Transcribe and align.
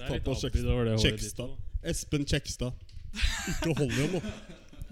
Ta 0.00 0.14
er 0.14 0.20
på 0.24 0.34
Kjekstad. 1.02 1.56
Espen 1.86 2.26
Kjekstad. 2.26 2.72
Ikke 3.52 3.74
hold 3.76 3.92
igjen 3.92 4.16
nå. 4.18 4.22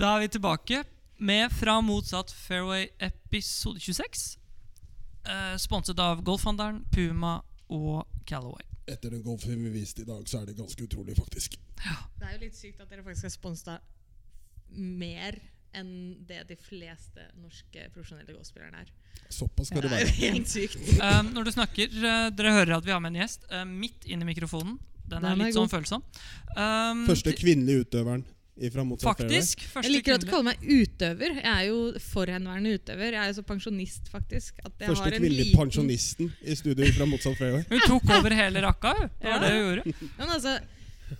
Da 0.00 0.16
er 0.16 0.24
vi 0.24 0.28
tilbake 0.34 0.80
med 1.22 1.52
Fra 1.54 1.76
motsatt 1.84 2.32
fairway 2.34 2.88
episode 2.98 3.78
26. 3.78 4.24
Eh, 5.24 5.56
sponset 5.62 6.00
av 6.02 6.22
Golfhandelen, 6.26 6.82
Puma 6.90 7.36
og 7.70 8.02
Callaway. 8.26 8.66
Etter 8.90 9.14
den 9.14 9.22
golfen 9.24 9.62
vi 9.64 9.70
viste 9.72 10.02
i 10.02 10.08
dag, 10.08 10.26
så 10.28 10.42
er 10.42 10.50
det 10.50 10.58
ganske 10.58 10.84
utrolig, 10.84 11.14
faktisk. 11.16 11.54
Det 12.18 12.26
er 12.26 12.34
jo 12.34 12.42
litt 12.42 12.58
sykt 12.58 12.82
at 12.82 12.90
dere 12.90 13.04
faktisk 13.06 13.30
er 13.30 13.32
sponsa 13.32 13.78
mer 14.74 15.38
enn 15.74 15.90
det 16.28 16.42
de 16.48 16.56
fleste 16.60 17.26
norske 17.42 17.88
profesjonelle 17.94 18.32
golfspillerne 18.36 18.84
er. 18.84 18.92
Såpass 19.32 19.70
skal 19.70 19.82
Det 19.82 19.90
det 19.90 19.98
er 20.00 20.04
være. 20.04 20.16
helt 20.34 20.48
sykt. 20.52 20.78
Eh, 20.98 21.22
når 21.32 21.48
du 21.48 21.52
snakker, 21.56 21.98
uh, 22.02 22.28
dere 22.34 22.52
hører 22.60 22.76
at 22.78 22.86
vi 22.86 22.94
har 22.94 23.00
med 23.04 23.14
en 23.14 23.22
gjest 23.24 23.46
uh, 23.52 23.64
midt 23.68 24.06
inn 24.06 24.22
i 24.22 24.28
mikrofonen. 24.28 24.78
Den 25.04 25.18
er 25.20 25.34
Den 25.34 25.40
er 25.40 25.50
litt 25.50 25.56
sånn 25.58 25.68
følsom. 25.68 26.04
Um, 26.56 27.04
Første 27.10 27.34
kvinnelige 27.36 27.84
utøveren 27.84 28.24
fairway. 28.54 28.96
Faktisk. 29.02 29.64
Jeg 29.82 29.90
liker 29.90 30.14
at 30.14 30.22
du 30.22 30.28
kaller 30.30 30.52
meg 30.52 30.60
utøver. 30.62 31.32
Jeg 31.40 31.50
er 31.50 31.64
jo 31.66 31.78
forhenværende 31.98 32.74
utøver. 32.78 33.08
Jeg 33.16 33.18
er 33.18 33.32
jo 33.32 33.36
så 33.40 33.42
pensjonist, 33.48 34.08
faktisk. 34.12 34.60
At 34.64 34.72
jeg 34.78 34.92
Første 34.92 35.10
kvinnelige 35.10 35.48
liten... 35.48 35.58
pensjonisten 35.58 36.30
i 36.46 36.54
studio 36.54 36.86
fra 36.94 37.08
motsatt 37.10 37.36
fairway. 37.40 37.64
Hun 37.72 37.82
tok 37.88 38.12
over 38.20 38.36
hele 38.38 38.62
rakka. 38.62 38.92
Det 38.94 39.26
var 39.26 39.34
Ja. 39.34 39.40
det 39.42 39.50
hun 39.50 39.64
gjorde. 39.64 40.10
Men 40.20 40.28
altså, 40.36 40.54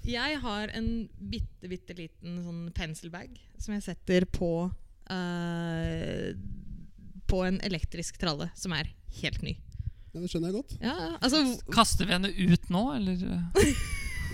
jeg 0.09 0.39
har 0.43 0.73
en 0.77 0.89
bitte, 1.19 1.69
bitte 1.71 1.97
liten 1.99 2.41
sånn 2.45 2.63
penselbag 2.77 3.37
som 3.61 3.75
jeg 3.77 3.85
setter 3.87 4.27
på 4.29 4.51
uh, 4.69 6.29
På 7.31 7.43
en 7.47 7.61
elektrisk 7.65 8.19
tralle 8.21 8.51
som 8.59 8.75
er 8.77 8.91
helt 9.21 9.43
ny. 9.45 9.57
Ja, 10.15 10.23
det 10.23 10.31
skjønner 10.31 10.51
jeg 10.51 10.57
godt. 10.61 10.75
Ja, 10.83 10.97
altså 11.19 11.43
Kaster 11.75 12.09
vi 12.09 12.15
henne 12.15 12.31
ut 12.31 12.69
nå, 12.73 12.85
eller? 12.97 13.23
eh? 13.63 13.85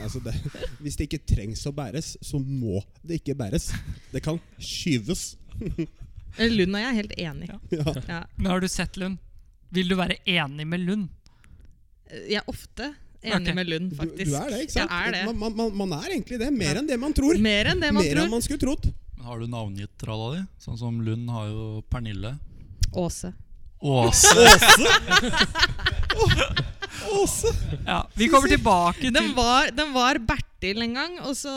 Altså 0.00 0.20
det, 0.24 0.34
hvis 0.80 0.96
det 0.96 1.08
ikke 1.08 1.24
trengs 1.28 1.66
å 1.68 1.72
bæres, 1.76 2.14
så 2.24 2.40
må 2.40 2.80
det 3.04 3.20
ikke 3.20 3.36
bæres. 3.36 3.70
Det 4.12 4.22
kan 4.24 4.38
skyves. 4.56 5.34
Lund 5.60 6.76
og 6.76 6.80
jeg 6.80 6.88
er 6.88 6.96
helt 6.96 7.16
enig. 7.18 7.50
Ja. 7.50 7.94
Ja. 8.08 8.20
Men 8.36 8.52
har 8.52 8.62
du 8.62 8.68
sett 8.70 8.96
Lund? 9.00 9.18
Vil 9.74 9.90
du 9.90 9.96
være 9.98 10.18
enig 10.28 10.66
med 10.66 10.84
Lund? 10.86 11.08
Jeg 12.10 12.40
er 12.40 12.48
ofte 12.50 12.90
enig 13.22 13.40
okay. 13.40 13.54
med 13.54 13.68
Lund, 13.68 13.92
faktisk. 13.98 14.30
du 14.30 14.36
er 14.38 14.48
det, 14.52 14.62
ikke 14.64 14.74
sant? 14.74 14.90
Jeg 14.90 15.08
er 15.08 15.16
det. 15.16 15.22
Man, 15.28 15.56
man, 15.56 15.74
man, 15.82 15.92
er 16.00 16.14
egentlig 16.14 16.40
det. 16.40 16.50
Mer 16.56 16.80
enn 16.80 16.88
det 16.88 16.98
man 17.00 17.14
tror. 17.16 17.36
Mer 17.42 17.72
enn 17.72 17.82
det 17.82 17.92
man 17.92 18.04
Mer 18.06 18.22
enn 18.24 18.32
man 18.32 18.44
skulle 18.44 18.62
trodd. 18.62 18.88
Men 19.16 19.28
Har 19.28 19.42
du 19.42 19.50
navngitt 19.52 19.92
tralla 20.00 20.32
di? 20.38 20.42
Sånn 20.64 20.78
som 20.80 21.00
Lund 21.04 21.28
har 21.32 21.50
jo 21.50 21.66
Pernille. 21.92 22.34
Åse. 22.96 23.34
Åse. 23.80 24.34
Åse! 27.20 27.52
Ja, 27.86 28.02
Vi 28.14 28.28
kommer 28.28 28.48
tilbake 28.48 29.00
til 29.00 29.14
Den 29.14 29.32
var, 29.36 29.70
den 29.72 29.92
var 29.94 30.18
Bertil 30.20 30.82
en 30.84 30.96
gang, 30.98 31.16
og 31.24 31.36
så 31.38 31.52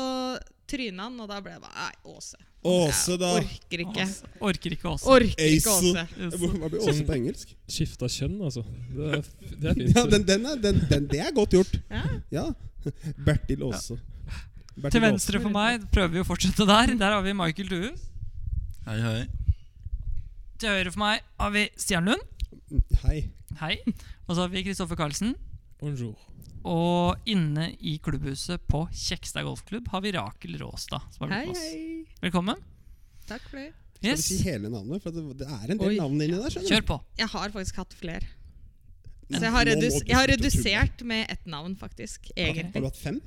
tryna 0.73 1.07
han, 1.07 1.19
og 1.21 1.29
da 1.29 1.37
ble 1.45 1.53
det 1.55 1.61
bare 1.63 1.85
Nei, 1.87 2.13
Åse. 2.15 2.39
Åse, 2.63 3.17
da. 3.19 3.29
Jeg 3.37 3.47
orker 3.47 3.83
ikke. 3.83 4.05
Åse. 4.07 4.29
Orker 4.49 4.75
ikke 4.77 4.89
Åse. 4.93 5.09
Orker 5.13 5.51
ikke 5.57 5.73
Åse. 5.73 6.05
Hva 6.39 6.69
blir 6.71 6.87
Åse 6.87 7.05
på 7.07 7.15
engelsk? 7.17 7.53
Skifta 7.69 8.09
kjønn, 8.11 8.39
altså. 8.47 8.63
Det 8.93 9.09
er, 9.19 9.29
det 9.51 9.69
er 9.71 9.77
fint. 9.81 9.97
Ja, 9.97 10.05
den, 10.13 10.25
den 10.29 10.47
er, 10.49 10.57
den, 10.63 10.81
den, 10.89 11.07
Det 11.11 11.21
er 11.23 11.35
godt 11.35 11.55
gjort. 11.57 11.77
Ja. 11.91 12.03
Ja. 12.33 12.45
Bertil 13.27 13.63
Åse. 13.67 13.99
Bertil 14.73 14.97
Til 14.97 15.05
venstre 15.05 15.43
for 15.43 15.53
meg 15.53 15.85
prøver 15.93 16.15
vi 16.15 16.23
å 16.23 16.27
fortsette 16.27 16.67
der. 16.69 16.95
Der 16.97 17.17
har 17.17 17.23
vi 17.25 17.35
Michael 17.37 17.69
Due. 17.69 17.93
Hei, 18.87 18.99
hei. 19.03 19.17
Til 20.59 20.73
høyre 20.73 20.93
for 20.95 21.03
meg 21.03 21.23
har 21.39 21.53
vi 21.53 21.67
Stian 21.79 22.09
Lund. 22.09 22.23
Hei. 23.03 23.19
Hei. 23.59 23.75
Og 24.25 24.33
så 24.35 24.45
har 24.45 24.53
vi 24.53 24.63
Kristoffer 24.65 24.97
Karlsen. 24.97 25.35
Bonjour. 25.83 26.15
Og 26.63 27.25
inne 27.27 27.73
i 27.83 27.97
klubbhuset 27.99 28.61
på 28.71 28.85
Kjekstad 28.95 29.43
golfklubb 29.43 29.89
har 29.91 30.03
vi 30.05 30.13
Rakel 30.15 30.55
Råstad. 30.61 31.03
Som 31.11 31.25
har 31.27 31.33
Hei, 31.35 31.47
med 31.49 31.51
oss. 31.51 31.63
hei. 31.63 32.19
Velkommen. 32.23 32.61
Takk 33.27 33.43
for 33.49 33.59
det. 33.59 33.73
Skal 33.97 34.09
Yes. 34.09 34.29
vi 34.31 34.37
si 34.37 34.43
hele 34.47 34.69
navnet? 34.71 35.03
For 35.03 35.11
det, 35.11 35.23
det 35.41 35.47
er 35.47 35.71
en 35.71 35.77
del 35.77 35.89
Oi. 35.89 35.97
navn 35.97 36.21
inni 36.21 36.37
der. 36.39 36.49
skjønner 36.49 36.69
du? 36.69 36.73
Kjør 36.75 36.85
på. 36.87 36.97
Jeg 37.19 37.27
har 37.27 37.49
faktisk 37.49 37.75
hatt 37.75 37.93
flere. 37.99 38.31
Så 39.33 39.41
jeg 39.41 39.51
har, 39.51 39.65
redus 39.65 39.99
jeg 40.05 40.15
har 40.15 40.27
redusert 40.27 41.03
med 41.03 41.25
ett 41.29 41.45
navn, 41.45 41.75
faktisk. 41.75 42.31
Har 42.37 42.53
du 42.53 42.87
hatt 42.87 42.97
fem? 42.97 43.21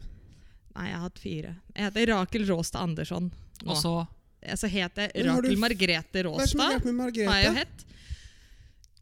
Nei, 0.76 0.88
jeg 0.88 0.94
har 0.94 1.04
hatt 1.04 1.18
fire. 1.18 1.56
Jeg 1.74 1.84
heter 1.90 2.06
Rakel 2.12 2.46
Råstad 2.48 2.80
Andersson. 2.82 3.32
Nå. 3.64 3.70
Og 3.70 3.76
så 3.76 3.94
altså, 4.42 4.68
heter 4.68 5.10
jeg 5.12 5.26
Rakel 5.26 5.56
Margrete 5.58 6.24
Råstad. 6.24 6.56
Hva 6.56 6.72
er 6.72 6.78
det 6.78 6.82
som 6.82 7.00
er 7.00 7.04
med 7.04 7.26
Har 7.26 7.40
jeg 7.42 7.54
hett. 7.54 7.86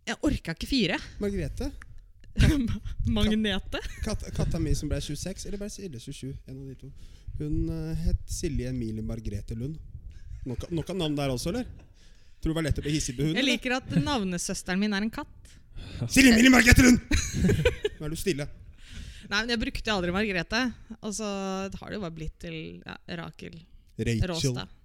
Jeg 0.06 0.16
orka 0.22 0.54
ikke 0.54 0.66
fire. 0.70 0.98
Margrethe? 1.20 1.70
Magnete. 3.16 3.80
Kat, 4.04 4.24
katta 4.36 4.60
mi 4.62 4.74
som 4.74 4.90
ble 4.90 5.00
26, 5.00 5.46
eller 5.48 5.60
ble 5.60 5.70
Silje 5.72 6.00
27? 6.00 6.32
En 6.50 6.56
av 6.58 6.70
de 6.70 6.76
to. 6.80 6.90
Hun 7.38 7.70
eh, 7.70 8.06
het 8.08 8.22
Silje 8.30 8.70
Emilie 8.70 9.04
Margrethe 9.06 9.56
Lund. 9.58 9.78
Nok, 10.44 10.68
nok 10.74 10.90
av 10.92 10.98
navn 11.00 11.16
der 11.18 11.32
også, 11.34 11.52
eller? 11.54 11.68
Tror 12.42 12.50
du 12.50 12.52
det 12.52 12.58
var 12.58 12.66
lett 12.66 12.82
å 12.82 12.84
bli 12.84 12.96
hissig 12.96 13.16
på 13.16 13.24
hunden? 13.24 13.38
Jeg 13.40 13.48
liker 13.48 13.78
at 13.78 13.94
navnesøsteren 13.96 14.82
min 14.82 14.94
er 14.96 15.06
en 15.06 15.14
katt. 15.14 15.54
Silje 16.08 16.34
Emilie 16.34 16.52
Margrethe 16.52 16.84
Lund! 16.84 17.00
Nå 17.98 18.06
er 18.08 18.12
du 18.12 18.18
stille. 18.20 18.48
Nei, 19.24 19.38
men 19.38 19.54
Jeg 19.54 19.62
brukte 19.62 19.94
aldri 19.94 20.12
Margrethe. 20.14 20.62
Og 21.00 21.14
så 21.16 21.28
har 21.70 21.90
det 21.90 21.98
jo 21.98 22.04
bare 22.04 22.16
blitt 22.18 22.36
til 22.44 22.58
ja, 22.84 22.98
Rakel 23.22 23.56
Rachel. 23.96 24.28
Råstad. 24.30 24.80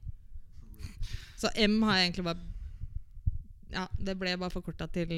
Så 1.40 1.52
M 1.56 1.82
har 1.88 2.00
jeg 2.00 2.10
egentlig 2.10 2.26
bare 2.28 2.48
Ja, 3.72 3.86
det 3.96 4.16
ble 4.20 4.34
bare 4.40 4.54
forkorta 4.54 4.90
til 4.92 5.12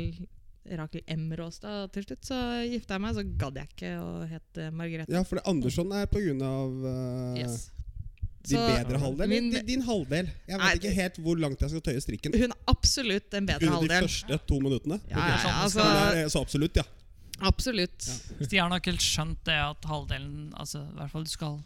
Rakel 0.78 1.02
M. 1.08 1.32
Råstad. 1.40 1.92
Til 1.94 2.04
slutt 2.06 2.26
så 2.28 2.38
gifta 2.70 2.94
jeg 2.98 3.02
meg, 3.02 3.16
så 3.18 3.24
gadd 3.38 3.56
jeg 3.58 3.68
ikke 3.74 3.92
å 3.98 4.10
hete 4.30 4.68
Margrethe. 4.72 5.12
Ja, 5.14 5.24
for 5.24 5.40
det 5.40 5.46
Andersson 5.50 5.92
er 5.98 6.06
på 6.12 6.22
grunn 6.22 6.42
av 6.46 6.84
uh, 6.86 7.40
Yes. 7.40 7.72
din 8.46 8.58
Så 8.58 8.68
bedre 8.70 9.00
halvdel. 9.02 9.30
min- 9.30 9.50
Din, 9.52 9.66
din 9.66 9.82
halvdel. 9.86 10.30
Jeg 10.48 10.58
Nei, 10.58 10.70
vet 10.74 10.82
ikke 10.84 10.94
helt 11.02 11.18
hvor 11.26 11.38
langt 11.42 11.60
jeg 11.62 11.70
skal 11.74 11.82
tøye 11.82 12.02
strikken. 12.02 12.34
Hun 12.38 12.52
er 12.52 12.58
absolutt 12.68 13.34
en 13.34 13.46
bedre 13.50 13.68
Under 13.74 13.88
de 13.88 14.02
første 14.08 14.40
to 14.48 14.60
minuttene. 14.60 15.00
Ja, 15.10 15.18
ja, 15.18 15.38
ja, 15.44 15.56
altså, 15.64 15.80
er- 15.82 16.30
Så 16.30 16.42
absolutt, 16.42 16.76
ja. 16.76 16.84
absolutt. 17.42 18.02
Stian 18.46 18.70
har 18.72 18.80
ikke 18.80 18.92
helt 18.94 19.02
skjønt 19.06 19.44
det 19.46 19.58
at 19.58 19.86
halvdelen 19.90 20.54
Altså, 20.58 20.84
i 20.90 20.96
hvert 21.00 21.12
fall 21.12 21.24
du 21.24 21.30
skal 21.30 21.60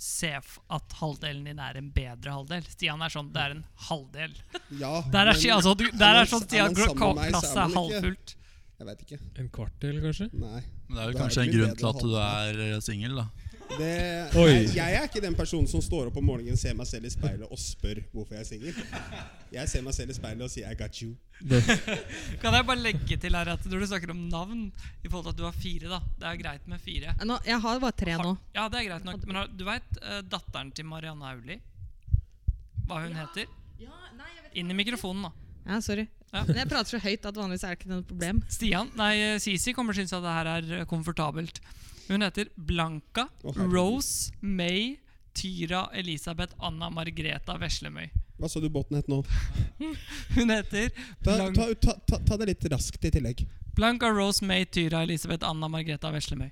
se 0.00 0.30
at 0.32 0.94
halvdelen 1.00 1.44
din 1.50 1.60
er 1.60 1.78
en 1.80 1.90
bedre 1.94 2.32
halvdel. 2.34 2.64
Stian 2.72 3.02
er 3.04 3.12
sånn 3.12 3.30
Det 3.34 3.42
er 3.42 3.56
en 3.58 3.64
halvdel. 3.88 4.36
ja 4.80 4.92
Der 5.12 5.32
er, 5.32 5.36
men 5.36 5.56
altså, 5.56 5.74
du, 5.76 5.86
er 5.90 5.98
der 6.00 6.20
er 6.22 6.30
sånn 6.30 6.44
Stian 6.46 6.76
Glasset 6.76 7.50
er 7.52 7.64
er 7.66 7.74
halvfullt. 7.76 8.36
Jeg 8.80 8.88
vet 8.88 9.02
ikke. 9.04 9.18
En 9.42 9.48
kvartdel, 9.52 9.98
kanskje? 10.00 10.30
Nei. 10.40 10.62
Men 10.88 10.96
det 10.96 11.02
er 11.02 11.10
vel 11.10 11.18
kanskje 11.20 11.42
er 11.42 11.50
en 11.50 11.56
grunn 11.58 11.74
til 11.76 11.88
at 11.90 11.98
du 12.00 12.14
er 12.16 12.84
singel, 12.84 13.18
da. 13.20 13.49
Det, 13.78 13.94
Oi. 14.34 14.50
jeg, 14.50 14.74
jeg 14.74 14.96
er 14.98 15.06
ikke 15.06 15.22
den 15.22 15.36
personen 15.38 15.68
som 15.70 15.82
står 15.84 16.08
opp 16.10 16.16
om 16.18 16.26
morgenen, 16.26 16.58
ser 16.58 16.74
meg 16.76 16.88
selv 16.90 17.06
i 17.06 17.12
speilet 17.12 17.46
og 17.46 17.60
spør 17.60 18.00
hvorfor 18.12 18.34
jeg 18.36 18.42
er 18.42 18.48
singel. 18.48 18.80
Jeg 19.54 19.70
ser 19.70 19.84
meg 19.86 19.94
selv 19.96 20.12
i 20.12 20.16
speilet 20.16 20.44
og 20.46 20.50
sier 20.52 20.70
'I 20.70 20.78
got 20.78 21.00
you'. 21.02 21.14
Kan 22.42 22.54
jeg 22.54 22.66
bare 22.66 22.78
legge 22.82 23.16
til 23.16 23.34
her 23.38 23.52
at 23.54 23.64
når 23.66 23.80
du 23.80 23.86
snakker 23.90 24.12
om 24.14 24.26
navn 24.28 24.66
i 25.04 25.08
forhold 25.08 25.30
til 25.30 25.34
at 25.34 25.40
du 25.40 25.46
har 25.46 25.56
fire, 25.56 25.88
da 25.88 26.00
Det 26.18 26.28
er 26.28 26.42
greit 26.42 26.68
med 26.68 26.80
fire. 26.80 27.14
Nå, 27.24 27.38
jeg 27.46 27.60
har 27.60 27.80
bare 27.80 27.98
tre 28.04 28.16
nå. 28.18 28.36
Ja, 28.54 28.68
det 28.68 28.82
er 28.82 28.88
greit 28.90 29.04
nok. 29.08 29.26
Men 29.26 29.42
du 29.56 29.64
veit 29.64 30.00
datteren 30.30 30.72
til 30.74 30.86
Marianne 30.90 31.30
Aulie? 31.30 31.60
Hva 32.86 33.04
hun 33.06 33.14
heter? 33.14 33.46
Inn 34.58 34.70
i 34.70 34.74
mikrofonen, 34.74 35.28
da. 35.28 35.30
Ja, 35.70 35.80
sorry. 35.84 36.08
Ja. 36.30 36.44
Men 36.46 36.60
jeg 36.62 36.70
prater 36.70 36.94
så 36.94 37.00
høyt 37.02 37.26
at 37.26 37.38
vanligvis 37.38 37.64
er 37.66 37.74
det 37.74 37.80
ikke 37.80 37.90
noe 37.90 38.06
problem. 38.06 38.40
Stian, 38.50 38.90
nei, 38.98 39.12
eh, 39.18 39.38
Sisi 39.42 39.74
kommer 39.74 39.96
til 39.96 40.04
å 40.04 40.06
synes 40.06 40.16
at 40.18 40.26
det 40.26 40.34
her 40.36 40.50
er 40.52 40.68
eh, 40.78 40.86
komfortabelt. 40.90 41.60
Hun 42.10 42.22
heter 42.26 42.48
Blanca 42.56 43.28
oh. 43.42 43.54
Rose 43.70 44.32
May 44.40 44.96
Tyra 45.32 45.84
Elisabeth 45.94 46.54
Anna 46.58 46.90
Margreta 46.90 47.54
Veslemøy. 47.58 48.08
Hva 48.40 48.48
så 48.50 48.58
du 48.58 48.66
båten 48.72 48.98
het 48.98 49.06
nå? 49.08 49.20
Hun 50.36 50.50
heter 50.50 50.90
Ta, 51.22 51.36
ta, 51.54 51.68
ta, 51.78 51.94
ta, 52.08 52.18
ta 52.18 52.38
det 52.40 52.48
litt 52.50 52.66
raskt 52.72 53.04
i 53.06 53.12
tillegg. 53.14 53.44
Blanca 53.78 54.10
Rose 54.10 54.42
May 54.44 54.66
Tyra 54.66 55.04
Elisabeth 55.06 55.46
Anna 55.46 55.70
Margreta 55.70 56.10
Veslemøy. 56.10 56.50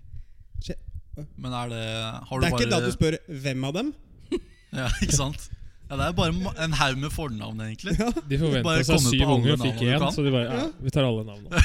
Men 1.35 1.51
er 1.65 1.71
det 1.73 1.85
Har 2.29 2.39
du 2.39 2.45
Det 2.45 2.47
er 2.47 2.51
bare 2.53 2.63
ikke 2.63 2.71
da 2.71 2.79
du 2.85 2.93
spør 2.95 3.19
hvem 3.27 3.65
av 3.67 3.81
dem. 3.81 3.95
Ja, 4.79 4.87
ikke 5.03 5.17
sant? 5.17 5.49
Ja, 5.89 5.97
Det 5.97 6.05
er 6.05 6.13
bare 6.13 6.55
en 6.65 6.73
haug 6.77 6.99
med 7.01 7.11
fornavn, 7.11 7.61
egentlig. 7.65 7.95
Ja, 7.99 8.11
De 8.31 8.39
forventa 8.39 8.75
seg 8.85 9.01
syv 9.01 9.31
unger 9.33 9.55
og 9.55 9.63
fikk 9.63 9.81
én, 9.87 10.03
så 10.13 10.25
de 10.27 10.33
bare 10.35 10.45
ja, 10.45 10.59
Ja. 10.59 10.67
vi 10.85 10.93
tar 10.93 11.07
alle 11.09 11.25
navnene. 11.25 11.63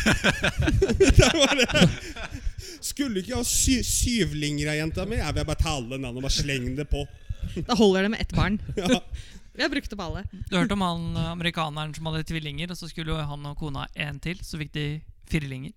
det 1.19 1.31
var 1.35 1.59
det. 1.59 1.67
Skulle 2.93 3.23
ikke 3.23 3.35
ha 3.39 3.43
sy 3.47 3.79
syvlinger 3.85 4.69
av 4.73 4.77
jenta 4.77 5.05
mi. 5.09 5.17
Jeg 5.17 5.35
vil 5.37 5.47
bare 5.49 5.61
ta 5.63 5.75
alle 5.79 5.97
navnene 5.97 6.21
og 6.21 6.27
bare 6.27 6.35
slenge 6.37 6.75
det 6.77 6.85
på. 6.91 7.03
Da 7.67 7.75
holder 7.75 8.05
det 8.07 8.11
med 8.13 8.21
ett 8.21 8.35
barn. 8.37 8.59
Ja. 8.79 9.01
Vi 9.53 9.61
har 9.61 9.69
brukt 9.69 9.91
opp 9.93 9.99
alle. 10.01 10.23
Du 10.49 10.55
hørte 10.57 10.73
om 10.73 10.81
han 10.81 11.03
eh, 11.13 11.27
amerikaneren 11.29 11.91
som 11.93 12.07
hadde 12.09 12.23
tvillinger, 12.25 12.71
og 12.73 12.77
så 12.79 12.87
skulle 12.89 13.13
han 13.29 13.43
og 13.45 13.57
kona 13.59 13.83
en 14.01 14.17
til, 14.23 14.39
så 14.41 14.57
fikk 14.57 14.71
de 14.73 14.85
firlinger. 15.29 15.75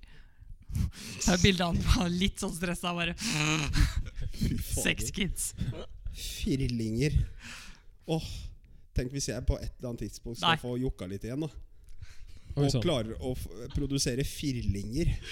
Det 1.26 1.34
er 1.34 1.42
bildet 1.42 1.60
av 1.66 1.76
han 1.76 2.06
var 2.06 2.14
litt 2.14 2.40
sånn 2.40 2.54
stressa, 2.56 2.94
bare. 2.96 3.12
Seks 4.80 5.12
kids. 5.12 5.50
Firlinger. 6.16 7.18
Åh, 8.08 8.24
Tenk 8.96 9.12
hvis 9.12 9.28
jeg 9.28 9.44
på 9.44 9.58
et 9.60 9.68
eller 9.76 9.90
annet 9.90 10.06
tidspunkt 10.06 10.40
skal 10.40 10.54
Nei. 10.54 10.60
få 10.62 10.72
jokka 10.80 11.04
litt 11.10 11.24
igjen. 11.28 11.44
da 11.44 11.50
Og 12.56 12.70
sånn. 12.72 12.80
klarer 12.80 13.18
å 13.20 13.34
f 13.36 13.44
produsere 13.76 14.24
firlinger. 14.24 15.12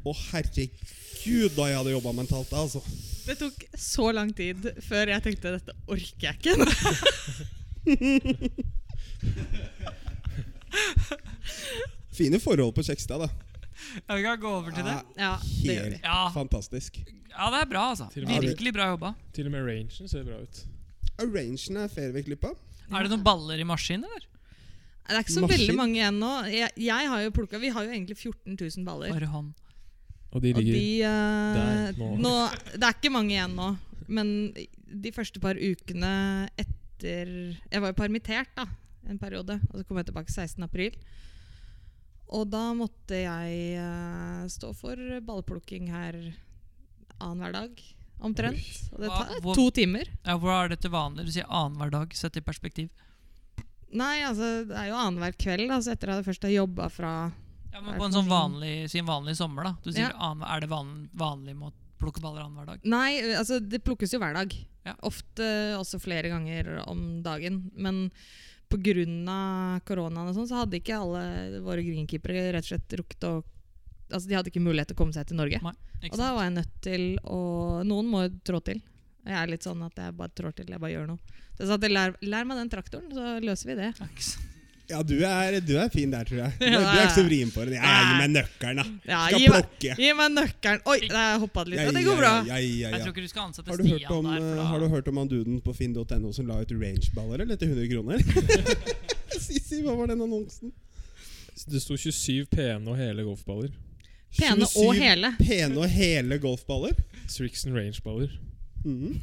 Å, 0.00 0.12
herregud, 0.30 1.52
da 1.56 1.66
jeg 1.68 1.76
hadde 1.76 1.92
jobba 1.92 2.12
mentalt 2.16 2.52
altså. 2.56 2.80
Det 3.26 3.36
tok 3.40 3.64
så 3.76 4.06
lang 4.16 4.30
tid 4.36 4.56
før 4.86 5.12
jeg 5.12 5.22
tenkte 5.26 5.52
dette 5.58 5.72
orker 5.90 6.24
jeg 6.30 6.34
ikke. 6.40 6.54
Fine 12.16 12.40
forhold 12.40 12.74
på 12.76 12.82
Kjekstad, 12.86 13.20
da. 13.26 13.28
Ja, 14.06 14.16
vi 14.16 14.22
kan 14.24 14.40
gå 14.40 14.48
over 14.48 14.72
til 14.74 14.84
det. 14.84 14.96
Ja, 15.20 15.34
det 15.40 15.74
gjør 15.76 15.88
vi. 15.92 16.00
Ja. 16.04 16.30
fantastisk. 16.34 16.98
Ja, 17.30 17.50
det 17.52 17.60
er 17.62 17.68
bra, 17.70 17.84
altså. 17.92 18.06
Virkelig 18.14 18.72
bra 18.76 18.90
jobba. 18.94 19.14
Til 19.36 19.48
og 19.48 19.54
med 19.54 19.62
rangen 19.68 20.08
ser 20.10 20.24
bra 20.26 20.40
ut. 20.42 20.64
Arrangen 21.20 21.76
er 21.80 21.88
Fairway-klippa. 21.92 22.50
Er 22.90 23.06
det 23.06 23.12
noen 23.12 23.24
baller 23.24 23.60
i 23.60 23.66
maskinen, 23.68 24.04
eller? 24.08 24.26
Det 25.10 25.16
er 25.16 25.24
ikke 25.24 25.34
så 25.34 25.42
Maskin. 25.42 25.56
veldig 25.58 25.74
mange 25.78 25.96
igjen 25.98 26.18
nå. 26.22 26.30
Jeg, 26.52 26.70
jeg 26.78 27.08
har 27.10 27.22
jo 27.24 27.32
plukket, 27.34 27.58
Vi 27.62 27.70
har 27.74 27.86
jo 27.86 27.90
egentlig 27.90 28.16
14 28.16 28.54
000 28.54 28.86
baller. 28.86 29.10
Bare 29.14 29.30
hånd. 29.32 29.50
Og 30.32 30.42
de 30.44 30.52
Og 30.54 30.60
de 30.62 31.02
uh, 31.02 31.54
der 31.56 31.96
nå. 31.98 32.10
nå. 32.22 32.34
Det 32.76 32.84
er 32.86 32.94
ikke 32.94 33.10
mange 33.14 33.34
igjen 33.34 33.56
nå. 33.58 33.70
Men 34.10 34.28
de 34.90 35.12
første 35.14 35.40
par 35.42 35.54
ukene 35.58 36.12
etter 36.58 37.30
Jeg 37.70 37.80
var 37.82 37.90
jo 37.92 37.98
permittert 37.98 38.50
da 38.58 38.66
en 39.08 39.18
periode, 39.18 39.56
og 39.72 39.78
så 39.80 39.84
kom 39.88 39.96
jeg 39.98 40.06
tilbake 40.10 40.30
16. 40.30 40.62
april. 40.66 40.94
Og 42.30 42.44
da 42.52 42.68
måtte 42.78 43.16
jeg 43.24 43.78
uh, 43.80 44.44
stå 44.52 44.70
for 44.76 44.94
ballplukking 45.26 45.88
her 45.90 46.18
annenhver 47.20 47.52
dag, 47.56 47.80
omtrent. 48.22 48.68
Og 48.92 49.00
det 49.02 49.08
tar 49.10 49.40
hvor- 49.42 49.56
to 49.58 49.70
timer. 49.74 50.04
Ja, 50.26 50.36
Hvor 50.38 50.52
er 50.64 50.68
det 50.68 50.80
til 50.84 50.92
vanlig? 50.94 51.26
Du 51.26 51.32
sier 51.34 51.48
annenhver 51.48 51.90
dag, 51.90 52.14
sett 52.14 52.36
i 52.38 52.44
perspektiv. 52.44 52.90
Nei, 53.90 54.20
altså 54.22 54.64
det 54.68 54.76
er 54.78 54.90
jo 54.92 55.00
annenhver 55.00 55.34
kveld, 55.34 55.66
Altså, 55.74 55.96
etter 55.96 56.12
at 56.12 56.20
jeg 56.20 56.28
først 56.28 56.42
har 56.46 56.52
jobba 56.54 56.86
fra 56.92 57.14
Ja, 57.72 57.80
men 57.80 57.98
På 57.98 58.04
en 58.08 58.12
sånn 58.12 58.28
vanlig, 58.28 58.90
sin 58.90 59.06
vanlige 59.06 59.36
sommer, 59.36 59.64
da. 59.64 59.76
Du 59.84 59.90
sier 59.92 60.10
Ja. 60.10 60.16
annen- 60.18 60.46
Er 60.48 60.60
det 60.60 60.68
van, 60.68 61.08
vanlig 61.14 61.54
å 61.58 61.72
plukke 61.98 62.20
baller 62.20 62.42
annenhver 62.42 62.66
dag? 62.66 62.80
Nei, 62.84 63.20
altså 63.36 63.60
det 63.60 63.84
plukkes 63.84 64.12
jo 64.12 64.18
hver 64.18 64.34
dag. 64.34 64.52
Ja. 64.86 64.94
Ofte 65.02 65.76
også 65.78 66.00
flere 66.00 66.28
ganger 66.30 66.84
om 66.88 67.22
dagen. 67.22 67.70
Men 67.76 68.10
pga. 68.70 69.80
koronaen 69.84 70.28
og 70.28 70.34
sånn, 70.34 70.48
så 70.48 70.64
hadde 70.64 70.80
ikke 70.80 70.98
alle 70.98 71.60
våre 71.60 71.82
greenkeepere 71.84 72.52
rett 72.52 72.64
og 72.64 72.78
slett 72.78 72.98
rukket 73.00 73.24
å 73.28 73.44
Altså 74.12 74.26
De 74.26 74.34
hadde 74.34 74.50
ikke 74.50 74.60
mulighet 74.60 74.88
til 74.88 74.96
å 74.96 74.98
komme 74.98 75.14
seg 75.14 75.28
til 75.28 75.36
Norge. 75.36 75.60
Nei, 75.62 76.08
Og 76.10 76.16
da 76.18 76.34
var 76.34 76.42
jeg 76.42 76.54
nødt 76.56 76.80
til 76.82 77.18
å 77.22 77.84
Noen 77.86 78.08
må 78.10 78.24
jo 78.28 78.40
trå 78.42 78.58
til. 78.64 78.82
Jeg 79.24 79.36
er 79.36 79.46
litt 79.46 79.62
sånn 79.62 79.84
at 79.86 79.94
jeg 79.94 80.16
bare 80.16 80.32
trår 80.34 80.52
til. 80.56 80.66
Jeg 80.66 80.80
bare 80.80 80.90
gjør 80.90 81.06
noe. 81.12 81.18
Så 81.54 81.58
jeg 81.62 81.68
sa 81.68 81.74
at 81.74 81.80
lær, 81.92 82.16
lær 82.20 82.44
meg 82.44 82.56
den 82.58 82.70
traktoren, 82.72 83.12
så 83.12 83.38
løser 83.40 83.66
vi 83.70 83.74
det. 83.76 83.94
Ja, 84.00 84.06
ikke 84.10 84.26
sant. 84.26 84.46
Ja, 84.90 85.00
du 85.06 85.14
er, 85.22 85.56
du 85.62 85.72
er 85.78 85.88
fin 85.92 86.10
der, 86.10 86.24
tror 86.26 86.40
jeg. 86.42 86.52
Du, 86.58 86.64
Ja, 86.66 86.80
du 86.80 86.86
er 86.98 87.02
ikke 87.04 87.14
så 87.16 87.24
vrien 87.26 87.50
på 87.54 87.64
det. 87.68 87.76
Jeg 87.78 88.06
gir 88.08 88.16
meg 88.20 88.30
nøkkelen, 88.34 88.80
da. 88.80 88.84
Ja, 89.10 89.20
Skal 89.28 89.40
gi, 89.40 89.48
meg, 89.54 89.98
gi 90.02 90.12
meg 90.18 90.32
nøkkelen! 90.34 90.82
Oi, 90.90 90.98
der 91.12 91.38
hoppa 91.44 91.64
det 91.64 91.72
litt. 91.74 91.80
Ja, 91.80 91.86
Ja, 91.86 91.94
det 91.96 92.04
går 92.08 92.18
bra. 92.20 92.32
Ja, 92.48 92.58
ja, 92.58 92.70
ja, 92.82 92.90
Jeg 92.96 93.04
tror 93.04 93.14
ikke 93.14 93.24
du 93.26 93.30
skal 93.32 93.44
ansette 93.46 93.70
Har 93.70 93.82
Stian 93.84 94.12
om, 94.16 94.28
der. 94.30 94.38
Eh, 94.42 94.56
da, 94.58 94.64
har 94.72 94.82
du 94.82 94.88
hørt 94.94 95.10
om 95.12 95.20
han 95.22 95.30
duden 95.30 95.60
på 95.64 95.74
finn.no 95.78 96.32
som 96.36 96.50
la 96.50 96.58
ut 96.64 96.74
rangeballer 96.74 97.44
eller 97.46 97.60
til 97.60 97.72
100 97.72 97.88
kroner? 97.94 98.24
Sissi, 99.46 99.80
hva 99.86 99.94
var 99.98 100.10
den 100.10 100.24
annonsen? 100.26 100.72
Det 101.70 101.80
sto 101.82 101.96
27 101.96 102.46
pene 102.50 102.88
og 102.90 102.96
hele 102.98 103.24
golfballer. 103.26 103.70
Pene 104.36 104.64
og 104.64 104.70
27 104.70 105.00
hele. 105.02 105.32
Pene 105.38 105.78
og 105.82 105.90
hele 105.90 106.38
golfballer? 106.42 106.96
Strixon 107.30 107.76
rangeballer. 107.76 108.32
Mhm. 108.84 109.20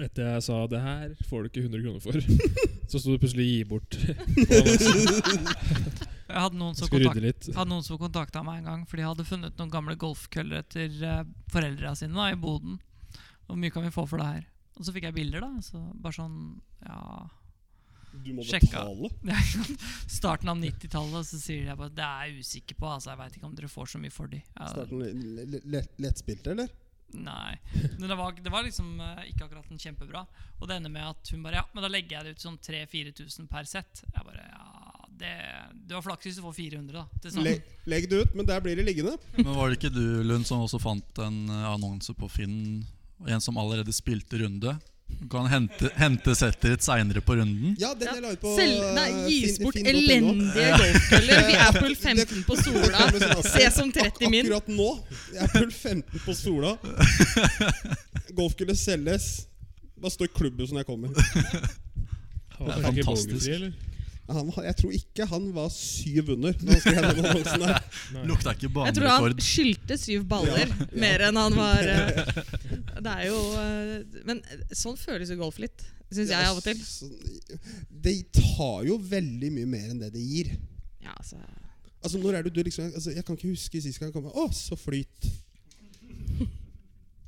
Etter 0.00 0.28
jeg 0.34 0.42
sa 0.46 0.66
det 0.72 0.80
her 0.80 1.10
får 1.28 1.42
du 1.42 1.48
ikke 1.50 1.64
100 1.66 1.82
kroner 1.84 2.00
for, 2.00 2.16
så 2.90 2.98
sto 3.02 3.12
det 3.12 3.20
plutselig 3.20 3.46
'gi 3.50 3.64
bort'. 3.68 3.98
Jeg 6.32 6.40
hadde 6.46 6.56
noen 6.56 6.76
som 6.78 6.88
kontakt, 6.88 7.48
hadde 7.52 7.68
noen 7.68 7.84
som 7.84 7.98
kontakta 8.00 8.40
meg 8.46 8.62
en 8.62 8.68
gang, 8.70 8.84
for 8.88 8.96
de 8.96 9.04
hadde 9.04 9.24
funnet 9.28 9.58
noen 9.60 9.72
gamle 9.72 9.96
golfkøller 10.00 10.62
etter 10.62 10.94
uh, 11.04 11.18
foreldra 11.52 11.92
sine 11.98 12.16
da, 12.16 12.30
i 12.32 12.38
boden. 12.40 12.78
Hvor 13.44 13.58
mye 13.60 13.72
kan 13.74 13.84
vi 13.84 13.90
få 13.92 14.06
for 14.08 14.22
det 14.22 14.28
her? 14.30 14.46
Og 14.78 14.86
så 14.86 14.94
fikk 14.96 15.04
jeg 15.10 15.16
bilder, 15.18 15.44
da. 15.44 15.50
Så 15.60 15.76
bare 16.00 16.16
sånn 16.16 16.38
Ja 16.86 17.28
Du 18.24 18.30
må 18.32 18.44
Sjekka. 18.48 18.80
betale. 18.86 19.10
Starten 20.18 20.48
av 20.54 20.56
90-tallet, 20.62 21.28
så 21.28 21.36
sier 21.42 21.68
de 21.68 21.76
bare 21.76 21.92
Det 21.92 22.06
er 22.06 22.30
jeg 22.30 22.46
usikker 22.46 22.80
på. 22.80 22.88
Altså, 22.94 23.10
jeg 23.12 23.20
veit 23.20 23.36
ikke 23.36 23.50
om 23.50 23.54
dere 23.58 23.68
får 23.74 23.92
så 23.92 24.00
mye 24.00 24.14
for 24.16 24.32
de. 24.32 24.40
Ja, 24.56 24.70
Starten 24.72 25.04
le- 25.04 25.44
le- 25.52 25.62
le- 25.76 25.84
lettspilt, 26.06 26.48
eller? 26.54 26.72
Nei. 27.12 27.58
Men 27.98 28.08
det 28.08 28.16
var, 28.16 28.36
det 28.40 28.52
var 28.52 28.64
liksom 28.64 28.94
uh, 29.00 29.24
ikke 29.28 29.46
akkurat 29.46 29.70
en 29.70 29.80
kjempebra. 29.80 30.24
Og 30.60 30.68
det 30.68 30.78
ender 30.78 30.92
med 30.92 31.08
at 31.10 31.32
hun 31.34 31.42
bare 31.44 31.60
Ja, 31.60 31.66
men 31.74 31.84
da 31.84 31.90
legger 31.92 32.18
jeg 32.18 32.24
det 32.24 32.36
ut 32.36 32.46
sånn 32.46 32.60
3000-4000 32.62 33.50
per 33.50 33.68
sett. 33.68 34.04
Jeg 34.06 34.26
bare 34.28 34.46
Ja, 34.46 35.06
det 35.22 35.34
Du 35.88 35.96
har 35.96 36.04
flaks 36.04 36.26
hvis 36.26 36.40
du 36.40 36.44
får 36.46 36.56
400, 36.56 36.94
da. 36.96 37.20
Til 37.20 37.34
sammen. 37.34 37.50
Le, 37.50 37.76
legg 37.92 38.08
det 38.10 38.22
ut, 38.24 38.38
men 38.38 38.48
der 38.48 38.64
blir 38.64 38.78
det 38.78 38.86
liggende. 38.88 39.18
Men 39.38 39.52
var 39.56 39.70
det 39.70 39.80
ikke 39.80 39.92
du, 39.94 40.22
Lund, 40.26 40.48
som 40.48 40.64
også 40.64 40.80
fant 40.82 41.22
en 41.24 41.44
eh, 41.52 41.68
annonse 41.72 42.14
på 42.16 42.30
Finn? 42.32 42.56
En 43.28 43.42
som 43.44 43.58
allerede 43.60 43.92
spilte 43.94 44.40
runde? 44.40 44.74
Du 45.20 45.28
kan 45.28 45.46
hente, 45.48 45.90
hente 45.96 46.34
settet 46.36 46.70
ditt 46.74 46.82
seinere 46.84 47.20
på 47.24 47.36
runden. 47.38 47.76
Ja, 47.80 47.92
den 47.94 48.08
Ja. 48.08 48.14
jeg 48.14 48.22
la 48.22 48.32
ut 48.32 48.40
på 48.40 48.54
Selv, 48.56 48.82
eh, 48.82 48.94
nei, 48.94 49.28
gis 49.30 49.58
bort 49.58 49.64
bort 49.64 49.74
fin. 49.74 49.86
elendige 49.86 50.70
golfkøller. 50.80 51.46
Vi 51.46 51.54
er 51.66 51.72
pull 51.80 51.94
15 52.06 52.42
på 52.48 52.56
Sola. 52.62 53.06
Sånn 53.12 53.46
Se 53.52 53.70
som 53.70 53.92
30 53.92 54.30
min. 54.30 54.46
Akkurat 54.46 54.68
nå. 54.68 54.90
Jeg 55.34 55.42
er 55.42 55.48
pull 55.54 55.70
15 55.70 56.20
på 56.26 56.34
Sola. 56.34 56.76
Golfkøller 58.36 58.74
selges. 58.78 59.46
Bare 60.02 60.10
står 60.14 60.28
i 60.30 60.34
klubbhuset 60.38 60.72
når 60.74 60.84
jeg 60.84 60.90
kommer. 60.90 61.08
Det 62.62 62.70
er 62.70 62.82
fantastisk. 62.82 63.48
Han, 64.32 64.50
jeg 64.64 64.76
tror 64.78 64.92
ikke 64.94 65.24
han 65.28 65.48
var 65.52 65.68
syv 65.74 66.28
under. 66.36 66.54
Lukta 68.24 68.52
ikke 68.54 68.68
Jeg 68.70 68.94
tror 68.94 69.08
han 69.10 69.24
banerekord. 69.24 69.42
skyldte 69.42 69.96
syv 69.98 70.22
baller 70.30 70.62
Ja, 70.62 70.66
ja. 70.70 70.86
mer 71.02 71.24
enn 71.26 71.36
han 71.40 71.56
var 71.58 71.82
eh, 71.90 72.20
Det 73.00 73.12
er 73.12 73.26
jo 73.28 73.38
eh, 73.56 74.20
Men 74.28 74.42
sånn 74.76 74.98
føles 75.00 75.32
jo 75.32 75.38
golf 75.40 75.58
litt, 75.62 75.84
syns 76.12 76.32
jeg 76.34 76.48
av 76.48 76.58
og 76.58 76.64
til. 76.66 76.78
Det 78.04 78.16
tar 78.36 78.84
jo 78.88 78.98
veldig 79.00 79.52
mye 79.56 79.70
mer 79.70 79.90
enn 79.92 80.02
det 80.02 80.12
det 80.16 80.24
gir. 80.24 80.54
Ja, 81.02 81.16
altså 81.16 81.40
Altså 82.02 82.18
når 82.18 82.34
er 82.34 82.46
det 82.46 82.54
du 82.54 82.62
liksom 82.62 82.88
altså, 82.90 83.12
Jeg 83.14 83.24
kan 83.24 83.36
ikke 83.38 83.52
huske 83.52 83.80
sist 83.82 84.00
gang 84.00 84.10
jeg 84.10 84.16
kom 84.16 84.26
Å, 84.26 84.48
så 84.54 84.78
flyt. 84.78 85.28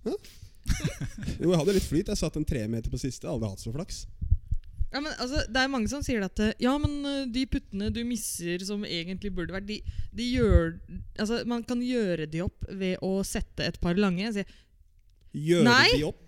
Hæ? 0.04 0.14
Jo, 1.38 1.50
jeg 1.50 1.58
hadde 1.60 1.74
litt 1.76 1.86
flyt. 1.86 2.10
Jeg 2.10 2.18
satt 2.18 2.36
en 2.40 2.46
tremeter 2.48 2.92
på 2.92 3.00
siste. 3.00 3.28
Aldri 3.30 3.50
hatt 3.52 3.62
så 3.62 3.72
flaks. 3.74 4.04
Ja, 4.94 5.00
men 5.00 5.10
altså, 5.18 5.42
Det 5.50 5.60
er 5.60 5.70
mange 5.72 5.90
som 5.90 6.04
sier 6.06 6.24
at 6.26 6.40
eh, 6.42 6.54
Ja, 6.62 6.74
men 6.78 6.96
eh, 7.08 7.22
de 7.30 7.44
puttene 7.50 7.90
du 7.94 8.02
misser 8.06 8.62
som 8.66 8.84
egentlig 8.86 9.32
burde 9.34 9.56
vært 9.56 9.66
De, 9.66 9.80
de 10.14 10.26
gjør 10.28 10.76
Altså, 11.18 11.40
man 11.50 11.64
kan 11.66 11.82
gjøre 11.82 12.28
de 12.30 12.44
opp 12.44 12.68
ved 12.70 13.02
å 13.02 13.16
sette 13.26 13.66
et 13.66 13.80
par 13.82 13.98
lange. 13.98 14.22
Jeg, 14.22 14.36
sier, 14.38 14.60
Gjøre 15.34 15.64
Nei. 15.66 15.88
de 15.98 16.04
opp. 16.08 16.20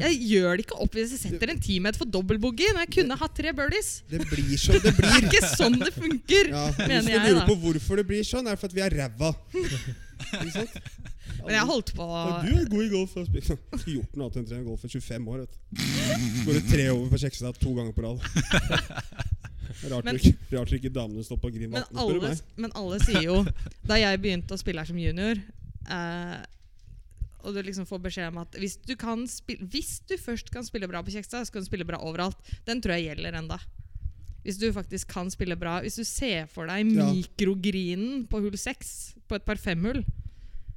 jeg 0.00 0.18
gjør 0.30 0.56
det 0.56 0.64
ikke 0.66 0.76
opp 0.84 0.94
hvis 0.96 1.10
jeg 1.16 1.20
setter 1.24 1.50
en 1.54 1.58
teammate 1.60 1.98
for 2.00 2.06
dobbeltboogie 2.08 2.70
når 2.76 2.84
jeg 2.86 2.92
kunne 3.00 3.16
hatt 3.20 3.34
tre 3.36 3.52
birdies. 3.56 3.88
Det 4.10 4.20
blir 4.30 4.56
som 4.60 4.76
det 4.76 4.82
Det 4.86 4.92
er 4.92 4.98
blir. 5.00 5.26
ikke 5.26 5.50
sånn 5.56 5.78
det 5.80 5.92
funker. 5.96 6.52
Ja, 6.52 6.66
Hvis 6.76 6.88
Mener 6.88 7.08
du 7.08 7.10
jeg, 7.16 7.24
lurer 7.26 7.40
da. 7.40 7.46
på 7.48 7.56
hvorfor 7.64 7.96
det 8.00 8.06
blir 8.12 8.22
sånn, 8.24 8.46
er 8.46 8.56
det 8.56 8.60
for 8.62 8.70
at 8.70 8.76
vi 8.76 8.84
er 8.86 8.96
ræva. 9.00 9.32
Men 11.40 11.54
jeg 11.56 11.64
holdt 11.70 11.90
på 11.96 12.04
å 12.04 12.20
Du 12.44 12.50
er 12.52 12.66
god 12.68 12.82
i 12.84 12.88
golf. 12.92 13.14
Jeg 13.16 13.44
har 13.48 13.58
Skulle 13.80 13.94
gjort 13.96 14.16
noe 14.20 14.28
annet 14.28 14.50
enn 14.52 14.64
golf 14.66 14.82
i 14.84 14.90
25 14.92 15.28
år. 15.32 15.44
Vet 15.44 15.52
du. 15.56 15.84
Skåret 16.42 16.66
tre 16.68 16.86
over 16.92 17.06
på 17.14 17.20
Kjekstad 17.22 17.60
to 17.62 17.72
ganger 17.78 17.94
på 17.96 18.04
rad. 18.04 18.18
Rart 19.90 20.04
Men- 20.04 20.18
ikke, 20.18 20.34
rart 20.52 20.72
ikke 20.76 20.90
damene 20.92 21.22
står 21.24 21.38
på 21.40 21.48
Grim 21.54 21.72
18, 21.78 21.94
spør 21.94 22.16
du 22.18 22.24
meg. 22.26 22.40
men 22.60 22.72
alle 22.76 22.96
sier 23.00 23.22
jo 23.22 23.36
Da 23.86 23.96
jeg 23.96 24.18
begynte 24.20 24.52
å 24.52 24.58
spille 24.60 24.82
her 24.82 24.88
som 24.90 24.98
junior 25.00 25.38
eh, 25.38 26.40
Og 27.44 27.54
du 27.56 27.60
liksom 27.64 27.86
får 27.88 28.00
beskjed 28.04 28.30
om 28.32 28.40
at 28.42 28.56
hvis 28.60 28.76
du, 28.86 28.94
kan 29.00 29.26
spille, 29.30 29.66
hvis 29.72 29.98
du 30.08 30.16
først 30.20 30.50
kan 30.52 30.66
spille 30.66 30.88
bra 30.90 31.02
på 31.04 31.12
Kjekstad, 31.14 31.46
så 31.46 31.54
kan 31.54 31.64
du 31.64 31.68
spille 31.68 31.86
bra 31.88 32.00
overalt. 32.04 32.38
Den 32.68 32.82
tror 32.82 32.96
jeg 32.98 33.10
gjelder 33.10 33.38
enda. 33.40 33.60
Hvis 34.44 34.56
du 34.60 34.70
faktisk 34.72 35.10
kan 35.12 35.28
spille 35.28 35.52
bra 35.60 35.82
Hvis 35.84 35.98
du 36.00 36.04
ser 36.08 36.46
for 36.48 36.64
deg 36.64 36.88
Ja. 36.96 37.10
mikrogrinen 37.12 38.22
på 38.24 38.40
hull 38.40 38.56
6 38.56 38.92
på 39.28 39.36
et 39.36 39.44
par 39.44 39.60
femhull 39.60 40.00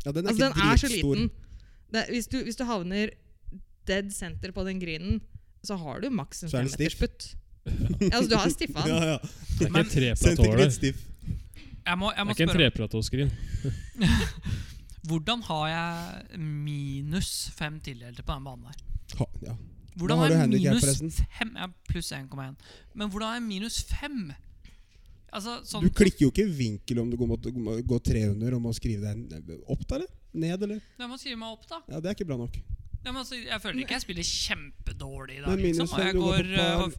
Ja, 0.04 0.12
den 0.12 0.26
er 0.26 0.34
Altså, 0.34 0.50
den 0.50 0.66
er 0.66 0.76
så 0.82 0.90
liten. 0.92 1.30
Det, 1.94 2.02
hvis, 2.10 2.28
du, 2.28 2.42
hvis 2.44 2.60
du 2.60 2.66
havner 2.68 3.14
dead 3.88 4.12
center 4.12 4.52
på 4.52 4.66
den 4.68 4.82
grinen, 4.82 5.22
så 5.64 5.78
har 5.80 6.02
du 6.04 6.10
maks 6.10 6.44
en 6.44 6.50
er 6.50 6.52
femmetersputt. 6.58 7.36
Ja, 7.66 7.72
altså, 8.12 8.30
du 8.30 8.36
har 8.36 8.50
stiffa 8.50 8.84
den. 8.84 8.90
Ja, 8.96 9.04
ja. 9.14 9.18
Det 9.60 9.62
er 9.62 9.70
ikke 9.70 9.80
en 9.80 9.92
treplatå 9.94 10.44
der. 10.58 10.94
Jeg 11.86 11.98
må, 12.00 12.12
jeg 12.12 12.26
Det 12.26 12.32
er 12.32 12.36
ikke 12.36 12.44
en 12.44 12.58
treplatåskrin. 12.58 13.32
Hvordan 15.08 15.44
har 15.50 15.68
jeg 15.68 16.40
minus 16.40 17.50
fem 17.58 17.80
tildelte 17.84 18.24
på 18.24 18.36
den 18.38 18.44
banen 18.48 18.66
her? 18.72 18.82
Ha, 19.20 19.28
ja. 19.44 19.56
Hvordan 20.00 20.18
har 20.24 20.32
jeg 20.32 20.50
minus 20.50 20.86
forresten? 20.86 21.12
fem? 21.38 21.52
Ja, 21.60 21.68
pluss 21.90 22.12
1,1. 22.16 22.56
Men 22.96 23.10
hvordan 23.12 23.28
har 23.30 23.38
jeg 23.40 23.46
minus 23.48 23.82
fem? 23.90 24.32
Altså, 25.34 25.58
sånn, 25.66 25.84
Du 25.84 25.90
klikker 25.90 26.28
jo 26.28 26.32
ikke 26.32 26.46
vinkel 26.46 27.00
om 27.02 27.10
du 27.10 27.18
går, 27.18 27.28
mot, 27.28 27.50
går 27.90 28.04
300 28.06 28.54
og 28.54 28.62
må 28.62 28.74
skrive 28.78 29.14
deg 29.18 29.52
opp, 29.66 29.82
da, 29.90 29.98
eller? 29.98 30.10
Ned, 30.34 30.66
eller? 30.66 30.80
Jeg 31.00 31.10
må 31.10 31.18
skrive 31.22 31.40
meg 31.42 31.58
opp, 31.58 31.68
da. 31.70 31.82
Ja, 31.90 32.00
Det 32.00 32.12
er 32.12 32.18
ikke 32.18 32.30
bra 32.30 32.38
nok. 32.38 32.58
Ja, 33.04 33.12
men 33.12 33.20
altså, 33.20 33.36
jeg 33.36 33.60
føler 33.60 33.84
ikke 33.84 33.96
jeg 33.98 34.04
spiller 34.06 34.24
kjempedårlig 34.24 35.34
i 35.36 35.42
dag. 35.44 35.60
Liksom. 35.60 35.90
Og 35.90 35.98
fem, 35.98 36.06
jeg 36.06 36.16
går 36.16 36.22
går 36.24 36.44
på 36.44 36.64
øh, 36.64 36.84
og- 36.84 36.94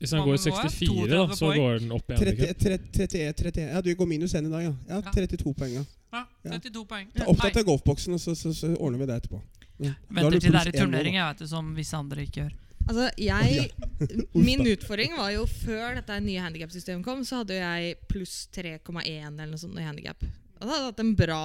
Hvis 0.00 0.10
han 0.16 0.20
går 0.24 0.30
nå 0.30 0.40
er 0.40 0.70
64, 0.70 1.08
da, 1.10 1.26
så 1.36 1.50
går 1.52 1.78
den 1.82 1.92
opp 1.92 2.10
igjen. 2.10 2.20
30, 2.20 2.54
30, 2.54 2.78
31, 2.96 3.34
31 3.44 3.66
Ja, 3.74 3.80
du 3.80 3.94
går 3.94 4.08
minus 4.08 4.34
1 4.34 4.46
i 4.46 4.50
dag, 4.50 4.62
ja. 4.64 4.74
ja 4.88 5.00
Ja. 5.04 5.10
32 5.12 5.54
poeng, 5.54 5.74
ja. 5.74 5.84
Ja, 6.10 6.24
Ja. 6.42 6.58
32 6.58 6.84
poeng. 6.90 7.10
Ta 7.14 7.26
av 7.60 7.64
golfboksen, 7.64 8.18
så, 8.18 8.34
så, 8.34 8.54
så 8.54 8.72
ordner 8.76 8.98
vi 8.98 9.06
det 9.10 9.20
etterpå. 9.20 9.40
Ja. 9.80 9.94
Venter 10.08 10.40
til 10.40 10.52
det 10.52 10.60
er 10.60 10.72
i 10.72 10.76
turnering, 10.76 11.16
jeg 11.16 11.36
vet 11.36 11.48
som 11.48 11.70
visse 11.76 11.96
andre 11.96 12.26
ikke 12.26 12.42
gjør. 12.44 12.56
Altså, 12.90 13.06
jeg 13.20 13.70
Min 14.48 14.64
utfordring 14.66 15.14
var 15.16 15.30
jo 15.34 15.44
før 15.46 16.00
dette 16.00 16.16
nye 16.24 16.42
handikapsystemet 16.42 17.06
kom, 17.06 17.22
så 17.28 17.42
hadde 17.42 17.60
jeg 17.60 17.96
pluss 18.10 18.42
3,1 18.56 19.04
eller 19.06 19.52
noe 19.52 19.60
sånt 19.60 19.78
i 19.78 19.86
handikap. 19.86 20.24
Og 20.60 20.66
da 20.66 20.72
hadde 20.72 20.80
jeg 20.82 20.90
hatt 20.90 21.04
en 21.04 21.14
bra, 21.16 21.44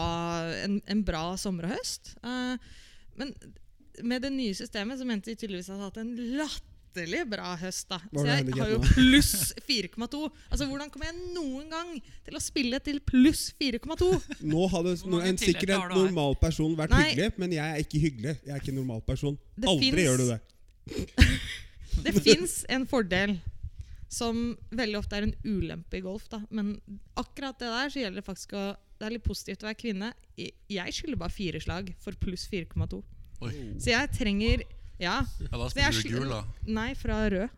en, 0.65 0.79
en 0.91 1.03
bra 1.07 1.23
sommer 1.39 1.69
og 1.69 1.77
høst. 1.77 2.15
Uh, 2.25 2.57
men 3.19 3.31
med 4.03 4.25
det 4.25 4.33
nye 4.35 4.55
systemet 4.57 4.99
så 4.99 5.07
mente 5.07 5.31
de 5.31 5.39
tydeligvis 5.39 5.69
at 5.69 5.75
jeg 5.75 5.83
hadde 5.83 5.91
hatt 5.93 6.01
en 6.03 6.15
latterlig 6.95 7.23
bra 7.29 7.55
høst. 7.59 7.87
da 7.89 7.99
Så 8.13 8.25
jeg 8.25 8.53
har 8.55 8.69
jo 8.71 8.79
pluss 8.81 9.53
4,2. 9.67 10.29
Altså 10.51 10.67
Hvordan 10.69 10.89
kommer 10.91 11.05
jeg 11.09 11.33
noen 11.35 11.69
gang 11.69 12.01
til 12.25 12.35
å 12.35 12.41
spille 12.41 12.79
til 12.83 12.99
pluss 13.05 13.53
4,2? 13.59 14.09
Nå 14.43 14.67
hadde 14.71 14.95
Hvor 15.03 15.23
en 15.25 15.37
sikkert 15.37 15.69
en 15.75 15.89
normal 15.95 16.35
person 16.35 16.75
vært 16.75 16.91
Nei. 16.91 17.09
hyggelig, 17.11 17.33
men 17.37 17.51
jeg 17.51 17.65
er 17.65 17.83
ikke 17.83 17.99
hyggelig. 17.99 18.37
Jeg 18.45 18.53
er 18.55 18.61
ikke 18.61 18.73
en 18.73 18.79
normal 18.81 19.01
person. 19.01 19.37
Det 19.57 19.67
Aldri 19.67 19.91
finnes- 19.91 20.05
gjør 20.05 20.17
du 20.17 20.25
det. 20.33 20.39
Det 22.05 22.11
fins 22.21 22.65
en 22.69 22.83
fordel 22.85 23.37
som 24.11 24.57
veldig 24.75 24.97
ofte 24.99 25.15
er 25.15 25.23
en 25.23 25.35
ulempe 25.47 25.97
i 25.97 26.01
golf. 26.03 26.27
da 26.29 26.41
Men 26.51 26.79
akkurat 27.15 27.57
det 27.57 27.69
der 27.71 27.89
så 27.89 27.99
gjelder 28.03 28.21
det 28.21 28.25
faktisk 28.27 28.53
å 28.53 28.75
Det 28.99 29.07
er 29.07 29.11
litt 29.11 29.23
positivt 29.23 29.63
å 29.63 29.67
være 29.67 29.75
kvinne. 29.79 30.13
Jeg 30.37 30.93
skylder 30.93 31.17
bare 31.19 31.29
fire 31.35 31.59
slag 31.59 31.93
for 31.99 32.13
pluss 32.13 32.47
4,2. 32.47 33.01
Så 33.79 33.89
jeg 33.91 34.11
trenger 34.15 34.61
Ja. 34.99 35.17
Ja, 35.41 35.57
da 35.57 35.69
spiller 35.69 36.01
du 36.01 36.09
gul, 36.19 36.29
da. 36.31 36.43
Nei, 36.67 36.93
fra 36.95 37.21
rød. 37.29 37.49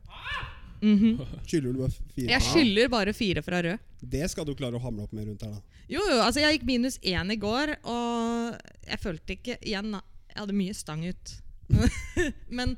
Mhm. 0.82 1.18
Skylder 1.48 1.74
du 1.74 1.80
bare 1.82 1.92
fire? 2.14 2.28
Jeg 2.30 2.42
skylder 2.46 2.90
bare 2.94 3.14
fire 3.18 3.42
fra 3.46 3.62
rød. 3.66 3.80
Det 4.02 4.30
skal 4.30 4.46
du 4.46 4.54
klare 4.58 4.78
å 4.78 4.82
hamle 4.84 5.08
opp 5.08 5.14
med 5.14 5.26
rundt 5.28 5.42
her, 5.46 5.56
da. 5.58 5.62
Jo, 5.90 6.02
jo, 6.06 6.20
altså 6.22 6.42
jeg 6.44 6.58
gikk 6.60 6.68
minus 6.68 7.00
én 7.00 7.32
i 7.34 7.38
går, 7.40 7.78
og 7.88 8.58
jeg 8.86 9.00
følte 9.02 9.38
ikke 9.38 9.58
Igjen, 9.64 9.92
da. 9.96 10.02
Jeg 10.34 10.44
hadde 10.44 10.58
mye 10.60 10.76
stang 10.78 11.06
ut. 11.08 11.34
Men 12.58 12.76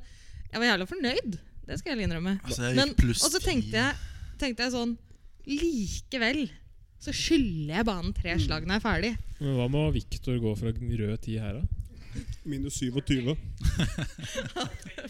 jeg 0.51 0.61
var 0.61 0.69
jævla 0.69 0.87
fornøyd. 0.89 1.37
Det 1.67 1.77
skal 1.81 1.93
jeg 1.97 2.07
innrømme. 2.07 2.37
Altså, 2.45 2.69
jeg 2.69 2.79
Men, 2.79 2.95
og 2.95 3.29
så 3.33 3.41
tenkte 3.43 3.75
jeg, 3.77 3.97
tenkte 4.41 4.63
jeg 4.65 4.73
sånn 4.73 4.95
Likevel 5.49 6.47
så 6.99 7.13
skylder 7.15 7.77
jeg 7.77 7.87
banen 7.87 8.13
tre 8.15 8.33
Mm. 8.35 8.41
slag 8.43 8.65
når 8.67 8.75
jeg 8.75 8.81
er 8.81 8.85
ferdig. 8.85 9.11
Men 9.39 9.53
hva 9.55 9.67
må 9.71 9.83
Victor 9.95 10.39
gå 10.43 10.51
fra 10.59 10.71
rød 10.73 11.21
ti 11.23 11.37
her, 11.39 11.53
da? 11.53 11.61
Minus 12.43 12.79
27. 12.79 13.35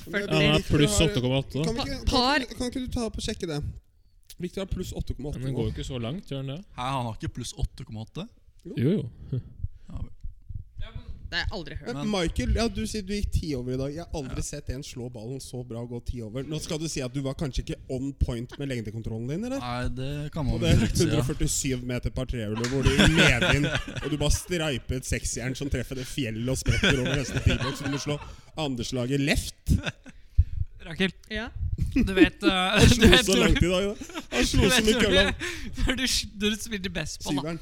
Ja, 0.10 0.51
han 0.51 0.63
pluss 0.65 0.98
8,8. 1.01 1.63
Kan, 1.63 1.75
vi 1.75 1.82
ikke, 1.86 2.06
Par- 2.10 2.46
kan, 2.46 2.58
kan 2.58 2.68
ikke 2.72 2.82
du 2.86 2.88
ta 2.94 3.06
opp 3.10 3.18
og 3.20 3.24
sjekke 3.25 3.48
det? 3.50 3.60
Victor 4.39 4.63
har 4.63 4.70
pluss 4.72 4.91
8,8 4.96 5.20
Men 5.20 5.44
den 5.46 5.56
går 5.58 5.68
jo 5.68 5.74
ikke 5.74 5.86
så 5.88 6.00
langt, 6.01 6.29
gjør 6.32 6.44
den 6.44 6.51
det? 6.56 6.60
Hæ, 6.77 6.86
han 6.96 7.06
har 7.10 7.18
ikke 7.18 7.32
pluss 7.39 7.53
8,8? 7.60 8.25
Jo, 8.70 8.74
jo. 8.79 9.03
Ja, 9.89 10.00
vel. 10.00 10.10
Det 11.29 11.38
har 11.38 11.43
jeg 11.45 11.51
aldri 11.53 11.75
hørt. 11.77 11.93
Men 11.95 12.07
Michael, 12.09 12.55
ja, 12.57 12.63
du 12.74 12.79
sier 12.89 13.03
du 13.05 13.12
gikk 13.13 13.27
ti 13.36 13.51
over 13.53 13.75
i 13.75 13.77
dag. 13.77 13.91
Jeg 13.93 14.01
har 14.01 14.15
aldri 14.17 14.41
sett 14.41 14.69
en 14.74 14.81
slå 14.83 15.12
ballen 15.13 15.38
så 15.39 15.59
bra 15.67 15.83
og 15.83 15.91
gå 15.93 16.00
ti 16.07 16.21
over. 16.25 16.41
Nå 16.50 16.57
skal 16.63 16.79
du 16.81 16.88
si 16.89 17.03
at 17.05 17.13
du 17.13 17.19
var 17.21 17.36
kanskje 17.38 17.62
ikke 17.67 17.77
on 17.93 18.07
point 18.17 18.55
med 18.57 18.71
lengdekontrollen 18.71 19.27
din, 19.29 19.43
eller? 19.45 19.62
Nei, 19.62 19.89
det 19.93 20.31
kan 20.33 20.48
På 20.50 20.57
man 20.57 20.63
det 20.63 20.71
vel 20.71 20.88
trygt 20.88 20.98
si. 20.98 21.05
147 21.05 21.86
meter 21.91 22.09
par 22.15 22.25
trehjulet 22.31 22.71
hvor 22.74 22.81
du 22.81 22.89
medvind 23.13 23.69
og 23.69 24.09
du 24.09 24.17
bare 24.17 24.33
streiper 24.33 24.98
et 24.98 25.05
seksjern 25.12 25.53
som 25.59 25.69
treffer 25.69 26.01
det 26.01 26.07
fjellet 26.09 26.50
og 26.50 26.57
spretter 26.63 26.98
over 27.03 27.21
neste 27.21 27.43
tiboks. 27.45 27.83
Du 27.86 27.91
må 27.93 28.01
slå 28.01 28.17
andreslaget 28.65 29.21
left. 29.21 29.75
Rakel, 30.89 31.12
Ja. 31.29 31.50
du 31.93 32.13
vet 32.17 32.41
uh, 32.43 32.50
Han 32.79 32.88
du 32.89 32.95
slo 32.95 33.09
vet 33.13 33.25
så 33.27 33.36
langt 33.38 33.62
i 33.62 33.69
dag. 33.69 33.86
Da. 33.86 34.21
Han 34.33 34.41
du 34.41 34.48
slo 34.50 34.69
så 34.71 34.81
mye 34.86 35.01
kølla. 35.05 35.24
du- 35.29 35.95
du, 36.00 36.50
du 36.50 36.55
spilte 36.57 36.89
baseball, 36.89 37.36
da, 37.36 37.41
Syveren. 37.41 37.59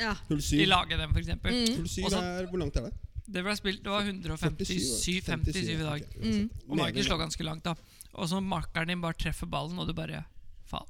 ja. 0.00 0.14
Hull 0.30 0.40
i 0.56 0.64
laget 0.70 0.98
dem 1.02 1.12
for 1.12 1.20
f.eks. 1.20 1.26
eksempel 1.28 1.52
Mm. 1.60 1.76
Hull 1.76 1.88
syv 1.88 2.04
Og 2.08 2.10
så- 2.14 2.22
er 2.24 2.46
Hvor 2.48 2.58
langt 2.64 2.76
er 2.76 2.88
det? 2.88 2.92
Det 3.30 3.42
ble 3.46 3.54
spilt, 3.58 3.82
det 3.84 3.92
var 3.92 4.06
157 4.06 4.76
57 5.04 5.58
i 5.62 5.78
dag. 5.78 6.06
Mm. 6.18 6.46
Og 6.66 6.76
Michael 6.76 7.06
slår 7.06 7.24
ganske 7.26 7.46
langt, 7.46 7.66
da. 7.66 7.76
Og 8.18 8.30
så 8.30 8.40
makkeren 8.42 8.90
din 8.90 9.02
bare 9.02 9.18
treffer 9.18 9.46
ballen, 9.50 9.78
og 9.78 9.86
du 9.86 9.94
bare 9.94 10.24
Faen. 10.70 10.88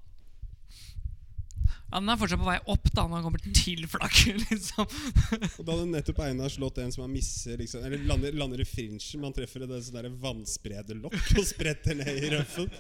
Han 1.91 2.07
er 2.07 2.19
fortsatt 2.21 2.39
på 2.39 2.47
vei 2.47 2.57
opp 2.71 2.87
da 2.95 3.05
når 3.05 3.19
han 3.19 3.25
kommer 3.27 3.43
til 3.43 3.83
flagget, 3.91 4.45
liksom. 4.51 4.87
Og 4.87 5.65
da 5.67 5.75
hadde 5.75 5.89
nettopp 5.91 6.23
Einar 6.25 6.53
slått 6.53 6.79
en 6.81 6.95
som 6.95 7.05
har 7.05 7.11
misser 7.11 7.59
liksom, 7.59 7.83
Eller 7.87 8.05
lander, 8.07 8.37
lander 8.39 8.63
i 8.63 8.69
frinchen. 8.69 9.25
Man 9.25 9.35
treffer 9.37 9.67
et 9.67 9.75
sånn 9.89 9.99
der 9.99 10.11
vannsprederlokk 10.23 11.19
og 11.35 11.47
spretter 11.49 11.99
ned 11.99 12.23
i 12.23 12.33
røffen. 12.37 12.71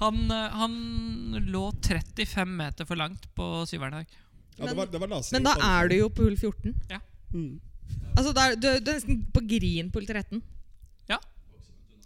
Han, 0.00 0.20
eh, 0.32 0.58
han 0.60 0.74
lå 1.48 1.64
35 1.80 2.52
meter 2.56 2.88
for 2.88 3.00
langt 3.00 3.26
på 3.36 3.48
syveren 3.68 3.96
i 3.96 4.02
dag. 4.02 4.20
Ja, 4.60 4.66
det 4.68 4.76
var, 4.76 4.92
det 4.92 5.00
var 5.00 5.12
Men 5.32 5.46
da 5.46 5.56
er 5.64 5.88
du 5.88 5.96
jo 5.96 6.08
på 6.12 6.26
hull 6.26 6.36
14. 6.36 6.76
Mm. 7.32 7.60
Altså 8.16 8.32
da 8.36 8.50
er, 8.50 8.56
du, 8.58 8.68
du 8.80 8.90
er 8.90 8.98
nesten 8.98 9.20
på 9.32 9.42
grin 9.48 9.90
på 9.92 10.00
hull 10.00 10.08
13. 10.08 10.42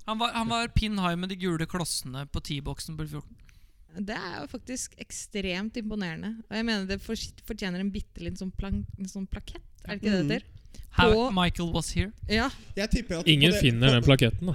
Han 0.05 0.19
var, 0.19 0.33
han 0.37 0.49
var 0.49 0.69
pin 0.69 0.99
high 1.01 1.17
med 1.17 1.31
de 1.33 1.37
gule 1.41 1.67
klossene 1.67 2.27
på 2.29 2.43
T-boksen 2.45 2.97
på 2.99 3.07
14. 3.07 3.25
Det 4.05 4.17
er 4.19 4.41
jo 4.43 4.49
faktisk 4.51 4.97
ekstremt 5.01 5.79
imponerende. 5.81 6.35
Og 6.51 6.57
jeg 6.59 6.67
mener 6.67 6.89
det 6.89 6.99
fortjener 7.01 7.81
en 7.81 7.93
bitte 7.95 8.21
liten 8.21 8.37
sånn, 8.37 8.83
sånn 9.09 9.29
plakett. 9.31 9.65
Er 9.87 9.95
det 9.95 10.03
ikke 10.03 10.11
det 10.11 10.19
det 10.19 10.41
heter? 10.41 10.51
How 10.95 11.11
På- 11.11 11.31
Michael 11.35 11.71
was 11.75 11.89
here. 11.95 12.13
Ja. 12.29 12.51
Jeg 12.77 12.85
at 12.85 13.27
Ingen 13.27 13.51
det, 13.51 13.61
finner 13.63 13.97
den 13.97 14.05
plaketten, 14.05 14.47
da. 14.47 14.55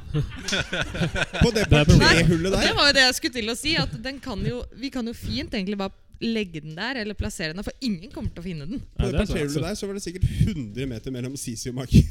På 1.42 1.52
det 1.52 1.66
Det 1.68 1.80
er 1.80 1.86
problemet. 1.88 2.62
Det 2.62 2.76
var 2.78 2.92
jo 2.92 2.94
det 2.96 3.04
jeg 3.08 3.16
skulle 3.18 3.34
til 3.40 3.50
å 3.52 3.58
si. 3.58 3.74
At 3.80 3.96
den 4.04 4.20
kan 4.24 4.46
jo, 4.46 4.62
vi 4.76 4.92
kan 4.94 5.08
jo 5.08 5.16
fint 5.18 5.56
egentlig 5.56 5.80
bare 5.80 5.96
legge 6.22 6.60
den 6.62 6.76
der, 6.76 7.00
eller 7.02 7.14
plassere 7.16 7.48
den 7.54 7.58
der, 7.62 7.64
for 7.64 7.74
ingen 7.82 8.12
kommer 8.12 8.30
til 8.36 8.42
å 8.42 8.46
finne 8.46 8.66
den. 8.68 8.82
Ja, 9.00 9.10
Plasserer 9.14 9.46
er 9.46 9.50
så- 9.54 9.62
der 9.64 9.76
så 9.80 9.88
var 9.88 9.94
det 9.94 10.04
sikkert 10.04 10.26
100 10.48 10.86
meter 10.88 11.12
mellom 11.12 11.38
Sisi 11.40 11.70
og 11.70 11.76
Maki. 11.76 12.02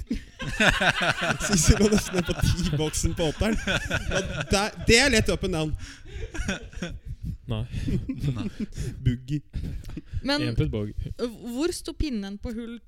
Sisi 1.49 1.75
lå 1.79 1.88
nesten 1.93 2.15
ned 2.17 2.25
på 2.25 2.35
T-boksen 2.41 3.15
på 3.19 3.29
åtteren. 3.33 3.57
Det 4.87 4.97
er 4.99 5.11
lett 5.12 5.29
up 5.29 5.45
and 5.45 5.53
down. 5.59 5.77
Nei. 7.49 7.65
Boogie. 9.05 9.41
Men 10.23 10.55
hvor 10.57 11.73
sto 11.73 11.93
pinnen 11.97 12.38
på 12.43 12.53
hull 12.55 12.79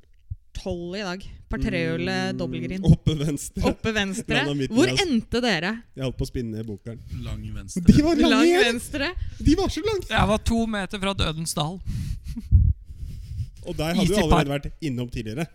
12 0.61 0.97
i 0.99 1.05
dag? 1.07 1.23
Par 1.51 1.59
trehjulet, 1.65 2.37
dobbeltgrin. 2.39 2.83
Mm, 2.85 2.93
Oppe 2.93 3.15
venstre. 3.19 3.63
Oppe 3.71 3.93
venstre. 3.97 4.43
Hvor 4.71 4.91
altså. 4.91 5.07
endte 5.07 5.41
dere? 5.43 5.71
Jeg 5.97 6.05
holdt 6.05 6.19
på 6.21 6.27
å 6.27 6.29
spinne 6.31 6.65
bokeren. 6.69 7.01
Lang 7.25 7.41
venstre. 7.57 7.83
De 7.89 8.05
var 8.07 8.21
lange 8.21 8.35
Lang 8.37 8.67
venstre. 8.69 9.09
De 9.41 9.57
var 9.59 9.73
så 9.73 9.83
lange! 9.87 10.07
Jeg 10.13 10.29
var 10.31 10.43
to 10.53 10.61
meter 10.71 11.03
fra 11.03 11.15
Dødens 11.19 11.57
dal. 11.59 11.81
Og 13.67 13.77
der 13.77 13.97
hadde 13.99 14.07
du 14.09 14.21
allerede 14.21 14.53
vært 14.55 14.69
innom 14.85 15.09
tidligere. 15.13 15.47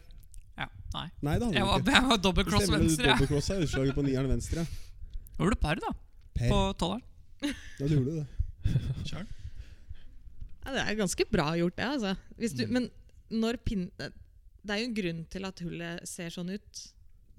Ja, 0.56 0.68
nei. 0.96 1.08
Nei, 1.26 1.38
det 1.40 1.48
hadde 1.48 1.58
Jeg 1.58 1.70
var, 1.70 1.80
ikke. 1.82 1.96
jeg 1.96 2.10
var 2.10 2.20
double 2.26 2.44
Det 2.46 2.52
cross 2.52 2.66
stemmer, 2.68 2.84
du 2.84 2.90
venstre. 2.90 3.08
Ja. 3.08 3.16
er 3.56 3.64
utslaget 3.70 3.98
på 3.98 4.06
nieren 4.10 4.30
venstre. 4.32 4.66
Da 5.36 5.44
var 5.44 5.56
det 5.56 5.62
par, 5.64 5.82
da. 5.86 5.94
Per. 6.36 6.52
På 6.52 6.60
tolveren. 6.80 7.08
Ja, 7.46 7.88
du 7.88 7.96
gjorde 7.96 8.20
det. 8.20 8.28
Kjør. 9.10 9.26
Ja, 10.66 10.74
det 10.76 10.84
er 10.86 10.96
ganske 11.00 11.26
bra 11.32 11.48
gjort, 11.60 11.76
det. 11.78 11.90
altså. 11.96 12.16
Hvis 12.42 12.56
du, 12.58 12.66
Mm. 12.66 12.74
Men 12.78 12.90
når 13.42 13.58
pin, 13.66 13.90
det 14.66 14.76
er 14.76 14.82
jo 14.82 14.90
en 14.90 14.98
grunn 14.98 15.24
til 15.32 15.48
at 15.48 15.62
hullet 15.66 16.08
ser 16.10 16.34
sånn 16.34 16.50
ut 16.56 16.82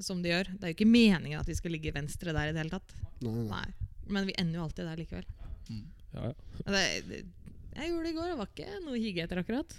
som 0.03 0.21
det 0.23 0.33
gjør. 0.33 0.51
Det 0.55 0.63
er 0.67 0.73
jo 0.73 0.77
ikke 0.77 0.89
meningen 0.91 1.41
at 1.41 1.49
vi 1.49 1.57
skal 1.59 1.73
ligge 1.75 1.93
venstre 1.97 2.35
der 2.37 2.51
i 2.51 2.55
det 2.55 2.63
hele 2.63 2.75
tatt. 2.79 2.95
Nei, 3.25 3.33
nei. 3.33 3.47
Nei. 3.51 3.91
Men 4.13 4.29
vi 4.29 4.35
ender 4.39 4.61
jo 4.61 4.67
alltid 4.69 4.87
der 4.87 5.01
likevel. 5.01 5.27
Ja, 6.15 6.29
ja. 6.31 6.35
Det, 6.67 6.83
det, 7.09 7.23
jeg 7.77 7.91
gjorde 7.91 8.05
det 8.07 8.13
i 8.13 8.17
går. 8.17 8.29
Det 8.31 8.37
var 8.41 8.51
ikke 8.53 8.83
noe 8.85 8.95
å 8.95 9.01
hige 9.01 9.25
etter, 9.25 9.41
akkurat. 9.43 9.75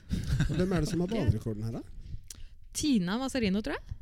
Hvem 0.51 0.73
er 0.75 0.83
det 0.83 0.89
som 0.91 1.03
har 1.05 1.11
banerekorden 1.13 1.63
her, 1.65 1.77
da? 1.79 2.41
Tina 2.77 3.15
Masarino, 3.21 3.61
tror 3.65 3.77
jeg. 3.77 3.95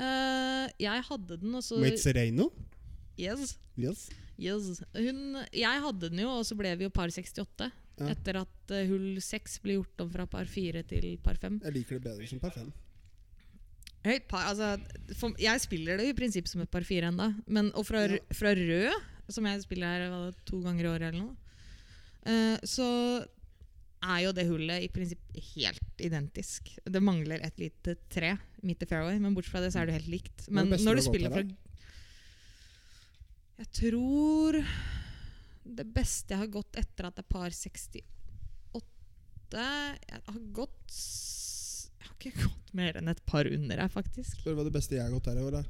Uh, 0.00 0.66
jeg 0.80 1.04
hadde 1.06 1.38
den, 1.40 1.54
og 1.56 1.64
så 1.64 1.78
Mazzarino? 1.80 2.50
yes, 3.20 3.54
Yes. 3.80 4.06
yes. 4.40 4.82
Hun, 4.96 5.38
Jeg 5.52 5.82
hadde 5.84 6.08
den 6.10 6.22
jo, 6.24 6.30
og 6.40 6.44
så 6.48 6.56
ble 6.56 6.72
vi 6.80 6.88
jo 6.88 6.92
par 6.92 7.12
68. 7.12 7.70
Ja. 8.00 8.14
Etter 8.14 8.40
at 8.40 8.72
uh, 8.72 8.84
hull 8.88 9.18
6 9.20 9.58
blir 9.64 9.80
gjort 9.80 10.04
om 10.06 10.12
fra 10.12 10.24
par 10.30 10.48
4 10.48 10.84
til 10.88 11.10
par 11.24 11.40
5. 11.40 11.60
Jeg 11.66 11.76
liker 11.76 11.98
det 11.98 12.06
bedre 12.06 12.28
som 12.30 12.40
par 12.42 12.54
fem. 12.56 12.70
Høyt 14.00 14.28
par, 14.30 14.46
altså, 14.48 14.70
for, 15.18 15.36
jeg 15.36 15.60
spiller 15.60 16.00
det 16.00 16.06
i 16.08 16.16
prinsipp 16.16 16.48
som 16.48 16.62
et 16.64 16.70
par 16.72 16.86
4 16.88 17.10
ennå. 17.10 17.26
Men, 17.52 17.68
og 17.76 17.84
fra, 17.84 18.06
Ja. 18.08 18.22
fra 18.32 18.54
rød, 18.56 18.96
som 19.28 19.44
jeg 19.46 19.66
spiller 19.66 19.86
her 19.86 20.08
hva, 20.08 20.32
to 20.48 20.62
ganger 20.64 20.86
i 20.86 20.90
året 20.94 21.10
eller 21.10 21.20
noe, 21.20 21.36
uh, 22.24 22.56
så 22.64 22.88
er 24.00 24.22
jo 24.24 24.32
det 24.32 24.46
hullet 24.48 24.86
i 24.86 24.88
prinsipp 24.92 25.40
helt 25.54 26.00
identisk. 26.00 26.70
Det 26.88 27.02
mangler 27.04 27.42
et 27.44 27.58
lite 27.60 27.96
tre 28.08 28.32
midt 28.64 28.82
i 28.82 28.88
fairway, 28.88 29.18
men 29.20 29.36
bortsett 29.36 29.52
fra 29.52 29.60
det 29.60 29.74
så 29.74 29.82
er 29.82 29.90
det 29.90 29.98
helt 29.98 30.08
likt. 30.14 30.46
Men 30.48 30.72
det 30.72 30.80
når 30.80 31.00
du 31.00 31.04
spiller 31.04 31.34
fra 31.34 31.44
Jeg 33.60 33.68
tror 33.76 34.56
det 35.64 35.86
beste 35.94 36.34
jeg 36.34 36.40
har 36.40 36.50
gått 36.52 36.76
etter 36.80 37.08
at 37.08 37.16
det 37.18 37.24
er 37.24 37.28
par 37.30 37.50
68 37.52 38.82
Jeg 39.52 40.22
har 40.26 40.40
gått 40.56 40.94
Jeg 42.00 42.06
har 42.06 42.14
ikke 42.16 42.32
gått 42.46 42.72
mer 42.78 42.96
enn 43.00 43.08
et 43.12 43.22
par 43.26 43.48
under 43.50 43.76
her, 43.82 43.90
faktisk. 43.92 44.40
Spør 44.40 44.56
hva 44.58 44.64
det 44.66 44.72
beste 44.74 44.96
jeg 44.96 45.04
har 45.04 45.12
gått 45.12 45.26
her 45.30 45.40
i 45.40 45.44
år 45.44 45.60
er. 45.60 45.68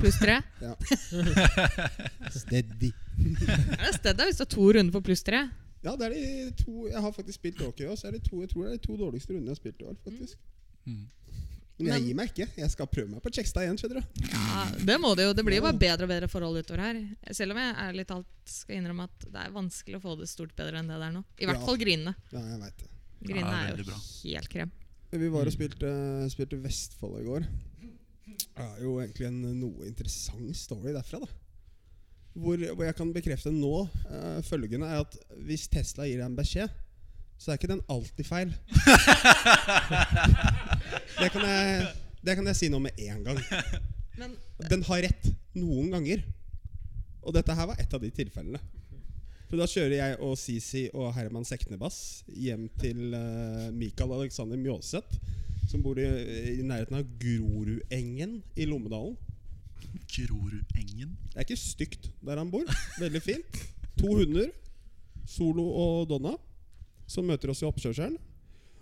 Pluss 0.00 0.18
tre. 0.20 0.36
Steady. 2.40 2.92
Det 3.16 3.80
er 3.80 3.92
stedet 3.96 4.26
hvis 4.28 4.38
du 4.40 4.44
har 4.44 4.52
to 4.54 4.68
runder 4.76 4.94
på 4.94 5.02
pluss 5.10 5.22
tre. 5.26 5.42
Ja, 5.84 5.94
det 5.96 6.06
er 6.10 6.14
de 6.14 6.22
to 6.60 6.86
Jeg 6.90 7.00
har 7.00 7.12
faktisk 7.12 7.38
spilt 7.40 7.60
hockey 7.64 7.86
også. 7.88 8.08
Er 8.08 8.16
det 8.16 8.24
to, 8.26 8.40
jeg 8.42 8.50
tror 8.52 8.66
det 8.66 8.72
er 8.72 8.76
de 8.78 8.84
to 8.86 8.96
dårligste 9.00 9.32
rundene 9.34 9.50
jeg 9.50 9.56
har 9.56 9.62
spilt 9.62 9.80
i 9.80 9.88
år. 9.90 9.96
faktisk 10.06 10.38
Mm. 10.88 11.02
Men 11.80 11.94
jeg 11.96 12.04
gir 12.08 12.16
meg 12.18 12.30
ikke. 12.32 12.46
Jeg 12.60 12.70
skal 12.74 12.86
prøve 12.92 13.08
meg 13.10 13.22
på 13.24 13.30
Kjekstad 13.32 13.64
igjen. 13.64 13.78
skjønner 13.80 14.00
du 14.00 14.28
Ja, 14.32 14.64
det 14.90 14.96
må 15.00 15.14
det 15.16 15.24
jo. 15.28 15.32
Det 15.38 15.44
blir 15.46 15.56
jo 15.60 15.64
bare 15.66 15.78
bedre 15.80 16.04
og 16.06 16.12
bedre 16.12 16.28
forhold 16.28 16.60
utover 16.62 16.82
her. 16.84 17.00
Selv 17.32 17.52
om 17.54 17.60
jeg 17.62 17.74
ærlig 17.86 18.06
talt 18.10 18.26
skal 18.44 18.76
innrømme 18.80 19.06
at 19.08 19.26
det 19.30 19.40
er 19.46 19.50
vanskelig 19.54 19.96
å 20.00 20.02
få 20.04 20.16
det 20.20 20.28
stort 20.28 20.54
bedre 20.58 20.78
enn 20.82 20.88
det 20.92 20.98
der 21.00 21.12
nå. 21.14 21.24
I 21.40 21.46
hvert 21.48 21.60
Ja. 21.60 21.66
fall 21.66 21.78
grinene. 21.80 22.14
Ja, 22.32 22.40
jeg 22.52 22.60
vet 22.66 22.76
det. 22.84 22.88
Grinene 23.30 23.50
Ja, 23.50 23.62
er 23.64 23.70
veldig 23.74 23.84
jo 23.86 23.90
bra. 23.92 24.00
helt 24.24 24.48
krem. 24.48 24.70
Vi 25.10 25.28
var 25.28 25.46
og 25.46 25.52
spilte, 25.52 25.90
spilte 26.30 26.60
Vestfold 26.62 27.20
i 27.20 27.24
går. 27.26 27.46
Det 28.30 28.66
er 28.66 28.82
jo 28.84 28.98
egentlig 29.00 29.26
en 29.26 29.40
noe 29.60 29.86
interessant 29.88 30.54
story 30.56 30.92
derfra. 30.94 31.18
da 31.20 31.26
Hvor, 32.36 32.56
hvor 32.76 32.84
jeg 32.86 32.94
kan 32.96 33.12
bekrefte 33.12 33.50
nå 33.50 33.88
eh, 34.08 34.40
følgende 34.46 34.86
er 34.86 35.00
at 35.02 35.16
hvis 35.42 35.66
Tesla 35.68 36.04
gir 36.06 36.18
deg 36.20 36.26
en 36.28 36.36
beskjed, 36.36 36.70
så 37.40 37.50
er 37.50 37.56
ikke 37.58 37.68
den 37.72 37.82
alltid 37.88 38.26
feil. 38.28 38.54
det, 41.20 41.30
kan 41.34 41.44
jeg, 41.46 41.86
det 42.24 42.36
kan 42.38 42.50
jeg 42.50 42.58
si 42.58 42.68
nå 42.72 42.80
med 42.82 43.00
en 43.06 43.24
gang. 43.28 43.40
Men 44.20 44.36
Den 44.70 44.84
har 44.88 45.04
rett 45.06 45.30
noen 45.56 45.90
ganger. 45.92 46.22
Og 47.20 47.34
dette 47.36 47.54
her 47.56 47.68
var 47.68 47.80
et 47.80 47.96
av 47.96 48.02
de 48.02 48.10
tilfellene. 48.14 48.60
For 49.50 49.58
Da 49.58 49.66
kjører 49.66 49.96
jeg 49.96 50.18
og 50.22 50.36
Sisi 50.38 50.84
og 50.94 51.10
Herman 51.16 51.46
Seknebass 51.46 52.22
hjem 52.30 52.68
til 52.78 53.16
uh, 53.16 53.66
Mikael 53.74 54.14
Alexander 54.14 54.60
Mjåseth, 54.60 55.18
som 55.70 55.82
bor 55.82 55.98
i, 55.98 56.06
i 56.60 56.62
nærheten 56.66 57.00
av 57.00 57.08
Grorudengen 57.18 58.38
i 58.54 58.68
Lommedalen. 58.70 59.16
Grorudengen. 60.10 61.16
Det 61.32 61.36
er 61.36 61.48
ikke 61.48 61.58
stygt 61.58 62.10
der 62.22 62.38
han 62.38 62.52
bor. 62.52 62.66
Veldig 63.02 63.22
fint. 63.24 63.60
To 63.98 64.14
hunder, 64.20 64.52
Solo 65.28 65.66
og 65.66 66.08
Donna, 66.10 66.36
som 67.10 67.26
møter 67.26 67.50
oss 67.50 67.64
i 67.64 67.68
oppkjørselen. 67.68 68.18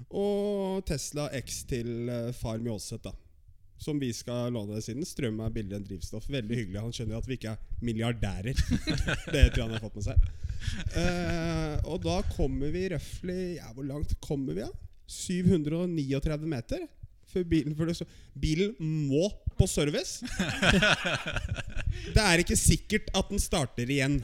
Og 0.09 0.85
Tesla 0.89 1.29
X 1.37 1.63
til 1.69 2.09
eh, 2.09 2.31
far 2.37 2.61
Mjåseth, 2.63 3.05
da. 3.05 3.13
Som 3.79 4.01
vi 4.03 4.09
skal 4.17 4.53
låne 4.55 4.81
siden. 4.83 5.07
Strøm 5.07 5.39
er 5.45 5.53
billigere 5.55 5.79
enn 5.79 5.87
drivstoff. 5.87 6.27
Veldig 6.33 6.57
hyggelig. 6.57 6.81
Han 6.83 6.95
skjønner 6.95 7.15
jo 7.15 7.21
at 7.23 7.29
vi 7.29 7.37
ikke 7.39 7.53
er 7.53 7.85
milliardærer. 7.85 8.63
det 9.35 9.45
tror 9.53 9.61
jeg 9.61 9.67
han 9.67 9.77
har 9.77 9.85
fått 9.85 9.99
med 10.01 10.09
seg. 10.09 10.31
Eh, 10.99 11.75
og 11.87 12.03
da 12.03 12.17
kommer 12.33 12.73
vi 12.75 12.89
røftlig 12.91 13.41
Ja, 13.61 13.69
hvor 13.77 13.87
langt 13.87 14.17
kommer 14.25 14.57
vi, 14.57 14.65
da? 14.67 14.73
739 15.09 16.49
meter 16.51 16.83
For 17.31 17.47
bilen 17.47 17.77
for 17.79 17.89
Bilen 18.37 18.75
må 18.81 19.29
på 19.59 19.67
service. 19.71 20.25
Det 22.15 22.23
er 22.23 22.43
ikke 22.43 22.57
sikkert 22.59 23.09
at 23.17 23.31
den 23.31 23.41
starter 23.43 23.91
igjen. 23.91 24.19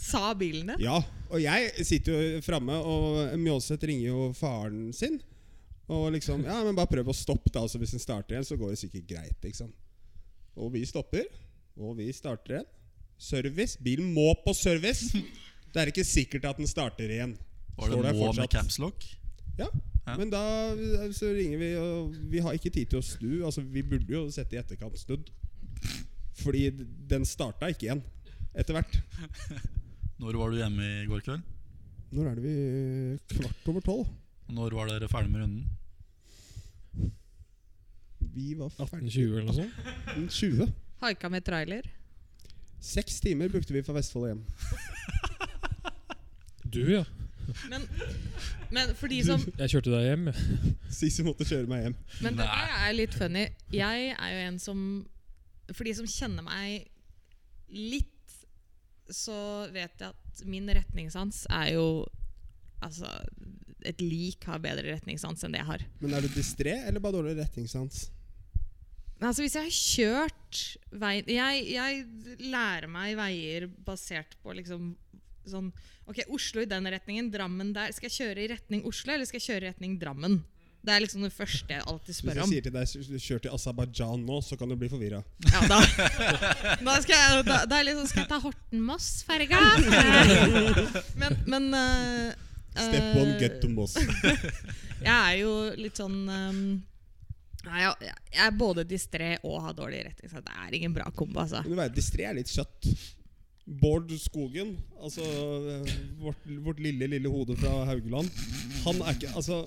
sa 0.00 0.32
bilene? 0.38 0.76
Ja, 0.82 0.98
og 1.30 1.40
jeg 1.40 1.86
sitter 1.88 2.16
jo 2.16 2.40
framme, 2.44 2.76
og 2.76 3.36
Mjåseth 3.40 3.86
ringer 3.88 4.10
jo 4.10 4.26
faren 4.36 4.90
sin. 4.96 5.20
Og 5.92 6.10
liksom 6.14 6.44
Ja, 6.46 6.60
men 6.64 6.76
bare 6.78 6.90
prøv 6.90 7.10
å 7.12 7.16
stoppe, 7.16 7.50
da. 7.52 7.64
Så 7.68 7.80
hvis 7.80 7.94
den 7.96 8.02
starter 8.02 8.36
igjen, 8.36 8.46
så 8.48 8.58
går 8.60 8.74
det 8.74 8.82
sikkert 8.82 9.08
greit. 9.08 9.38
Liksom. 9.44 9.72
Og 10.60 10.72
vi 10.74 10.84
stopper, 10.88 11.26
og 11.80 11.96
vi 11.98 12.10
starter 12.16 12.58
igjen. 12.58 12.68
Service. 13.22 13.78
Bilen 13.82 14.12
må 14.14 14.32
på 14.44 14.54
service. 14.56 15.12
Det 15.72 15.80
er 15.80 15.92
ikke 15.92 16.04
sikkert 16.04 16.48
at 16.50 16.60
den 16.60 16.68
starter 16.70 17.08
igjen. 17.08 17.36
Var 17.78 17.92
det 17.92 18.02
der 18.04 18.18
må 18.18 18.32
med 18.36 18.50
capslock? 18.52 19.04
Ja, 19.58 19.68
Ja. 20.02 20.16
men 20.18 20.32
da 20.32 20.42
så 21.14 21.28
ringer 21.30 21.60
vi, 21.60 21.68
og 21.78 22.14
vi 22.32 22.40
har 22.42 22.56
ikke 22.58 22.72
tid 22.74 22.90
til 22.90 22.98
å 22.98 23.06
snu. 23.06 23.44
Altså, 23.46 23.62
vi 23.62 23.84
burde 23.86 24.10
jo 24.10 24.24
sette 24.34 24.56
i 24.56 24.60
etterkant 24.60 24.98
snudd. 24.98 25.30
Fordi 26.42 26.64
den 27.10 27.26
starta 27.28 27.68
ikke 27.70 27.86
igjen 27.86 28.02
etter 28.58 28.74
hvert. 28.76 28.96
Når 30.22 30.38
var 30.38 30.50
du 30.52 30.58
hjemme 30.58 30.88
i 31.02 31.06
går 31.10 31.22
kveld? 31.26 31.46
Når 32.12 32.28
er 32.28 32.36
det 32.36 32.42
vi 32.44 32.56
Kvart 33.38 33.70
over 33.72 33.84
tolv. 33.86 34.10
Når 34.52 34.74
var 34.76 34.90
dere 34.90 35.08
ferdig 35.08 35.30
med 35.32 35.44
runden? 35.44 35.64
Vi 38.32 38.52
var 38.58 38.70
ferdig 38.74 39.08
1820 39.08 39.38
eller 39.38 39.48
noe 39.48 39.56
sånt. 39.56 40.36
20. 40.36 40.68
Haika 41.02 41.30
med 41.32 41.46
trailer. 41.46 41.88
Seks 42.82 43.20
timer 43.22 43.50
brukte 43.52 43.74
vi 43.74 43.82
fra 43.86 43.94
Vestfold 43.96 44.26
og 44.26 44.32
hjem. 44.32 44.44
Du, 46.72 46.82
ja. 46.88 47.02
Men, 47.70 47.84
men 48.74 48.94
for 48.98 49.12
de 49.12 49.18
som 49.26 49.42
Jeg 49.62 49.74
kjørte 49.74 49.92
deg 49.94 50.06
hjem. 50.08 50.30
Sisi 50.92 51.24
måtte 51.26 51.46
kjøre 51.48 51.68
meg 51.70 51.86
hjem. 51.86 51.98
Men 52.24 52.38
dette 52.40 52.62
er 52.86 52.96
litt 52.96 53.16
funny. 53.18 53.44
Jeg 53.74 54.14
er 54.14 54.32
jo 54.36 54.40
en 54.48 54.58
som 54.62 54.80
For 55.72 55.88
de 55.88 55.94
som 56.00 56.08
kjenner 56.10 56.44
meg 56.46 56.88
litt, 57.72 58.08
så 59.12 59.68
vet 59.72 60.02
jeg 60.02 60.12
at 60.12 60.42
min 60.48 60.68
retningssans 60.72 61.46
er 61.52 61.74
jo 61.76 61.86
Altså, 62.82 63.06
et 63.86 64.00
lik 64.02 64.42
har 64.50 64.58
bedre 64.62 64.96
retningssans 64.96 65.44
enn 65.46 65.52
det 65.54 65.60
jeg 65.60 65.68
har. 65.68 65.84
Men 66.02 66.16
er 66.18 66.24
du 66.24 66.32
distré 66.34 66.72
eller 66.88 66.98
bare 67.02 67.20
dårlig 67.20 67.36
retningssans? 67.38 68.08
Altså, 69.22 69.44
hvis 69.44 69.54
jeg 69.54 69.68
har 69.68 69.76
kjørt 69.76 70.62
vei 70.98 71.12
jeg, 71.30 71.60
jeg 71.76 72.48
lærer 72.50 72.90
meg 72.90 73.14
veier 73.20 73.68
basert 73.86 74.34
på 74.42 74.54
liksom 74.58 74.96
sånn 75.48 75.72
Ok, 76.08 76.24
Oslo 76.34 76.62
i 76.62 76.68
den 76.68 76.86
retningen, 76.90 77.30
Drammen 77.30 77.70
der. 77.76 77.92
Skal 77.94 78.10
jeg 78.10 78.16
kjøre 78.20 78.42
i 78.42 78.48
retning 78.50 78.82
Oslo, 78.88 79.12
eller 79.14 79.28
skal 79.28 79.38
jeg 79.40 79.46
kjøre 79.50 79.64
i 79.64 79.70
retning 79.72 79.98
Drammen? 80.00 80.40
Det 80.82 80.90
er 80.90 81.02
liksom 81.04 81.22
det 81.22 81.30
første 81.30 81.70
jeg 81.70 81.84
alltid 81.86 82.10
Hvis 82.10 82.20
spør 82.24 82.38
jeg 82.40 82.42
om. 82.42 82.50
sier 82.50 82.64
til 82.66 82.72
deg 82.74 83.20
kjør 83.22 83.42
til 83.44 83.52
Aserbajdsjan 83.54 84.24
nå, 84.26 84.38
så 84.42 84.58
kan 84.58 84.72
du 84.72 84.74
bli 84.80 84.88
forvirra. 84.90 85.20
Ja, 85.46 85.60
da, 85.70 85.78
da 86.88 86.96
skal 87.04 87.14
jeg 87.20 87.44
da, 87.46 87.58
da 87.70 87.82
liksom, 87.86 88.08
Skal 88.10 88.24
jeg 88.24 88.30
ta 88.32 88.40
Horten-Moss-ferga? 88.42 89.60
men 91.22 91.38
men 91.54 91.68
uh, 91.70 92.48
Step 92.72 93.14
one, 93.20 93.34
eh, 93.34 93.38
get 93.38 93.60
to 93.62 93.68
Moss. 93.68 93.94
Jeg 95.02 95.12
er 95.12 95.36
jo 95.42 95.52
litt 95.76 95.98
sånn 95.98 96.14
um, 96.30 96.60
nei, 97.66 97.80
jeg, 97.82 98.12
jeg 98.32 98.44
er 98.46 98.54
både 98.56 98.84
distré 98.88 99.32
og 99.42 99.58
har 99.66 99.74
dårlig 99.76 100.04
retning. 100.06 100.30
Så 100.30 100.40
det 100.46 100.54
er 100.64 100.76
ingen 100.78 100.94
bra 100.94 101.08
kombo, 101.14 101.42
altså. 101.42 101.60
Men 101.66 101.74
å 101.74 101.80
være 101.82 101.94
distré 101.96 102.24
er 102.30 102.38
litt 102.38 102.50
kjøtt. 102.50 102.86
Bård 103.62 104.10
Skogen, 104.18 104.74
altså 104.98 105.22
eh, 105.22 105.90
vårt, 106.18 106.46
vårt 106.64 106.80
lille, 106.82 107.06
lille 107.06 107.30
hode 107.30 107.54
fra 107.60 107.84
Haugeland, 107.86 108.30
han 108.82 109.02
er 109.06 109.14
ikke 109.14 109.30
Altså, 109.38 109.60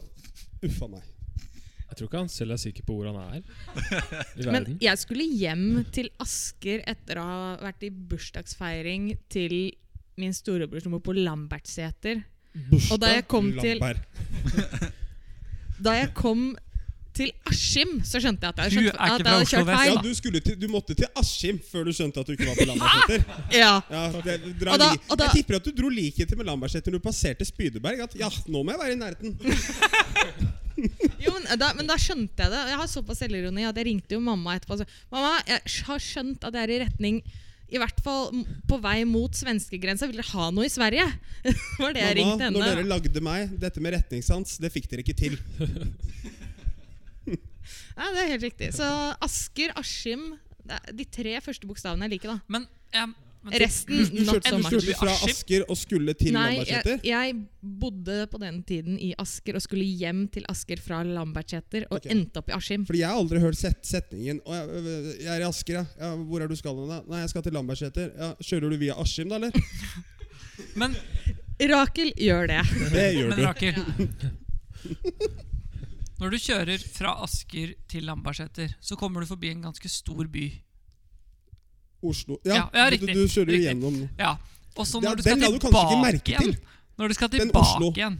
uffa 0.65 0.89
meg. 0.91 1.05
Jeg 1.85 1.99
tror 1.99 2.09
ikke 2.09 2.21
han 2.25 2.31
selv 2.33 2.55
er 2.55 2.59
sikker 2.59 2.83
på 2.83 2.95
hvor 2.97 3.07
han 3.07 3.17
er 3.21 3.35
i 3.39 4.47
Men 4.49 4.65
jeg 4.83 4.99
skulle 4.99 5.27
hjem 5.37 5.83
til 5.95 6.09
Asker 6.19 6.81
etter 6.91 7.21
å 7.21 7.25
ha 7.29 7.51
vært 7.61 7.85
i 7.87 7.91
bursdagsfeiring 7.93 9.13
til 9.31 9.55
min 10.19 10.35
storebror 10.35 10.83
som 10.83 10.95
bor 10.95 11.03
på 11.05 11.15
Lambertseter. 11.15 12.23
Og 12.89 12.99
da 12.99 13.13
jeg 13.13 13.27
kom 13.31 13.51
til 13.59 13.79
Lambert. 13.79 14.91
Da 15.75 15.91
jeg 15.97 16.13
kom 16.15 16.53
til 17.15 17.31
Askim, 17.49 17.93
så 18.05 18.19
skjønte 18.23 18.45
jeg 18.45 18.53
at 18.53 18.59
jeg, 18.75 18.85
er 18.91 18.97
at 18.99 19.21
jeg 19.23 19.27
hadde 19.31 19.47
kjørt 19.51 19.69
feil. 19.71 19.93
Ja, 19.93 20.01
du, 20.03 20.39
til, 20.49 20.57
du 20.61 20.67
måtte 20.71 20.97
til 20.99 21.07
Askim 21.21 21.59
før 21.71 21.87
du 21.87 21.93
skjønte 21.95 22.21
at 22.23 22.27
du 22.29 22.35
ikke 22.35 22.49
var 22.49 22.59
på 22.59 22.67
Lambertseter. 22.69 23.23
Ja. 23.55 23.71
Ja, 23.91 24.03
det, 24.25 24.35
Og 24.67 24.79
da- 24.81 24.91
og 25.09 25.17
da- 25.17 25.29
jeg 25.29 25.39
tipper 25.39 25.59
at 25.61 25.69
du 25.69 25.71
dro 25.75 25.89
likheter 25.89 26.35
med 26.39 26.49
Lambertseter 26.49 26.91
når 26.91 26.99
du 26.99 27.07
passerte 27.07 27.47
Spydeberg. 27.47 28.03
At 28.05 28.15
ja, 28.19 28.29
nå 28.51 28.63
må 28.63 28.75
jeg 28.75 28.83
være 28.83 28.97
i 28.97 29.01
nærheten. 29.01 29.39
Jo, 31.23 31.31
men 31.31 31.45
da, 31.59 31.69
men 31.77 31.87
da 31.87 31.95
skjønte 31.95 32.43
jeg 32.43 32.51
det. 32.51 32.61
Jeg 32.73 32.79
har 32.81 32.89
såpass 32.91 33.21
selvironi 33.23 33.63
at 33.63 33.77
jeg 33.79 33.87
ringte 33.87 34.17
jo 34.17 34.19
mamma 34.23 34.57
etterpå 34.57 34.75
og 34.75 34.81
sa 34.83 34.87
Mamma, 35.13 35.37
jeg 35.47 35.61
har 35.87 36.03
skjønt 36.03 36.43
at 36.43 36.57
jeg 36.57 36.67
er 36.67 36.73
i 36.75 36.79
retning 36.83 37.21
i 37.73 37.79
hvert 37.81 37.97
fall 38.05 38.43
på 38.69 38.77
vei 38.83 38.99
mot 39.09 39.33
svenskegrensa. 39.33 40.05
Vil 40.11 40.19
dere 40.19 40.29
ha 40.35 40.49
noe 40.53 40.67
i 40.67 40.73
Sverige? 40.73 41.07
Var 41.81 41.95
det 41.95 42.03
jeg 42.03 42.17
ringte 42.19 42.49
Mamma, 42.51 42.59
når 42.59 42.75
dere 42.81 42.89
lagde 42.91 43.23
meg, 43.25 43.55
dette 43.61 43.81
med 43.81 43.95
retningssans, 43.97 44.59
det 44.61 44.73
fikk 44.75 44.91
dere 44.91 45.05
ikke 45.05 45.17
til. 45.17 45.39
Ja, 47.95 48.09
det 48.13 48.23
er 48.23 48.33
helt 48.35 48.47
riktig. 48.49 48.71
Så 48.75 48.87
Asker, 49.25 49.75
Askim 49.79 50.33
De 50.97 51.05
tre 51.05 51.37
første 51.45 51.67
bokstavene 51.69 52.07
er 52.07 52.15
like, 52.15 52.27
da. 52.27 52.39
Men, 52.49 52.65
ja, 52.93 53.05
men 53.45 53.53
Resten 53.61 53.97
Du, 54.09 54.17
du 54.17 54.23
not 54.25 54.39
kjørte, 54.39 54.49
so 54.49 54.55
du 54.55 54.63
much. 54.63 54.71
kjørte 54.73 54.95
fra 54.97 55.13
Asker 55.27 55.65
og 55.69 55.77
skulle 55.77 56.15
til 56.17 56.33
Nei, 56.33 56.63
jeg, 56.65 56.97
jeg 57.05 57.35
bodde 57.61 58.17
på 58.31 58.41
den 58.41 58.57
tiden 58.67 58.97
i 58.97 59.11
Asker 59.21 59.59
og 59.59 59.63
skulle 59.65 59.85
hjem 59.85 60.25
til 60.33 60.47
Asker 60.51 60.81
fra 60.81 61.03
Lambertseter 61.05 61.85
og 61.89 61.99
okay. 61.99 62.13
endte 62.15 62.41
opp 62.41 62.49
i 62.49 62.55
Askim. 62.57 62.87
Fordi 62.89 63.03
jeg 63.03 63.11
har 63.11 63.21
aldri 63.21 63.41
hørt 63.43 63.59
set 63.59 63.85
setningen 63.85 64.41
«Å, 64.45 64.57
jeg, 64.57 64.65
jeg 65.27 65.31
er 65.35 65.45
i 65.45 65.47
Asker, 65.49 65.79
ja. 65.81 65.85
ja. 66.01 66.11
Hvor 66.25 66.41
er 66.41 66.49
du 66.49 66.57
skal 66.57 66.81
hen? 66.81 66.91
da?» 66.95 67.01
Nei, 67.11 67.21
jeg 67.25 67.33
skal 67.35 67.45
til 67.45 67.57
Lambertseter. 67.59 68.11
Ja, 68.17 68.33
kjører 68.49 68.73
du 68.73 68.81
via 68.81 68.97
Askim, 69.05 69.29
da, 69.29 69.37
eller? 69.37 69.51
men, 70.81 70.97
Rakel 71.69 72.13
gjør 72.17 72.49
det. 72.51 72.61
Det 72.91 73.09
gjør 73.19 73.29
men 73.29 73.37
du. 73.37 73.45
Rakel 73.45 75.43
Når 76.25 76.33
du 76.33 76.41
kjører 76.41 76.81
fra 76.89 77.11
Asker 77.21 77.75
til 77.91 78.07
Lambertseter, 78.09 78.71
så 78.81 78.95
kommer 78.97 79.21
du 79.21 79.29
forbi 79.29 79.51
en 79.53 79.59
ganske 79.67 79.89
stor 79.93 80.25
by. 80.33 80.47
Oslo. 82.01 82.39
Ja, 82.41 82.55
Ja, 82.55 82.63
ja, 82.73 82.85
du, 82.89 82.95
riktig, 82.95 83.13
du 83.13 83.27
kjører 83.29 83.51
jo 83.51 83.53
riktig. 83.53 83.67
gjennom 83.67 83.99
Ja, 84.17 84.31
Og 84.75 84.87
så 84.89 85.01
Ja, 85.03 85.13
du 85.13 85.21
skal 85.21 85.39
du 85.39 85.59
tilbake 85.59 86.23
til. 86.25 86.33
igjen 86.33 86.57
Når 86.97 87.07
du 87.07 87.13
skal 87.13 87.29
tilbake 87.29 87.91
igjen, 87.93 88.17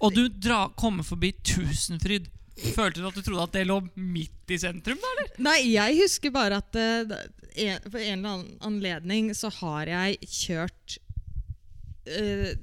og 0.00 0.14
du 0.14 0.28
dra, 0.28 0.68
kommer 0.72 1.04
forbi 1.04 1.32
Tusenfryd 1.44 2.30
Følte 2.74 3.02
du 3.02 3.08
at 3.08 3.14
du 3.14 3.22
trodde 3.22 3.42
at 3.42 3.52
det 3.52 3.66
lå 3.66 3.80
midt 3.98 4.50
i 4.54 4.58
sentrum, 4.62 4.96
da, 5.02 5.08
eller? 5.12 5.30
Nei, 5.42 5.72
jeg 5.74 5.96
husker 5.98 6.30
bare 6.30 6.62
at 6.62 6.76
uh, 6.78 7.16
en, 7.56 7.88
for 7.90 7.98
en 7.98 8.18
eller 8.18 8.30
annen 8.30 8.58
anledning 8.62 9.32
så 9.34 9.50
har 9.60 9.90
jeg 9.90 10.18
kjørt 10.30 10.98
eh, 12.06 12.54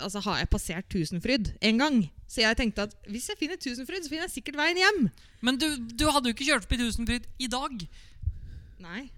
altså, 0.00 0.22
har 0.24 0.42
jeg 0.42 0.50
passert 0.52 0.88
Tusenfryd 0.92 1.52
en 1.60 1.82
gang. 1.82 1.98
Så 2.28 2.42
jeg 2.44 2.58
tenkte 2.60 2.88
at 2.88 2.94
hvis 3.08 3.30
jeg 3.30 3.40
finner 3.40 3.56
Tusenfryd, 3.60 4.04
så 4.04 4.12
finner 4.12 4.26
jeg 4.28 4.36
sikkert 4.38 4.60
veien 4.60 4.80
hjem. 4.82 5.08
Men 5.44 5.58
du, 5.60 5.68
du 5.94 6.06
hadde 6.12 6.30
jo 6.30 6.36
ikke 6.36 6.50
kjørt 6.50 6.68
forbi 6.68 6.82
Tusenfryd 6.84 7.26
i 7.40 7.48
dag. 7.50 7.88
Nei, 8.78 9.08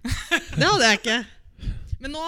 det 0.56 0.64
hadde 0.64 0.86
jeg 0.88 1.02
ikke. 1.02 1.20
Men 2.00 2.14
nå, 2.16 2.20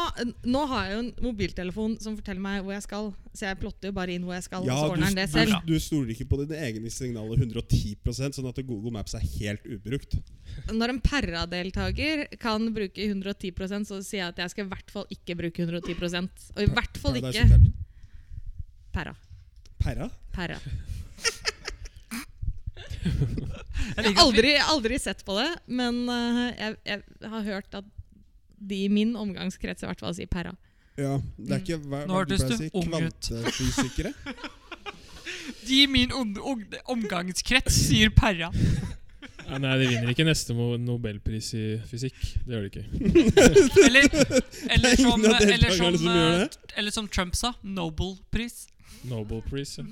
nå 0.53 0.63
har 0.69 0.85
jeg 0.85 0.93
jo 0.93 1.01
en 1.01 1.07
mobiltelefon 1.25 1.95
som 2.05 2.17
forteller 2.19 2.43
meg 2.45 2.59
hvor 2.61 2.75
jeg 2.75 2.85
skal. 2.85 3.07
Så 3.33 3.47
jeg 3.47 3.57
plotter 3.63 3.89
jo 3.89 3.95
bare 3.97 4.13
inn 4.13 4.27
hvor 4.27 4.37
jeg 4.37 4.45
skal, 4.45 4.67
Ja, 4.69 4.75
og 4.77 4.83
så 4.83 4.89
du, 4.91 4.93
ordner 4.93 5.09
den 5.09 5.17
det 5.17 5.25
selv. 5.33 5.55
du 5.65 5.73
stoler 5.81 6.13
ikke 6.13 6.27
på 6.29 6.43
dine 6.43 6.59
egne 6.67 6.93
signaler 6.93 7.41
110% 7.41 8.37
sånn 8.37 8.51
at 8.51 8.61
Google 8.69 8.93
Maps 8.93 9.17
er 9.17 9.25
helt 9.39 9.65
ubrukt. 9.65 10.19
Når 10.69 10.93
en 10.93 11.01
Perra-deltaker 11.07 12.27
kan 12.43 12.69
bruke 12.77 13.07
110% 13.09 13.89
så 13.89 14.03
sier 14.05 14.27
jeg 14.27 14.35
at 14.35 14.45
jeg 14.45 14.53
skal 14.53 14.69
i 14.69 14.73
hvert 14.75 14.93
fall 14.93 15.09
ikke 15.17 15.39
bruke 15.41 15.65
110% 15.65 16.51
Og 16.53 16.61
i 16.67 16.69
hvert 16.69 17.01
fall 17.01 17.17
ikke 17.23 17.47
Perra. 18.93 19.15
Perra? 19.83 20.11
Perra. 20.33 20.59
Jeg 23.97 24.15
har 24.15 24.21
aldri, 24.23 24.53
aldri 24.63 24.99
sett 25.03 25.25
på 25.27 25.35
det, 25.37 25.49
men 25.67 26.05
uh, 26.07 26.53
jeg, 26.55 26.77
jeg 26.87 27.31
har 27.33 27.43
hørt 27.49 27.75
at 27.75 27.89
de 28.63 28.79
i 28.85 28.91
min 28.93 29.17
omgangskrets 29.19 29.83
i 29.83 29.89
hvert 29.89 30.03
fall 30.05 30.15
sier 30.15 30.31
Perra. 30.31 30.53
Ja, 31.01 31.17
det 31.37 31.57
er 31.57 31.63
ikke 31.65 31.79
hva, 31.83 32.05
Nå 32.07 32.21
hørtes 32.21 32.45
du 32.47 32.69
ung 32.71 32.93
ut. 32.93 33.29
kvantefysikere. 33.29 34.13
De 35.67 35.83
i 35.83 35.87
min 35.91 36.13
om, 36.15 36.31
om, 36.47 36.63
omgangskrets 36.95 37.75
sier 37.89 38.13
Perra. 38.15 38.53
Ja, 39.49 39.59
nei, 39.61 39.73
de 39.81 39.87
vinner 39.91 40.11
ikke 40.13 40.25
neste 40.27 40.55
nobelpris 40.55 41.49
i 41.59 41.65
fysikk. 41.91 42.19
Det 42.47 42.55
gjør 42.55 42.63
de 42.63 42.71
ikke. 42.71 42.85
Eller, 43.87 44.07
eller, 44.71 44.97
som, 44.97 45.25
eller, 45.25 45.71
som, 45.77 45.97
som 45.99 46.09
gjør 46.09 46.43
eh, 46.45 46.57
eller 46.81 46.95
som 46.95 47.09
Trump 47.09 47.35
sa, 47.37 47.51
Nobelpris. 47.63 48.67
Nobelpris. 49.11 49.77
Ja. 49.79 49.85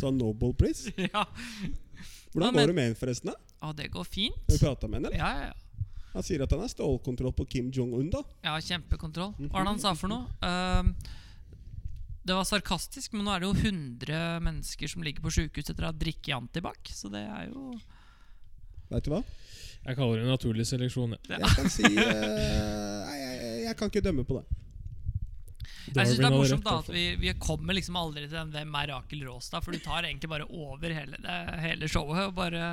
Sa 0.00 0.10
Nobelpris. 0.14 0.86
Ja. 1.12 1.26
Hvordan 2.32 2.46
Ja, 2.48 2.52
men- 2.52 2.60
går 2.62 2.66
det 2.72 2.74
med 2.76 2.84
henne 2.90 2.98
forresten? 3.00 3.32
da? 3.32 3.36
Å, 3.66 3.72
det 3.76 3.88
går 3.92 4.04
fint. 4.04 4.36
Har 4.46 4.58
du 4.58 4.64
prata 4.64 4.88
med 4.88 4.98
henne? 5.00 5.12
eller? 5.12 5.20
Ja, 5.20 5.30
ja, 5.40 5.52
ja. 5.52 5.92
Han 6.16 6.24
sier 6.24 6.42
at 6.46 6.52
han 6.52 6.62
har 6.64 6.70
stålkontroll 6.72 7.32
på 7.36 7.44
Kim 7.52 7.70
Jong-un. 7.72 8.08
da 8.12 8.22
Ja, 8.44 8.54
kjempekontroll. 8.64 9.34
Hva 9.36 9.50
var 9.58 9.66
det 9.66 9.72
han 9.74 9.80
sa 9.82 9.92
for 9.96 10.08
noe? 10.12 10.24
Ehm, 10.48 10.94
det 12.26 12.34
var 12.36 12.46
sarkastisk, 12.48 13.12
men 13.12 13.26
nå 13.28 13.34
er 13.34 13.42
det 13.44 13.50
jo 13.50 13.56
100 13.68 14.40
mennesker 14.44 14.88
som 14.90 15.04
ligger 15.04 15.24
på 15.26 15.32
sjukehus 15.36 15.68
etter 15.70 15.84
å 15.84 15.90
ha 15.92 15.96
drikket 15.96 16.32
antibac. 16.38 16.88
Så 16.96 17.10
det 17.12 17.20
er 17.24 17.50
jo 17.50 17.74
Vet 18.90 19.06
du 19.06 19.10
hva? 19.14 19.22
Jeg 19.86 19.96
kaller 19.98 20.22
det 20.22 20.28
naturlig 20.28 20.66
seleksjon. 20.66 21.14
jeg. 21.14 21.40
Jeg 21.40 21.56
kan 21.56 21.68
si 21.70 21.82
uh, 21.86 21.96
jeg, 21.96 23.18
jeg, 23.22 23.58
jeg 23.66 23.76
kan 23.78 23.90
ikke 23.92 24.02
dømme 24.02 24.24
på 24.26 24.40
det. 24.40 24.46
Jeg 25.94 26.08
synes 26.10 26.18
det 26.18 26.26
er 26.26 26.34
morsomt 26.34 26.64
da 26.66 26.78
at 26.80 26.88
vi, 26.90 27.04
vi 27.20 27.32
kommer 27.38 27.76
liksom 27.76 27.96
aldri 27.98 28.24
til 28.26 28.34
den 28.34 28.50
Hvem 28.54 28.72
er 28.80 28.90
Rakel 28.90 29.22
Råstad? 29.28 29.62
For 29.62 29.74
du 29.76 29.78
tar 29.82 30.08
egentlig 30.08 30.30
bare 30.32 30.46
over 30.50 30.90
hele, 30.90 31.18
det, 31.22 31.36
hele 31.62 31.88
showet. 31.90 32.24
Og 32.26 32.34
bare 32.34 32.72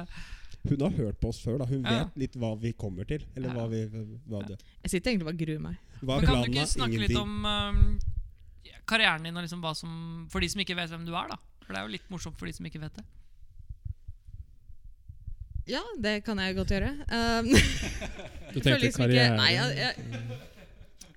Hun 0.64 0.82
har 0.82 0.96
hørt 0.98 1.20
på 1.22 1.30
oss 1.30 1.42
før. 1.44 1.60
da 1.62 1.68
Hun 1.70 1.84
Ja. 1.86 2.04
vet 2.04 2.18
litt 2.24 2.38
hva 2.42 2.54
vi 2.60 2.74
kommer 2.74 3.06
til. 3.06 3.26
Eller 3.36 3.50
Ja. 3.50 3.54
hva, 3.54 3.68
vi, 3.70 3.84
hva, 4.26 4.42
det, 4.48 4.58
Jeg 4.84 4.96
sitter 4.96 5.12
egentlig 5.12 5.30
bare 5.30 5.38
og 5.38 5.46
gruer 5.46 5.60
meg. 5.62 5.78
hva 6.02 6.20
Men 6.20 6.26
Kan 6.26 6.42
du 6.42 6.50
ikke 6.50 6.66
snakke 6.66 6.98
snakke 6.98 7.08
litt 7.08 7.18
om 7.22 7.46
ehm, 7.46 8.00
karrieren 8.90 9.24
din 9.24 9.38
og 9.38 9.44
liksom 9.46 9.62
hva 9.62 9.76
som 9.78 10.26
For 10.32 10.40
de 10.40 10.50
som 10.50 10.62
ikke 10.62 10.76
vet 10.76 10.90
hvem 10.90 11.06
du 11.06 11.14
er, 11.14 11.28
da. 11.30 11.38
For 11.64 11.74
det 11.74 11.80
er 11.80 11.86
jo 11.86 11.94
litt 11.94 12.10
morsomt 12.10 12.40
for 12.40 12.50
de 12.50 12.54
som 12.54 12.66
ikke 12.66 12.82
vet 12.82 12.98
det. 12.98 13.06
Ja, 15.70 15.82
det 16.04 16.18
kan 16.26 16.40
jeg 16.44 16.56
godt 16.58 16.74
gjøre. 16.76 16.92
Um, 17.08 17.52
Du 18.54 18.60
tenkte 18.62 18.84
liksom 18.84 19.08
ikke 19.08 19.16
karriere 19.16 19.38
Nei, 19.40 19.52
jeg, 19.56 19.78
jeg, 19.80 19.94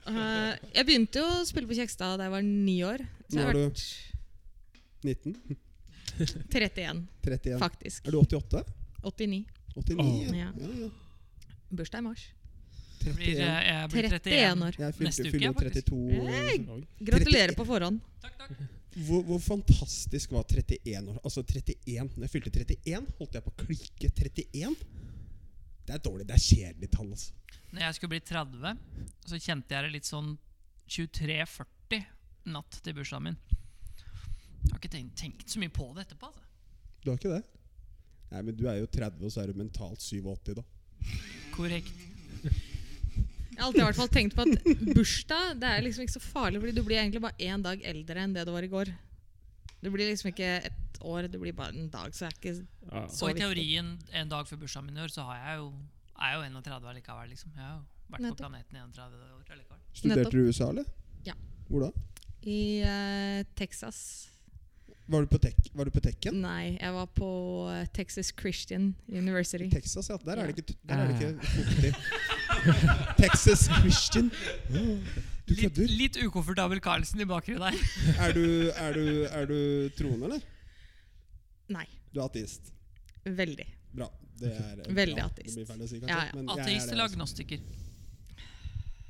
uh, 0.08 0.52
jeg 0.72 0.86
begynte 0.88 1.20
jo 1.20 1.26
å 1.28 1.42
spille 1.44 1.68
på 1.68 1.76
Kjekstad 1.76 2.16
da 2.20 2.28
jeg 2.28 2.32
var 2.32 2.46
ni 2.46 2.76
år. 2.86 3.02
Så 3.26 3.36
Nå 3.36 3.42
jeg 3.42 3.42
er 3.42 3.50
har 3.50 3.58
du 3.58 3.64
vært 3.66 3.82
19? 5.06 5.34
31, 6.16 7.02
31? 7.26 7.58
faktisk. 7.60 8.06
Er 8.08 8.14
du 8.14 8.22
88? 8.22 8.62
89. 9.04 9.42
89? 9.76 10.00
oh. 10.00 10.38
ja. 10.38 10.48
Ja. 10.56 10.70
Ja. 10.86 10.88
Bursdag 11.76 12.00
i 12.00 12.06
mars. 12.06 12.24
Jeg 13.06 13.14
blir, 13.18 13.36
31. 13.36 13.42
eh, 13.42 13.66
jeg 13.68 13.90
blir 13.92 14.08
31 14.08 14.32
31 14.32 14.64
år. 14.66 14.78
Jeg 14.80 14.96
fylte, 14.96 15.06
Neste 15.10 15.26
uke, 15.26 15.34
fyller 15.36 15.52
faktisk. 15.60 15.92
32 15.92 16.32
Hey! 16.32 16.56
Gratulerer 17.10 17.54
på 17.58 17.68
forhånd. 17.68 18.00
Takk, 18.24 18.40
takk. 18.40 18.64
Hvor, 18.96 19.22
hvor 19.28 19.40
fantastisk 19.44 20.32
var 20.32 20.46
31 20.48 21.10
år? 21.12 21.18
Altså 21.22 21.42
31 21.42 22.16
Når 22.16 22.24
jeg 22.24 22.32
fylte 22.32 22.52
31, 22.52 23.10
holdt 23.18 23.36
jeg 23.36 23.44
på 23.44 23.52
å 23.52 23.58
klikke 23.60 24.08
31. 24.08 24.76
Det 25.86 25.94
er 25.94 26.02
dårlig. 26.02 26.26
Det 26.26 26.36
er 26.36 26.44
kjedelig 26.46 26.90
tall. 26.94 27.10
altså 27.12 27.32
Når 27.72 27.84
jeg 27.84 27.98
skulle 27.98 28.14
bli 28.14 28.22
30, 28.24 28.80
så 29.26 29.40
kjente 29.42 29.76
jeg 29.76 29.86
det 29.86 29.92
litt 29.98 30.08
sånn 30.08 30.32
23.40 30.88 32.06
natt 32.54 32.80
til 32.82 32.96
bursdagen 32.96 33.28
min. 33.28 33.38
Jeg 34.66 34.72
har 34.72 34.80
ikke 34.80 34.94
tenkt, 34.96 35.14
tenkt 35.20 35.52
så 35.52 35.60
mye 35.62 35.74
på 35.74 35.90
det 35.94 36.06
etterpå. 36.06 36.30
Altså. 36.30 36.46
Du 37.02 37.10
har 37.10 37.20
ikke 37.20 37.34
det? 37.36 37.42
Nei, 38.32 38.42
men 38.42 38.56
du 38.58 38.64
er 38.66 38.80
jo 38.80 38.88
30, 38.90 39.22
og 39.22 39.34
så 39.34 39.42
er 39.42 39.52
du 39.52 39.60
mentalt 39.60 40.02
87, 40.02 40.56
da. 40.56 40.64
Korrekt. 41.54 41.92
Jeg 43.56 43.62
har 43.62 43.70
alltid 43.70 43.80
i 43.80 43.86
hvert 43.86 43.96
fall 43.96 44.10
tenkt 44.12 44.34
på 44.36 44.44
at 44.44 44.66
bursdag 44.98 45.60
Det 45.62 45.68
er 45.72 45.84
liksom 45.84 46.04
ikke 46.04 46.12
så 46.12 46.20
farlig, 46.20 46.60
Fordi 46.60 46.74
du 46.76 46.82
blir 46.84 47.00
egentlig 47.00 47.22
bare 47.24 47.38
én 47.40 47.62
dag 47.64 47.80
eldre 47.88 48.20
enn 48.20 48.34
det 48.36 48.44
du 48.44 48.52
var 48.52 48.66
i 48.66 48.68
går. 48.68 48.90
Du 49.80 49.88
blir 49.94 50.10
liksom 50.10 50.28
ikke 50.28 50.50
et 50.68 51.00
år, 51.00 51.28
du 51.32 51.38
blir 51.40 51.56
bare 51.56 51.72
en 51.72 51.88
dag. 51.92 52.12
Så 52.12 52.26
det 52.26 52.32
er 52.32 52.36
ikke 52.36 52.66
Ja. 52.86 53.06
Så 53.10 53.30
i 53.32 53.34
teorien, 53.34 53.96
en 54.12 54.28
dag 54.28 54.46
før 54.46 54.60
bursdagen 54.60 54.86
min 54.86 55.00
i 55.00 55.02
år, 55.02 55.10
så 55.10 55.24
har 55.26 55.40
jeg 55.40 55.58
jo, 55.58 55.72
er 56.20 56.32
jeg 56.32 56.38
jo 56.38 56.60
31 56.60 56.88
allikevel. 56.92 57.28
Liksom. 57.32 57.50
Jeg 57.56 57.64
har 57.64 57.74
jo 57.74 57.82
vært 58.12 58.28
på 58.28 58.38
planeten 58.44 58.76
i 58.76 58.80
31 58.84 59.24
år 59.24 59.50
allikevel. 59.56 59.80
Studerte 59.92 60.30
du 60.30 60.38
i 60.38 60.46
USA, 60.52 60.68
eller? 60.68 60.92
Ja. 61.26 61.34
Hvor 61.68 61.88
da? 61.88 61.90
I 62.46 62.60
uh, 62.86 63.42
Texas 63.58 64.28
Var 65.06 65.22
du 65.22 65.28
på, 65.30 65.38
tek 65.38 65.54
var 65.78 65.86
du 65.86 65.92
på 65.94 66.00
Tekken? 66.02 66.40
Nei, 66.42 66.76
jeg 66.80 66.90
var 66.96 67.06
på 67.14 67.28
eh, 67.70 67.84
Texas 67.94 68.32
Christian 68.34 68.88
University. 69.06 69.68
Texas, 69.70 70.08
ja. 70.10 70.16
Der 70.24 70.40
er 70.42 70.50
det 70.50 70.58
ikke, 70.64 70.74
der 70.82 71.02
er 71.04 71.12
det 71.12 71.14
ikke 71.20 71.50
fuktig. 71.52 71.92
Texas 73.20 73.68
Christian. 73.78 74.32
Du 75.46 75.52
Litt, 75.54 75.60
kødder. 75.62 75.92
litt 76.00 76.18
ukomfortabel 76.26 76.80
Carlsen 76.82 77.22
i 77.22 77.26
bakgrunnen 77.30 77.62
der. 77.62 77.78
Er 78.18 78.34
du, 78.34 78.44
er 78.74 78.96
du, 78.98 79.04
er 79.30 79.46
du 79.46 79.58
troende, 79.94 80.26
eller? 80.26 80.42
Nei. 81.76 81.86
Du 82.10 82.18
er 82.18 82.26
ateist. 82.26 82.72
Veldig. 83.26 83.66
Bra. 83.94 84.10
Det 84.40 84.50
er 84.52 84.82
Veldig 84.92 85.20
ja, 85.22 85.28
ateist. 85.30 85.54
Si, 85.54 85.64
kanskje. 85.70 86.00
Ja, 86.10 86.24
ja. 86.32 86.46
Ateist 86.56 86.90
eller 86.90 87.06
agnostiker? 87.06 87.62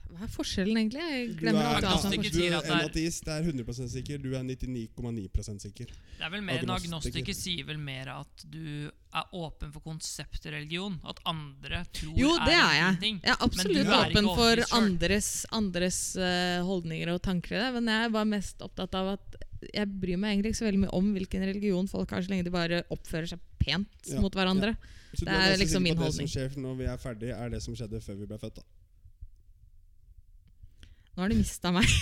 Hva 0.07 0.23
er 0.25 0.31
forskjellen, 0.33 0.77
egentlig? 0.79 1.03
Jeg 1.03 1.29
Du 1.29 1.40
glemmer 1.42 1.61
er, 1.61 1.66
hva 1.66 1.73
er 1.73 1.77
agnostiker. 1.83 2.16
forskjellen. 2.16 2.33
du 2.33 2.38
sier 2.38 2.53
er 2.53 2.57
at 2.57 2.64
det 2.64 2.73
en 2.73 2.79
er- 2.79 2.88
ateist 2.88 3.29
er 3.29 3.42
100% 3.42 3.90
sikker. 3.92 4.19
Du 4.23 4.29
er 4.35 4.42
99,9% 4.47 5.61
sikker. 5.66 5.87
Det 5.87 6.25
er 6.25 6.31
vel 6.31 6.40
mer 6.47 6.55
En 6.55 6.59
Agnostiker. 6.71 6.95
agnostiker 6.95 7.35
sier 7.37 7.64
vel 7.66 7.79
mer 7.79 8.09
at 8.09 8.45
du 8.49 8.90
er 9.12 9.25
åpen 9.35 9.73
for 9.73 9.81
konseptet 9.81 10.53
religion. 10.53 11.01
At 11.05 11.21
andre 11.27 11.85
tror 11.92 12.16
Jo, 12.16 12.33
det 12.45 12.55
er 12.55 12.73
jeg. 12.73 12.97
ingenting. 12.97 13.21
Jeg 13.25 13.33
er 13.35 13.45
absolutt 13.45 13.87
er 13.87 13.99
åpen 14.07 14.31
for 14.37 14.77
andres, 14.79 15.31
andres 15.53 16.01
uh, 16.16 16.62
holdninger 16.64 17.09
og 17.12 17.21
tanker 17.23 17.57
i 17.57 17.61
det. 17.64 17.73
Men 17.75 17.87
jeg 17.92 18.12
bare 18.12 18.25
mest 18.27 18.59
opptatt 18.61 18.95
av 18.95 19.12
at 19.19 19.37
jeg 19.75 19.88
bryr 20.01 20.16
meg 20.21 20.37
egentlig 20.37 20.53
ikke 20.55 20.62
så 20.62 20.69
veldig 20.71 20.83
mye 20.87 20.95
om 20.95 21.12
hvilken 21.16 21.45
religion 21.49 21.88
folk 21.88 22.11
har, 22.11 22.23
så 22.23 22.29
lenge 22.31 22.45
de 22.45 22.51
bare 22.55 22.83
oppfører 22.92 23.27
seg 23.35 23.40
pent 23.59 23.88
Ja, 24.12 24.21
mot 24.21 24.33
hverandre. 24.33 24.77
Så 25.16 25.25
Det 25.25 25.33
er, 25.33 25.53
er 25.55 25.57
liksom 25.59 25.83
min 25.83 25.97
holdning. 25.97 26.27
Det 26.29 26.31
som 26.31 26.51
skjer 26.51 26.57
når 26.61 26.77
vi 26.77 26.85
er 26.85 26.99
ferdig, 26.99 27.31
er 27.33 27.49
det 27.51 27.62
som 27.62 27.75
skjedde 27.75 28.01
før 28.05 28.19
vi 28.21 28.27
ble 28.27 28.38
født. 28.38 28.55
da 28.61 28.62
Nå 31.17 31.23
har 31.23 31.33
de 31.33 31.37
mista 31.41 31.73
meg. 31.73 31.89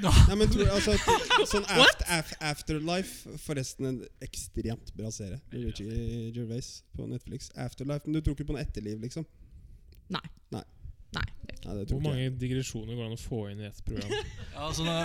Nei, 0.00 0.36
men 0.36 0.48
tror, 0.52 0.68
altså, 0.72 0.92
Sånn 1.52 1.64
aft, 1.72 2.02
af, 2.12 2.30
Afterlife 2.44 3.36
Forresten 3.44 3.88
en 3.90 3.98
ekstremt 4.24 4.92
bra 4.96 5.10
serie. 5.12 5.40
Richie 5.52 6.30
Gervais 6.36 6.68
på 6.96 7.08
Netflix. 7.08 7.48
Afterlife, 7.56 8.04
Men 8.04 8.18
du 8.18 8.24
tror 8.24 8.36
ikke 8.36 8.48
på 8.50 8.56
noe 8.56 8.64
etterliv, 8.64 9.00
liksom? 9.04 9.24
Nei. 10.12 10.24
Nei. 10.52 10.64
Nei. 11.16 11.24
Nei, 11.24 11.54
det 11.64 11.70
Hvor 11.70 11.86
tror 11.88 12.00
ikke 12.00 12.08
mange 12.10 12.28
digresjoner 12.42 12.92
går 12.92 13.02
det 13.02 13.08
an 13.08 13.16
å 13.16 13.22
få 13.22 13.40
inn 13.52 13.64
i 13.64 13.68
ett 13.70 13.80
program? 13.88 14.12
Ja, 14.52 14.68
altså 14.68 14.82
det 14.84 15.00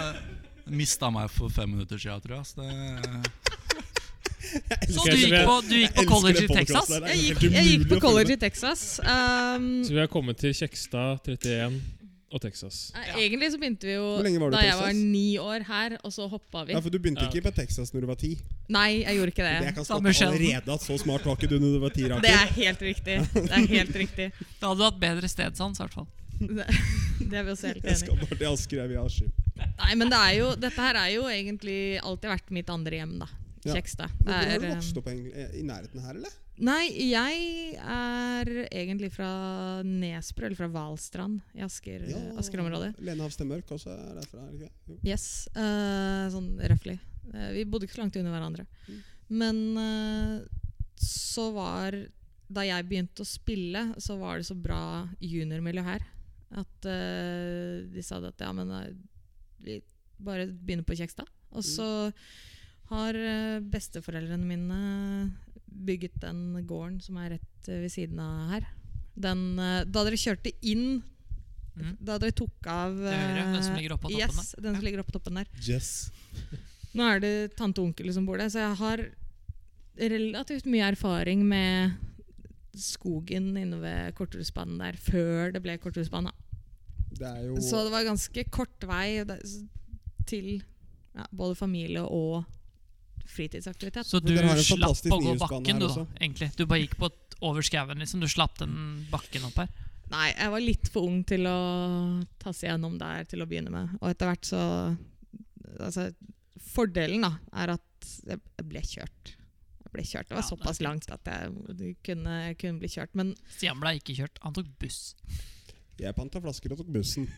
mista 0.71 1.09
meg 1.11 1.31
for 1.33 1.51
fem 1.51 1.71
minutter 1.71 1.99
siden, 1.99 2.21
tror 2.23 2.35
jeg. 2.37 2.45
Så 2.51 2.55
det, 2.61 2.69
Så 4.91 5.07
du 5.07 5.15
gikk 5.15 5.39
på, 5.47 5.55
du 5.69 5.75
gikk 5.77 5.95
på 5.95 6.05
college 6.11 6.43
i 6.43 6.51
Texas? 6.51 6.91
Jeg 7.07 7.23
gikk, 7.23 7.47
jeg 7.47 7.71
gikk 7.71 7.87
på 7.95 8.03
college 8.03 8.35
i 8.35 8.39
Texas. 8.43 8.85
Um, 8.99 9.71
Så 9.87 9.95
vi 9.95 10.03
har 10.03 10.11
kommet 10.11 10.39
til 10.43 10.55
Kjekstad 10.55 11.31
31 11.31 11.79
og 12.31 12.41
Texas. 12.41 12.77
Ja. 12.95 13.17
Egentlig 13.19 13.51
så 13.51 13.59
begynte 13.59 13.87
vi 13.87 13.95
jo 13.97 14.07
da 14.53 14.61
jeg 14.63 14.77
var 14.79 14.93
ni 14.95 15.25
år 15.41 15.65
her, 15.67 15.97
og 15.99 16.13
så 16.15 16.27
hoppa 16.31 16.63
vi. 16.67 16.75
Ja, 16.75 16.79
for 16.79 16.93
Du 16.93 16.97
begynte 16.99 17.25
Ja, 17.25 17.29
ikke 17.29 17.49
på 17.49 17.53
Texas 17.55 17.91
når 17.93 18.05
du 18.05 18.07
var 18.11 18.19
ti. 18.21 18.31
Nei, 18.71 19.01
jeg 19.03 19.17
gjorde 19.17 19.33
ikke 19.33 19.43
Det 19.43 19.53
Jeg 19.67 19.75
kan 19.75 19.85
Samme 19.85 20.13
allerede 20.15 20.73
at 20.77 20.85
så 20.85 20.97
smart 21.01 21.27
var 21.27 21.35
ikke 21.35 21.51
du 21.51 21.57
når 21.59 21.75
du 21.75 21.79
var 21.83 21.95
ti. 21.95 22.07
Rakel. 22.07 22.23
Det 22.23 22.33
er 22.37 22.55
helt 22.55 22.81
riktig. 22.87 23.19
Det 23.35 23.51
er 23.51 23.67
helt 23.75 24.01
riktig. 24.05 24.31
Da 24.61 24.71
hadde 24.71 24.79
du 24.79 24.85
hatt 24.85 24.99
bedre 25.01 25.27
stedsans, 25.31 25.79
i 25.79 25.83
hvert 25.83 25.95
fall. 25.99 26.09
Det, 26.41 26.65
det 27.29 27.37
er 27.37 27.43
vi 27.45 27.51
også 27.53 27.69
helt 27.69 27.83
enig 27.83 27.85
i. 27.85 27.91
Jeg 27.91 27.99
skal 28.01 28.17
bare 28.21 28.37
til 28.37 28.47
Asker, 28.49 28.77
jeg 28.81 28.91
vil 28.91 28.99
ha 28.99 29.05
Askim. 29.05 29.31
Nei, 29.61 29.91
men 29.99 30.09
det 30.09 30.21
er 30.21 30.35
jo, 30.39 30.47
dette 30.57 30.87
her 30.87 30.99
er 31.03 31.11
jo 31.13 31.27
egentlig 31.29 31.79
alltid 32.01 32.31
vært 32.31 32.53
mitt 32.55 32.71
andre 32.73 33.01
hjem, 33.01 33.17
da. 33.21 33.27
Ja. 33.61 33.75
Kjekstad. 33.75 34.13
Men 34.23 34.31
Hvor 34.31 34.49
har 34.49 34.63
du 34.63 34.69
vokst 34.71 34.97
um, 34.97 35.03
opp? 35.03 35.11
I 35.11 35.65
nærheten 35.67 36.01
her, 36.01 36.15
eller? 36.17 36.37
Nei, 36.61 36.91
jeg 37.09 37.73
er 37.81 38.49
egentlig 38.69 39.09
fra 39.15 39.29
Nesbru, 39.85 40.45
eller 40.45 40.57
fra 40.59 40.67
Valstrand 40.69 41.39
i 41.57 41.63
Asker, 41.65 42.03
Asker-området. 42.37 42.91
Lene 43.01 43.25
Hafstad 43.25 43.49
Mørk 43.49 43.71
også 43.73 43.89
er 43.95 44.19
derfra, 44.19 44.43
er 44.45 44.51
det 44.51 44.67
ikke? 44.67 44.75
Jo. 44.91 44.97
Yes, 45.09 45.25
Uh, 45.57 46.29
sånn 46.33 46.51
røftlig. 46.61 46.99
Uh, 47.33 47.49
vi 47.55 47.65
bodde 47.65 47.87
ikke 47.87 47.97
så 47.97 48.03
langt 48.03 48.19
under 48.21 48.35
hverandre. 48.35 48.67
Mm. 48.85 49.01
Men 49.41 49.61
uh, 49.79 50.37
så 51.01 51.47
var 51.55 51.97
Da 52.51 52.65
jeg 52.67 52.85
begynte 52.89 53.23
å 53.23 53.27
spille, 53.27 53.85
så 54.03 54.19
var 54.19 54.37
det 54.37 54.49
så 54.49 54.57
bra 54.59 55.07
juniormiljø 55.23 55.85
her 55.87 56.03
at 56.51 56.83
de 56.83 58.01
sa 58.03 58.17
at 58.27 58.41
ja, 58.43 58.49
men 58.51 58.67
vi 59.63 59.77
bare 60.19 60.49
begynner 60.51 60.83
på 60.83 60.97
Kjekstad. 60.99 61.29
Og 61.55 61.63
så 61.63 61.85
har 62.89 63.15
besteforeldrene 63.71 64.49
mine 64.49 64.81
bygget 65.71 66.19
den 66.21 66.65
gården 66.67 66.99
som 67.03 67.17
er 67.21 67.37
rett 67.37 67.69
eh, 67.69 67.81
ved 67.83 67.93
siden 67.93 68.19
av 68.21 68.51
her. 68.55 68.67
Den, 69.15 69.47
eh, 69.59 69.81
da 69.87 70.03
dere 70.07 70.19
kjørte 70.19 70.53
inn 70.61 71.01
mm. 71.75 71.97
Da 71.99 72.17
dere 72.21 72.35
tok 72.35 72.67
av 72.71 72.95
høyre, 72.95 73.47
den 73.55 73.63
som 73.63 73.73
eh, 73.73 73.79
ligger 73.81 73.95
oppå 73.97 74.11
toppen 74.11 74.21
yes, 74.21 74.53
Ja. 74.55 74.75
ligger 74.85 75.03
oppå 75.03 75.15
toppen 75.17 75.41
der. 75.41 75.49
Yes. 75.67 76.11
Nå 76.95 77.07
er 77.07 77.23
det 77.23 77.33
tante 77.59 77.81
og 77.81 77.91
onkel 77.91 78.11
som 78.13 78.27
bor 78.27 78.39
der, 78.41 78.51
så 78.51 78.63
jeg 78.65 78.79
har 78.81 79.03
relativt 80.01 80.67
mye 80.71 80.89
erfaring 80.91 81.43
med 81.47 81.99
skogen 82.77 83.51
inne 83.59 83.79
ved 83.81 84.15
Korthusbanen 84.15 84.79
der, 84.79 84.97
før 84.99 85.51
det 85.55 85.61
ble 85.63 85.75
jo 87.43 87.59
Så 87.63 87.83
det 87.85 87.91
var 87.93 88.07
ganske 88.07 88.43
kort 88.51 88.87
vei 88.87 89.21
til 90.27 90.61
ja, 91.15 91.25
både 91.31 91.57
familie 91.59 92.03
og 92.03 92.45
fritidsaktivitet. 93.29 94.07
Så 94.07 94.21
du 94.23 94.33
slapp 94.37 95.05
å 95.11 95.19
gå 95.21 95.35
bakken, 95.41 95.81
du 95.81 95.87
da, 95.87 96.05
egentlig? 96.19 96.51
Du 96.57 96.65
bare 96.65 96.83
gikk 96.83 96.97
på 97.01 97.11
over 97.41 97.65
skauen, 97.65 98.01
liksom? 98.01 98.21
Du 98.21 98.29
slapp 98.29 98.59
den 98.61 99.05
bakken 99.11 99.45
opp 99.47 99.57
her? 99.63 99.71
Nei, 100.11 100.27
jeg 100.33 100.51
var 100.51 100.63
litt 100.63 100.89
for 100.91 101.07
ung 101.07 101.21
til 101.27 101.47
å 101.47 101.57
ta 102.41 102.51
seg 102.53 102.73
gjennom 102.73 102.97
der 102.99 103.23
til 103.31 103.43
å 103.43 103.47
begynne 103.47 103.71
med. 103.73 103.93
Og 104.01 104.09
etter 104.11 104.31
hvert 104.31 104.49
så 104.49 104.63
altså, 105.79 106.09
Fordelen 106.71 107.23
da, 107.25 107.31
er 107.63 107.73
at 107.77 108.09
jeg 108.27 108.67
ble 108.67 108.81
kjørt. 108.85 109.31
Jeg 109.81 109.93
ble 109.95 110.03
kjørt. 110.07 110.29
Det 110.29 110.37
var 110.37 110.43
Ja, 110.43 110.49
såpass 110.49 110.79
det 110.79 110.85
langt 110.85 111.09
at 111.11 111.31
jeg 111.31 111.95
kunne, 112.05 112.35
kunne 112.59 112.83
bli 112.83 112.91
kjørt. 112.91 113.15
Men 113.17 113.33
Stian 113.55 113.79
ble 113.81 113.95
ikke 113.99 114.15
kjørt, 114.19 114.39
han 114.43 114.55
tok 114.55 114.69
buss. 114.81 115.01
Jeg 116.01 116.15
panta 116.17 116.41
flasker 116.43 116.73
og 116.75 116.83
tok 116.83 116.91
bussen. 116.93 117.27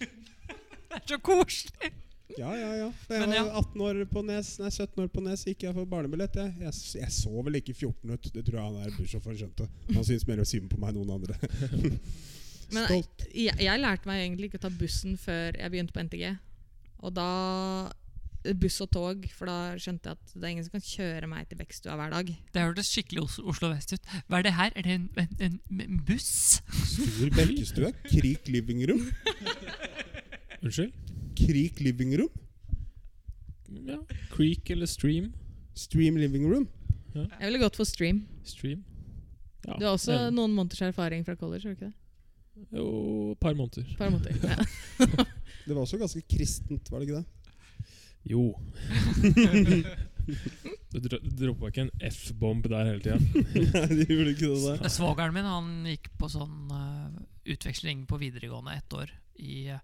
Det 0.93 0.99
er 0.99 1.07
så 1.09 1.17
koselig! 1.25 1.89
Ja, 2.39 2.51
ja, 2.57 2.69
ja. 2.79 2.89
Da 3.07 3.17
jeg 3.17 3.23
Men 3.25 3.35
ja. 3.35 3.43
var 3.47 3.59
18 3.61 3.83
år 3.87 3.99
på 4.11 4.23
Nes, 4.27 4.51
nei, 4.61 4.69
17 4.71 5.03
år 5.03 5.09
på 5.13 5.23
Nes 5.25 5.45
gikk 5.47 5.65
jeg 5.67 5.75
for 5.77 5.89
barnebillett. 5.89 6.37
Jeg, 6.39 6.53
jeg, 6.65 6.77
jeg 7.01 7.15
så 7.15 7.43
vel 7.45 7.59
ikke 7.59 7.75
14 7.75 8.13
ut. 8.15 8.29
Det 8.35 8.45
tror 8.45 8.59
jeg 8.59 8.69
han 8.69 8.79
er 8.85 8.95
bussjåfør 8.97 9.39
skjønte. 9.41 9.67
Han 9.93 10.07
syntes 10.07 10.27
mer 10.29 10.43
synd 10.47 10.69
på 10.71 10.79
meg 10.81 10.93
enn 10.93 11.01
noen 11.01 11.17
andre. 11.19 11.37
Men 12.73 12.87
Stolt. 12.87 13.27
jeg, 13.29 13.53
jeg 13.61 13.81
lærte 13.83 14.09
meg 14.09 14.23
egentlig 14.23 14.49
ikke 14.49 14.61
å 14.61 14.65
ta 14.65 14.71
bussen 14.73 15.19
før 15.21 15.59
jeg 15.59 15.73
begynte 15.73 15.93
på 15.93 16.05
NTG. 16.07 16.31
Og 17.03 17.13
da 17.13 17.29
Buss 18.59 18.81
og 18.83 18.89
tog, 18.91 19.23
for 19.31 19.47
da 19.47 19.77
skjønte 19.79 20.09
jeg 20.09 20.17
at 20.19 20.31
det 20.35 20.43
er 20.43 20.51
ingen 20.51 20.65
som 20.65 20.73
kan 20.73 20.83
kjøre 20.83 21.27
meg 21.31 21.45
til 21.47 21.59
Bekstua 21.61 21.93
hver 21.95 22.11
dag. 22.11 22.27
Det 22.27 22.63
hørtes 22.65 22.89
skikkelig 22.91 23.23
Oslo, 23.23 23.45
Oslo 23.53 23.69
vest 23.71 23.93
ut. 23.95 24.09
Hva 24.27 24.41
er 24.41 24.47
det 24.49 24.53
her? 24.57 24.73
Er 24.75 24.83
det 24.83 24.97
en, 24.97 25.05
en, 25.15 25.31
en, 25.47 25.83
en 25.85 26.01
buss? 26.03 26.59
Stor 26.91 27.31
Bekkestue. 27.37 27.93
Krik 28.09 28.51
living 28.51 28.83
room. 28.89 29.05
Unnskyld? 30.59 30.91
Krik 31.37 31.79
living 31.83 32.15
room. 32.19 32.29
Ja. 33.87 33.97
Creek 34.33 34.69
eller 34.69 34.85
Stream? 34.89 35.31
Stream 35.73 36.17
living 36.21 36.45
room. 36.51 36.67
Jeg 37.13 37.45
ville 37.45 37.59
gått 37.61 37.75
for 37.77 37.85
stream. 37.89 38.23
Stream. 38.45 38.83
Ja, 39.65 39.77
Du 39.79 39.85
har 39.85 39.93
også 39.95 40.13
enig. 40.17 40.33
noen 40.35 40.53
måneders 40.57 40.81
erfaring 40.81 41.23
fra 41.25 41.35
college? 41.39 41.63
har 41.67 41.73
du 41.73 41.77
ikke 41.77 41.91
det? 41.91 41.93
Jo, 42.77 43.31
et 43.33 43.39
par 43.41 43.53
måneder. 43.57 43.85
Par 43.97 44.11
måneder. 44.13 44.33
Ja. 44.43 45.25
Det 45.65 45.71
var 45.77 45.81
også 45.85 45.97
ganske 45.97 46.21
kristent, 46.27 46.89
var 46.91 46.99
det 46.99 47.07
ikke 47.07 47.21
det? 47.21 47.25
Jo. 48.29 48.53
Du 50.93 50.99
dro- 51.01 51.19
droppa 51.23 51.67
ikke 51.71 51.81
en 51.87 51.91
F-bomb 52.11 52.67
der 52.69 52.85
hele 52.87 53.01
tida. 53.03 53.17
Nei, 53.73 53.87
de 53.97 54.05
gjorde 54.07 54.31
ikke 54.35 54.49
det 54.51 54.59
der. 54.83 54.91
Svogeren 54.93 55.33
min 55.35 55.47
han 55.49 55.71
gikk 55.89 56.11
på 56.21 56.29
sånn 56.31 56.69
uh, 56.71 57.09
utveksling 57.49 58.05
på 58.07 58.19
videregående 58.21 58.75
ett 58.77 58.93
år 58.95 59.11
i 59.41 59.63
eh, 59.73 59.81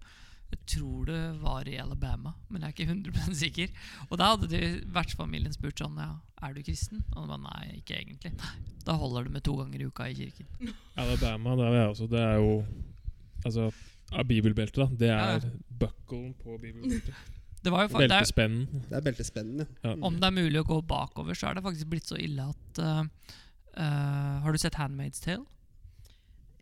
Jeg 0.50 0.60
tror 0.66 1.04
det 1.06 1.20
var 1.42 1.68
i 1.70 1.76
Alabama, 1.78 2.32
men 2.50 2.62
jeg 2.62 2.68
er 2.68 2.74
ikke 2.74 2.88
100 2.90 3.34
sikker. 3.38 3.68
Og 4.10 4.18
da 4.18 4.32
hadde 4.32 4.48
de 4.50 4.60
vertsfamilien 4.94 5.52
spurt 5.54 5.78
sånn 5.78 5.98
Ja, 6.02 6.08
er 6.42 6.54
du 6.56 6.62
kristen? 6.66 7.04
Og 7.14 7.22
han 7.22 7.30
ba 7.30 7.38
nei, 7.44 7.76
ikke 7.80 7.98
egentlig. 8.00 8.32
Nei, 8.34 8.54
Da 8.86 8.96
holder 8.98 9.28
det 9.28 9.34
med 9.36 9.44
to 9.46 9.54
ganger 9.60 9.80
i 9.84 9.86
uka 9.90 10.08
i 10.10 10.16
kirken. 10.18 10.72
Alabama, 10.98 11.54
der 11.60 11.70
var 11.70 11.78
jeg 11.84 11.90
også. 11.94 12.08
Det 12.10 12.22
er 12.26 12.40
jo 12.42 12.64
Altså, 13.46 13.70
av 14.12 14.26
bibelbeltet, 14.28 14.76
da. 14.82 14.86
Det 15.00 15.08
Ja, 15.08 15.20
er 15.38 15.46
bucklen 15.80 16.34
på 16.42 16.58
bibelbeltet. 16.60 17.14
Det 17.64 17.68
var 17.72 17.82
jo 17.84 17.88
fa- 17.92 17.98
det 18.00 18.06
er, 18.06 18.14
Beltespennen. 18.16 18.84
Det 18.88 18.96
er 18.96 19.02
beltespennende. 19.04 19.66
Ja. 19.84 19.90
Om 20.08 20.14
det 20.16 20.24
er 20.24 20.32
mulig 20.32 20.60
å 20.62 20.64
gå 20.64 20.78
bakover, 20.88 21.36
så 21.36 21.50
er 21.50 21.58
det 21.58 21.62
faktisk 21.66 21.90
blitt 21.92 22.06
så 22.08 22.16
ille 22.16 22.46
at 22.48 22.78
uh, 22.80 23.02
uh, 23.76 24.36
Har 24.40 24.52
du 24.52 24.58
sett 24.62 24.78
Handmaid's 24.80 25.20
Tale? 25.20 25.44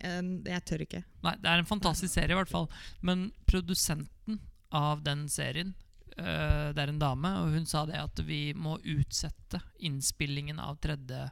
Eh, 0.01 0.23
Jeg 0.47 0.65
tør 0.69 0.85
ikke. 0.85 1.03
Nei, 1.27 1.35
det 1.43 1.51
er 1.51 1.59
en 1.63 1.69
fantastisk 1.69 2.13
serie, 2.15 2.35
i 2.35 2.39
hvert 2.39 2.51
fall. 2.53 2.69
Men 3.03 3.31
produsenten 3.51 4.41
av 4.75 5.03
den 5.07 5.27
serien, 5.33 5.75
øh, 6.19 6.73
det 6.77 6.83
er 6.83 6.93
en 6.93 6.99
dame, 7.03 7.31
og 7.43 7.55
hun 7.57 7.67
sa 7.67 7.85
det 7.89 7.97
at 8.01 8.21
vi 8.27 8.53
må 8.55 8.79
utsette 8.85 9.63
innspillingen 9.81 10.61
av 10.61 10.79
tredje 10.85 11.31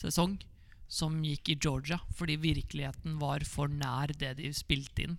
sesong, 0.00 0.38
som 0.92 1.22
gikk 1.24 1.48
i 1.54 1.56
Georgia, 1.56 2.00
fordi 2.12 2.36
virkeligheten 2.36 3.18
var 3.20 3.44
for 3.48 3.68
nær 3.72 4.12
det 4.18 4.34
de 4.42 4.50
spilte 4.52 5.06
inn. 5.06 5.18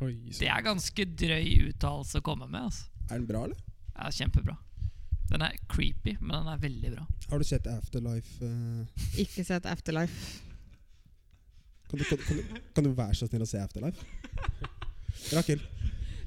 Oi, 0.00 0.14
Det 0.32 0.48
er 0.48 0.62
ganske 0.64 1.04
drøy 1.04 1.68
uttalelse 1.70 2.18
å 2.18 2.24
komme 2.24 2.48
med. 2.48 2.70
Altså. 2.70 2.88
Er 3.10 3.18
den 3.20 3.26
bra, 3.28 3.44
eller? 3.44 3.60
Ja, 3.94 4.08
kjempebra. 4.10 4.56
Den 5.30 5.42
er 5.42 5.54
creepy, 5.68 6.16
men 6.20 6.34
den 6.40 6.48
er 6.52 6.58
veldig 6.60 6.90
bra. 6.96 7.04
Har 7.30 7.38
du 7.40 7.44
sett 7.48 7.66
Afterlife? 7.70 8.44
Uh... 8.44 8.84
Ikke 9.20 9.44
sett 9.44 9.66
Afterlife. 9.66 10.40
Kan 11.94 12.00
du, 12.00 12.04
kan, 12.10 12.18
kan, 12.26 12.36
du, 12.40 12.60
kan 12.74 12.86
du 12.88 12.90
være 12.98 13.14
så 13.18 13.28
snill 13.30 13.44
å 13.44 13.48
se 13.48 13.60
Afterlife? 13.62 14.02
Rakel. 15.36 15.60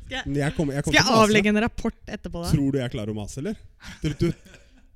Skal 0.07 0.15
jeg- 0.23 0.37
Jeg 0.39 0.55
kommer, 0.55 0.73
jeg 0.77 0.83
kommer 0.85 0.95
Skal 0.95 1.11
jeg 1.11 1.21
avlegge 1.23 1.51
en 1.51 1.59
rapport 1.65 1.97
etterpå? 2.07 2.43
da? 2.45 2.51
Tror 2.53 2.71
du 2.71 2.77
jeg 2.79 2.91
klarer 2.93 3.11
å 3.11 3.17
mase, 3.17 3.41
eller? 3.43 3.57
Tror 4.01 4.15
du, 4.21 4.29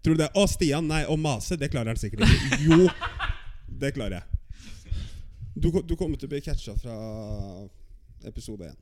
tror 0.01 0.15
du 0.15 0.21
det? 0.23 0.29
Å, 0.39 0.45
Stian, 0.47 0.88
nei, 0.88 1.01
å 1.12 1.17
mase, 1.19 1.57
det 1.60 1.67
klarer 1.73 1.91
han 1.91 1.99
sikkert 1.99 2.23
ikke. 2.23 2.62
Jo, 2.63 2.88
det 3.84 3.91
klarer 3.97 4.21
jeg. 4.21 4.38
Du, 5.60 5.67
du 5.84 5.97
kommer 5.99 6.15
til 6.15 6.29
å 6.29 6.31
bli 6.31 6.39
catcha 6.45 6.77
fra 6.79 6.95
episode 8.29 8.71
én. 8.71 8.79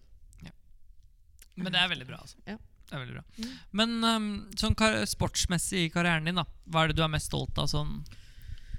Men 1.59 1.73
det 1.73 1.79
er 1.81 1.89
veldig 1.91 2.05
bra, 2.07 2.21
altså. 2.23 2.37
Ja. 2.47 2.55
Det 2.89 2.95
er 2.95 3.01
veldig 3.03 3.15
bra. 3.17 3.23
Mm. 3.37 3.49
Men 3.81 3.91
um, 4.07 4.27
sånn 4.57 4.73
kar 4.79 4.95
sportsmessig 5.09 5.81
i 5.87 5.89
karrieren 5.93 6.25
din, 6.29 6.37
da 6.39 6.45
hva 6.71 6.85
er 6.85 6.93
det 6.93 6.95
du 6.97 7.03
er 7.05 7.11
mest 7.11 7.27
stolt 7.29 7.57
av? 7.61 7.67
Sånn, 7.69 7.97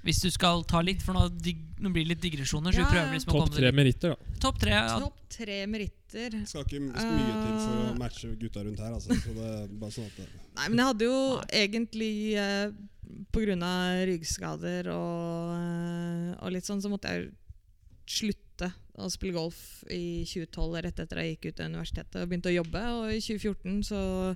hvis 0.03 0.21
du 0.23 0.29
skal 0.33 0.63
ta 0.63 0.81
litt, 0.81 1.01
for 1.05 1.13
nå, 1.13 1.27
dig, 1.41 1.55
nå 1.79 1.91
blir 1.93 2.05
det 2.05 2.15
litt 2.15 2.21
digresjoner. 2.23 2.73
Så 2.73 2.79
Ja, 2.81 2.85
vi 2.87 2.95
prøver 2.95 3.13
liksom 3.13 3.33
Topp 3.35 3.51
tre 3.53 3.71
meritter, 3.71 4.15
da. 4.15 4.39
Topp 4.39 4.59
tre. 4.59 4.71
Ja, 4.71 5.65
meritter. 5.69 6.37
Skal 6.49 6.63
ikke 6.65 6.79
mye 6.81 6.93
til 6.95 7.57
for 7.61 7.75
å 7.75 7.89
Eh. 7.91 7.97
matche 7.99 8.31
gutta 8.39 8.63
rundt 8.65 8.79
her, 8.79 8.93
altså. 8.93 9.09
Så 9.15 9.33
det 9.33 9.49
er 9.63 9.67
bare 9.79 9.91
sånn 9.91 10.05
at 10.09 10.15
det, 10.17 10.27
Nei, 10.55 10.67
men 10.69 10.77
jeg 10.77 10.85
hadde 10.85 11.05
jo 11.05 11.19
Nei. 11.37 11.67
egentlig 11.67 12.13
eh, 12.35 12.71
Pga. 13.31 14.05
ryggskader 14.07 14.87
og, 14.87 15.53
eh, 15.59 16.35
og 16.45 16.51
litt 16.51 16.63
sånn, 16.65 16.81
så 16.81 16.89
måtte 16.89 17.09
jeg 17.11 17.31
slutte 18.07 18.73
å 18.97 19.09
spille 19.09 19.33
golf 19.33 19.83
i 19.89 20.23
2012, 20.25 20.81
rett 20.83 20.99
etter 20.99 21.17
jeg 21.21 21.37
gikk 21.37 21.45
ut 21.53 21.59
av 21.61 21.69
universitetet 21.71 22.15
og 22.21 22.29
begynte 22.29 22.49
å 22.51 22.57
jobbe. 22.63 22.81
Og 22.99 23.11
i 23.13 23.19
2014 23.19 23.83
så 23.83 24.35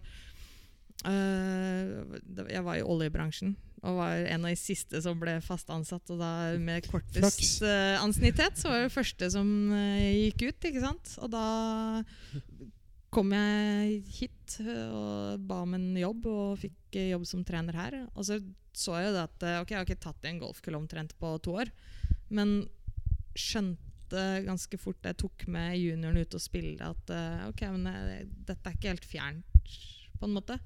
eh, 1.05 2.51
Jeg 2.53 2.63
var 2.63 2.77
i 2.79 2.85
oljebransjen 2.85 3.55
og 3.85 3.99
var 3.99 4.25
en 4.25 4.45
av 4.45 4.51
de 4.51 4.57
siste 4.59 4.99
som 5.03 5.19
ble 5.21 5.37
fast 5.45 5.69
ansatt. 5.73 6.09
Og 6.13 6.21
da 6.21 6.31
med 6.61 6.87
kortest 6.89 7.61
uh, 7.65 8.01
ansiennitet, 8.01 8.57
så 8.59 8.71
var 8.71 8.85
det 8.85 8.93
første 8.95 9.29
som 9.33 9.49
uh, 9.71 10.01
gikk 10.25 10.47
ut, 10.49 10.69
ikke 10.71 10.83
sant. 10.83 11.15
Og 11.21 11.31
da 11.33 11.45
kom 13.15 13.31
jeg 13.31 14.01
hit 14.11 14.57
eh, 14.59 14.89
og 14.91 15.43
ba 15.47 15.61
om 15.63 15.75
en 15.77 15.93
jobb, 15.95 16.25
og 16.27 16.57
fikk 16.59 16.97
jobb 17.13 17.23
som 17.29 17.45
trener 17.47 17.77
her. 17.79 17.99
Og 18.11 18.27
så 18.27 18.41
så 18.75 18.97
jeg 18.99 19.07
jo 19.07 19.11
det 19.15 19.21
at 19.23 19.43
ok, 19.61 19.69
jeg 19.71 19.77
har 19.77 19.85
ikke 19.87 20.03
tatt 20.03 20.25
i 20.25 20.33
en 20.33 20.39
golfkull 20.41 20.75
omtrent 20.75 21.13
på 21.15 21.29
to 21.45 21.53
år, 21.61 21.69
men 22.27 22.65
skjønte 23.39 24.23
ganske 24.43 24.79
fort 24.79 25.07
jeg 25.07 25.15
tok 25.21 25.45
med 25.47 25.77
junioren 25.79 26.19
ut 26.19 26.35
og 26.35 26.43
spille, 26.43 26.75
at 26.83 27.13
uh, 27.15 27.47
ok, 27.47 27.63
men 27.71 27.87
jeg, 27.87 28.27
dette 28.49 28.67
er 28.67 28.75
ikke 28.75 28.91
helt 28.91 29.07
fjernt, 29.07 29.63
på 30.19 30.27
en 30.27 30.35
måte. 30.35 30.59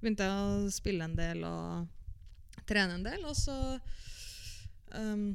Begynte 0.00 0.24
jeg 0.24 0.40
å 0.40 0.72
spille 0.72 1.04
en 1.04 1.18
del 1.18 1.44
og 1.44 1.99
trene 2.70 2.98
en 2.98 3.06
del, 3.06 3.24
og 3.28 3.36
så 3.38 3.56
um, 4.94 5.30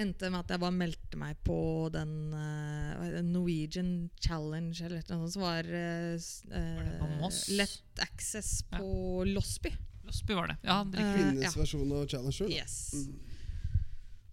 endte 0.00 0.24
det 0.24 0.30
med 0.32 0.40
at 0.40 0.52
jeg 0.54 0.62
bare 0.62 0.74
meldte 0.76 1.20
meg 1.20 1.40
på 1.44 1.56
den 1.92 2.12
det, 2.32 3.22
Norwegian 3.28 4.10
Challenge 4.22 4.76
eller 4.80 5.02
noe 5.02 5.26
sånt 5.26 5.34
som 5.34 5.44
var 5.44 5.68
uh, 5.68 6.28
Var 6.52 6.86
det 6.86 6.94
på 7.00 7.10
eh, 7.10 7.40
lett 7.60 8.04
access 8.06 8.52
Ja. 8.70 8.78
på 8.78 9.24
Losby. 9.28 9.74
Losby 10.08 10.34
var 10.34 10.50
det. 10.52 10.56
Ja. 10.66 10.80
Eh, 10.80 11.14
Kvinnenes 11.14 11.44
ja. 11.44 11.60
versjon 11.60 11.92
av 11.92 12.06
Challenger. 12.08 12.48
da. 12.48 12.54
Yes. 12.54 12.94
Mm. 12.94 13.20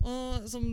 Og 0.10 0.49
som 0.49 0.67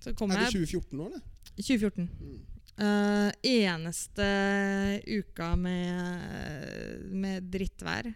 Så 0.00 0.12
kom 0.14 0.30
Er 0.30 0.44
det 0.44 0.52
2014 0.52 0.98
nå, 0.98 1.06
eller? 1.06 1.22
2014. 1.56 2.10
Mm. 2.20 2.42
Uh, 2.74 3.30
eneste 3.46 4.24
uka 5.06 5.52
med, 5.56 7.04
med 7.14 7.46
drittvær 7.52 8.08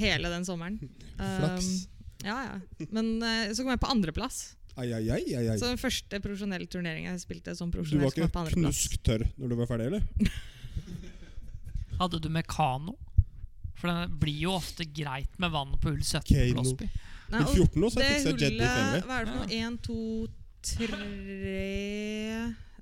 hele 0.00 0.32
den 0.32 0.46
sommeren. 0.48 0.78
Flaks. 1.16 1.66
Um, 1.66 2.06
ja, 2.26 2.38
ja. 2.46 2.86
Men 2.90 3.12
uh, 3.22 3.52
så 3.52 3.62
kom 3.62 3.72
jeg 3.74 3.82
på 3.82 3.92
andreplass. 3.92 4.40
Ai, 4.78 4.92
ai, 4.94 5.02
ai, 5.10 5.22
ai. 5.36 5.58
Så 5.58 5.68
den 5.68 5.80
første 5.80 6.20
profesjonelle 6.22 6.68
turneringen 6.70 7.10
jeg 7.12 7.22
spilte 7.24 7.54
som 7.58 7.72
profesjonell, 7.74 8.06
Du 8.06 8.22
var 8.22 8.30
ikke 8.30 8.32
på 8.32 8.44
knusktørr 8.54 9.26
når 9.36 9.52
du 9.52 9.56
var 9.58 9.70
ferdig, 9.70 9.90
eller? 9.90 10.30
Hadde 12.00 12.20
du 12.22 12.30
mekano? 12.32 12.96
For 13.80 13.88
det 13.88 14.20
blir 14.20 14.44
jo 14.44 14.54
ofte 14.58 14.84
greit 14.84 15.38
med 15.40 15.52
vann 15.52 15.72
på 15.80 15.92
hull 15.92 16.02
17 16.04 16.22
Kano. 16.28 16.52
på 16.52 16.62
Losby. 16.62 16.90
Nei, 17.30 17.40
og 17.44 17.52
14 17.54 17.84
år 17.86 17.92
så 17.92 18.00
det 18.00 18.10
hullet. 18.26 19.04
Hva 19.06 19.16
er 19.16 19.26
det 19.26 19.32
for 19.32 19.38
noe? 19.38 19.48
Ja. 19.48 19.66
Én, 19.66 19.76
to, 19.84 19.98
tre 20.66 21.66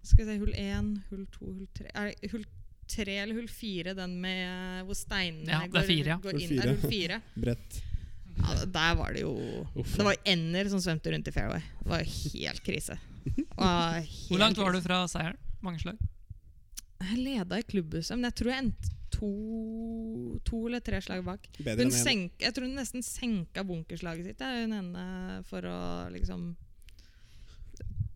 Skal 0.03 0.23
vi 0.23 0.29
se, 0.31 0.39
hull 0.41 0.55
én, 0.57 0.89
hull 1.11 1.27
to, 1.35 1.51
hull 1.51 1.69
tre 1.77 1.91
Er 1.93 2.09
det 2.11 2.31
hull 2.33 2.47
tre 2.89 3.19
eller 3.23 3.37
hull 3.39 3.49
fire, 3.53 3.95
den 3.99 4.15
med 4.23 4.85
hvor 4.89 4.97
steinene 4.99 5.53
Ja, 5.53 5.61
går, 5.71 5.87
fire, 5.89 6.15
ja. 6.15 6.19
går 6.25 6.39
inn? 6.41 6.49
fire. 6.49 6.65
der? 6.65 6.75
hull 6.75 6.91
fire? 6.93 7.21
Brett. 7.45 7.81
Ja, 8.39 8.53
der 8.71 8.93
var 8.95 9.13
det 9.17 9.25
jo 9.25 9.33
Uff. 9.75 9.97
Det 9.99 10.05
var 10.07 10.17
ender 10.31 10.69
som 10.71 10.81
svømte 10.83 11.11
rundt 11.13 11.27
i 11.29 11.33
fairway. 11.35 11.63
Det 11.83 11.89
var 11.91 12.05
helt 12.07 12.63
krise. 12.67 12.99
Var 13.57 13.99
helt 14.03 14.29
Hvor 14.31 14.39
langt 14.45 14.61
var 14.63 14.73
du 14.77 14.81
fra 14.85 15.01
seieren? 15.11 15.41
Mange 15.61 15.83
slag? 15.83 15.99
Jeg 17.03 17.19
leda 17.19 17.59
i 17.59 17.67
klubbhuset, 17.67 18.15
men 18.19 18.27
jeg 18.29 18.37
tror 18.41 18.51
jeg 18.53 18.63
endte 18.65 18.95
to, 19.15 19.29
to 20.47 20.59
eller 20.69 20.83
tre 20.85 20.99
slag 21.03 21.23
bak. 21.27 21.45
Bedre 21.59 21.87
Hun 21.87 21.93
senk, 21.95 22.35
jeg 22.43 22.55
tror 22.55 22.67
hun 22.69 22.75
nesten 22.79 23.03
senka 23.07 23.63
bunkerslaget 23.67 24.27
sitt, 24.33 24.43
hun 24.43 24.75
ene, 24.77 25.05
for 25.51 25.67
å 25.67 25.79
liksom 26.15 26.49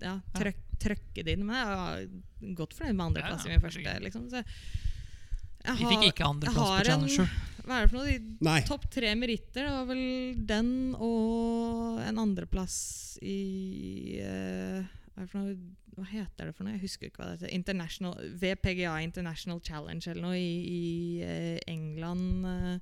Ja, 0.02 0.16
trøk, 0.35 0.58
trøkke 0.83 1.25
det 1.27 1.37
inn. 1.37 1.47
Men 1.49 1.59
jeg 1.59 1.81
var 1.81 2.55
godt 2.62 2.77
fornøyd 2.79 2.99
med 2.99 3.07
andreplass 3.11 3.47
Ja, 3.47 3.51
i 3.51 3.55
min 3.55 3.64
første. 3.64 3.97
Liksom. 4.07 4.29
Så 4.33 4.42
jeg 4.42 5.79
Vi 5.79 5.90
fikk 5.92 6.07
ikke 6.11 6.29
andreplass 6.29 6.59
på 6.59 6.68
har 6.71 6.81
en- 6.81 7.09
Challenger. 7.09 7.49
Hva 7.62 7.77
er 7.77 7.85
det 7.87 7.90
for 7.92 7.99
noe? 8.01 8.16
De 8.42 8.62
Topp 8.66 8.88
tre 8.90 9.12
meritter. 9.14 9.68
Det 9.68 9.71
var 9.71 9.87
vel 9.87 10.35
den 10.49 10.73
og 10.99 12.01
en 12.03 12.18
andreplass 12.18 13.18
i 13.23 14.18
uh, 14.18 14.83
hva, 15.14 15.29
noe? 15.38 15.55
hva 15.95 16.09
heter 16.11 16.49
det 16.51 16.57
for 16.57 16.66
noe? 16.66 16.75
Jeg 16.75 16.83
husker 16.88 17.07
ikke 17.07 17.23
hva 17.23 17.31
det 17.31 17.38
heter. 17.38 17.55
International, 17.55 18.18
VPGA 18.42 18.97
International 19.07 19.62
Challenge 19.62 20.03
eller 20.11 20.27
noe 20.27 20.40
i, 20.40 20.53
i 20.66 20.85
uh, 21.23 21.59
England 21.71 22.47
Uh, 22.47 22.79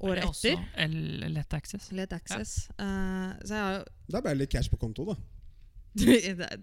året 0.00 0.24
Er 0.24 0.28
etter. 0.28 0.90
Let 0.90 1.30
Lett 1.32 1.54
Access. 1.56 1.92
Let 1.92 2.12
Access. 2.12 2.68
Eh, 2.78 3.30
så 3.44 3.54
jeg 3.54 3.62
har 3.62 3.86
det 4.06 4.18
er 4.18 4.22
bare 4.22 4.38
litt 4.38 4.52
cash 4.52 4.70
på 4.70 4.78
konto, 4.80 5.06
da. 5.08 5.16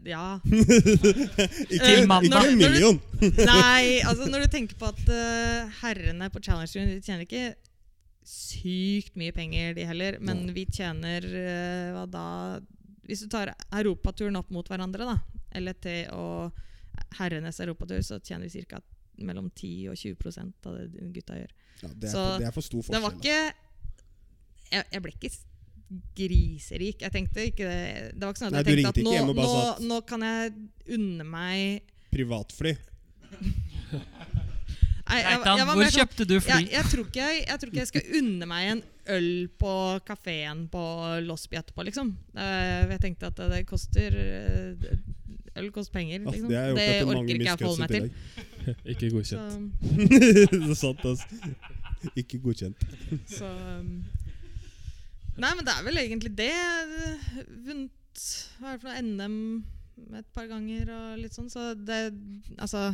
Ja. 0.05 0.39
ikke 0.45 1.79
Til 1.79 2.03
ikke 2.03 2.39
en 2.39 2.57
million. 2.57 2.99
Nei, 3.21 3.99
altså 4.07 4.27
når 4.29 4.45
du 4.45 4.53
tenker 4.53 4.77
på 4.79 4.89
at 4.91 5.01
uh, 5.09 5.71
herrene 5.81 6.29
på 6.33 6.41
Challenge 6.43 6.85
de 6.93 7.01
tjener 7.03 7.25
ikke 7.25 7.55
sykt 8.27 9.17
mye 9.19 9.33
penger, 9.35 9.73
de 9.77 9.87
heller. 9.89 10.19
Men 10.23 10.45
vi 10.55 10.67
tjener 10.69 11.25
uh, 11.25 11.89
hva 11.97 12.05
da 12.07 12.27
Hvis 13.07 13.25
du 13.25 13.31
tar 13.31 13.51
europaturen 13.71 14.37
opp 14.39 14.51
mot 14.53 14.67
hverandre, 14.69 15.07
da, 15.09 15.17
LET 15.59 15.89
og 16.15 16.53
herrenes 17.17 17.59
europatur, 17.59 18.01
så 18.05 18.19
tjener 18.23 18.47
vi 18.49 18.63
ca. 18.69 18.79
mellom 19.17 19.49
10 19.49 19.89
og 19.91 19.97
20% 19.99 20.69
av 20.69 20.77
det 20.77 21.09
gutta 21.15 21.39
gjør. 21.41 21.51
Ja, 21.81 21.89
det, 21.89 22.07
er 22.07 22.13
Så 22.13 22.23
det 22.39 22.47
er 22.47 22.55
for 22.55 22.65
stor 22.65 22.85
Det 22.93 23.01
var 23.01 23.15
ikke 23.17 23.33
Jeg, 24.71 24.83
jeg 24.93 25.01
ble 25.03 25.11
ikke 25.11 25.31
griserik. 26.17 27.01
Jeg 27.03 27.13
tenkte 27.13 27.47
ikke 27.49 27.67
det 27.67 28.13
Det 28.15 28.23
var 28.23 28.33
ikke 28.33 28.41
sånn 28.41 28.49
at 28.49 28.55
Nei, 28.57 28.63
jeg 28.63 28.83
tenkte 28.83 28.93
at 28.93 29.27
nå, 29.27 29.33
nå, 29.37 29.49
at- 29.73 29.83
nå 29.83 29.99
kan 30.09 30.25
jeg 30.25 30.53
unne 30.97 31.27
meg. 31.27 31.93
Privatfly. 32.13 32.75
Nei, 35.03 35.17
jeg, 35.19 35.35
jeg, 35.35 35.39
jeg 35.43 35.67
var 35.67 35.75
hvor 35.75 35.83
sånn 35.83 35.97
kjøpte 35.99 36.25
du 36.29 36.37
fly? 36.39 36.59
jeg, 36.61 36.69
jeg, 36.71 36.89
tror 36.89 37.07
ikke 37.09 37.25
jeg, 37.27 37.39
jeg 37.43 37.59
tror 37.59 37.71
ikke 37.71 37.81
jeg 37.81 37.89
skal 37.89 38.19
unne 38.21 38.47
meg 38.47 38.69
en 38.71 38.83
øl 39.13 39.27
på 39.59 39.73
kafeen 40.07 40.61
på 40.71 40.83
Losby 41.27 41.59
etterpå, 41.59 41.83
liksom. 41.89 42.13
Jeg 42.39 43.01
tenkte 43.03 43.27
at 43.33 43.41
det 43.51 43.65
koster 43.67 44.15
eh, 44.15 44.95
Øl 45.59 45.67
koster 45.75 45.99
penger. 45.99 46.23
Liksom. 46.23 46.47
det 46.49 46.61
det 46.79 46.87
orker 47.05 47.35
ikke 47.35 47.45
jeg 47.45 47.53
å 47.53 47.61
forholde 47.61 47.83
meg 47.83 47.91
til. 47.93 48.07
Ikke 48.93 49.09
Så, 49.09 49.13
godkjent. 49.13 49.65
det 50.09 50.61
er 50.71 50.77
sant, 50.79 51.03
altså. 51.05 51.51
Ikke 52.19 52.39
godkjent. 52.41 52.85
så 53.29 53.47
um, 53.51 54.03
Nei, 55.37 55.53
men 55.57 55.65
det 55.65 55.73
er 55.73 55.85
vel 55.87 55.97
egentlig 56.01 56.33
det. 56.37 56.51
Vunnet 57.65 58.25
hva 58.59 58.73
er 58.73 58.77
det 58.77 58.83
for 58.83 58.89
noe 58.91 59.01
NM 59.01 59.37
et 60.19 60.27
par 60.33 60.45
ganger 60.49 60.89
og 60.93 61.17
litt 61.21 61.33
sånn, 61.37 61.49
så 61.53 61.71
det 61.77 61.99
Altså 62.61 62.91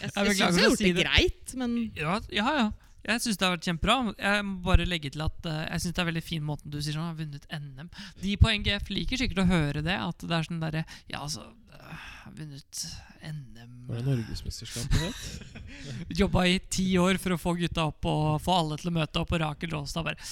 Jeg, 0.00 0.10
Jeg 0.10 0.12
jeg, 0.14 0.26
syns 0.26 0.38
jeg 0.38 0.46
har 0.46 0.64
gjort 0.68 0.78
si 0.80 0.88
det 0.90 0.94
det. 0.98 1.04
greit, 1.08 1.54
men 1.58 1.74
Ja, 1.98 2.16
ja. 2.30 2.54
ja. 2.60 2.70
Jeg 3.02 3.18
syns 3.24 3.38
det 3.40 3.46
har 3.48 3.56
vært 3.56 3.66
kjempebra. 3.66 3.94
Jeg 4.14 4.44
må 4.46 4.52
bare 4.62 4.84
legge 4.86 5.10
til 5.10 5.24
at 5.24 5.46
uh, 5.50 5.56
jeg 5.66 5.82
synes 5.82 5.96
det 5.96 6.02
er 6.04 6.06
veldig 6.12 6.22
fin 6.22 6.44
måten 6.46 6.70
du 6.70 6.76
sier 6.78 6.94
sånn. 6.94 7.08
Har 7.10 7.16
vunnet 7.18 7.48
NM. 7.50 7.88
De 8.22 8.36
på 8.38 8.52
NGF 8.60 8.92
liker 8.94 9.18
sikkert 9.18 9.42
å 9.42 9.48
høre 9.50 9.82
det. 9.82 9.96
At 9.98 10.22
det 10.22 10.36
er 10.38 10.46
sånn 10.46 10.60
derre 10.62 10.84
Ja, 11.10 11.24
altså 11.24 11.42
uh, 11.50 12.06
vunnet 12.30 12.84
NM. 13.26 13.72
Var 13.88 13.98
det 13.98 14.06
Norgesmesterskapet 14.06 15.02
het? 15.02 15.66
Jobba 16.22 16.46
i 16.46 16.60
ti 16.70 16.86
år 17.02 17.18
for 17.18 17.34
å 17.34 17.40
få 17.42 17.56
gutta 17.58 17.88
opp 17.90 18.06
og 18.06 18.38
få 18.44 18.54
alle 18.60 18.78
til 18.78 18.92
å 18.92 18.96
møte 19.00 19.18
opp. 19.24 19.34
Og 19.34 19.42
Rakel 19.42 19.74
Råstad 19.74 20.06
bare 20.06 20.30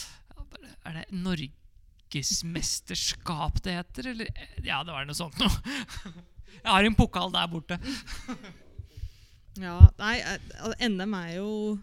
Er 0.87 0.93
det 0.97 1.05
Norgesmesterskap 1.13 3.63
det 3.65 3.73
heter, 3.77 4.07
eller? 4.15 4.29
Ja, 4.65 4.85
det 4.85 4.93
var 4.95 5.05
noe 5.09 5.19
sånt 5.19 5.39
noe. 5.41 5.51
Jeg 6.61 6.71
har 6.71 6.85
en 6.85 6.99
pokal 6.99 7.33
der 7.35 7.49
borte. 7.53 7.77
Ja, 9.59 9.91
nei, 9.99 10.21
eh, 10.23 10.39
NM 10.87 11.11
er 11.19 11.31
jo 11.35 11.75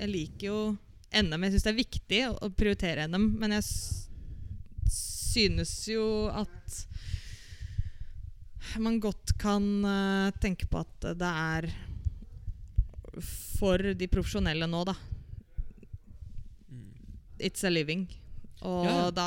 Jeg 0.00 0.08
liker 0.10 0.46
jo 0.48 0.74
NM. 1.14 1.44
Jeg 1.46 1.52
syns 1.54 1.64
det 1.64 1.70
er 1.70 1.78
viktig 1.78 2.18
å, 2.26 2.32
å 2.42 2.50
prioritere 2.50 3.06
NM, 3.06 3.38
men 3.38 3.54
jeg 3.54 3.62
synes 4.90 5.86
jo 5.86 6.26
at 6.34 6.82
man 8.82 8.98
godt 8.98 9.38
kan 9.38 9.62
uh, 9.86 10.34
tenke 10.42 10.66
på 10.66 10.82
at 10.82 11.06
det 11.20 11.30
er 11.30 11.70
for 13.22 13.94
de 13.94 14.08
profesjonelle 14.10 14.66
nå, 14.66 14.82
da. 14.88 14.96
It's 17.38 17.62
a 17.62 17.70
living. 17.70 18.08
Og 18.64 18.84
Ja. 18.88 19.10
da 19.12 19.24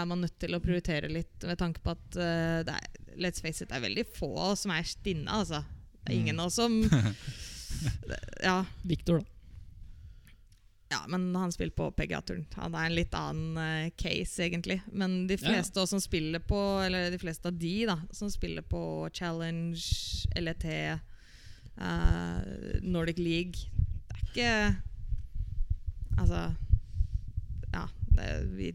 er 0.00 0.06
man 0.06 0.20
nødt 0.22 0.38
til 0.38 0.54
å 0.54 0.60
prioritere 0.62 1.08
litt 1.10 1.42
med 1.48 1.58
tanke 1.58 1.80
på 1.82 1.90
at 1.96 2.18
uh, 2.20 2.60
det 2.66 2.74
er, 2.76 3.14
let's 3.18 3.40
face 3.42 3.62
it, 3.64 3.68
det 3.70 3.76
er 3.80 3.86
veldig 3.88 4.04
få 4.14 4.52
som 4.56 4.70
er 4.74 4.86
stinne, 4.86 5.26
altså. 5.28 5.62
Det 6.04 6.12
er 6.12 6.20
ingen 6.20 6.38
av 6.40 6.46
oss 6.52 6.54
som 6.60 6.76
Ja, 8.46 8.60
Victor, 8.86 9.18
da. 9.18 9.24
ja, 10.94 11.00
men 11.10 11.34
han 11.34 11.50
spiller 11.52 11.74
på 11.74 11.88
PGA-turen. 11.98 12.44
Han 12.54 12.74
er 12.78 12.86
en 12.86 12.94
litt 12.94 13.14
annen 13.18 13.58
uh, 13.58 13.90
case, 13.98 14.38
egentlig. 14.46 14.78
Men 14.92 15.26
de 15.26 15.34
Ja, 15.34 15.48
ja. 15.48 15.54
fleste 15.56 15.82
oss 15.82 15.90
som 15.90 16.00
spiller 16.00 16.38
på 16.46 16.60
Eller 16.86 17.10
de 17.10 17.18
fleste 17.18 17.50
av 17.50 17.58
de 17.58 17.74
da 17.90 17.98
som 18.14 18.30
spiller 18.30 18.62
på 18.62 19.10
Challenge, 19.12 19.82
LET, 20.38 20.64
uh, 21.76 22.40
Nordic 22.86 23.18
League 23.18 23.66
Det 24.06 24.14
er 24.14 24.22
ikke 24.30 24.52
Altså 26.22 26.44
Ja. 26.46 26.52
Vi, 28.56 28.74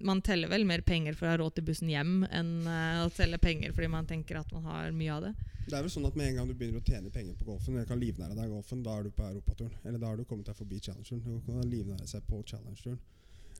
man 0.00 0.22
teller 0.22 0.48
vel 0.48 0.64
mer 0.68 0.80
penger 0.86 1.16
for 1.18 1.26
å 1.26 1.32
ha 1.32 1.38
råd 1.40 1.58
til 1.58 1.66
bussen 1.68 1.90
hjem 1.90 2.22
enn 2.30 2.52
eh, 2.66 3.04
å 3.04 3.10
telle 3.14 3.38
penger 3.42 3.74
fordi 3.76 3.90
man 3.92 4.06
tenker 4.06 4.40
at 4.40 4.52
man 4.54 4.66
har 4.70 4.92
mye 4.94 5.14
av 5.14 5.28
det. 5.28 5.34
Det 5.68 5.76
er 5.76 5.84
vel 5.84 5.92
sånn 5.92 6.06
at 6.08 6.16
Med 6.16 6.30
en 6.30 6.38
gang 6.40 6.48
du 6.48 6.54
begynner 6.56 6.80
å 6.80 6.86
tjene 6.86 7.10
penger 7.12 7.36
på 7.36 7.44
golfen, 7.50 7.74
eller 7.76 7.88
kan 7.88 8.00
livnære 8.00 8.36
deg 8.38 8.52
golfen, 8.54 8.82
da 8.86 8.94
er 8.98 9.08
du 9.08 9.10
på 9.12 9.26
europaturen. 9.26 9.74
Eller 9.84 10.00
da 10.00 10.12
har 10.12 10.16
du 10.16 10.24
kommet 10.24 10.48
deg 10.48 10.56
forbi 10.56 10.80
challengeren. 10.80 11.42
Du 11.44 11.50
kan 11.50 11.68
livnære 11.68 12.08
seg 12.08 12.24
på 12.28 12.40
challengeren. 12.46 12.96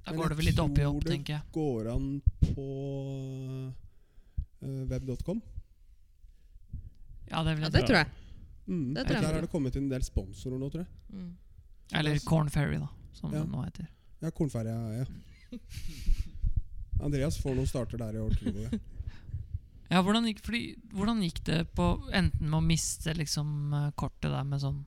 Da 0.07 0.15
går 0.17 0.33
det 0.33 0.39
vel 0.39 0.49
litt 0.49 0.63
opp 0.63 0.79
i 0.79 0.87
opp, 0.89 1.03
tenker 1.05 1.35
jeg. 1.35 1.51
Går 1.53 1.91
an 1.93 2.07
på 2.47 2.65
uh, 4.63 4.85
web.com. 4.89 5.43
Ja, 7.29 7.43
det 7.45 7.59
vil 7.59 7.67
Ja, 7.67 7.71
det 7.75 7.85
tror 7.85 7.99
jeg. 7.99 8.09
Mm. 8.69 8.95
Det 8.95 9.05
tror 9.05 9.17
jeg. 9.19 9.25
Der 9.27 9.35
har 9.35 9.45
det 9.45 9.53
kommet 9.53 9.77
inn 9.77 9.85
en 9.89 9.93
del 9.93 10.07
sponsorer 10.07 10.61
nå, 10.61 10.71
tror 10.73 10.87
jeg. 10.87 11.13
Mm. 11.13 11.31
Eller 12.01 12.25
Corn 12.25 12.49
Ferry, 12.53 12.81
da, 12.81 12.89
som 13.13 13.33
Ja. 13.35 13.43
det 13.43 13.53
nå 13.53 13.65
heter. 13.65 13.89
Ja, 14.21 14.31
Kornferja, 14.35 14.77
ja. 14.99 15.05
Andreas 17.05 17.39
får 17.43 17.55
noen 17.55 17.69
starter 17.71 18.01
der 18.01 18.17
i 18.19 18.23
år. 18.23 18.35
tror 18.41 18.57
jeg. 18.65 18.81
Ja, 19.89 20.03
hvordan 20.05 20.27
gikk, 20.29 20.41
fordi, 20.45 20.63
hvordan 20.93 21.23
gikk 21.25 21.39
det 21.47 21.61
på 21.79 21.85
enten 22.13 22.51
med 22.51 22.59
å 22.59 22.65
miste 22.67 23.15
liksom 23.17 23.73
eh, 23.73 23.91
kortet 23.97 24.29
der 24.35 24.45
med 24.45 24.61
sånn 24.61 24.83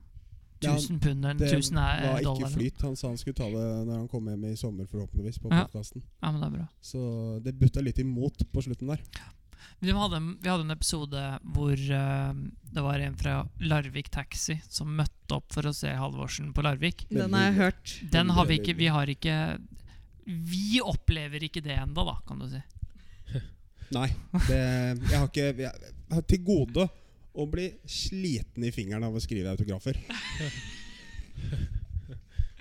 Ja, 0.62 0.76
1000 0.76 1.00
pund 1.02 1.24
eller 1.26 1.40
Det 1.40 1.48
1000 1.56 1.78
er- 1.82 2.02
var 2.04 2.20
ikke 2.20 2.28
dollar? 2.28 2.50
flyt. 2.54 2.82
Han 2.86 2.94
sa 2.96 3.08
han 3.08 3.16
skulle 3.18 3.34
ta 3.34 3.48
det 3.50 3.64
når 3.88 3.96
han 3.96 4.08
kom 4.12 4.28
hjem 4.30 4.44
i 4.46 4.54
sommer, 4.56 4.86
forhåpentligvis, 4.86 5.40
på 5.42 5.50
Ja. 5.50 5.64
podcasten. 5.64 6.02
Ja, 6.22 6.30
men 6.30 6.40
det 6.40 6.46
er 6.46 6.56
bra. 6.58 6.68
Så 6.80 7.42
det 7.42 7.56
butta 7.58 7.80
litt 7.82 7.98
imot 7.98 8.44
på 8.52 8.62
slutten 8.62 8.86
der. 8.92 9.00
Vi 9.82 9.92
hadde, 9.96 10.16
en- 10.20 10.36
vi 10.42 10.48
hadde 10.50 10.64
en 10.66 10.74
episode 10.74 11.22
hvor 11.54 11.72
uh, 11.74 12.32
det 12.72 12.84
var 12.86 13.02
en 13.02 13.16
fra 13.18 13.34
Larvik 13.60 14.10
Taxi 14.14 14.60
som 14.68 14.92
møtte 14.96 15.34
opp 15.38 15.52
for 15.52 15.66
å 15.66 15.72
se 15.74 15.90
Halvorsen 15.98 16.52
på 16.54 16.62
Larvik. 16.64 17.06
Den 17.10 17.34
har 17.34 17.48
jeg 17.50 17.58
hørt. 17.58 17.94
Den 18.14 18.30
har 18.36 18.46
vi 18.50 18.60
ikke 18.60 18.76
Vi 18.78 18.86
har 18.94 19.10
ikke 19.10 19.36
Vi 20.24 20.80
opplever 20.84 21.42
ikke 21.48 21.62
det 21.64 21.74
ennå, 21.82 22.04
da, 22.06 22.16
kan 22.28 22.38
du 22.42 22.46
si. 22.52 22.62
Nei. 23.98 24.08
Det, 24.48 24.60
jeg 25.10 25.18
har 25.18 25.26
ikke 25.28 25.48
Jeg 25.66 25.72
har 26.14 26.22
til 26.30 26.44
gode 26.46 26.88
å 27.32 27.46
bli 27.48 27.70
sliten 27.88 28.64
i 28.64 28.70
fingeren 28.74 29.06
av 29.08 29.14
å 29.16 29.20
skrive 29.24 29.48
autografer. 29.54 29.96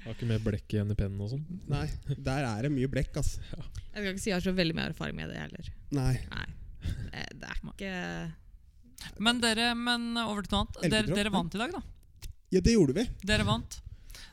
Har 0.01 0.15
ikke 0.15 0.25
mer 0.29 0.39
blekk 0.41 0.73
igjen 0.73 0.89
i 0.93 0.95
pennen 0.97 1.19
og 1.21 1.29
sånn. 1.35 1.43
Nei, 1.69 1.83
der 2.17 2.45
er 2.47 2.65
det 2.65 2.71
mye 2.73 2.89
blekk, 2.89 3.19
ass. 3.21 3.35
Jeg 3.51 3.91
skal 3.91 4.07
ikke 4.15 4.23
si 4.23 4.31
jeg 4.31 4.37
har 4.39 4.45
så 4.47 4.53
veldig 4.57 4.73
mye 4.79 4.87
erfaring 4.89 5.17
med 5.19 5.29
det 5.29 5.37
heller. 5.43 5.67
Nei. 5.93 6.15
Nei. 6.31 6.47
Det, 7.11 7.25
det 7.41 7.49
er 7.49 7.59
ikke 7.61 9.19
Men 9.23 9.41
dere, 9.43 9.71
men 9.75 10.11
over 10.21 10.45
til 10.45 10.55
noe 10.55 10.65
annet. 10.65 10.81
Dere, 10.93 11.15
dere 11.15 11.33
vant 11.33 11.55
i 11.55 11.61
dag, 11.61 11.75
da. 11.75 11.81
Ja, 12.51 12.61
det 12.61 12.73
gjorde 12.75 12.95
vi. 12.97 13.05
Dere 13.25 13.45
vant. 13.47 13.77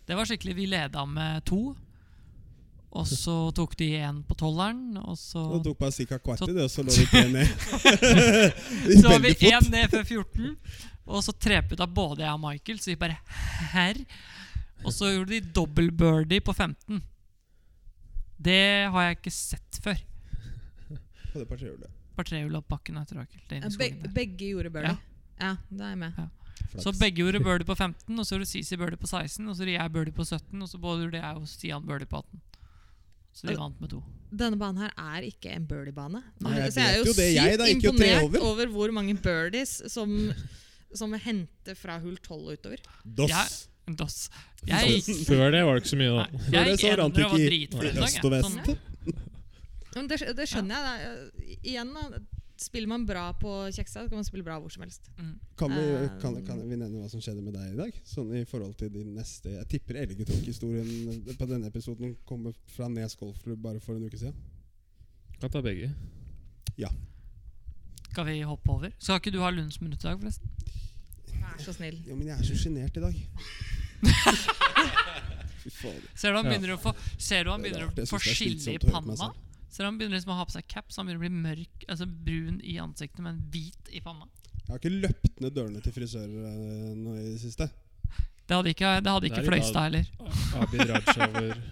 Det 0.08 0.16
var 0.16 0.28
skikkelig 0.28 0.54
Vi 0.58 0.66
leda 0.70 1.04
med 1.06 1.44
to. 1.48 1.76
Og 2.98 3.04
så 3.06 3.34
tok 3.52 3.74
de 3.76 3.90
én 4.00 4.22
på 4.24 4.34
tolleren, 4.40 4.96
og 4.96 5.18
så 5.20 5.42
Og 5.58 5.60
tok 5.64 5.76
bare 5.78 5.92
ca. 5.92 6.16
kvart 6.24 6.46
i 6.48 6.54
det, 6.56 6.64
og 6.64 6.70
så 6.72 6.82
lå 6.86 6.94
vi 6.96 7.04
tre 7.10 7.26
ned. 7.28 7.50
Så 9.02 9.10
var 9.12 9.20
vi 9.20 9.34
én 9.50 9.68
ned 9.70 9.92
før 9.92 10.06
14, 10.08 10.54
og 11.04 11.20
så 11.24 11.34
trepet 11.36 11.80
av 11.84 11.92
både 11.92 12.24
jeg 12.24 12.32
og 12.32 12.40
Michael, 12.40 12.80
så 12.80 12.90
vi 12.90 12.96
bare 13.00 13.18
herr. 13.74 14.00
Og 14.86 14.92
så 14.96 15.12
gjorde 15.12 15.34
de 15.36 15.52
dobbel 15.60 15.90
birdie 15.92 16.40
på 16.40 16.54
15. 16.56 17.02
Det 18.40 18.58
har 18.88 19.06
jeg 19.10 19.18
ikke 19.18 19.34
sett 19.36 19.80
før. 19.84 20.00
På 20.88 21.42
det 21.42 21.46
partrehjulet. 21.50 21.92
Par 22.18 22.26
trehjul 22.26 22.56
opp 22.58 22.66
bakken 22.72 22.98
etter 22.98 23.20
Rakel. 23.22 23.40
det 23.48 23.62
i 23.62 23.76
Be. 23.78 24.10
Begge 24.16 24.50
gjorde 24.50 24.72
birdie. 24.74 24.96
Ja. 25.38 25.52
da 25.70 25.84
er 25.86 25.94
jeg 25.94 25.98
med. 26.02 26.18
Ja. 26.18 26.26
Så 26.82 26.90
begge 26.98 27.22
gjorde 27.22 27.40
birdie 27.46 27.66
på 27.68 27.76
15, 27.78 28.18
og 28.18 28.26
så 28.26 28.34
gjorde 28.36 28.48
Sisi 28.50 28.76
birdie 28.80 28.98
på 28.98 29.06
16, 29.06 29.46
og 29.46 29.54
så 29.54 29.62
gjorde 29.62 29.76
jeg 29.78 29.92
birdie 29.94 30.16
på 30.16 30.26
17, 30.26 30.62
og 30.64 30.68
så 30.72 30.80
både 30.82 31.04
gjorde 31.06 31.20
jeg 31.22 31.38
og 31.42 31.46
Stian 31.48 31.86
birdie 31.86 32.10
på 32.10 32.18
18. 32.24 32.40
Så 33.38 33.46
de 33.46 33.52
Al- 33.54 33.60
vant 33.62 33.80
med 33.84 33.92
to. 33.94 34.00
Denne 34.34 34.58
banen 34.60 34.82
her 34.82 34.90
er 34.98 35.24
ikke 35.28 35.52
en 35.54 35.64
birdie-bane. 35.70 36.20
Så 36.42 36.50
jeg 36.50 36.82
er 36.82 36.96
jo. 36.98 37.04
Jeg, 37.14 37.38
sykt 37.38 37.60
da, 37.62 37.68
imponert 37.70 38.22
over. 38.26 38.42
over 38.50 38.72
hvor 38.74 38.90
mange 38.92 39.14
birdies 39.22 39.76
som, 39.94 40.10
som 41.00 41.14
henter 41.14 41.78
fra 41.78 42.00
hull 42.02 42.18
12 42.18 42.34
og 42.42 42.52
utover. 42.58 42.82
Doss. 43.06 43.30
Jeg- 43.30 43.96
Doss. 43.96 44.18
Jeg 44.68 44.98
Før 45.30 45.46
det 45.54 45.62
var 45.64 45.78
det 45.78 45.84
ikke 45.86 45.92
så 45.94 45.96
mye, 45.96 46.10
da. 46.12 46.26
Nei, 46.28 46.42
Før 46.42 46.58
jeg 46.58 46.64
det 46.66 46.74
gikk 46.74 46.82
så 46.82 46.96
rant 47.00 47.14
det 47.14 47.24
ikke 47.24 47.38
i 47.38 48.02
øst 48.04 48.24
og 48.26 48.34
vest. 48.34 48.58
Sånn, 48.58 49.22
Men 49.98 50.08
det, 50.10 50.18
det 50.38 50.46
skjønner 50.50 50.74
jeg. 50.74 50.98
Det 50.98 51.46
er, 51.46 51.56
igjen, 51.72 51.94
da. 51.98 52.20
Spiller 52.58 52.90
man 52.90 53.04
bra 53.06 53.28
på 53.38 53.50
Kjeksa, 53.70 54.00
kan 54.10 54.18
man 54.18 54.24
spille 54.26 54.42
bra 54.42 54.56
hvor 54.58 54.72
som 54.74 54.82
helst. 54.82 55.04
mm. 55.14 55.34
Kan 55.60 55.70
vi, 55.70 55.82
Um, 55.94 56.16
kan, 56.18 56.38
kan 56.46 56.58
vi 56.66 56.74
nevne 56.74 56.98
hva 57.04 57.06
som 57.12 57.20
skjedde 57.22 57.42
med 57.46 57.54
deg 57.54 57.70
i 57.70 57.76
dag? 57.78 58.00
Sånn 58.08 58.32
i 58.34 58.40
forhold 58.50 58.74
til 58.80 58.90
din 58.90 59.12
neste 59.14 59.52
Jeg 59.52 59.68
tipper 59.70 59.94
Elgetråkk-historien 60.02 60.88
på 61.38 61.46
denne 61.46 61.70
episoden 61.70 62.16
kommer 62.26 62.56
fra 62.74 62.88
Nes 62.90 63.14
golfklubb 63.20 63.62
bare 63.62 63.78
for 63.84 63.94
en 63.94 64.08
uke 64.10 64.18
siden. 64.18 64.34
Kan 65.38 65.50
ta 65.54 65.62
begge. 65.62 65.92
Skal 68.10 68.26
vi 68.26 68.40
hoppe 68.42 68.70
over? 68.74 68.90
Skal 68.98 69.20
ikke 69.22 69.30
du 69.36 69.38
ha 69.44 69.50
Lunds 69.54 69.78
minutt 69.80 70.02
i 70.02 70.08
dag, 70.08 70.18
forresten? 70.18 70.50
Vær 71.38 71.62
så 71.62 71.72
snill. 71.76 72.00
Jo, 72.08 72.16
men 72.18 72.26
jeg 72.32 72.40
er 72.40 72.46
så 72.48 72.56
sjenert 72.58 72.98
i 72.98 73.04
dag. 73.06 73.14
Fy 75.62 75.70
faen. 75.74 76.02
Ser 76.18 76.32
du 76.34 76.38
han 76.40 76.46
Ja. 76.46 76.50
begynner 76.56 76.74
å 76.74 76.80
få 76.82 76.94
Ser 77.18 77.44
du 77.46 77.50
han 77.52 77.60
er 77.64 77.68
begynner 77.70 77.86
å 77.86 78.06
få 78.08 78.18
skille 78.22 78.74
i 78.74 78.78
panna? 78.82 79.30
Du 79.76 79.84
han 79.84 79.98
begynner 79.98 80.16
liksom 80.16 80.32
å 80.34 80.38
ha 80.38 80.46
på 80.48 80.54
seg 80.56 80.66
cap, 80.70 80.88
så 80.90 81.02
han 81.02 81.08
begynner 81.10 81.20
å 81.20 81.26
bli 81.26 81.42
mørk 81.44 81.84
Altså 81.92 82.06
brun 82.08 82.60
i 82.64 82.78
ansiktet, 82.82 83.20
men 83.24 83.42
hvit 83.52 83.90
i 83.94 84.00
panna. 84.04 84.26
Jeg 84.64 84.70
har 84.70 84.80
ikke 84.80 84.94
løpt 84.94 85.42
ned 85.44 85.54
dørene 85.56 85.82
til 85.84 85.94
frisører 85.94 86.48
eh, 86.48 86.94
nå 86.96 87.14
i 87.16 87.26
det 87.30 87.38
siste. 87.42 87.68
Det 88.48 88.56
hadde 88.56 88.72
ikke, 88.72 88.90
det 89.04 89.12
hadde 89.12 89.28
ikke 89.28 89.42
Fløystad 89.44 89.90
heller. 89.90 90.06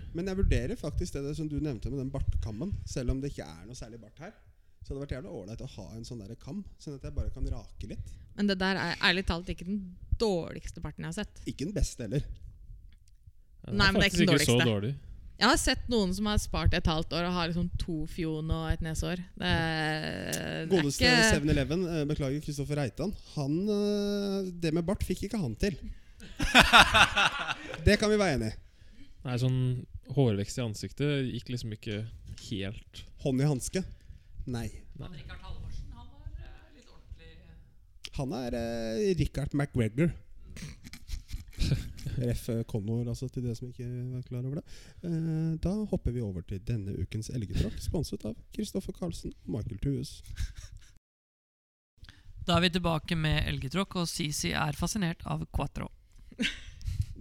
Men 0.17 0.29
jeg 0.29 0.37
vurderer 0.37 0.77
faktisk 0.77 1.17
det 1.17 1.33
som 1.39 1.49
du 1.49 1.57
nevnte 1.57 1.89
med 1.89 2.03
den 2.03 2.11
bartkammen. 2.13 2.75
Selv 2.85 3.15
om 3.15 3.23
det 3.23 3.31
ikke 3.33 3.47
er 3.49 3.63
noe 3.65 3.79
særlig 3.79 4.01
bart 4.03 4.21
her. 4.21 4.35
Så 4.85 4.93
hadde 4.93 4.99
det 4.99 5.05
vært 5.07 5.15
jævlig 5.17 5.33
ålreit 5.39 5.63
å 5.65 5.71
ha 5.73 5.87
en 5.97 6.05
sånn 6.07 6.21
der 6.21 6.37
kam, 6.39 6.61
sånn 6.79 6.99
at 6.99 7.07
jeg 7.09 7.17
bare 7.17 7.33
kan 7.33 7.49
rake 7.51 7.89
litt. 7.91 8.13
Men 8.37 8.51
det 8.53 8.59
der 8.61 8.79
er 8.79 9.01
ærlig 9.09 9.25
talt 9.27 9.49
ikke 9.51 9.65
den 9.67 9.81
dårligste 10.21 10.85
parten 10.85 11.07
jeg 11.07 11.15
har 11.15 11.17
sett. 11.25 11.41
Ikke 11.49 11.65
den 11.65 11.75
beste 11.75 12.05
heller. 12.05 12.29
Ja, 13.65 13.73
Nei, 13.73 13.89
men 13.89 13.99
det 13.99 14.05
er 14.05 14.13
ikke 14.13 14.21
den 14.21 14.29
så 14.29 14.37
dårligste. 14.37 14.69
dårlig. 14.69 14.93
Jeg 15.37 15.51
har 15.51 15.59
sett 15.61 15.83
noen 15.93 16.15
som 16.17 16.25
har 16.31 16.39
spart 16.41 16.73
et 16.79 16.87
halvt 16.89 17.11
år 17.13 17.27
og 17.29 17.35
har 17.37 17.51
liksom 17.51 17.67
to 17.81 17.97
fjon 18.09 18.49
og 18.57 18.71
et 18.73 18.81
nesår. 18.85 19.21
Det, 19.37 19.51
er- 19.51 20.31
det 20.33 20.65
er 20.65 20.71
Godeste 20.71 21.05
ikke 21.05 21.43
7-Eleven, 21.45 21.83
eh, 21.93 22.05
beklager 22.09 22.41
Kristoffer 22.47 22.81
Reitan, 22.81 23.13
han 23.35 23.59
eh, 23.69 24.49
Det 24.65 24.73
med 24.73 24.87
bart 24.89 25.05
fikk 25.05 25.27
ikke 25.29 25.41
han 25.43 25.53
til. 25.61 25.77
Det 27.87 27.99
kan 28.01 28.11
vi 28.11 28.17
være 28.19 28.39
enig 28.39 28.49
i. 28.49 28.57
Nei, 29.27 29.37
sånn 29.43 29.61
hårvekst 30.17 30.59
i 30.61 30.65
ansiktet 30.65 31.29
gikk 31.35 31.49
liksom 31.53 31.73
ikke 31.75 31.97
helt 32.47 33.01
Hånd 33.25 33.43
i 33.43 33.49
hanske? 33.49 33.83
Nei. 34.47 34.69
Han 35.01 35.13
Halvorsen, 35.13 35.91
han 35.93 36.07
var 36.15 36.29
eh, 36.39 36.77
litt 36.79 36.89
ordentlig 36.89 38.17
Han 38.21 38.33
er 38.41 38.57
eh, 38.61 39.15
Richard 39.19 39.53
McGregor. 39.59 40.13
Ref. 42.19 42.49
eh, 42.53 42.63
Connor, 42.69 43.09
altså, 43.09 43.29
til 43.33 43.45
dere 43.47 43.57
som 43.59 43.69
ikke 43.71 43.87
var 44.13 44.23
klar 44.29 44.45
over 44.45 44.61
det. 44.61 44.65
Eh, 45.05 45.53
da 45.63 45.75
hopper 45.93 46.15
vi 46.15 46.23
over 46.25 46.43
til 46.49 46.63
denne 46.67 46.95
ukens 47.03 47.31
elgetråkk, 47.35 47.79
sponset 47.83 48.25
av 48.29 48.37
Kristoffer 48.57 48.97
Carlsen 48.97 49.35
og 49.45 49.57
Michael 49.57 49.81
Thues. 49.83 50.21
Da 52.47 52.57
er 52.57 52.67
vi 52.67 52.71
tilbake 52.77 53.17
med 53.19 53.49
elgetråkk, 53.51 53.97
og 54.03 54.09
Sisi 54.11 54.53
er 54.55 54.77
fascinert 54.79 55.25
av 55.27 55.47
quattro. 55.55 55.91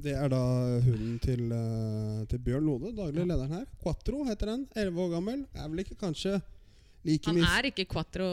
Det 0.06 0.12
er 0.14 0.28
da 0.30 0.40
hunden 0.86 1.16
til, 1.24 1.48
eh, 1.56 2.26
til 2.30 2.42
Bjørn 2.46 2.68
Lode, 2.68 2.92
daglig 2.94 3.24
lederen 3.26 3.54
her. 3.56 3.64
Quatro 3.82 4.26
heter 4.28 4.52
den. 4.52 4.68
11 4.76 5.02
år 5.02 5.14
gammel. 5.16 5.46
Er 5.56 5.72
vel 5.72 5.82
ikke 5.82 5.96
kanskje 5.98 6.36
like 7.08 7.32
Han 7.32 7.40
er 7.42 7.70
ikke 7.72 7.88
quattro 7.90 8.28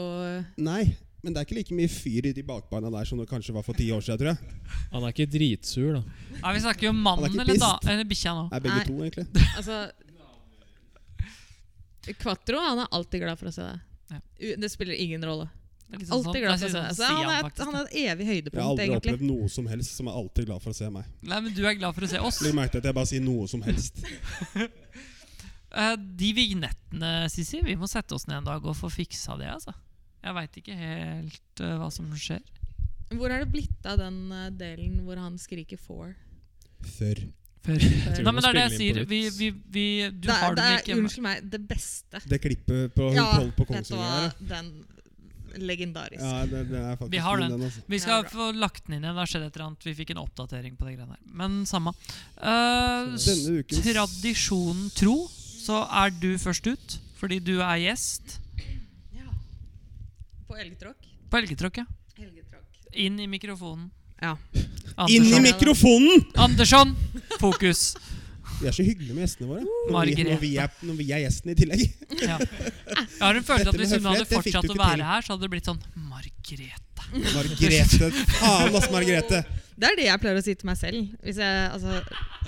Nei, 0.61 0.83
men 1.23 1.33
det 1.33 1.39
er 1.39 1.47
ikke 1.47 1.55
like 1.55 1.75
mye 1.77 1.89
fyr 1.91 2.25
i 2.27 2.33
de 2.35 2.43
bakbeina 2.43 2.89
der 2.91 3.07
som 3.07 3.17
det 3.21 3.29
kanskje 3.29 3.53
var 3.55 3.63
for 3.63 3.77
ti 3.79 3.85
år 3.95 4.01
siden, 4.03 4.19
tror 4.19 4.33
jeg. 4.33 4.61
Han 4.91 5.05
er 5.07 5.13
ikke 5.15 5.27
dritsur, 5.31 5.93
da. 5.95 6.01
Ja, 6.41 6.51
vi 6.51 6.63
snakker 6.65 6.89
jo 6.89 6.91
om 6.91 6.99
er 6.99 7.05
mannen 7.07 7.39
eller, 7.39 7.59
da, 7.61 7.73
eller 7.87 8.07
bikkja 8.09 8.33
nå. 8.35 8.45
Er 8.51 8.63
begge 8.65 8.81
Nei. 8.81 8.87
to, 8.89 8.97
egentlig. 9.07 9.27
Altså 9.61 9.77
Quatro 12.19 12.59
han 12.59 12.79
er 12.83 12.87
alltid 12.91 13.21
glad 13.23 13.39
for 13.39 13.47
å 13.47 13.53
se 13.55 13.63
deg. 13.63 13.83
Ja. 14.11 14.19
Det 14.59 14.69
spiller 14.73 14.97
ingen 14.99 15.23
rolle. 15.23 15.45
Det 15.87 16.01
liksom 16.01 16.17
Alltid 16.17 16.27
sånn- 16.33 16.41
glad 16.43 16.59
for 16.59 16.67
å 16.67 16.71
se 16.73 16.81
deg. 16.81 16.89
sånn 16.89 16.97
Så 16.97 17.07
han, 17.15 17.29
er, 17.29 17.47
et, 17.47 17.61
han 17.63 17.75
er 17.77 17.85
et 17.85 17.95
evig 18.01 18.27
høydepunkt. 18.27 18.57
Jeg 18.57 18.63
har 18.65 18.71
aldri 18.73 18.85
egentlig. 18.89 19.13
opplevd 19.13 19.25
noe 19.29 19.49
som 19.55 19.69
helst 19.71 19.95
som 19.95 20.09
er 20.11 20.17
alltid 20.19 20.49
glad 20.49 20.63
for 20.65 20.73
å 20.73 20.77
se 20.81 20.89
meg. 20.91 21.07
Nei, 21.21 21.39
men 21.45 21.55
du 21.55 21.61
er 21.63 21.77
glad 21.79 21.95
for 21.95 22.03
å 22.03 22.09
se 22.11 22.19
oss. 22.19 22.41
Legg 22.43 22.57
merke 22.57 22.75
til 22.75 22.83
at 22.83 22.89
jeg 22.89 22.97
bare 22.99 23.11
sier 23.13 23.23
noe 23.23 23.47
som 23.47 23.63
helst. 23.63 24.03
Eh, 25.73 25.95
de 25.97 26.27
vignettene, 26.37 27.07
Sissi, 27.33 27.57
vi 27.65 27.73
må 27.73 27.87
sette 27.89 28.13
oss 28.13 28.27
ned 28.29 28.43
en 28.43 28.45
dag 28.45 28.65
og 28.69 28.75
få 28.77 28.91
fiksa 28.93 29.33
det, 29.39 29.47
altså. 29.49 29.71
Jeg 30.23 30.35
veit 30.37 30.59
ikke 30.61 30.75
helt 30.79 31.63
uh, 31.63 31.75
hva 31.81 31.89
som 31.91 32.11
skjer. 32.15 32.43
Hvor 33.13 33.29
er 33.29 33.43
det 33.43 33.51
blitt 33.53 33.87
av 33.89 33.99
den 33.99 34.19
uh, 34.31 34.47
delen 34.55 35.01
hvor 35.05 35.19
han 35.19 35.35
skriker 35.41 35.77
'for'? 35.77 36.13
Før. 36.83 37.19
Før. 37.63 37.79
Nei, 37.79 38.31
men 38.31 38.41
det 38.43 38.49
er 38.49 38.57
det 38.57 38.63
jeg 38.63 38.73
sier. 38.79 38.97
Vi, 39.07 39.19
vi, 39.37 39.49
vi, 39.71 39.85
du 40.11 40.27
det, 40.27 40.35
har 40.35 40.55
det 40.55 40.63
den 40.63 40.73
ikke 40.73 40.89
ikke 40.89 40.97
unnskyld 40.99 41.23
meg, 41.23 41.45
det 41.53 41.61
beste. 41.67 42.19
Det 42.27 42.39
klippet 42.43 42.95
på 42.95 43.07
Ja, 43.15 43.29
på 43.55 43.67
Kongsvinger. 43.69 44.33
den 44.49 44.73
legendarisk. 45.63 46.23
Ja, 46.23 46.43
det, 46.49 46.63
det 46.71 46.81
er 46.81 47.07
Vi 47.07 47.21
har 47.23 47.37
den. 47.39 47.51
den. 47.51 47.63
altså. 47.69 47.81
Vi 47.87 47.99
skal 48.03 48.23
ja, 48.23 48.29
få 48.33 48.49
lagt 48.57 48.87
den 48.87 48.97
inn 48.97 49.05
igjen. 49.05 49.15
Det 49.15 49.23
har 49.23 49.31
skjedd 49.31 49.47
et 49.47 49.55
eller 49.55 49.67
annet. 49.69 49.87
Vi 49.87 49.95
fikk 49.95 50.11
en 50.15 50.21
oppdatering 50.25 50.75
på 50.75 50.87
det 50.87 50.97
greiene 50.97 51.15
her. 51.15 51.23
Men 51.43 51.63
samme. 51.69 51.93
Uh, 52.35 53.13
Denne 53.15 53.57
ukens- 53.61 53.83
Tradisjonen 53.85 54.89
tro, 54.97 55.17
så 55.63 55.83
er 56.03 56.11
du 56.19 56.33
først 56.41 56.67
ut. 56.67 56.99
Fordi 57.21 57.39
du 57.39 57.61
er 57.61 57.77
gjest. 57.79 58.39
På 60.53 60.59
elgtråkk. 60.61 61.05
på 61.29 61.37
Elgetråkk. 61.39 61.77
Ja. 61.81 61.85
Elgtråkk. 62.21 62.81
Inn 62.93 63.19
i 63.19 63.25
mikrofonen. 63.27 63.87
Ja. 64.21 64.35
Inn 65.09 65.25
i 65.25 65.39
mikrofonen! 65.41 66.21
Andersson! 66.37 66.91
Fokus. 67.41 67.95
Vi 68.59 68.67
er 68.69 68.75
så 68.75 68.85
hyggelige 68.85 69.15
med 69.17 69.25
gjestene 69.25 69.49
våre. 69.49 69.63
Når 69.89 70.11
vi, 70.11 70.27
når 70.27 70.37
vi, 70.43 70.51
er, 70.61 70.69
når 70.85 70.99
vi 70.99 71.07
er 71.09 71.23
gjesten 71.25 71.51
i 71.51 71.55
tillegg. 71.57 71.81
Ja. 72.21 72.37
Jeg 72.37 73.23
har 73.23 73.39
en 73.39 73.47
følelse 73.47 73.73
at 73.73 73.79
hvis 73.81 73.95
hun 73.97 74.05
hadde 74.11 74.27
fortsatt 74.29 74.69
å 74.69 74.77
være 74.77 74.99
til. 74.99 75.05
her, 75.09 75.25
så 75.25 75.33
hadde 75.33 75.47
det 75.47 75.51
blitt 75.55 75.71
sånn 75.71 75.81
Margrethe. 75.97 77.09
Margrethe. 77.33 78.11
Faen, 78.37 78.77
ass, 78.77 78.87
Margrethe. 78.93 79.41
Det 79.73 79.89
er 79.89 79.97
det 79.97 80.05
jeg 80.05 80.21
pleier 80.21 80.37
å 80.39 80.43
si 80.45 80.53
til 80.59 80.69
meg 80.69 80.77
selv. 80.79 81.15
Hvis 81.25 81.39
jeg, 81.41 81.63
altså, 81.73 81.95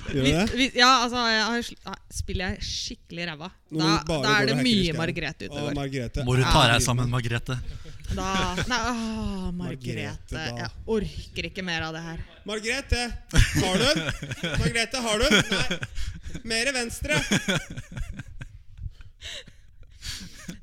Gjør 0.05 0.25
hvis, 0.25 0.35
det? 0.35 0.43
hvis, 0.59 0.75
ja, 0.77 0.89
altså 1.05 1.23
jeg 1.31 1.45
har, 1.49 1.97
Spiller 2.13 2.53
jeg 2.53 2.67
skikkelig 2.69 3.25
ræva, 3.31 3.49
da, 3.71 3.95
da 4.11 4.35
er 4.35 4.51
det 4.51 4.59
mye. 4.61 4.93
Margrethe 4.97 5.49
ute 5.49 5.63
og 5.63 5.71
går. 5.73 6.21
Må 6.27 6.37
du 6.37 6.43
ta 6.45 6.67
deg 6.73 6.85
sammen, 6.85 7.09
Margrethe? 7.11 7.57
Da, 8.13 8.27
nei, 8.69 8.79
å, 8.91 9.49
Margrethe. 9.57 10.43
Jeg 10.45 10.69
orker 10.97 11.49
ikke 11.49 11.65
mer 11.65 11.87
av 11.87 11.95
det 11.95 12.03
her. 12.05 12.21
Margrethe, 12.45 13.07
har 13.33 13.81
du 13.81 13.87
den? 13.87 14.03
Margrethe, 14.61 15.01
har 15.07 15.23
du 15.23 15.25
den? 15.25 15.41
Nei. 15.49 15.79
Mere 16.45 16.75
venstre. 16.75 17.17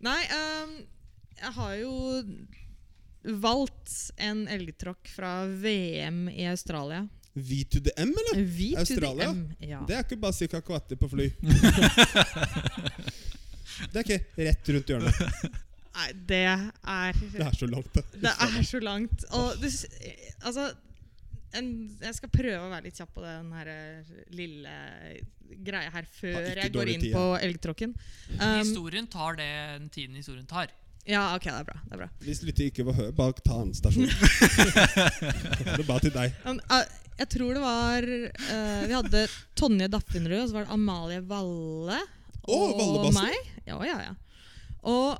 Nei, 0.02 0.20
um, 0.30 0.74
jeg 1.42 1.54
har 1.58 1.74
jo 1.80 1.92
valgt 3.22 4.10
en 4.16 4.46
elgtråkk 4.48 5.08
fra 5.14 5.46
VM 5.46 6.28
i 6.28 6.46
Australia. 6.50 7.08
V 7.32 7.64
to 7.64 7.80
the 7.80 7.92
M, 7.96 8.12
eller? 8.12 8.44
V 8.44 8.70
to 8.70 8.76
the 8.76 8.80
Australia? 8.80 9.30
M. 9.30 9.44
Ja. 9.58 9.84
Det 9.88 9.96
er 9.96 10.04
ikke 10.04 10.20
bare 10.20 10.36
Sika 10.36 10.60
Kvatti 10.60 10.98
på 11.00 11.08
fly. 11.12 11.30
Det 13.92 13.98
er 13.98 14.04
ikke 14.04 14.44
rett 14.46 14.68
rundt 14.74 14.90
hjørnet. 14.92 15.20
Nei, 15.92 16.08
det 16.28 16.44
er 16.44 17.16
Det 17.18 17.42
er 17.44 17.56
så 17.56 17.66
langt, 17.68 17.88
det. 17.96 18.04
Det 18.22 18.32
er 18.46 18.62
så 18.68 18.80
langt. 18.84 19.24
Og 19.36 19.56
du, 19.60 19.68
altså 20.40 20.68
en, 21.56 21.70
Jeg 22.00 22.14
skal 22.16 22.32
prøve 22.32 22.60
å 22.64 22.70
være 22.72 22.86
litt 22.86 23.00
kjapp 23.00 23.14
på 23.16 23.24
den 23.24 23.50
her 23.56 23.70
eh, 23.72 24.12
lille 24.36 24.76
greia 25.62 25.90
her 25.92 26.06
før 26.08 26.46
jeg 26.62 26.72
går 26.72 26.92
inn 26.94 27.02
tid, 27.04 27.12
på 27.16 27.24
elgtråkken. 27.44 27.92
Um, 28.38 28.60
Historien 28.62 29.08
tar 29.12 29.36
det 29.40 29.50
den 29.50 29.90
tiden 29.92 30.16
historien 30.16 30.46
tar. 30.48 30.72
Ja, 31.08 31.22
ok, 31.36 31.46
det 31.48 31.54
er 31.58 31.66
bra. 31.66 31.78
Det 31.82 31.96
er 31.96 32.02
bra. 32.04 32.08
Hvis 32.22 32.42
lytter 32.46 32.68
ikke 32.70 32.86
vil 32.86 32.94
høre, 32.98 33.14
bare 33.16 33.34
ta 33.42 33.56
annen 33.58 33.74
stasjon. 33.74 34.06
det 35.66 35.78
er 35.80 35.88
bare 35.88 36.04
til 36.04 36.14
deg. 36.14 36.36
Um, 36.46 36.60
uh, 36.70 36.84
jeg 37.18 37.28
tror 37.34 37.56
det 37.56 37.62
var 37.62 38.06
uh, 38.06 38.84
Vi 38.86 38.94
hadde 38.96 39.24
Tonje 39.58 39.90
Daffinrud, 39.90 40.38
og 40.44 40.46
så 40.50 40.58
var 40.60 40.68
det 40.68 40.76
Amalie 40.76 41.24
Valle. 41.26 41.98
Å, 42.42 42.60
og 42.74 43.10
meg. 43.14 43.52
Ja, 43.66 43.78
ja, 43.86 43.98
ja. 44.10 44.14
Og 44.82 45.18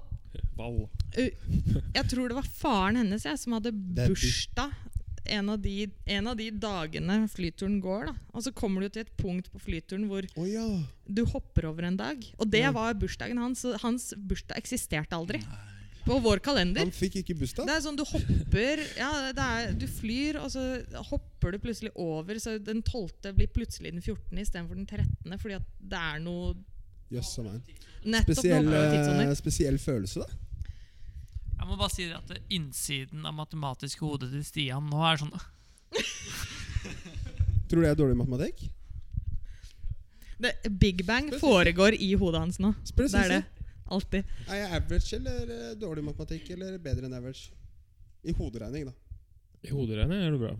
Ball. 0.56 0.86
jeg 1.14 2.06
tror 2.10 2.30
det 2.30 2.38
var 2.38 2.48
faren 2.56 2.98
hennes 2.98 3.26
jeg, 3.26 3.38
som 3.38 3.54
hadde 3.56 3.70
bursdag 3.72 4.72
en 5.24 5.48
av, 5.52 5.58
de, 5.62 5.90
en 6.10 6.26
av 6.26 6.36
de 6.36 6.48
dagene 6.50 7.18
flyturen 7.30 7.78
går. 7.82 8.08
da 8.10 8.14
Og 8.34 8.46
så 8.46 8.52
kommer 8.54 8.82
du 8.82 8.90
til 8.92 9.04
et 9.04 9.12
punkt 9.18 9.50
på 9.52 9.60
flyturen 9.62 10.08
hvor 10.10 10.26
oh, 10.34 10.48
ja. 10.48 10.64
du 11.06 11.22
hopper 11.30 11.68
over 11.70 11.86
en 11.86 11.98
dag. 11.98 12.24
Og 12.38 12.50
det 12.50 12.64
Ja. 12.64 12.72
var 12.74 12.94
bursdagen 12.98 13.38
hans. 13.38 13.62
så 13.62 13.78
Hans 13.82 14.12
bursdag 14.16 14.58
eksisterte 14.58 15.14
aldri. 15.14 15.42
På 16.04 16.18
vår 16.18 16.40
kalender. 16.42 16.82
Han 16.82 16.90
fikk 16.94 17.20
ikke 17.20 17.36
bursdag? 17.38 17.68
Det 17.68 17.74
er 17.76 17.82
sånn 17.84 17.98
du 17.98 18.02
hopper 18.08 18.80
ja, 18.98 19.10
det 19.36 19.44
er, 19.44 19.74
Du 19.78 19.84
flyr, 19.86 20.40
og 20.42 20.50
så 20.50 20.62
hopper 21.12 21.54
du 21.54 21.60
plutselig 21.62 21.92
over. 21.94 22.38
Så 22.42 22.56
den 22.58 22.82
12. 22.82 23.30
blir 23.36 23.50
plutselig 23.54 23.92
den 23.94 24.02
14. 24.02 24.40
istedenfor 24.42 24.78
den 24.78 24.88
13. 24.88 25.38
Fordi 25.38 25.58
at 25.60 25.68
det 25.78 26.00
er 26.10 26.22
noe 26.24 26.54
Jøss 27.12 27.34
meg. 27.44 27.60
Spesiell, 28.24 28.70
eh, 28.72 29.34
spesiell 29.36 29.76
følelse, 29.78 30.24
da. 30.24 30.28
Jeg 31.58 31.66
må 31.68 31.76
bare 31.76 31.92
si 31.92 32.06
at 32.10 32.30
innsiden 32.50 33.26
av 33.28 33.34
matematiske 33.36 34.00
hodet 34.02 34.30
til 34.32 34.42
Stian 34.42 34.88
nå 34.90 35.02
er 35.06 35.20
sånn 35.20 35.30
Tror 37.70 37.78
du 37.78 37.84
jeg 37.84 37.92
er 37.92 38.00
dårlig 38.00 38.16
i 38.16 38.18
matematikk? 38.18 38.64
Det, 40.42 40.56
Big 40.80 41.04
Bang 41.06 41.30
foregår 41.38 41.94
i 41.94 42.16
hodet 42.18 42.40
hans 42.42 42.58
nå. 42.58 42.72
Spesielt. 42.82 43.14
Det 43.14 43.22
er 43.28 43.34
det. 43.36 43.61
Alltid. 43.90 44.24
Er 44.48 44.54
jeg 44.62 44.70
average 44.78 45.16
eller 45.16 45.50
eh, 45.56 45.74
dårlig 45.80 46.04
matematikk, 46.04 46.50
eller 46.54 46.78
bedre 46.78 47.06
enn 47.08 47.14
average? 47.18 47.50
I 48.24 48.32
hoderegning, 48.38 48.86
da. 48.86 48.92
I 49.66 49.70
hoderegning 49.74 50.22
er 50.22 50.30
du 50.30 50.38
bra. 50.38 50.54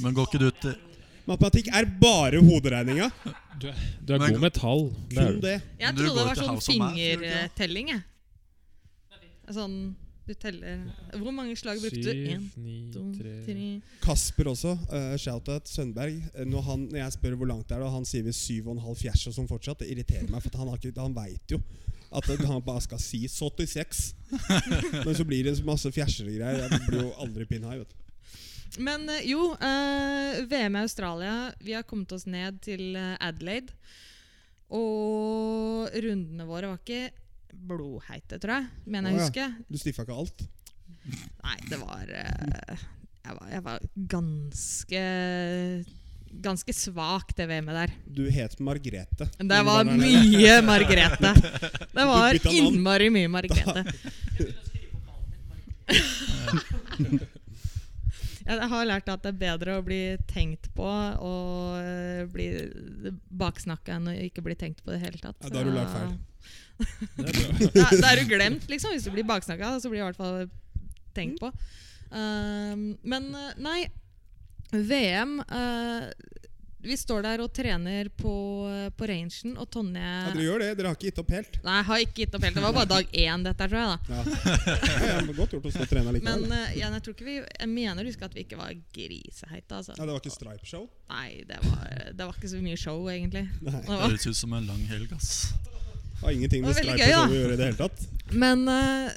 Men 0.00 0.14
går 0.16 0.26
ikke 0.30 0.38
du 0.40 0.50
til 0.62 0.74
Matematikk 1.24 1.68
er 1.72 1.86
bare 2.00 2.40
hoderegninga. 2.44 3.10
Du 3.54 3.68
er, 3.70 3.76
du 4.02 4.10
er 4.14 4.18
Men- 4.18 4.32
god 4.34 4.40
med 4.42 4.52
tall. 4.56 4.80
Det 5.08 5.18
er 5.22 5.28
Kun 5.30 5.36
det. 5.40 5.52
Jeg 5.78 5.94
trodde 5.94 6.14
det 6.18 6.24
var 6.26 6.34
sånn 6.40 6.56
gjør 6.58 7.20
fingertelling. 7.22 7.88
jeg. 7.92 8.02
Sånn 9.54 9.76
du 10.26 10.34
teller 10.34 10.84
Hvor 11.20 11.32
mange 11.34 11.56
slag 11.58 11.80
brukte 11.82 12.00
du? 12.00 12.10
Én, 12.32 12.46
to, 12.94 13.02
tre 13.16 13.64
Kasper 14.04 14.50
også. 14.52 14.74
Uh, 14.88 15.14
Shout-out 15.20 15.68
Sønberg. 15.68 16.20
Eh, 16.34 16.46
når, 16.48 16.64
han, 16.68 16.86
når 16.92 17.02
jeg 17.02 17.16
spør 17.16 17.36
hvor 17.40 17.50
langt 17.50 17.68
det 17.68 17.76
er, 17.76 17.84
og 17.86 17.92
han 17.92 18.06
sier 18.08 18.24
vi 18.26 18.34
syv 18.36 18.70
og 18.70 18.76
en 18.76 18.84
halv 18.86 19.00
fjers 19.00 19.26
og 19.28 19.36
sånn 19.36 19.50
fortsatt, 19.50 19.82
det 19.82 19.90
irriterer 19.92 20.30
meg. 20.30 20.44
For 20.44 20.52
at 20.52 20.60
han, 20.62 20.72
ikke, 20.78 20.94
han 21.00 21.16
veit 21.16 21.56
jo 21.56 21.60
at 22.14 22.28
han 22.46 22.62
bare 22.62 22.82
skal 22.84 23.00
si 23.02 23.24
76. 23.26 24.04
Men 25.04 25.16
så 25.18 25.26
blir 25.26 25.48
det 25.48 25.56
masse 25.66 25.90
fjersere 25.92 26.30
og 26.30 26.38
greier. 26.38 26.68
Jeg 26.68 26.86
blir 26.86 27.08
jo 27.08 27.12
aldri 27.24 27.48
pin 27.50 27.66
high. 27.66 27.82
Vet 27.82 27.90
du. 27.90 28.80
Men 28.84 29.08
eh, 29.10 29.26
jo, 29.30 29.50
uh, 29.54 30.40
VM 30.50 30.78
i 30.78 30.82
Australia 30.82 31.34
Vi 31.62 31.74
har 31.76 31.84
kommet 31.86 32.10
oss 32.14 32.28
ned 32.30 32.62
til 32.64 32.96
Adelaide. 32.96 33.74
Og 34.74 35.90
rundene 35.92 36.46
våre 36.48 36.70
var 36.70 36.80
ikke 36.80 37.23
blodheite, 37.54 38.38
tror 38.42 38.58
jeg. 38.58 38.68
Mener 38.86 39.12
jeg 39.12 39.16
Å, 39.16 39.20
ja. 39.20 39.26
husker. 39.28 39.48
Du 39.68 39.78
stiffa 39.80 40.06
ikke 40.06 40.16
alt? 40.24 40.46
Nei, 41.44 41.58
det 41.68 41.78
var 41.82 42.08
uh, 42.08 42.86
jeg, 43.24 43.36
var 43.36 43.52
jeg 43.52 43.62
var 43.66 43.84
ganske 44.14 45.04
Ganske 46.44 46.72
svak, 46.74 47.28
det 47.38 47.44
VM-et 47.46 47.76
der. 47.76 47.90
Du 48.10 48.24
het 48.32 48.56
Margrethe. 48.58 49.28
Det 49.38 49.60
var 49.68 49.86
mye 49.86 50.56
Margrethe. 50.70 51.30
Det 51.94 52.06
var 52.10 52.40
innmari 52.50 53.06
mye 53.14 53.30
Margrethe. 53.30 53.84
Jeg 58.44 58.68
har 58.68 58.84
lært 58.84 59.08
at 59.08 59.22
det 59.24 59.30
er 59.32 59.40
bedre 59.40 59.78
å 59.78 59.84
bli 59.84 60.02
tenkt 60.28 60.68
på 60.76 60.84
og 60.84 61.78
eh, 61.80 62.24
bli 62.28 62.48
baksnakka 63.32 63.96
enn 63.96 64.10
å 64.12 64.16
ikke 64.26 64.44
bli 64.44 64.56
tenkt 64.60 64.82
på 64.84 64.92
i 64.92 64.98
det 64.98 65.04
hele 65.06 65.20
tatt. 65.22 65.38
Ja, 65.40 65.48
da 65.48 65.62
har 65.62 65.70
du 65.70 65.72
lært 65.72 65.94
feil. 65.94 66.12
Det. 66.78 67.70
Da, 67.74 67.88
da 67.90 68.12
er 68.12 68.22
du 68.22 68.28
glemt, 68.30 68.68
liksom. 68.70 68.94
Hvis 68.94 69.06
du 69.06 69.12
blir 69.14 69.26
baksnakka, 69.28 69.76
så 69.80 69.90
blir 69.90 70.02
du 70.02 70.04
i 70.04 70.08
hvert 70.10 70.20
fall 70.20 70.46
tenkt 71.14 71.40
på. 71.42 71.52
Uh, 72.14 72.94
men 73.02 73.30
eh, 73.34 73.54
nei, 73.58 73.80
VM 74.70 75.40
uh, 75.40 76.04
Vi 76.84 76.94
står 77.00 77.24
der 77.24 77.40
og 77.42 77.48
trener 77.56 78.10
på, 78.12 78.34
på 78.94 79.08
rangen, 79.08 79.56
og 79.56 79.66
Tonje 79.72 80.04
Ja, 80.04 80.28
dere 80.28 80.44
gjør 80.44 80.62
det. 80.62 80.68
Dere 80.78 80.92
har 80.92 80.98
ikke 80.98 81.08
gitt 81.08 81.20
opp 81.22 81.32
helt. 81.34 81.58
Nei, 81.64 81.78
jeg 81.80 81.88
har 81.88 82.04
ikke 82.04 82.18
gitt 82.20 82.36
opp 82.36 82.46
helt. 82.46 82.58
Det 82.60 82.64
var 82.66 82.76
bare 82.76 82.90
dag 82.92 83.18
én, 83.24 83.46
dette, 83.48 83.68
tror 83.72 83.80
jeg. 83.80 83.90
da 83.90 83.98
Ja. 84.12 84.22
Ja, 85.08 85.18
godt 85.32 85.56
gjort 85.56 85.68
å 85.70 85.74
stå 85.74 85.86
og 85.86 85.92
trene 85.94 86.14
likevel. 86.18 86.46
Men 86.46 86.52
uh, 86.52 86.72
jeg 86.76 87.02
tror 87.06 87.16
ikke 87.16 87.28
vi 87.30 87.38
Jeg 87.40 87.70
mener 87.72 88.04
å 88.04 88.12
huske 88.12 88.28
at 88.28 88.36
vi 88.36 88.44
ikke 88.44 88.60
var 88.60 88.74
griseheite. 88.94 89.80
Altså. 89.80 89.96
Ja, 89.96 90.04
det 90.04 90.10
var 90.12 90.20
ikke 90.22 90.36
stripe-show? 90.36 90.88
Nei, 91.14 91.28
det 91.48 91.62
var, 91.64 91.94
det 92.12 92.28
var 92.28 92.36
ikke 92.36 92.52
så 92.52 92.62
mye 92.62 92.82
show, 92.86 93.00
egentlig. 93.10 93.48
Nei. 93.64 93.78
Det 93.80 93.88
var, 93.90 94.04
Høres 94.10 94.28
ut 94.28 94.44
som 94.44 94.58
en 94.60 94.68
lang 94.68 94.84
helg, 94.92 95.16
ass. 95.18 95.48
Har 96.22 96.32
ingenting 96.32 96.64
med 96.64 96.76
veldig 96.78 96.94
å 96.94 97.28
gjøre 97.34 97.52
i 97.54 97.58
det 97.58 97.70
hele 97.70 97.78
tatt. 97.78 98.04
men 98.32 98.66
uh, 98.68 99.12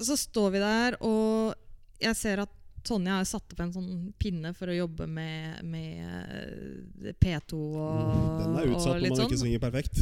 så 0.00 0.16
står 0.16 0.54
vi 0.54 0.62
der, 0.62 0.96
og 1.04 1.54
jeg 2.00 2.16
ser 2.16 2.42
at 2.46 2.56
Tonje 2.86 3.12
har 3.12 3.26
satt 3.28 3.52
opp 3.52 3.58
en 3.60 3.72
sånn 3.74 3.88
pinne 4.16 4.54
for 4.56 4.72
å 4.72 4.74
jobbe 4.74 5.04
med, 5.04 5.58
med 5.68 5.98
eh, 6.00 7.10
P2 7.20 7.58
og, 7.60 8.38
Den 8.40 8.54
er 8.56 8.70
utsatt 8.70 8.96
når 8.96 9.04
man 9.04 9.18
sånn. 9.18 9.26
ikke 9.26 9.40
svinger 9.42 9.60
perfekt. 9.60 10.00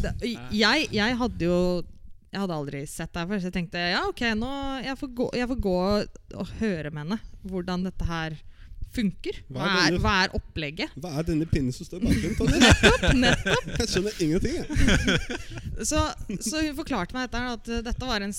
Jeg, 0.54 0.86
jeg 0.94 1.16
hadde 1.18 1.48
jo 1.48 1.58
Jeg 2.28 2.42
hadde 2.44 2.58
aldri 2.60 2.84
sett 2.86 3.10
det 3.10 3.24
her 3.24 3.30
før, 3.32 3.40
så 3.42 3.50
jeg 3.50 3.56
tenkte 3.56 3.82
ja, 3.82 4.04
ok, 4.06 4.22
nå 4.38 4.52
jeg 4.84 5.00
får, 5.00 5.10
gå, 5.20 5.26
jeg 5.40 5.50
får 5.50 5.60
gå 5.66 5.74
og 6.38 6.54
høre 6.60 6.92
med 6.92 7.02
henne 7.02 7.18
hvordan 7.48 7.88
dette 7.88 8.08
her 8.08 8.38
funker. 8.94 9.38
Hva 9.52 9.60
Hva 9.60 9.68
er 9.68 9.90
denne- 9.90 10.00
hva 10.04 10.14
er 10.24 10.34
opplegget? 10.38 10.94
Hva 10.96 11.12
er 11.20 11.28
denne 11.28 11.46
pinnen 11.50 11.72
som 11.76 11.86
står 11.86 12.00
bak 12.04 12.18
den, 12.24 12.34
Nettopp, 12.64 13.06
nettopp. 13.14 13.70
Jeg 13.82 13.88
skjønner 13.92 14.20
ingenting. 14.24 14.58
Jeg. 14.58 15.86
Så, 15.90 16.00
så 16.42 16.58
hun 16.64 16.74
forklarte 16.74 17.14
meg 17.14 17.28
dette, 17.28 17.42
at 17.54 17.68
eh, 17.70 17.82
dette 17.86 18.08
var 18.08 18.24
en 18.26 18.32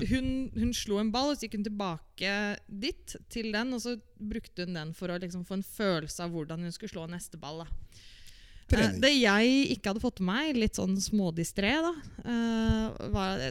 hun, 0.00 0.30
hun 0.56 0.72
slo 0.74 0.96
en 0.98 1.10
ball, 1.14 1.30
og 1.30 1.36
så 1.38 1.46
gikk 1.46 1.58
hun 1.58 1.66
tilbake 1.68 2.30
dit, 2.66 3.14
til 3.30 3.50
den, 3.54 3.74
og 3.76 3.82
så 3.84 3.92
brukte 4.18 4.64
hun 4.66 4.74
den 4.74 4.90
for 4.96 5.12
å 5.12 5.18
liksom 5.22 5.44
få 5.46 5.58
en 5.60 5.66
følelse 5.66 6.24
av 6.24 6.32
hvordan 6.34 6.64
hun 6.66 6.72
skulle 6.74 6.90
slå 6.94 7.04
neste 7.12 7.38
ball. 7.38 7.62
Da. 7.62 7.68
Eh, 7.68 8.72
Trening. 8.72 9.00
det 9.04 9.12
jeg 9.12 9.52
ikke 9.76 9.92
hadde 9.92 10.02
fått 10.02 10.22
med 10.24 10.32
meg, 10.32 10.58
litt 10.64 10.80
sånn 10.80 10.96
smådistré, 11.04 11.74
da 11.84 11.92
eh, 12.24 13.10
var, 13.12 13.42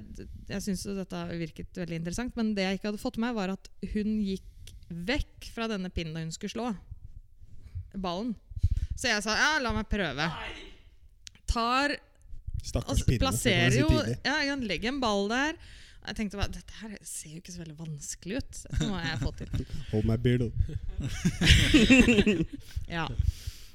Jeg 0.50 0.64
syns 0.66 0.88
dette 0.98 1.22
virket 1.38 1.80
veldig 1.84 2.02
interessant, 2.02 2.36
men 2.40 2.52
det 2.58 2.66
jeg 2.66 2.80
ikke 2.82 2.90
hadde 2.92 3.04
fått 3.06 3.22
med 3.22 3.30
meg, 3.30 3.38
var 3.38 3.54
at 3.56 3.70
hun 3.94 4.18
gikk 4.26 4.50
vekk 5.08 5.50
fra 5.56 5.68
denne 5.72 5.90
pinnen 5.94 6.26
hun 6.26 6.34
skulle 6.36 6.54
slå 6.54 6.72
ballen. 7.94 8.34
Så 8.98 9.10
jeg 9.10 9.22
sa 9.26 9.36
ja, 9.38 9.52
la 9.62 9.74
meg 9.76 9.88
prøve. 9.90 10.26
Tar 11.50 11.96
Stakkars 12.64 12.94
Altså, 12.94 13.06
pinne. 13.10 13.20
plasserer 13.20 13.76
jo 13.82 13.88
ja, 13.92 14.38
Jeg 14.40 14.48
kan 14.54 14.62
legge 14.70 14.88
en 14.90 15.02
ball 15.04 15.28
der. 15.32 15.58
Jeg 16.04 16.18
tenkte 16.18 16.40
bare, 16.40 16.52
Dette 16.52 16.74
her 16.82 16.94
ser 17.06 17.30
jo 17.36 17.42
ikke 17.42 17.54
så 17.54 17.62
veldig 17.64 17.78
vanskelig 17.80 18.42
ut. 18.42 18.54
Dette 18.66 18.90
må 18.90 19.00
jeg 19.04 19.22
få 19.22 19.32
til. 19.40 19.50
Hold 19.94 20.06
my 20.10 20.18
beard. 20.20 20.50
Ja. 22.92 23.08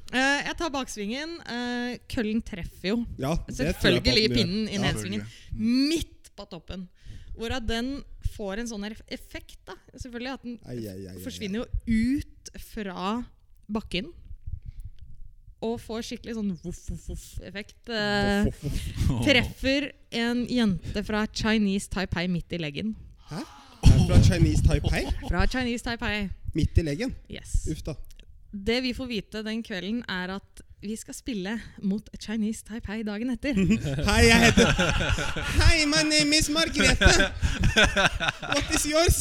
Uh, 0.09 0.39
jeg 0.41 0.55
tar 0.57 0.71
baksvingen. 0.73 1.35
Uh, 1.45 1.99
køllen 2.09 2.39
treffer 2.41 2.95
jo 2.95 3.03
Ja, 3.21 3.35
selvfølgelig 3.53 4.31
pinnen 4.33 4.71
i 4.73 4.79
nedsvingen. 4.81 5.27
Midt 5.59 6.31
på 6.39 6.47
toppen. 6.49 6.87
Hvorav 7.39 7.67
den 7.67 7.99
får 8.35 8.63
en 8.63 8.71
sånn 8.71 8.87
effekt. 8.91 9.59
da 9.67 9.77
Selvfølgelig 9.95 10.33
At 10.35 10.47
den 10.47 10.57
Ai, 10.67 10.79
ai, 10.91 11.03
ai, 11.13 11.19
forsvinner 11.25 11.63
jo 11.63 11.67
ut 12.19 12.51
fra 12.73 13.13
bakken. 13.69 14.11
Og 15.65 15.75
får 15.83 16.05
skikkelig 16.07 16.37
sånn 16.37 16.53
voff-voff-voff-effekt. 16.63 17.91
Eh, 17.91 18.51
treffer 19.27 19.89
en 20.15 20.45
jente 20.47 21.03
fra 21.07 21.25
Chinese 21.35 21.91
Taipei 21.91 22.29
midt 22.31 22.55
i 22.55 22.61
leggen. 22.63 22.95
Hæ? 23.31 23.43
Fra 24.07 24.21
Chinese 24.23 24.63
Taipei? 24.67 25.03
Fra 25.25 25.43
Chinese 25.51 25.85
Taipei. 25.85 26.29
Midt 26.55 26.79
i 26.79 26.87
leggen? 26.87 27.15
Yes. 27.31 27.67
Uff 27.73 27.83
da. 27.87 27.97
Det 28.51 28.79
vi 28.87 28.95
får 28.97 29.11
vite 29.11 29.43
den 29.45 29.61
kvelden, 29.67 30.01
er 30.09 30.39
at 30.39 30.63
vi 30.81 30.97
skal 30.97 31.15
spille 31.15 31.57
mot 31.83 32.07
Chinese 32.23 32.63
Taipei 32.67 33.01
dagen 33.03 33.33
etter. 33.33 33.57
Hei, 34.09 34.21
jeg 34.29 34.43
heter 34.45 34.69
Hei, 35.59 35.87
my 35.91 36.05
name 36.07 36.39
is 36.39 36.47
Margrethe. 36.55 37.09
What 38.53 38.71
is 38.77 38.85
yours? 38.87 39.19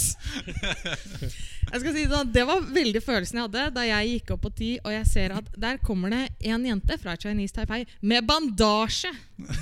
Jeg 1.67 1.81
skal 1.81 1.95
si 1.95 2.03
det 2.05 2.11
sånn, 2.13 2.29
Det 2.31 2.43
var 2.47 2.61
veldig 2.61 3.01
følelsen 3.03 3.39
jeg 3.39 3.47
hadde 3.47 3.63
da 3.75 3.85
jeg 3.87 4.11
gikk 4.11 4.35
opp 4.35 4.43
på 4.45 4.51
ti 4.59 4.69
og 4.83 4.93
jeg 4.93 5.07
ser 5.09 5.33
at 5.39 5.49
der 5.57 5.81
kommer 5.83 6.13
det 6.13 6.21
en 6.53 6.67
jente 6.69 6.99
fra 7.01 7.17
Chinese 7.19 7.57
Taipei 7.57 7.81
med 8.05 8.27
bandasje 8.29 9.11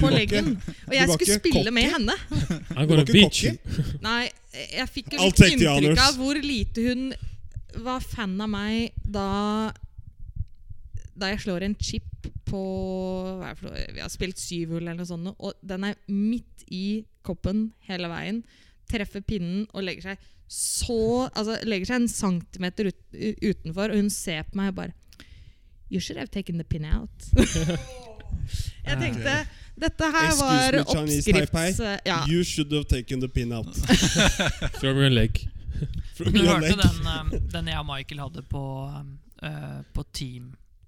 på 0.01 0.11
leggen. 0.11 0.51
Og 0.89 0.97
jeg 0.97 1.15
skulle 1.15 1.39
spille 1.39 1.73
med 1.75 1.95
henne. 1.95 2.17
I'm 2.75 2.91
gonna 2.91 3.07
beat 3.07 3.39
you. 3.45 3.55
Nei, 4.03 4.27
jeg 4.51 4.91
fikk 4.91 5.15
jo 5.15 5.23
litt 5.23 5.41
inntrykk 5.47 6.03
av 6.09 6.19
hvor 6.19 6.43
lite 6.43 6.89
hun 6.91 7.07
var 7.87 8.03
fan 8.03 8.35
av 8.43 8.51
meg 8.51 8.91
da 9.03 9.71
Da 11.15 11.29
jeg 11.31 11.41
slår 11.45 11.63
en 11.63 11.75
chip 11.79 12.29
på 12.45 12.61
hva 13.39 13.53
er 13.53 13.59
det? 13.63 13.85
Vi 13.95 14.03
har 14.03 14.11
spilt 14.11 14.39
syv 14.41 14.75
hull 14.75 14.83
eller 14.83 14.99
noe 14.99 15.07
sånt, 15.09 15.31
og 15.39 15.53
den 15.63 15.87
er 15.87 15.95
midt 16.11 16.65
i 16.73 17.05
koppen 17.25 17.69
hele 17.87 18.09
veien. 18.11 18.41
Treffer 18.91 19.23
pinnen 19.25 19.63
og 19.73 19.85
legger 19.87 20.11
seg 20.11 20.31
så 20.45 21.25
Altså 21.33 21.55
legger 21.65 21.89
seg 21.89 22.03
en 22.03 22.11
centimeter 22.11 22.91
ut, 22.91 22.99
utenfor, 23.41 23.89
og 23.89 23.97
hun 23.97 24.11
ser 24.13 24.43
på 24.45 24.59
meg 24.59 24.73
og 24.75 24.77
bare 24.83 24.93
You 25.89 25.99
should 26.01 26.19
have 26.19 26.29
taken 26.33 26.57
the 26.61 26.65
pin 26.65 26.85
out. 26.85 27.25
jeg 28.85 28.97
tenkte 29.01 29.33
dette 29.79 30.07
her 30.15 30.27
Excuse 30.29 30.45
var 30.45 30.77
oppskrifts... 30.81 31.81
Ja. 32.07 32.19
You 32.29 32.43
should 32.43 32.71
have 32.73 32.85
taken 32.89 33.21
the 33.21 33.29
pin 33.29 33.51
out. 33.53 33.73
From 34.81 34.97
your 35.01 35.09
leg. 35.09 35.41
From 36.15 36.31
Du 36.33 36.39
your 36.39 36.53
hørte 36.55 36.69
leg. 36.69 36.79
den, 36.81 37.09
um, 37.09 37.49
den 37.53 37.67
jeg 37.73 37.81
og 37.81 37.85
Michael 37.89 38.21
hadde 38.23 38.45
på, 38.49 38.63
uh, 39.43 39.79
på 39.93 40.05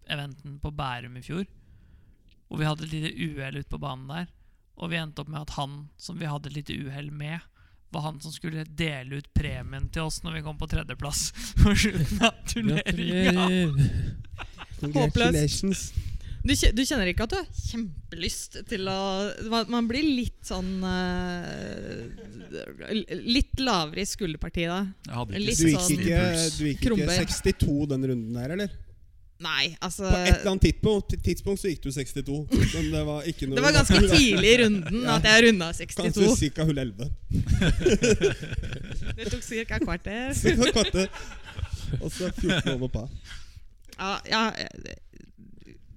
team-eventen 0.07 0.59
på 0.59 0.71
Bærum 0.71 1.17
i 1.17 1.21
fjor. 1.21 1.45
Hvor 2.47 2.57
vi 2.57 2.65
hadde 2.65 2.83
et 2.83 2.93
lite 2.93 3.13
uhell 3.27 3.57
ute 3.57 3.69
på 3.69 3.77
banen 3.77 4.07
der. 4.07 4.27
Og 4.77 4.91
vi 4.91 4.97
endte 4.97 5.21
opp 5.21 5.29
med 5.29 5.41
at 5.41 5.55
han 5.57 5.89
som 5.97 6.17
vi 6.19 6.25
hadde 6.25 6.49
et 6.49 6.55
lite 6.55 6.73
uhell 6.85 7.11
med, 7.11 7.39
var 7.89 8.01
han 8.01 8.19
som 8.21 8.31
skulle 8.31 8.63
dele 8.63 9.21
ut 9.21 9.29
premien 9.33 9.89
til 9.89 10.07
oss 10.07 10.21
når 10.23 10.37
vi 10.37 10.43
kom 10.43 10.57
på 10.59 10.67
tredjeplass 10.67 11.31
på 11.63 11.75
slutten 11.75 12.25
av 12.27 12.35
turneringa. 12.47 13.47
Congratulations. 14.79 15.93
Du, 16.47 16.53
du 16.53 16.83
kjenner 16.85 17.09
ikke 17.09 17.25
at 17.25 17.31
du 17.33 17.37
har 17.39 17.47
kjempelyst 17.49 18.59
til 18.69 18.87
å 18.87 18.99
Man 19.67 19.87
blir 19.89 20.05
litt 20.05 20.45
sånn 20.47 20.83
uh, 20.85 22.05
Litt 23.25 23.57
lavere 23.59 24.05
i 24.05 24.07
skulderpartiet 24.07 24.69
da. 24.71 24.77
Jeg 25.09 25.17
hadde 25.17 25.41
Litt 25.41 25.59
Du 25.59 25.65
gikk 25.67 25.81
sånn 25.81 25.97
ikke, 25.97 26.21
du 26.59 26.63
gikk 26.69 26.85
ikke 26.85 27.17
62 27.25 27.89
den 27.91 28.07
runden 28.13 28.37
der, 28.37 28.53
eller? 28.55 28.77
Nei, 29.39 29.75
altså 29.85 30.07
På 30.09 30.17
et 30.17 30.39
eller 30.39 30.51
annet 30.51 30.63
tidspunkt, 30.65 31.13
tidspunkt 31.23 31.61
så 31.61 31.69
gikk 31.69 31.83
du 31.83 31.91
62. 31.93 32.37
Men 32.73 32.87
det 32.93 33.03
var 33.05 33.27
ikke 33.29 33.49
noe 33.49 33.59
Det 33.59 33.65
var 33.67 33.75
ganske 33.75 33.99
tidlig 34.17 34.53
i 34.53 34.57
runden 34.63 35.03
at 35.13 35.27
jeg 35.29 35.43
runda 35.47 35.67
Kanskje 35.77 36.13
62. 36.25 36.53
ca. 36.55 36.65
hull 36.65 36.77
11. 36.81 37.09
Det 39.17 39.27
tok 39.33 39.43
ca. 39.45 39.79
kvarter. 39.83 40.33
Var 40.57 40.71
kvarter. 40.73 41.07
Og 42.01 42.11
så 42.11 42.31
14 42.33 42.73
over 42.73 42.87
par. 42.87 43.09
Ja, 43.97 44.15
ja, 44.29 44.41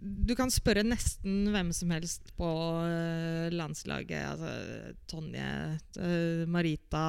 du 0.00 0.32
kan 0.38 0.48
spørre 0.52 0.82
nesten 0.86 1.50
hvem 1.52 1.70
som 1.76 1.90
helst 1.92 2.30
på 2.38 2.48
eh, 2.86 3.50
landslaget. 3.52 4.22
Altså 4.32 4.94
Tonje, 5.10 5.48
eh, 6.00 6.44
Marita 6.48 7.02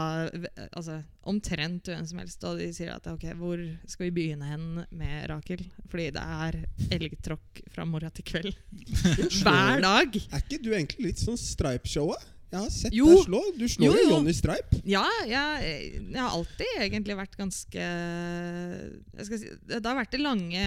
altså, 0.72 0.98
Omtrent 1.32 1.88
hvem 1.88 2.04
som 2.10 2.20
helst. 2.20 2.44
Og 2.50 2.60
de 2.60 2.68
sier 2.76 2.92
at 2.96 3.08
ok, 3.08 3.30
hvor 3.39 3.62
skal 3.88 4.10
vi 4.10 4.16
begynne 4.18 4.50
hen 4.50 4.68
med 4.89 5.30
Rakel? 5.32 5.64
Fordi 5.92 6.10
det 6.18 6.26
er 6.44 6.60
elgtråkk 6.98 7.64
fra 7.72 7.88
morgen 7.88 8.12
til 8.18 8.28
kveld. 8.28 8.52
Hver 9.42 9.86
dag. 9.86 10.20
Er 10.28 10.44
ikke 10.44 10.62
du 10.64 10.74
egentlig 10.74 11.12
litt 11.12 11.24
sånn 11.24 11.39
Stripe-showet? 11.39 12.28
Jeg 12.52 12.60
har 12.60 12.72
sett 12.76 12.96
Jo. 12.96 13.06
deg 13.08 13.22
slå. 13.30 13.39
Du 13.56 13.64
slår 13.72 13.86
Jo, 13.86 13.94
jo 13.96 14.02
jo. 14.04 14.10
Johnny 14.18 14.34
Stripe. 14.36 14.82
Ja, 14.84 15.06
jeg, 15.24 15.70
jeg 16.12 16.20
har 16.20 16.34
alltid 16.36 16.74
egentlig 16.84 17.16
vært 17.16 17.38
ganske 17.39 17.86
jeg 17.86 19.28
skal 19.30 19.39
si, 19.39 19.54
Det 19.72 19.80
har 19.80 19.96
vært 20.02 20.12
det 20.12 20.20
lange 20.20 20.66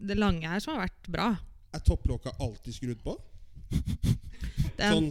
Det 0.00 0.16
lange 0.18 0.48
her 0.48 0.62
som 0.62 0.76
har 0.76 0.86
vært 0.88 1.10
bra. 1.12 1.32
Er 1.76 1.82
topplokka 1.86 2.34
alltid 2.40 2.76
skrudd 2.76 3.02
på? 3.04 3.16
Er 4.80 4.94
Sånn 4.96 5.10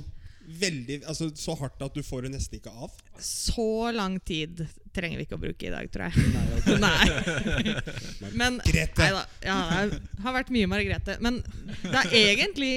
veldig 0.50 0.96
Altså 1.06 1.30
så 1.38 1.54
hardt 1.60 1.82
at 1.86 1.94
du 1.94 2.02
får 2.06 2.26
det 2.26 2.32
nesten 2.34 2.58
ikke 2.58 2.72
av? 2.74 2.94
Så 3.22 3.92
lang 3.94 4.18
tid 4.26 4.64
trenger 4.96 5.20
vi 5.20 5.28
ikke 5.28 5.38
å 5.38 5.44
bruke 5.44 5.68
i 5.68 5.74
dag, 5.74 5.90
tror 5.94 6.10
jeg. 6.10 6.32
Nei, 6.34 6.46
ok. 6.58 6.72
Nei. 6.86 8.34
Men 8.34 8.58
Grete. 8.66 9.06
Neida, 9.06 9.24
ja, 9.46 9.60
det 9.92 10.24
har 10.26 10.36
vært 10.40 10.52
mye 10.54 10.72
Margrethe. 10.72 11.20
Men 11.24 11.42
det 11.84 11.94
har 11.94 12.16
egentlig 12.18 12.74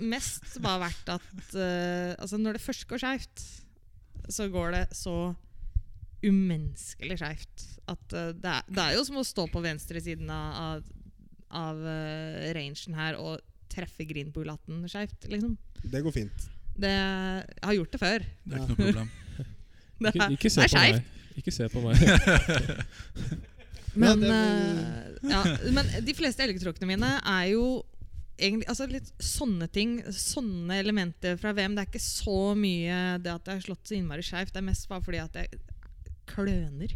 mest 0.00 0.58
bare 0.64 0.86
vært 0.86 1.14
at 1.16 1.56
uh, 1.56 2.12
Altså 2.16 2.38
Når 2.40 2.56
det 2.56 2.64
først 2.64 2.86
går 2.88 3.02
skeivt, 3.02 3.46
så 4.30 4.46
går 4.52 4.76
det 4.76 4.84
så 4.96 5.16
umenneskelig 6.20 7.16
skeivt 7.16 7.66
at 7.88 8.12
eh, 8.12 8.32
det, 8.36 8.50
er, 8.50 8.66
det 8.68 8.82
er 8.82 8.96
jo 8.98 9.04
som 9.06 9.20
å 9.20 9.26
stå 9.26 9.46
på 9.50 9.62
venstresiden 9.64 10.28
av, 10.30 10.58
av, 10.60 10.90
av 11.50 11.76
uh, 11.82 12.52
rangen 12.56 12.98
her 12.98 13.18
og 13.20 13.40
treffe 13.70 14.06
18 14.06 14.88
skeivt, 14.90 15.28
liksom. 15.30 15.56
Det 15.82 16.02
går 16.02 16.12
fint. 16.14 16.48
Det, 16.80 16.90
jeg 16.90 17.66
har 17.66 17.74
gjort 17.76 17.92
det 17.92 18.00
før. 18.00 18.24
Det 18.44 18.56
er 18.56 18.60
ikke 18.60 18.74
noe 18.74 18.84
problem. 18.84 19.10
Det 20.00 20.14
er, 20.16 20.30
ikke 20.32 20.48
se 20.48 20.62
er 20.64 20.70
på 20.72 20.80
meg. 20.80 21.02
Ikke 21.36 21.52
se 21.52 21.66
på 21.68 21.80
meg. 21.84 22.00
Men, 24.00 24.22
Ja, 24.22 24.32
eh, 24.32 25.30
ja, 25.30 25.40
men 25.74 25.88
de 26.06 26.12
fleste 26.14 26.44
elgtråkkene 26.44 26.86
mine 26.86 27.08
er 27.26 27.48
jo 27.50 27.64
egentlig 28.38 28.68
altså 28.70 28.86
litt 28.88 29.10
sånne 29.18 29.66
ting. 29.72 29.98
Sånne 30.14 30.78
elementer 30.80 31.36
fra 31.40 31.52
VM. 31.56 31.74
Det 31.76 31.84
er 31.84 31.90
ikke 31.90 32.04
så 32.04 32.36
mye 32.58 33.00
det 33.20 33.34
at 33.34 33.50
jeg 33.50 33.58
har 33.58 33.66
slått 33.66 33.90
så 33.90 33.98
innmari 33.98 34.24
skeivt. 34.24 34.54
Det 34.54 34.62
er 34.62 34.68
mest 34.68 34.88
bare 34.90 35.04
fordi 35.04 35.22
at 35.24 35.40
jeg 35.42 35.60
kløner. 36.30 36.94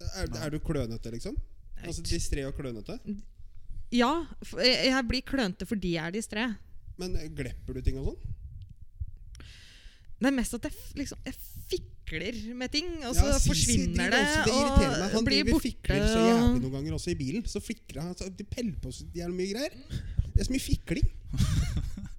Er, 0.00 0.28
er 0.42 0.52
du 0.52 0.58
klønete, 0.64 1.12
liksom? 1.14 1.38
Altså 1.86 2.02
Distré 2.02 2.44
og 2.46 2.54
klønete? 2.56 2.98
Ja, 3.92 4.10
jeg 4.62 5.04
blir 5.08 5.22
klønete 5.26 5.66
fordi 5.66 5.94
jeg 5.96 6.06
er 6.06 6.14
distré. 6.14 6.44
Men 7.00 7.16
glepper 7.34 7.74
du 7.74 7.80
ting 7.82 7.96
og 7.98 8.10
sånn? 8.12 8.36
Det 10.20 10.28
er 10.28 10.36
mest 10.36 10.52
at 10.54 10.66
jeg, 10.68 10.74
liksom, 11.00 11.18
jeg 11.24 11.34
fikler 11.70 12.54
med 12.60 12.68
ting, 12.74 12.90
og 13.06 13.14
Ja, 13.16 13.22
så 13.22 13.38
Sisi 13.38 13.48
forsvinner 13.48 14.10
det. 14.12 14.20
også- 14.20 14.44
det 14.44 14.54
irriterer 14.58 14.98
meg. 15.00 15.12
Han 15.14 15.24
blir 15.24 15.44
borte. 15.50 15.62
fikler 15.62 16.04
så 16.10 16.20
jævlig 16.26 16.60
noen 16.62 16.72
ganger 16.76 16.92
også 16.98 17.10
i 17.10 17.14
bilen. 17.14 17.42
Så 17.46 17.60
fikler 17.64 18.02
han 18.02 18.14
så 18.14 18.28
De 18.36 18.44
peller 18.44 18.76
på 18.82 18.92
så 18.92 19.04
jævlig 19.14 19.36
mye 19.36 19.52
greier. 19.54 19.72
Det 20.34 20.40
er 20.40 20.44
så 20.44 20.52
mye 20.52 20.66
fikling. 20.66 21.08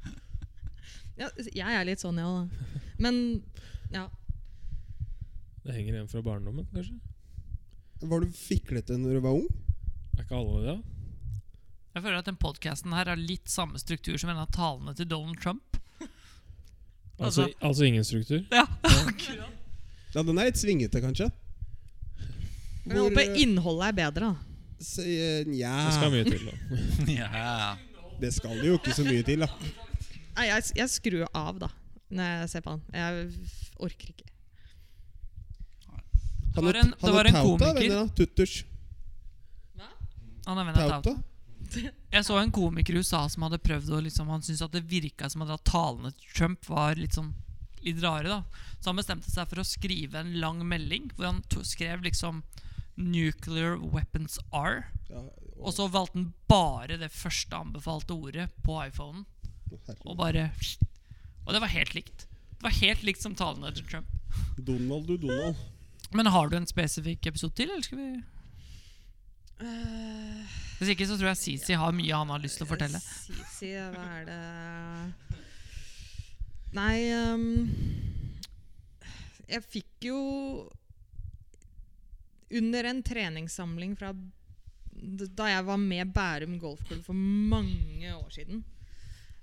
Ja, 1.22 1.28
jeg 1.53 1.76
er 1.82 1.86
litt 1.86 1.99
sånn, 2.01 2.18
ja. 2.18 2.47
Men 2.97 3.43
ja. 3.93 4.07
Det 5.64 5.76
henger 5.76 5.93
igjen 5.93 6.09
fra 6.09 6.22
barndommen, 6.26 6.66
kanskje? 6.74 6.95
Var 8.02 8.24
du 8.26 8.32
fiklete 8.34 8.97
når 8.97 9.18
du 9.20 9.22
var 9.24 9.36
ung? 9.38 9.47
Er 10.18 10.24
ikke 10.26 10.38
alle 10.39 10.62
det? 10.66 10.78
Jeg 11.91 12.04
føler 12.06 12.22
at 12.22 12.28
den 12.30 12.38
podkasten 12.39 12.93
her 12.95 13.10
har 13.12 13.20
litt 13.20 13.49
samme 13.52 13.80
struktur 13.82 14.16
som 14.22 14.32
en 14.32 14.39
av 14.41 14.49
talene 14.56 14.93
til 14.95 15.08
Donald 15.12 15.41
Trump. 15.43 15.78
Altså, 17.22 17.43
Altså- 17.45 17.58
altså 17.62 17.84
ingen 17.86 18.04
struktur? 18.08 18.45
Ja, 18.52 18.66
akkurat. 18.84 19.58
Ja, 20.16 20.24
den 20.28 20.38
er 20.41 20.49
litt 20.49 20.58
svingete, 20.60 20.99
kanskje. 20.99 21.30
Men 22.84 22.97
jeg 22.97 23.04
håper 23.06 23.36
innholdet 23.39 23.86
er 23.88 23.93
bedre, 23.99 24.32
da. 24.32 24.80
Så, 24.82 25.06
eh, 25.06 25.45
Nja 25.47 25.76
Det 25.86 25.93
skal 25.93 26.12
mye 26.12 26.26
til, 26.26 26.47
da. 26.49 26.56
Ja. 27.22 27.78
Det 28.20 28.34
skal 28.36 28.58
det 28.60 28.68
jo 28.68 28.80
ikke 28.80 28.95
så 28.97 29.06
mye 29.08 29.24
til, 29.24 29.45
da. 29.45 29.47
Nei, 30.36 30.47
jeg, 30.49 30.64
jeg 30.82 30.89
skrur 30.91 31.28
av, 31.38 31.60
da, 31.62 31.70
når 32.10 32.34
jeg 32.41 32.49
ser 32.56 32.66
på 32.66 32.74
han. 32.76 32.82
Jeg 32.91 33.30
orker 33.80 34.12
ikke. 34.16 34.28
Han 36.56 36.66
var 36.66 36.74
er- 36.76 36.80
en- 36.84 36.91
det 36.91 37.02
han 37.02 37.14
var 37.14 37.26
er 37.26 37.28
en 37.28 37.34
Tauta, 37.39 37.66
komiker. 37.74 38.10
Tutters. 38.16 38.64
Han 40.45 40.58
er 40.58 40.66
venn 40.66 40.80
av 40.82 41.02
Tauta. 41.04 41.24
Jeg 42.12 42.26
så 42.28 42.38
en 42.41 42.52
komiker 42.52 42.95
i 42.97 42.99
USA 42.99 43.22
som 43.30 43.43
hadde 43.45 43.60
prøvd 43.64 43.91
å 43.95 43.99
liksom, 44.04 44.28
Han 44.28 44.41
syntes 44.43 44.64
at 44.66 44.74
det 44.76 44.82
virka 44.91 45.30
som 45.32 45.43
at 45.45 45.62
talene 45.64 46.12
til 46.18 46.34
Trump 46.36 46.66
var 46.68 46.95
litt 46.99 47.14
sånn 47.16 47.30
Litt 47.86 48.02
rare. 48.04 48.28
da 48.28 48.43
Så 48.82 48.89
han 48.91 48.97
bestemte 48.99 49.32
seg 49.32 49.47
for 49.49 49.62
å 49.62 49.66
skrive 49.66 50.20
en 50.20 50.34
lang 50.41 50.60
melding 50.68 51.08
hvor 51.16 51.26
han 51.30 51.41
to 51.49 51.64
skrev 51.64 52.04
liksom 52.04 52.43
'Nuclear 52.97 53.78
weapons 53.80 54.38
are'. 54.52 54.84
Ja, 55.10 55.22
Og 55.64 55.74
så 55.74 55.88
valgte 55.89 56.18
han 56.20 56.34
bare 56.49 56.97
det 56.99 57.10
første 57.12 57.56
anbefalte 57.56 58.12
ordet 58.14 58.49
på 58.64 58.76
iPhonen. 58.86 59.26
Og 60.06 60.18
bare 60.18 60.52
Og 61.47 61.54
det 61.54 61.62
var 61.62 61.70
helt 61.72 61.93
likt. 61.95 62.28
Det 62.60 62.64
var 62.68 62.72
helt 62.82 63.02
likt 63.04 63.22
som 63.22 63.34
talene 63.34 63.74
til 63.74 63.86
Trump. 63.88 64.06
Donald, 64.60 65.08
du, 65.08 65.18
Donald. 65.18 65.56
Men 66.14 66.28
har 66.28 66.49
du 66.49 66.57
en 66.57 66.68
spesifikk 66.68 67.28
episode 67.32 67.55
til, 67.55 67.72
eller 67.72 67.86
skal 67.86 67.99
vi 68.01 68.09
Hvis 70.80 70.91
ikke 70.93 71.07
så 71.07 71.16
tror 71.18 71.32
jeg 71.32 71.39
Sisi 71.39 71.78
har 71.78 71.95
mye 71.95 72.18
han 72.18 72.34
har 72.34 72.41
lyst 72.43 72.57
til 72.59 72.66
å 72.66 72.72
fortelle. 72.72 72.99
Sisi, 72.99 73.72
hva 73.78 74.05
er 74.18 74.26
det 74.28 74.41
Nei 76.76 76.97
um, 77.16 77.47
Jeg 79.51 79.64
fikk 79.68 80.07
jo 80.09 80.20
Under 82.59 82.91
en 82.91 83.01
treningssamling 83.05 83.95
fra 83.99 84.14
da 85.01 85.47
jeg 85.47 85.64
var 85.66 85.80
med 85.82 86.12
Bærum 86.14 86.59
golfklubb 86.62 86.99
for 87.05 87.18
mange 87.18 88.12
år 88.14 88.28
siden. 88.36 88.59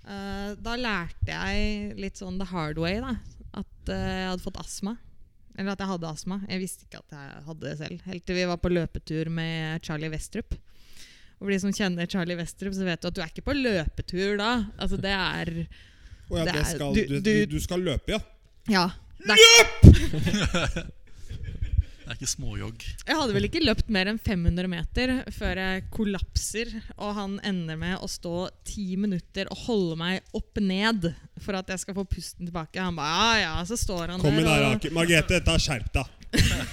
uh, 0.04 0.52
da 0.54 0.76
lærte 0.78 1.32
jeg 1.32 1.96
litt 1.98 2.20
sånn 2.20 2.38
the 2.38 2.46
hard 2.46 2.78
way 2.78 3.00
da, 3.02 3.16
at 3.58 3.90
uh, 3.90 3.96
jeg 3.96 4.28
hadde 4.28 4.44
fått 4.44 4.60
astma. 4.60 4.92
Eller 5.59 5.74
at 5.74 5.80
jeg 5.82 5.90
hadde 5.90 6.06
astma. 6.14 6.36
Jeg 6.48 6.61
visste 6.62 6.86
ikke 6.86 7.00
at 7.02 7.14
jeg 7.18 7.44
hadde 7.48 7.64
det 7.66 7.76
selv. 7.80 8.02
Helt 8.06 8.24
til 8.28 8.36
vi 8.38 8.44
var 8.46 8.61
på 8.62 8.70
løpetur 8.70 9.30
med 9.34 9.82
Charlie 9.82 10.11
Westrup. 10.12 10.54
Og 11.38 11.46
for 11.46 11.50
de 11.54 11.59
som 11.62 11.72
kjenner 11.74 12.06
Charlie 12.11 12.36
Westrup, 12.38 12.74
så 12.74 12.86
vet 12.86 13.02
du 13.02 13.09
at 13.11 13.14
du 13.16 13.20
er 13.24 13.30
ikke 13.32 13.44
på 13.46 13.54
løpetur 13.59 14.38
da. 14.38 14.52
Altså 14.78 14.96
det 15.02 15.11
er 15.14 15.50
oh, 16.30 16.38
ja, 16.38 16.44
Det 16.46 16.54
er- 16.54 16.70
skal, 16.70 16.94
du- 16.94 17.20
du, 17.26 17.32
du, 17.56 17.59
skal 17.62 17.80
løpe, 17.90 18.14
ja? 18.14 18.20
Ja. 18.70 18.86
Er, 19.26 19.36
Det 22.09 22.14
er 22.14 22.20
ikke 22.22 22.30
småjogg. 22.32 22.84
jeg 23.04 23.16
hadde 23.18 23.34
vel 23.36 23.46
ikke 23.50 23.61
løpt 23.61 23.90
mer 23.92 24.09
enn 24.09 24.16
500 24.16 24.68
meter 24.72 25.11
før 25.36 25.59
jeg 25.61 25.82
kollapser, 25.92 26.70
og 26.96 27.11
han 27.18 27.34
ender 27.44 27.76
med 27.76 28.00
å 28.00 28.09
stå 28.09 28.46
ti 28.64 28.96
minutter 28.96 29.50
og 29.52 29.61
holde 29.66 29.98
meg 30.00 30.30
opp 30.32 30.56
ned 30.64 31.11
for 31.44 31.59
at 31.59 31.68
jeg 31.68 31.82
skal 31.82 31.98
få 31.98 32.06
pusten 32.09 32.48
tilbake. 32.48 32.80
Han 32.80 32.96
bare 32.96 33.12
ja, 33.12 33.42
ja, 33.42 33.66
så 33.68 33.76
står 33.76 34.14
han 34.14 34.24
Kom 34.24 34.32
der 34.32 34.40
inn 34.40 34.48
her, 34.48 34.64
og. 34.70 34.86
Margrethe, 34.96 35.42
ta 35.44 35.59
skjerp 35.61 35.92
deg. 35.98 36.14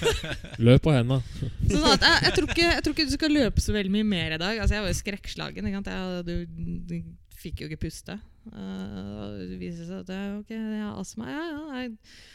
Løp 0.70 0.86
på 0.88 0.96
henda. 0.96 1.20
Sånn 1.68 1.84
jeg, 1.84 2.00
jeg, 2.00 2.32
tror 2.38 2.48
ikke, 2.48 2.70
jeg 2.70 2.86
tror 2.86 2.96
ikke 2.96 3.08
du 3.10 3.14
skal 3.18 3.36
løpe 3.36 3.66
så 3.66 3.76
veldig 3.76 3.92
mye 3.92 4.08
mer 4.08 4.38
i 4.38 4.40
dag. 4.40 4.62
Altså 4.62 4.78
Jeg 4.78 4.86
var 4.86 4.94
jo 4.94 4.98
skrekkslagen. 5.02 5.68
Ikke 5.68 5.82
sant? 5.82 5.92
Jeg, 5.92 6.24
du, 6.24 6.88
du 6.88 7.36
fikk 7.44 7.60
jo 7.60 7.68
ikke 7.68 7.84
puste. 7.84 8.16
Uh, 8.46 9.38
det 9.42 9.56
viser 9.58 9.88
seg 9.88 10.04
at 10.04 10.10
jeg, 10.14 10.34
okay, 10.38 10.54
jeg 10.56 10.82
har 10.84 11.00
astma. 11.00 11.26
Ja, 11.32 11.42
ja, 11.50 11.80
jeg, 11.80 11.88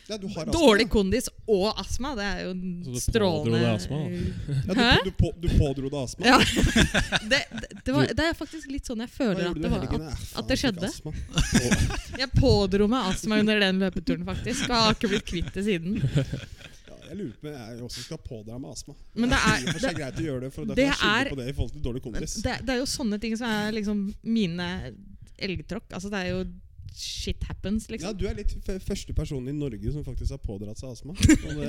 Ja, 0.10 0.18
du 0.20 0.26
har 0.28 0.42
astma, 0.42 0.56
dårlig 0.58 0.88
kondis 0.92 1.30
og 1.48 1.80
astma. 1.80 2.12
Det 2.20 2.26
er 2.28 2.42
jo 2.44 2.52
Så 2.58 2.96
du 2.96 3.00
strålende 3.00 3.52
pådro 3.52 3.62
deg 3.62 3.70
astma, 3.72 4.00
Ja, 4.02 4.98
du, 5.00 5.10
du, 5.10 5.12
på, 5.22 5.32
du 5.40 5.48
pådro 5.56 5.92
deg 5.94 6.00
astma? 6.02 6.28
Ja. 6.28 6.40
Det, 7.32 7.40
det, 7.62 7.68
det, 7.86 7.94
var, 7.96 8.10
det 8.18 8.26
er 8.28 8.34
faktisk 8.36 8.72
litt 8.74 8.88
sånn 8.90 9.04
jeg 9.06 9.12
føler 9.14 9.52
at 9.54 9.60
det 9.62 9.72
var. 9.72 9.86
At, 9.88 10.24
at 10.42 10.50
det 10.52 10.58
skjedde. 10.60 10.90
jeg 12.22 12.32
pådro 12.36 12.88
meg 12.92 13.14
astma 13.14 13.40
under 13.40 13.62
den 13.64 13.80
løpeturen, 13.86 14.26
faktisk. 14.28 14.68
Og 14.68 14.76
har 14.76 14.98
ikke 14.98 15.14
blitt 15.14 15.30
kvitt 15.32 15.54
det 15.56 15.64
siden. 15.70 16.02
Jeg 17.12 17.18
lurer 17.20 17.32
på 17.42 17.48
om 17.50 17.56
jeg 17.56 17.82
også 17.84 18.04
skal 18.06 18.20
pådra 18.24 18.58
meg 18.60 18.72
astma. 18.72 18.94
Men 19.20 19.34
det 19.34 19.40
er, 19.44 19.66
det, 19.68 19.94
greit 19.98 20.20
å 20.20 20.28
gjøre 20.28 20.44
det, 20.46 20.52
for 20.56 20.70
det 20.70 20.86
er- 20.92 21.32
det 21.36 21.48
det, 22.44 22.54
det 22.68 22.76
er 22.76 22.80
jo 22.80 22.86
sånne 22.88 23.20
ting 23.20 23.36
som 23.36 23.50
er 23.52 23.74
liksom 23.76 24.06
mine 24.24 24.68
elgtråkk. 25.48 25.90
Altså, 25.94 26.10
det 26.14 26.20
er 26.26 26.30
jo 26.36 26.44
shit 26.92 27.44
happens, 27.48 27.90
liksom. 27.90 28.10
Ja. 28.10 28.14
Du 28.18 28.26
er 28.28 28.36
litt 28.36 28.52
f 28.52 28.84
første 28.84 29.14
personen 29.16 29.48
i 29.48 29.54
Norge 29.56 29.92
som 29.94 30.04
faktisk 30.04 30.32
har 30.36 30.42
pådratt 30.44 30.80
seg 30.82 30.92
astma. 30.92 31.14
Og 31.16 31.62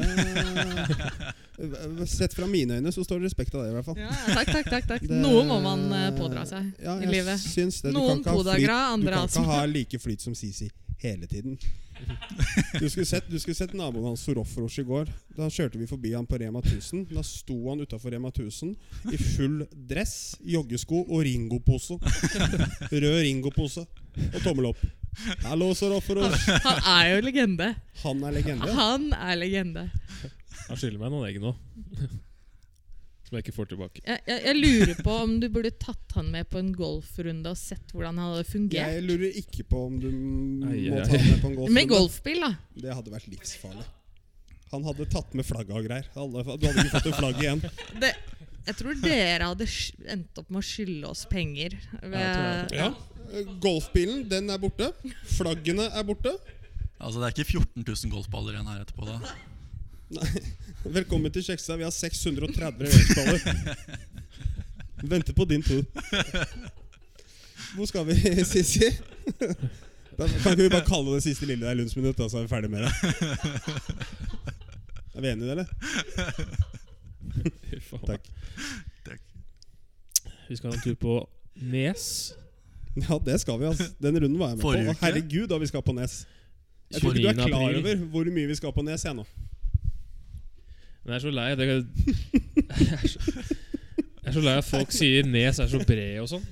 det, 1.62 2.07
sett 2.16 2.35
fra 2.35 2.47
mine 2.51 2.81
øyne 2.81 2.93
så 2.93 3.05
står 3.07 3.23
det 3.23 3.31
respekt 3.31 3.55
av 3.55 3.62
det, 3.62 3.70
i 3.70 3.77
hvert 3.77 3.87
fall. 3.87 4.01
Ja, 4.03 4.11
takk, 4.35 4.51
takk, 4.51 4.70
takk, 4.70 4.89
takk. 4.91 5.07
Det- 5.07 5.20
Noe 5.23 5.45
må 5.47 5.61
man 5.62 5.87
eh, 5.95 6.09
pådra 6.18 6.43
seg 6.49 6.73
ja, 6.83 6.99
i 6.99 7.07
livet. 7.11 7.39
Syns 7.43 7.83
det. 7.85 7.93
Du 7.95 8.01
Noen 8.01 8.25
podagra, 8.27 8.81
andre 8.97 9.23
astma. 9.23 9.29
Du 9.29 9.35
kan 9.37 9.47
ikke 9.47 9.61
ha 9.61 9.70
like 9.70 10.03
flyt 10.03 10.27
som 10.27 10.35
Sisi 10.39 10.70
hele 11.03 11.27
tiden. 11.31 11.59
Du 12.81 12.89
skulle 12.91 13.07
sett, 13.07 13.29
du 13.31 13.39
skulle 13.41 13.55
sett 13.55 13.73
naboen 13.77 14.11
hans 14.11 14.25
Sorofrosh 14.27 14.81
i 14.81 14.87
går. 14.89 15.11
Da 15.37 15.49
kjørte 15.53 15.79
vi 15.81 15.87
forbi 15.91 16.13
han 16.17 16.27
på 16.29 16.39
Rema 16.41 16.63
1000. 16.63 17.05
Da 17.13 17.23
sto 17.27 17.57
han 17.69 17.83
utafor 17.85 18.15
Rema 18.15 18.33
1000 18.33 18.75
i 19.13 19.21
full 19.21 19.63
dress, 19.73 20.35
joggesko 20.45 21.05
og 21.07 21.23
Ringo-pose. 21.29 21.99
Rød 22.93 23.21
Ringo-pose 23.23 23.85
og 23.85 24.41
tommel 24.45 24.73
opp. 24.73 24.83
Hallo, 25.45 25.71
Sorofrosh. 25.77 26.49
Han 26.65 26.83
er 26.97 27.15
jo 27.15 27.23
legende. 27.29 27.71
Han 28.03 28.25
er 28.25 28.37
legende. 28.39 28.75
Han 28.81 29.09
er 29.17 29.39
legende. 29.39 29.87
Han 30.69 30.79
skylder 30.79 31.01
meg 31.03 31.13
noen 31.13 31.29
egg 31.29 31.41
nå. 31.43 31.57
Som 33.33 33.39
jeg 33.39 33.47
ikke 33.47 33.55
får 33.57 33.68
tilbake. 33.70 34.01
Jeg, 34.05 34.20
jeg, 34.28 34.41
jeg 34.45 34.57
lurer 34.61 34.99
på 35.07 35.12
om 35.22 35.30
du 35.41 35.47
burde 35.49 35.70
tatt 35.80 36.16
han 36.18 36.26
med 36.35 36.45
på 36.53 36.59
en 36.61 36.66
golfrunde 36.76 37.49
og 37.49 37.57
sett 37.57 37.95
hvordan 37.95 38.18
han 38.20 38.35
hadde 38.35 38.45
fungert. 38.45 38.91
Jeg 38.93 39.05
lurer 39.07 39.39
ikke 39.41 39.64
på 39.70 39.78
om 39.87 39.95
du 40.03 40.09
må 40.12 40.66
ai, 40.68 40.83
ta 40.93 41.07
han 41.16 41.30
med 41.30 41.39
på 41.41 41.49
en 41.49 41.55
golfrunde. 41.57 41.72
Med 41.78 41.89
golfbil, 41.89 42.43
da. 42.45 42.51
Det 42.85 42.97
hadde 42.99 43.14
vært 43.14 43.30
livsfarlig. 43.33 43.87
Han 44.74 44.85
hadde 44.85 45.07
tatt 45.14 45.33
med 45.39 45.47
flagget 45.49 45.72
og 45.80 45.87
greier. 45.89 46.11
Alle, 46.12 46.43
du 46.45 46.66
hadde 46.68 46.85
ikke 46.85 46.93
fått 46.99 47.09
et 47.09 47.16
flagg 47.22 47.41
igjen. 47.41 47.62
Det, 48.05 48.11
jeg 48.68 48.76
tror 48.83 49.01
dere 49.07 49.49
hadde 49.55 49.68
endt 50.16 50.43
opp 50.43 50.53
med 50.53 50.61
å 50.61 50.66
skylde 50.68 51.09
oss 51.14 51.24
penger. 51.33 51.78
Ved, 52.03 52.20
Ja, 52.20 52.91
Ja. 52.91 52.91
Golfbilen, 53.64 54.26
den 54.28 54.53
er 54.53 54.61
borte. 54.61 54.91
Flaggene 55.39 55.87
er 55.89 56.05
borte. 56.05 56.35
Altså 57.01 57.16
Det 57.16 57.30
er 57.30 57.33
ikke 57.39 57.49
14 57.64 57.80
000 57.80 58.12
golfballer 58.12 58.59
igjen 58.59 58.68
her 58.68 58.85
etterpå. 58.85 59.09
da 59.09 59.16
Velkommen 60.93 61.33
til 61.33 61.45
Kjekstad. 61.47 61.77
Vi 61.81 61.85
har 61.87 61.93
630 61.95 62.85
leveringsballer. 62.85 63.41
Venter 65.03 65.33
på 65.37 65.45
din 65.51 65.63
tur. 65.63 65.85
Hvor 67.77 67.87
skal 67.89 68.05
vi, 68.07 68.17
Sissi? 68.45 68.91
Da 70.19 70.27
kan 70.29 70.53
ikke 70.53 70.63
vi 70.67 70.69
bare 70.75 70.85
kalle 70.87 71.15
det 71.17 71.23
siste 71.25 71.47
lille 71.49 71.65
der 71.65 71.79
lunsjminutt, 71.79 72.19
da, 72.19 72.27
så 72.29 72.43
er 72.43 72.45
vi 72.45 72.51
ferdig 72.53 72.69
med 72.71 72.85
det? 72.85 72.93
Er 75.17 75.21
vi 75.25 75.31
enige 75.31 75.45
i 75.45 75.49
det, 75.49 75.53
eller? 75.57 75.69
Takk. 78.07 78.29
Takk. 79.07 79.23
Vi 80.51 80.57
skal 80.59 80.71
ha 80.71 80.77
en 80.77 80.85
tur 80.85 80.99
på 81.01 81.17
Nes. 81.73 82.05
Ja, 83.01 83.17
det 83.25 83.39
skal 83.41 83.57
vi. 83.63 83.65
altså 83.71 83.89
Den 84.05 84.19
runden 84.21 84.39
var 84.41 84.53
jeg 84.53 84.57
med 84.61 84.65
på. 84.67 84.73
herregud, 85.07 85.47
da 85.49 85.57
vi 85.63 85.67
skal 85.73 85.83
på 85.87 85.95
Nes. 85.97 86.19
Jeg 86.93 87.01
tror 87.01 87.17
ikke 87.17 87.25
du 87.25 87.29
er 87.33 87.49
klar 87.49 87.65
over 87.81 88.05
hvor 88.13 88.29
mye 88.37 88.51
vi 88.53 88.57
skal 88.61 88.73
på 88.77 88.85
Nes 88.85 89.05
jeg 89.09 89.17
nå. 89.17 89.25
Men 91.03 91.15
jeg 91.15 91.19
er 91.19 91.25
så 91.27 91.33
lei 91.35 91.49
det, 91.59 91.67
jeg 91.67 92.89
er 93.03 93.07
så, 93.11 93.21
jeg 94.23 94.31
er 94.31 94.37
så 94.37 94.43
lei 94.45 94.57
at 94.61 94.69
folk 94.69 94.93
sier 94.95 95.27
Nes 95.27 95.59
er 95.59 95.71
så 95.73 95.81
bred 95.87 96.21
og 96.23 96.29
sånn. 96.31 96.45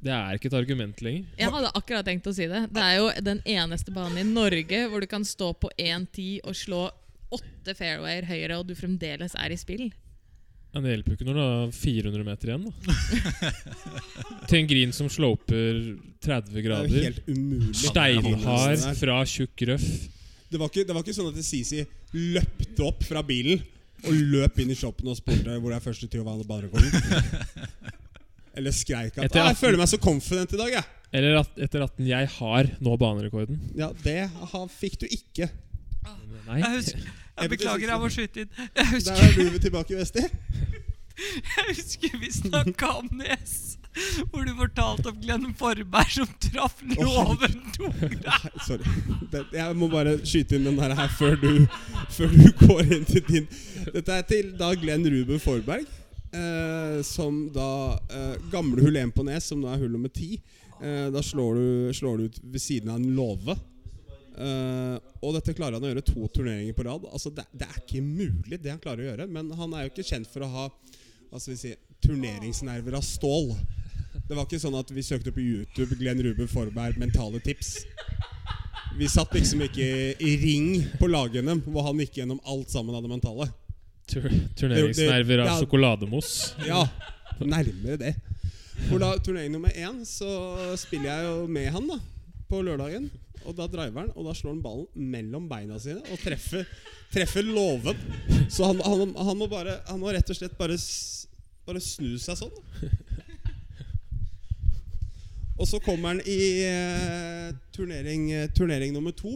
Det 0.00 0.12
er 0.16 0.38
ikke 0.38 0.48
et 0.48 0.56
argument 0.56 1.02
lenger. 1.04 1.26
Jeg 1.38 1.52
hadde 1.52 1.70
akkurat 1.76 2.06
tenkt 2.08 2.26
å 2.26 2.32
si 2.34 2.46
det. 2.48 2.62
Det 2.72 2.82
er 2.82 2.94
jo 2.96 3.10
den 3.22 3.42
eneste 3.44 3.92
banen 3.92 4.22
i 4.22 4.24
Norge 4.26 4.86
hvor 4.88 5.04
du 5.04 5.06
kan 5.10 5.26
stå 5.28 5.52
på 5.60 5.68
1-10 5.76 6.40
og 6.48 6.56
slå 6.56 6.86
åtte 7.30 7.74
fairwayer 7.78 8.24
høyre, 8.26 8.56
og 8.58 8.66
du 8.66 8.72
fremdeles 8.74 9.36
er 9.38 9.52
i 9.54 9.58
spill. 9.60 9.90
Men 10.72 10.86
det 10.86 10.92
hjelper 10.94 11.12
jo 11.12 11.18
ikke 11.18 11.26
når 11.28 11.36
du 11.36 11.42
har 11.42 11.72
400 11.74 12.24
meter 12.26 12.50
igjen. 12.50 12.64
da 12.64 13.50
Til 14.50 14.58
en 14.60 14.68
green 14.70 14.92
som 14.94 15.08
sloper 15.10 15.80
30 16.22 16.50
Det 16.54 16.56
er 16.56 16.62
jo 16.62 16.64
grader. 16.64 17.04
helt. 17.04 17.76
Steinhard 17.76 18.84
fra 19.02 19.20
tjukk 19.28 19.66
røff. 19.70 19.86
Var 20.58 20.70
ikke, 20.70 20.86
det 20.86 20.94
var 20.96 21.04
ikke 21.04 21.14
sånn 21.14 21.30
at 21.30 21.44
Sisi 21.46 21.84
løpte 22.16 22.82
opp 22.82 23.04
fra 23.06 23.22
bilen 23.22 23.60
og 24.08 24.16
løp 24.32 24.58
inn 24.62 24.72
i 24.72 24.78
shoppen 24.78 25.10
og 25.12 25.18
spurte 25.18 25.58
hvor 25.60 25.74
er 25.76 25.84
første 25.84 26.08
til 26.10 26.22
å 26.22 26.26
vanne 26.26 26.46
banerekorden. 26.48 26.90
Eller 28.58 28.74
skreik 28.74 29.18
at 29.20 29.34
'Jeg 29.36 29.56
føler 29.56 29.78
meg 29.78 29.88
så 29.88 29.98
confident 30.00 30.52
i 30.52 30.58
dag', 30.58 30.72
jeg. 30.74 30.84
Eller 31.12 31.40
at 31.40 31.58
etter 31.58 31.82
18 31.82 32.06
jeg 32.06 32.28
har 32.38 32.70
nå 32.80 32.96
banerekorden. 32.98 33.58
Ja, 33.78 33.90
det 34.04 34.30
aha, 34.30 34.66
fikk 34.66 35.00
du 35.00 35.06
ikke. 35.06 35.50
Nei. 36.46 36.58
Jeg, 36.58 36.70
husker, 36.76 37.10
jeg 37.40 37.50
beklager, 37.50 37.88
jeg 37.92 38.00
må 38.00 38.08
skyte 38.10 38.40
inn. 38.44 38.48
Jeg 38.76 39.04
Der 39.06 39.22
er 39.22 39.50
du 39.52 39.58
tilbake, 39.58 39.96
Vesti. 39.98 40.24
jeg 41.54 41.66
husker 41.68 42.16
vi 42.18 42.30
snakka 42.32 42.94
om 43.02 43.10
Nes. 43.20 43.79
Hvor 44.30 44.44
du 44.46 44.52
fortalte 44.54 45.10
om 45.10 45.16
Glenn 45.20 45.48
Forberg 45.58 46.12
som 46.14 46.28
traff 46.38 46.82
låven 46.82 47.56
ganger. 47.74 48.44
Sorry. 48.66 48.92
Det, 49.32 49.44
jeg 49.56 49.78
må 49.78 49.88
bare 49.90 50.16
skyte 50.22 50.58
inn 50.58 50.68
den 50.68 50.78
her, 50.78 50.94
her 50.98 51.10
før, 51.18 51.34
du, 51.40 51.64
før 52.14 52.30
du 52.34 52.46
går 52.62 52.94
inn 52.98 53.08
til 53.08 53.24
din 53.26 53.48
Dette 53.90 54.14
er 54.14 54.28
til 54.28 54.52
da 54.60 54.70
Glenn 54.78 55.06
Ruben 55.10 55.42
Forberg. 55.42 55.88
Eh, 56.30 57.00
som 57.02 57.42
da 57.50 57.98
eh, 58.14 58.36
Gamle 58.52 58.84
hull 58.84 59.00
1 59.00 59.10
på 59.16 59.26
Nes, 59.26 59.50
som 59.50 59.58
nå 59.58 59.70
er 59.72 59.82
hull 59.82 59.90
nummer 59.96 60.12
10. 60.12 60.38
Eh, 60.80 61.08
da 61.10 61.22
slår 61.26 61.58
du, 61.58 61.66
slår 61.96 62.18
du 62.20 62.30
ut 62.30 62.40
ved 62.42 62.62
siden 62.62 62.92
av 62.92 63.00
en 63.00 63.10
låve. 63.16 63.58
Eh, 64.40 64.96
og 65.20 65.34
dette 65.36 65.56
klarer 65.56 65.76
han 65.76 65.84
å 65.84 65.90
gjøre 65.90 66.06
to 66.06 66.30
turneringer 66.30 66.76
på 66.76 66.86
rad. 66.86 67.08
Altså 67.10 67.32
det, 67.34 67.48
det 67.52 67.66
er 67.66 67.82
ikke 67.82 68.04
mulig, 68.04 68.60
det 68.62 68.72
han 68.72 68.82
klarer 68.82 69.04
å 69.04 69.10
gjøre. 69.10 69.28
Men 69.34 69.50
han 69.58 69.74
er 69.74 69.86
jo 69.86 69.94
ikke 69.94 70.06
kjent 70.12 70.30
for 70.30 70.46
å 70.46 70.52
ha 70.54 70.68
vi 71.46 71.58
si, 71.58 71.74
turneringsnerver 72.02 72.96
av 72.98 73.04
stål. 73.06 73.52
Det 74.30 74.36
var 74.38 74.46
ikke 74.46 74.60
sånn 74.62 74.76
at 74.78 74.90
vi 74.94 75.02
søkte 75.02 75.32
opp 75.32 75.38
på 75.40 75.42
YouTube 75.42 75.96
Glenn 75.98 76.20
Ruben 76.22 76.46
Forberg 76.46 76.98
mentale 77.02 77.40
tips. 77.42 77.80
Vi 78.94 79.08
satt 79.10 79.32
liksom 79.34 79.64
ikke 79.64 79.86
i 80.22 80.34
ring 80.38 80.68
på 81.00 81.08
lag-NM, 81.10 81.64
hvor 81.66 81.88
han 81.88 81.98
gikk 82.04 82.20
gjennom 82.20 82.38
alt 82.46 82.70
sammen 82.70 82.94
av 82.94 83.02
det 83.02 83.10
mentale. 83.10 83.48
Tur 84.10 84.28
turneringsnerver 84.58 85.42
av 85.42 85.50
Ja. 85.50 85.56
sjokolademos. 85.58 86.30
Ja, 86.66 86.84
nærmere 87.40 87.98
det. 87.98 88.14
For 88.88 89.02
da 89.02 89.16
turnering 89.18 89.50
nummer 89.52 89.74
én 89.74 89.98
så 90.06 90.30
spiller 90.78 91.10
jeg 91.10 91.26
jo 91.26 91.46
med 91.50 91.72
han 91.74 91.90
da 91.90 91.98
på 92.48 92.62
lørdagen. 92.62 93.10
Og 93.48 93.56
da 93.56 93.66
driver 93.66 94.04
han, 94.04 94.12
og 94.14 94.26
da 94.30 94.32
slår 94.36 94.52
han 94.54 94.62
ballen 94.62 95.10
mellom 95.10 95.48
beina 95.50 95.78
sine 95.82 96.02
og 96.12 96.18
treffer, 96.22 96.66
treffer 97.10 97.42
låven. 97.42 97.96
Så 98.52 98.66
han, 98.68 98.78
han, 98.84 99.14
han, 99.16 99.38
må 99.38 99.48
bare, 99.50 99.80
han 99.88 99.98
må 99.98 100.12
rett 100.14 100.30
og 100.30 100.36
slett 100.38 100.58
bare, 100.58 100.76
bare 101.66 101.80
snu 101.82 102.14
seg 102.20 102.36
sånn. 102.44 102.58
Og 105.60 105.68
så 105.68 105.78
kommer 105.84 106.14
han 106.14 106.22
i 106.24 106.64
eh, 106.64 107.50
turnering, 107.76 108.30
eh, 108.32 108.48
turnering 108.56 108.94
nummer 108.96 109.12
to. 109.12 109.34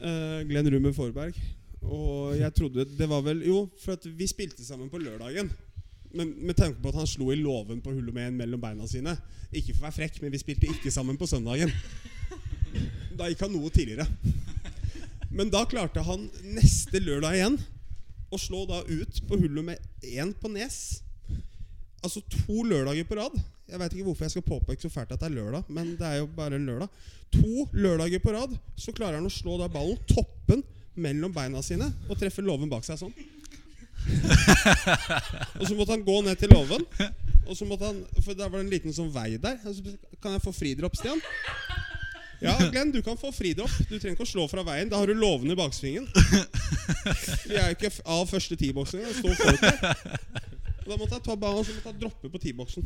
Eh, 0.00 0.40
Glenn 0.48 0.70
Rumer 0.72 0.94
Forberg. 0.96 1.36
Og 1.82 2.36
jeg 2.36 2.54
trodde 2.54 2.84
Det 2.98 3.08
var 3.08 3.20
vel 3.22 3.42
Jo, 3.46 3.68
for 3.80 3.92
at 3.92 4.06
vi 4.18 4.26
spilte 4.26 4.64
sammen 4.64 4.88
på 4.90 4.98
lørdagen. 4.98 5.50
Men 6.14 6.32
med 6.40 6.56
tanke 6.56 6.80
på 6.80 6.88
at 6.88 6.94
han 6.94 7.06
slo 7.06 7.30
i 7.30 7.36
låven 7.36 7.82
på 7.84 7.92
hullet 7.92 8.14
med 8.14 8.28
en 8.28 8.36
mellom 8.36 8.60
beina 8.60 8.86
sine. 8.88 9.12
Ikke 9.52 9.74
for 9.74 9.84
å 9.84 9.88
være 9.90 9.98
frekk, 9.98 10.22
men 10.22 10.32
vi 10.32 10.40
spilte 10.40 10.70
ikke 10.70 10.92
sammen 10.92 11.20
på 11.20 11.28
søndagen. 11.28 11.72
Da 13.18 13.28
gikk 13.28 13.44
han 13.44 13.52
noe 13.52 13.68
tidligere. 13.74 14.06
Men 15.28 15.52
da 15.52 15.66
klarte 15.68 16.00
han 16.06 16.30
neste 16.54 17.02
lørdag 17.04 17.36
igjen 17.36 17.58
å 18.32 18.40
slå 18.40 18.64
da 18.68 18.80
ut 18.86 19.20
på 19.28 19.36
hullet 19.42 19.64
med 19.74 20.08
én 20.08 20.32
på 20.32 20.48
Nes. 20.52 21.02
Altså 22.08 22.22
to 22.32 22.62
lørdager 22.64 23.04
på 23.04 23.18
rad. 23.18 23.34
Jeg 23.68 23.80
veit 23.82 23.92
ikke 23.92 24.06
hvorfor 24.06 24.24
jeg 24.24 24.32
skal 24.32 24.44
påpeke 24.46 24.80
så 24.80 24.88
fælt 24.88 25.10
at 25.12 25.20
det 25.20 25.28
er 25.28 25.34
lørdag, 25.36 25.66
men 25.68 25.90
det 25.98 26.06
er 26.08 26.22
jo 26.22 26.28
bare 26.36 26.56
en 26.56 26.64
lørdag. 26.64 26.88
To 27.36 27.66
lørdager 27.76 28.22
på 28.24 28.32
rad 28.32 28.54
så 28.80 28.94
klarer 28.96 29.18
han 29.18 29.28
å 29.28 29.32
slå 29.32 29.58
da 29.60 29.68
ballen 29.68 29.98
toppen 30.08 30.62
mellom 30.96 31.34
beina 31.36 31.60
sine 31.62 31.90
og 32.08 32.16
treffe 32.18 32.40
låven 32.42 32.70
bak 32.72 32.86
seg 32.86 32.96
sånn. 33.02 33.12
og 35.60 35.64
så 35.68 35.74
måtte 35.76 35.92
han 35.92 36.06
gå 36.06 36.16
ned 36.24 36.40
til 36.40 36.54
låven. 36.54 36.86
Og 37.48 37.56
så 37.56 37.68
måtte 37.68 37.90
han 37.90 38.00
For 38.22 38.32
der 38.36 38.48
var 38.48 38.58
det 38.58 38.66
en 38.66 38.72
liten 38.72 38.94
sånn 38.94 39.12
vei 39.12 39.36
der. 39.40 39.60
Kan 40.22 40.34
jeg 40.38 40.44
få 40.44 40.52
fridropp, 40.56 40.96
Stian? 40.96 41.20
Ja, 42.40 42.54
Glenn, 42.70 42.92
du 42.94 43.02
kan 43.02 43.18
få 43.20 43.32
fridropp. 43.34 43.72
Du 43.88 43.96
trenger 43.98 44.14
ikke 44.16 44.24
å 44.26 44.32
slå 44.32 44.44
fra 44.48 44.62
veien. 44.64 44.88
Da 44.88 45.00
har 45.00 45.10
du 45.10 45.16
låven 45.18 45.50
i 45.52 45.58
baksvingen. 45.58 46.06
Vi 47.48 47.56
er 47.58 47.72
jo 47.72 47.76
ikke 47.76 47.92
av 48.04 48.28
første 48.30 48.56
T-boksen 48.56 49.02
engang. 49.02 49.16
Står 49.18 49.34
folk 49.42 49.60
der. 49.64 50.54
Og 50.88 50.94
da 50.94 50.96
måtte 51.02 51.16
jeg 51.18 51.24
ta 51.26 51.34
ballen 51.36 51.58
og 51.60 51.66
så 51.68 51.74
måtte 51.76 51.90
jeg 51.90 52.00
droppe 52.00 52.28
på 52.32 52.38
T-boksen. 52.40 52.84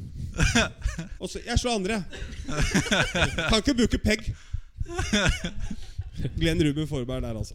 Og 1.22 1.28
så 1.30 1.38
Jeg 1.44 1.60
slår 1.62 1.76
andre, 1.78 2.00
jeg. 2.00 2.56
Kan 3.46 3.60
ikke 3.60 3.74
bruke 3.78 4.00
pegg. 4.02 4.24
Glenn 6.34 6.64
Ruben 6.66 6.88
Forberg 6.90 7.22
der, 7.22 7.38
altså. 7.38 7.54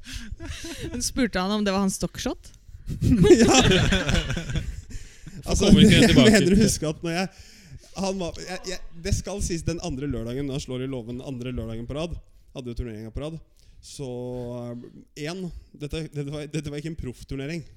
Men 0.93 1.03
Spurte 1.03 1.43
han 1.43 1.51
om 1.51 1.65
det 1.67 1.73
var 1.75 1.83
hans 1.83 1.99
stockshot? 1.99 2.47
ja. 3.41 3.57
Altså, 5.43 5.73
jeg 5.75 6.15
mener 6.15 6.55
å 6.55 6.59
huske 6.61 6.87
at 6.93 7.03
når 7.03 7.17
jeg, 7.17 7.27
han 7.99 8.23
var, 8.23 8.39
jeg, 8.47 8.61
jeg 8.71 9.03
Det 9.03 9.13
skal 9.19 9.43
sies 9.43 9.67
den 9.67 9.83
andre 9.83 10.07
lørdagen, 10.07 10.47
når 10.47 10.61
han 10.61 10.63
slår 10.63 10.85
i 10.85 10.91
låven 10.95 11.19
andre 11.27 11.51
lørdagen 11.51 11.89
på 11.89 11.99
rad, 11.99 12.15
hadde 12.55 12.71
jo 12.71 12.79
turneringa 12.79 13.11
på 13.11 13.25
rad, 13.25 13.35
så 13.83 14.07
én 15.19 15.43
dette, 15.75 16.07
dette, 16.07 16.31
var, 16.31 16.47
dette 16.55 16.71
var 16.71 16.79
ikke 16.79 16.95
en 16.95 17.01
proffturnering. 17.03 17.67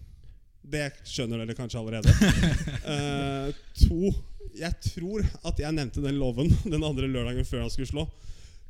Det 0.60 0.90
skjønner 1.08 1.40
dere 1.42 1.56
kanskje 1.56 1.80
allerede. 1.80 2.12
uh, 2.84 3.48
to 3.82 4.10
Jeg 4.58 4.74
tror 4.84 5.24
at 5.46 5.62
jeg 5.62 5.72
nevnte 5.76 6.02
den 6.04 6.18
loven 6.20 6.50
den 6.74 6.84
andre 6.84 7.08
lørdagen 7.08 7.46
før 7.48 7.64
han 7.64 7.72
skulle 7.72 7.90
slå. 7.90 8.06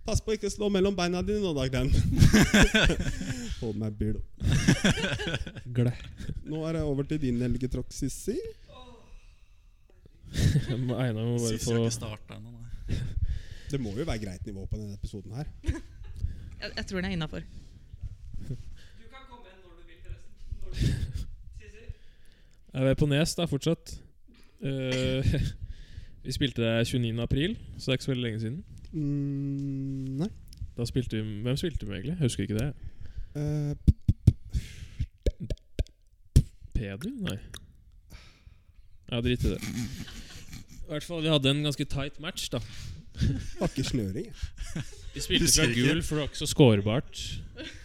Pass 0.06 0.22
på 0.24 0.32
å 0.32 0.36
ikke 0.38 0.48
slå 0.50 0.70
mellom 0.72 0.94
beina 0.96 1.20
dine 1.22 1.42
nå, 1.44 1.52
da, 1.52 1.66
Glenn. 1.68 1.90
Hold 3.60 3.76
meg 3.82 3.98
bil. 3.98 4.16
Glæ. 5.76 5.92
Nå 6.48 6.62
er 6.64 6.78
det 6.78 6.84
over 6.88 7.04
til 7.10 7.20
din 7.20 7.42
elgetråkk, 7.44 7.92
Sissi. 7.92 8.38
Einar 10.32 11.26
må 11.26 11.36
bare 11.42 11.58
få. 11.60 11.76
Det 13.70 13.78
må 13.82 13.92
jo 13.98 14.06
være 14.06 14.22
greit 14.24 14.46
nivå 14.48 14.64
på 14.64 14.78
denne 14.80 14.96
episoden 14.96 15.36
her. 15.36 15.50
Jeg, 15.68 16.72
jeg 16.76 16.86
tror 16.86 17.02
den 17.02 17.10
er 17.10 17.18
innafor. 17.18 17.44
Jeg 22.74 22.90
er 22.90 22.94
på 22.94 23.06
Nes 23.10 23.34
da, 23.34 23.44
fortsatt. 23.50 23.96
Uh, 24.62 25.26
vi 26.24 26.32
spilte 26.32 26.62
der 26.62 26.84
29. 26.84 27.20
april, 27.22 27.56
så 27.78 27.84
det 27.84 27.88
er 27.88 27.98
ikke 27.98 28.04
så 28.04 28.10
veldig 28.10 28.24
lenge 28.24 28.40
siden. 28.40 28.64
Mm, 28.92 30.20
nei. 30.22 30.28
Da 30.76 30.84
spilte 30.86 31.16
vi, 31.16 31.40
Hvem 31.42 31.56
spilte 31.56 31.86
vi 31.86 31.90
med, 31.90 31.98
egentlig? 31.98 32.16
Jeg 32.18 32.22
husker 32.22 32.42
ikke 32.42 32.58
det. 32.58 32.74
Uh, 33.34 33.74
Peder? 36.74 37.10
Nei. 37.20 37.38
Ja, 39.10 39.20
drit 39.20 39.44
i 39.44 39.50
det. 39.50 39.60
I 39.60 40.88
hvert 40.88 41.04
fall, 41.04 41.22
Vi 41.22 41.28
hadde 41.28 41.50
en 41.50 41.62
ganske 41.62 41.84
tight 41.84 42.20
match, 42.20 42.48
da. 42.52 42.60
Var 43.58 43.70
ikke 43.70 43.84
snøring. 43.88 44.30
Vi 45.14 45.22
spilte 45.24 45.50
fra 45.50 45.66
gul, 45.74 46.02
for 46.06 46.16
det 46.16 46.22
var 46.22 46.28
ikke 46.28 46.38
så 46.38 46.46
skårbart. 46.46 47.20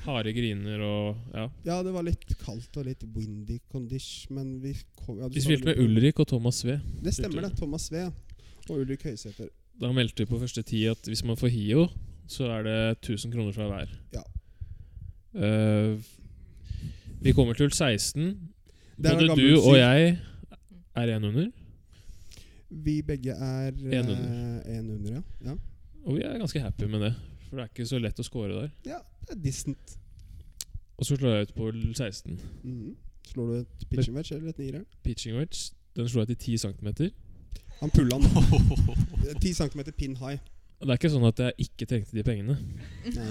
Harde 0.05 0.33
griner 0.33 0.81
og 0.86 1.17
Ja. 1.33 1.47
Ja, 1.65 1.77
det 1.83 1.93
var 1.95 2.05
litt 2.05 2.25
kaldt 2.43 2.77
og 2.77 2.86
litt 2.86 3.03
windy 3.15 3.57
condition, 3.71 4.36
men 4.38 4.51
vi 4.61 4.75
kom 5.01 5.17
ja, 5.19 5.29
Vi 5.33 5.41
spilte 5.41 5.71
med 5.71 5.81
Ulrik 5.81 6.19
og 6.21 6.27
Thomas 6.29 6.61
Sve. 6.61 6.79
Det 7.03 7.15
stemmer, 7.17 7.47
det. 7.47 7.57
Thomas 7.57 7.89
Sve 7.89 8.05
og 8.69 8.75
Ulrik 8.77 9.03
Høysæter. 9.03 9.49
Da 9.81 9.91
meldte 9.91 10.23
vi 10.23 10.29
på 10.29 10.39
første 10.39 10.61
tid 10.61 10.91
at 10.93 11.09
hvis 11.09 11.23
man 11.25 11.38
får 11.38 11.51
HiO, 11.51 11.88
så 12.29 12.47
er 12.53 12.63
det 12.63 12.77
1000 13.09 13.33
kroner 13.33 13.51
fra 13.51 13.67
hver. 13.67 13.91
Ja. 14.13 14.23
Uh, 15.36 15.99
vi 17.21 17.33
kommer 17.33 17.53
til 17.53 17.71
16. 17.71 18.38
Det 18.95 19.11
er 19.11 19.19
Både 19.19 19.36
du 19.36 19.59
og 19.59 19.77
jeg 19.77 20.17
er 20.95 21.17
én 21.17 21.25
under. 21.25 21.49
Vi 22.70 23.01
begge 23.01 23.32
er 23.32 23.68
En 23.68 24.09
under. 24.09 24.61
eh, 24.66 24.78
en 24.78 24.89
under, 24.89 25.11
ja. 25.13 25.22
ja. 25.45 25.55
Og 26.05 26.16
vi 26.18 26.22
er 26.22 26.38
ganske 26.38 26.59
happy 26.61 26.84
med 26.89 27.01
det. 27.01 27.13
For 27.49 27.57
det 27.57 27.63
er 27.63 27.68
ikke 27.74 27.86
så 27.86 27.99
lett 28.01 28.20
å 28.20 28.24
score 28.26 28.53
der. 28.53 28.70
Ja, 28.86 28.97
det 29.28 29.38
er 29.38 29.41
distant. 29.43 29.97
Og 30.97 31.05
så 31.05 31.16
slår 31.18 31.36
jeg 31.36 31.47
ut 31.49 31.55
på 31.55 31.72
16. 31.93 32.39
Mhm. 32.63 32.95
Slår 33.26 33.47
du 33.47 33.53
et 33.59 33.86
pitching 33.89 34.16
wedge 34.16 34.36
eller 34.36 34.49
et 34.49 34.59
nier? 34.59 34.84
Pitching 35.03 35.36
wedge. 35.38 35.72
Den 35.95 36.09
slo 36.09 36.22
jeg 36.22 36.28
til 36.38 36.57
10 36.57 36.57
cm. 36.57 37.11
Han 37.82 37.89
pulla 37.89 38.18
den. 38.22 38.30
10 39.41 39.53
cm 39.53 39.82
pin 39.97 40.16
high. 40.18 40.38
Det 40.82 40.89
er 40.91 40.97
ikke 40.99 41.09
sånn 41.09 41.26
at 41.26 41.39
jeg 41.39 41.53
ikke 41.66 41.86
trengte 41.89 42.13
de 42.13 42.24
pengene. 42.28 42.57
Nei. 43.16 43.30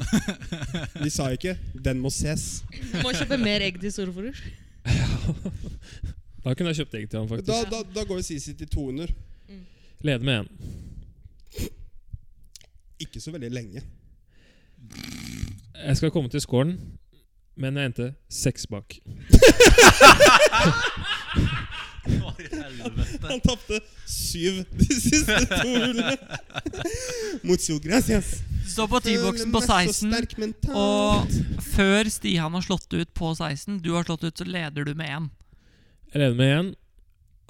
De 1.05 1.11
sa 1.13 1.29
ikke 1.31 1.57
'den 1.77 2.01
må 2.01 2.09
ses'. 2.11 2.65
Må 3.05 3.13
kjøpe 3.13 3.37
mer 3.39 3.61
egg 3.63 3.79
til 3.81 3.93
storebror. 3.93 4.33
Da 6.45 6.53
kunne 6.55 6.73
jeg 6.73 6.77
kjøpt 6.83 6.95
egg 6.99 7.07
til 7.11 7.19
han, 7.23 7.29
faktisk. 7.29 7.49
Da, 7.49 7.65
da, 7.73 7.83
da 7.95 8.05
går 8.09 8.21
Sisi 8.21 8.53
til 8.59 8.69
200. 8.69 9.13
Leder 10.05 10.25
med 10.25 10.45
én. 10.45 10.49
Ikke 13.01 13.21
så 13.21 13.31
veldig 13.33 13.51
lenge. 13.51 13.83
Jeg 15.85 15.97
skal 15.97 16.11
komme 16.11 16.29
til 16.29 16.41
scoren, 16.41 16.77
men 17.57 17.77
jeg 17.77 17.85
endte 17.91 18.15
seks 18.29 18.67
bak. 18.67 18.99
Han 23.25 23.41
tapte 23.41 23.81
syv 24.07 24.65
de 24.77 24.87
siste 25.01 25.39
to 25.49 25.69
hullene. 25.69 26.17
Mucho 27.49 27.79
gracias. 27.81 28.43
Du 28.65 28.71
står 28.71 28.87
på 28.93 29.01
T-boksen 29.05 29.53
på 29.53 29.61
Føler 29.65 29.87
meg 29.87 29.95
så 29.95 30.11
16, 30.21 30.55
og 30.77 31.63
før 31.75 32.11
Stian 32.13 32.53
har 32.57 32.65
slått 32.65 32.93
ut 32.93 33.11
på 33.17 33.33
16, 33.35 33.81
du 33.85 33.95
har 33.97 34.05
slått 34.05 34.25
ut, 34.29 34.37
så 34.37 34.45
leder 34.49 34.85
du 34.85 34.95
med 34.95 35.09
én. 35.17 35.31
Jeg 36.15 36.23
leder 36.23 36.37
med 36.39 36.53
én. 36.55 36.69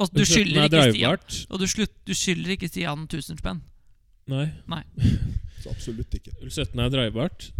Og 0.00 0.10
du 0.10 0.24
skylder 0.24 0.64
ikke 0.66 0.84
Stian. 0.90 1.18
Og 1.52 1.60
du, 1.60 1.66
slutt, 1.70 1.92
du 2.08 2.14
skylder 2.16 2.54
ikke 2.56 2.68
Stian 2.70 3.04
1000 3.04 3.38
spenn. 3.42 3.60
Nei. 4.32 4.46
Så 5.62 5.68
absolutt 5.70 6.16
ikke. 6.16 6.32
Hull 6.40 6.50
17 6.50 6.80
er 6.80 6.88
drivbart. 6.92 7.50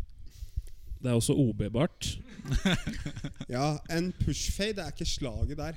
Det 1.04 1.12
er 1.12 1.18
også 1.20 1.36
OB-bart. 1.36 2.14
Ja, 3.54 3.76
en 3.92 4.10
pushfade 4.24 4.80
er 4.82 4.90
ikke 4.92 5.06
slaget 5.08 5.56
der. 5.60 5.76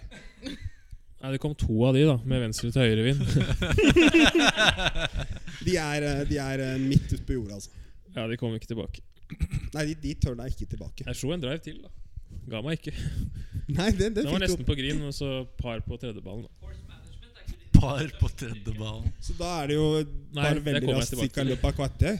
Nei, 1.21 1.29
Det 1.31 1.39
kom 1.43 1.53
to 1.55 1.75
av 1.87 1.95
de, 1.95 2.05
da, 2.07 2.15
med 2.27 2.41
venstre 2.43 2.71
til 2.71 2.81
høyre 2.83 3.03
vind. 3.05 3.21
De 5.67 5.75
er, 5.75 6.03
eh, 6.07 6.23
de 6.29 6.37
er 6.39 6.61
eh, 6.63 6.79
midt 6.79 7.11
ute 7.11 7.23
på 7.27 7.35
jorda, 7.35 7.57
altså. 7.57 7.71
Ja, 8.15 8.27
de 8.29 8.37
kommer 8.39 8.59
ikke 8.59 8.69
tilbake. 8.71 9.01
Nei, 9.73 9.83
de, 9.89 9.95
de 9.99 10.13
tør 10.21 10.37
deg 10.39 10.53
ikke 10.53 10.69
tilbake. 10.71 11.03
Jeg 11.07 11.19
slo 11.19 11.33
en 11.35 11.43
drive 11.43 11.59
til, 11.65 11.81
da. 11.83 11.91
Ga 12.47 12.61
meg 12.63 12.79
ikke. 12.79 12.95
Nei, 13.77 13.91
det, 13.91 14.13
det 14.15 14.23
Den 14.23 14.31
var 14.31 14.39
fikk 14.39 14.45
nesten 14.45 14.67
på 14.67 14.77
green, 14.79 15.01
og 15.09 15.15
så 15.15 15.31
par 15.59 15.81
på 15.83 15.97
tredjeballen. 15.99 16.47
Par 17.77 18.07
på 18.19 18.29
tredje 18.29 18.73
ballen. 18.73 19.11
Så 19.21 19.35
da 19.37 19.49
er 19.61 19.69
det 19.69 19.75
jo 19.75 19.87
Nei, 20.01 20.39
bare 20.39 20.61
veldig 20.65 20.95
raskt 20.95 21.13
tilbake 21.13 21.43
i 21.43 21.49
løpet 21.51 21.67
av 21.69 21.75
kvarter. 21.77 22.15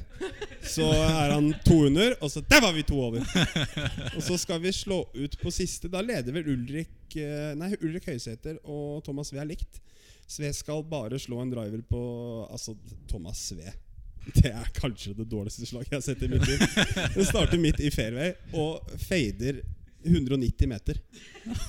Så 0.67 0.86
er 0.91 1.34
han 1.34 1.47
to 1.65 1.80
under, 1.88 2.13
og 2.21 2.30
så 2.30 2.43
Der 2.45 2.61
var 2.61 2.75
vi 2.75 2.84
to 2.86 2.99
over! 3.07 3.23
Og 4.17 4.21
så 4.25 4.38
skal 4.38 4.59
vi 4.61 4.73
slå 4.75 4.99
ut 5.15 5.38
på 5.41 5.53
siste. 5.53 5.89
Da 5.89 6.03
leder 6.03 6.36
vel 6.36 6.51
Ulrik 6.51 7.15
eh, 7.15 7.53
Nei, 7.57 7.71
Ulrik 7.80 8.09
Høysæter 8.11 8.59
og 8.65 8.99
Thomas 9.05 9.32
Sve 9.32 9.41
er 9.41 9.49
likt. 9.49 9.80
Sve 10.28 10.51
skal 10.53 10.84
bare 10.86 11.17
slå 11.21 11.39
en 11.41 11.53
driver 11.53 11.82
på 11.89 12.01
Altså, 12.51 12.75
Thomas 13.09 13.41
Sve. 13.49 13.71
Det 14.36 14.51
er 14.51 14.69
kanskje 14.75 15.15
det 15.15 15.30
dårligste 15.32 15.65
slaget 15.69 15.93
jeg 15.93 16.01
har 16.01 16.05
sett 16.05 16.23
i 16.28 16.30
mitt 16.32 16.45
liv. 16.49 16.63
Den 17.15 17.25
starter 17.30 17.61
midt 17.61 17.80
i 17.80 17.91
fairway 17.93 18.34
og 18.51 18.84
fader 19.07 19.63
190 20.05 20.67
meter. 20.69 20.99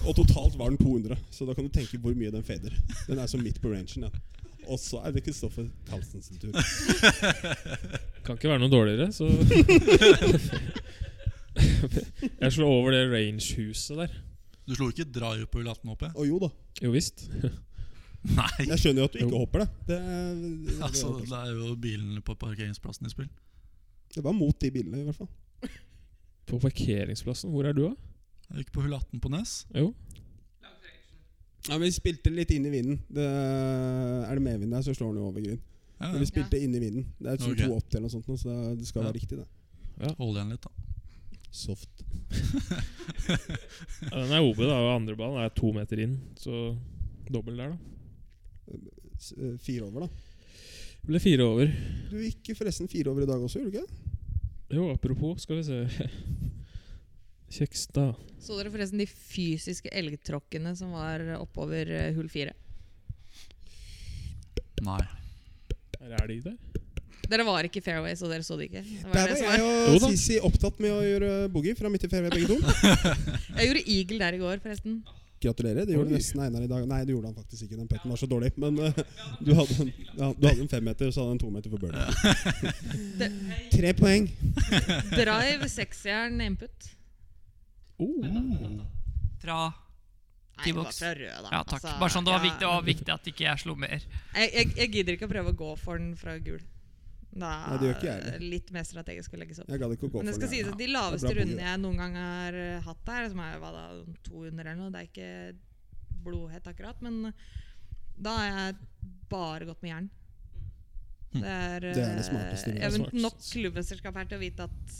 Og 0.06 0.14
totalt 0.18 0.58
var 0.58 0.70
den 0.72 0.78
200, 0.80 1.16
så 1.32 1.46
da 1.48 1.54
kan 1.56 1.64
du 1.66 1.72
tenke 1.74 1.98
hvor 2.02 2.14
mye 2.18 2.30
den 2.34 2.44
fader. 2.46 2.74
Den 3.08 3.18
er 3.22 3.26
så 3.30 3.38
midt 3.40 3.60
på 3.62 3.72
rangen. 3.72 4.08
Ja. 4.08 4.10
Og 4.68 4.76
så 4.82 5.00
er 5.06 5.14
det 5.16 5.22
Kristoffer 5.24 5.68
Carlsen 5.88 6.20
sin 6.22 6.36
tur. 6.42 6.52
Kan 8.26 8.36
ikke 8.36 8.50
være 8.50 8.60
noe 8.60 8.68
dårligere, 8.72 9.08
så 9.16 9.24
Jeg 12.42 12.52
slo 12.54 12.68
over 12.68 12.92
det 12.94 13.06
rangehuset 13.12 13.96
der. 14.02 14.12
Du 14.68 14.74
slo 14.76 14.90
ikke 14.92 15.06
drive-pull 15.08 15.64
hull 15.64 15.72
18 15.72 15.92
opp, 15.94 16.02
jeg? 16.04 16.12
Og 16.20 16.28
jo 16.28 16.40
da, 16.42 16.50
Jo 16.84 16.92
visst. 16.92 17.24
Nei. 18.38 18.50
jeg 18.66 18.80
skjønner 18.82 19.00
jo 19.04 19.06
at 19.08 19.14
du 19.14 19.18
ikke 19.22 19.30
Jo. 19.32 19.40
hopper 19.40 19.62
det. 19.62 19.68
Det, 19.88 19.98
det, 20.66 20.74
Altså, 20.84 21.14
det 21.22 21.38
er 21.38 21.52
jo 21.54 21.74
bilene 21.80 22.20
på 22.26 22.34
parkeringsplassen 22.36 23.08
i 23.08 23.12
spill. 23.14 23.28
det 24.14 24.24
var 24.24 24.34
mot 24.36 24.58
de 24.60 24.70
bilene, 24.74 25.00
i 25.00 25.06
hvert 25.06 25.16
fall. 25.16 25.30
På 26.48 26.58
parkeringsplassen. 26.60 27.50
Hvor 27.54 27.64
er 27.68 27.72
du, 27.76 27.86
da? 27.88 27.94
Jeg 28.48 28.62
gikk 28.64 28.72
på 28.72 28.82
hull 28.84 28.94
18 28.96 29.20
på 29.20 29.30
Nes. 29.32 29.54
Jo. 29.76 29.90
Ja, 31.68 31.76
Vi 31.82 31.90
spilte 31.92 32.30
litt 32.32 32.50
inn 32.54 32.64
i 32.64 32.70
vinden. 32.72 33.00
Det, 33.12 33.24
er 33.24 34.34
det 34.38 34.42
medvind 34.44 34.72
der, 34.72 34.82
så 34.86 34.94
slår 34.96 35.12
den 35.12 35.20
jo 35.22 35.28
over 35.28 35.42
grunn. 35.44 35.60
Ja, 35.98 36.12
Men 36.12 36.20
vi 36.22 36.28
spilte 36.30 36.60
inn 36.62 36.74
i 36.74 36.80
vinden. 36.80 37.06
Det 37.18 37.32
er 37.34 37.42
sånn 37.42 37.52
Ok. 37.56 37.64
to 37.66 37.74
opp 37.76 37.88
til 37.92 38.00
noe 38.04 38.12
sånt, 38.12 38.24
så 38.40 38.54
det 38.78 38.86
skal 38.86 39.02
Ja. 39.02 39.08
være 39.10 39.18
riktig, 39.18 39.38
det. 39.42 40.14
Hold 40.16 40.36
igjen 40.38 40.50
litt, 40.54 40.62
da. 40.62 40.70
Soft. 41.50 42.04
Ja, 43.28 44.22
den 44.22 44.32
er 44.32 44.44
OB, 44.44 44.56
da, 44.62 44.76
og 44.78 44.94
andre 45.00 45.16
ballen 45.18 45.42
er 45.42 45.50
to 45.56 45.72
meter 45.74 45.98
inn. 46.00 46.16
Så 46.38 46.76
dobbel 47.30 47.56
der, 47.58 47.74
da. 47.74 47.78
Eh, 48.72 49.56
Fire 49.58 49.88
over, 49.88 50.06
da. 50.06 50.08
Det 51.02 51.10
ble 51.10 51.20
fire 51.20 51.44
over. 51.44 51.72
Du 52.10 52.16
gikk 52.22 52.52
forresten 52.56 52.88
fire 52.88 53.10
over 53.10 53.22
i 53.24 53.26
dag 53.28 53.40
også, 53.42 53.60
gjorde 53.60 53.72
du 53.72 53.78
ikke? 53.82 54.14
Jo, 54.76 54.88
apropos, 54.92 55.42
skal 55.42 55.56
vi 55.56 55.62
se 55.64 56.10
Kjekstad. 57.52 58.16
Så 58.42 58.58
dere 58.58 58.70
forresten 58.72 59.00
de 59.00 59.06
fysiske 59.08 59.90
elgtråkkene 59.92 60.74
som 60.78 60.92
var 60.96 61.24
oppover 61.38 61.90
eh, 61.90 62.10
hull 62.16 62.28
fire? 62.32 62.54
Nei. 64.84 65.00
Her 65.98 66.14
er 66.20 66.28
de 66.30 66.40
der. 66.50 66.58
Dere 67.28 67.44
var 67.44 67.66
ikke 67.68 67.82
i 67.82 67.84
fairway, 67.84 68.14
så 68.16 68.28
dere 68.30 68.44
så 68.46 68.56
det 68.56 68.70
ikke? 68.70 68.82
Det 68.88 69.04
var 69.04 69.28
Der 69.28 69.34
var 69.44 69.56
jeg 69.58 69.92
og. 69.92 70.04
Sisi 70.14 70.38
opptatt 70.40 70.78
med 70.80 70.94
å 70.94 71.00
gjøre 71.04 71.32
boogie 71.52 71.76
fra 71.76 71.90
midt 71.92 72.06
i 72.06 72.10
fairway, 72.12 72.32
begge 72.32 72.54
to. 72.54 72.56
Jeg 73.58 73.68
gjorde 73.68 73.82
eagle 73.84 74.20
der 74.22 74.38
i 74.38 74.40
går, 74.40 74.62
forresten. 74.64 75.02
Gratulerer. 75.42 75.84
Det 75.86 75.94
gjorde 75.94 76.16
nesten 76.16 76.40
Einar 76.42 76.64
i 76.64 76.70
dag. 76.70 76.86
Nei, 76.88 77.02
det 77.06 77.12
gjorde 77.12 77.30
han 77.30 77.36
faktisk 77.36 77.66
ikke. 77.66 77.76
Den 77.78 77.90
putten 77.90 78.10
var 78.10 78.18
så 78.18 78.26
dårlig. 78.30 78.50
Men 78.58 78.80
uh, 78.80 79.02
du, 79.44 79.52
hadde 79.54 79.76
en, 79.84 79.92
ja, 80.08 80.30
du 80.32 80.48
hadde 80.48 80.64
en 80.64 80.72
femmeter, 80.72 81.12
så 81.14 81.22
hadde 81.22 81.34
han 81.34 81.36
en 81.36 81.42
tometer 81.44 81.70
for 81.70 81.84
birdie. 81.84 83.28
Tre 83.76 83.92
poeng. 83.98 84.26
Drive, 85.12 85.68
seksjern, 85.70 86.40
input. 86.42 86.90
Oh. 87.98 88.80
Fra 89.42 89.58
Nei, 90.58 90.64
det 90.66 90.74
var 90.74 90.90
fra 90.90 91.10
rød, 91.14 91.44
da. 91.44 91.50
Ja, 91.54 91.60
takk. 91.62 91.84
Altså, 91.84 91.98
Bare 92.00 92.10
sånn, 92.10 92.24
Det 92.26 92.32
var 92.34 92.40
ja. 92.40 92.46
viktig, 92.48 92.60
det 92.64 92.70
var 92.72 92.86
viktig 92.88 93.12
at 93.14 93.28
ikke 93.30 93.44
jeg 93.46 93.62
slo 93.62 93.74
mer. 93.78 94.02
Jeg, 94.34 94.48
jeg, 94.56 94.72
jeg 94.80 94.90
gidder 94.96 95.14
ikke 95.14 95.28
å 95.28 95.30
prøve 95.30 95.52
å 95.54 95.58
gå 95.60 95.68
for 95.78 96.02
den 96.02 96.16
fra 96.18 96.34
gul. 96.42 96.58
Da 97.28 97.50
Nei, 97.68 97.76
det 97.78 97.86
gjør 97.86 97.98
ikke 97.98 98.08
jeg 98.08 98.40
litt 98.50 98.70
mer 98.74 98.86
strategisk 98.88 99.34
å 99.36 99.38
legges 99.38 99.60
opp. 99.62 99.68
Jeg 99.70 99.82
gadd 99.82 99.94
ikke 99.94 100.08
å 100.08 100.12
gå 100.14 100.22
Men 100.22 100.30
det 100.30 100.34
for 100.34 100.40
skal 100.40 100.48
den. 100.50 100.56
sies 100.56 100.72
at 100.72 100.80
de 100.80 100.88
laveste 100.90 101.32
rundene 101.38 101.66
jeg 101.68 101.80
noen 101.84 102.00
gang 102.02 102.16
har 102.18 102.58
eh, 102.58 102.78
hatt 102.88 103.02
der, 103.06 103.28
som 103.30 103.42
er 103.44 103.58
hva 103.62 103.70
da, 103.76 103.84
200 104.26 104.62
eller 104.64 104.78
noe, 104.80 104.90
det 104.94 105.02
er 105.02 105.10
ikke 105.12 105.30
blodhett 106.24 106.70
akkurat, 106.72 107.04
men 107.06 107.28
da 108.18 108.32
har 108.40 108.48
jeg 108.48 108.78
bare 109.30 109.68
gått 109.68 109.84
med 109.84 109.92
jern. 109.92 110.08
Det 111.36 111.44
er, 111.44 111.84
Det 111.84 111.92
er 111.92 112.16
det 112.16 112.24
eh, 112.24 112.26
smarteste. 112.26 112.72
Er 112.72 112.80
Jeg 112.80 112.96
har 112.96 113.22
nok 113.22 113.38
klubbmesterskap 113.44 114.18
her 114.18 114.30
til 114.32 114.40
å 114.40 114.42
vite 114.42 114.66
at 114.66 114.98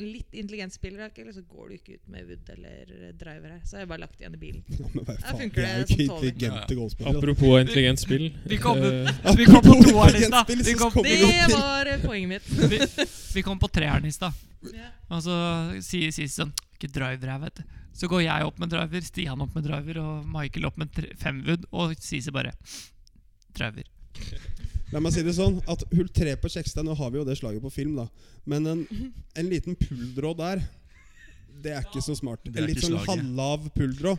litt 0.00 0.34
intelligent 0.34 0.74
spiller 0.74 1.06
er 1.06 1.12
eller 1.22 1.34
så 1.36 1.42
går 1.48 1.68
du 1.68 1.74
ikke 1.76 1.96
ut 1.98 2.08
med 2.12 2.28
wood 2.28 2.50
eller 2.54 2.92
driver 3.20 3.54
her. 3.54 3.60
Så 3.64 3.80
jeg 3.80 3.88
bare 3.90 4.02
lagt 4.02 4.20
igjen 4.20 4.36
i 4.36 4.40
bilen. 4.40 4.62
Ja, 4.68 4.86
men 4.94 5.04
hva 5.06 5.16
faen, 5.20 5.40
funker 5.42 5.66
er 5.66 5.74
jo 5.80 5.86
det 5.86 5.96
ikke 5.96 6.06
intelligente 6.06 6.78
golfspillere. 6.78 7.18
Apropos 7.20 7.60
intelligent 7.60 8.02
spill. 8.02 8.26
Vi 8.52 8.60
kom- 8.62 8.80
uh, 8.84 9.34
Vi 9.36 9.48
kom 9.48 9.64
på 9.64 9.76
toeren 9.86 10.16
i 10.16 10.30
Vi 10.50 10.60
vi 10.62 11.16
Det 11.16 11.50
var 11.54 11.92
eh, 11.92 12.00
poenget 12.04 12.28
mitt. 12.34 12.48
vi, 12.72 12.80
vi 13.34 13.42
kom 13.42 13.58
på 13.58 13.68
treeren 13.68 14.06
i 14.06 14.12
stad. 14.12 14.32
Ja. 14.74 14.90
Og 15.08 15.22
så 15.24 15.36
sier 15.80 16.12
Sisi 16.12 16.28
sånn 16.34 16.50
Ikke 16.76 16.90
driver 16.92 17.32
her, 17.32 17.40
vet 17.46 17.62
du. 17.62 17.76
Så 17.96 18.08
går 18.08 18.22
jeg 18.24 18.46
opp 18.46 18.58
med 18.62 18.70
driver, 18.72 19.04
Stian 19.04 19.42
opp 19.44 19.54
med 19.56 19.66
driver 19.66 19.98
og 20.04 20.28
Michael 20.30 20.68
opp 20.68 20.78
med 20.80 20.94
fem 20.94 21.10
femwood, 21.20 21.66
og 21.72 21.96
Sisi 22.00 22.32
bare 22.32 22.54
driver. 23.56 23.84
La 24.90 25.00
meg 25.02 25.14
si 25.14 25.22
det 25.22 25.36
sånn 25.36 25.60
at 25.70 25.84
Hull 25.94 26.08
tre 26.14 26.34
på 26.40 26.50
Kjekstad 26.50 26.86
Nå 26.86 26.96
har 26.98 27.12
vi 27.12 27.20
jo 27.20 27.26
det 27.26 27.36
slaget 27.38 27.62
på 27.62 27.70
film, 27.72 27.94
da. 28.00 28.08
Men 28.48 28.66
en, 28.66 28.84
en 29.38 29.50
liten 29.50 29.76
pulldrå 29.78 30.34
der, 30.38 30.62
det 31.62 31.76
er 31.76 31.86
ikke 31.86 32.02
så 32.02 32.16
smart. 32.18 32.42
Det 32.46 32.58
En 32.58 32.70
litt 32.70 32.82
sånn 32.82 32.98
halvlav 33.06 33.68
pulldrå 33.76 34.16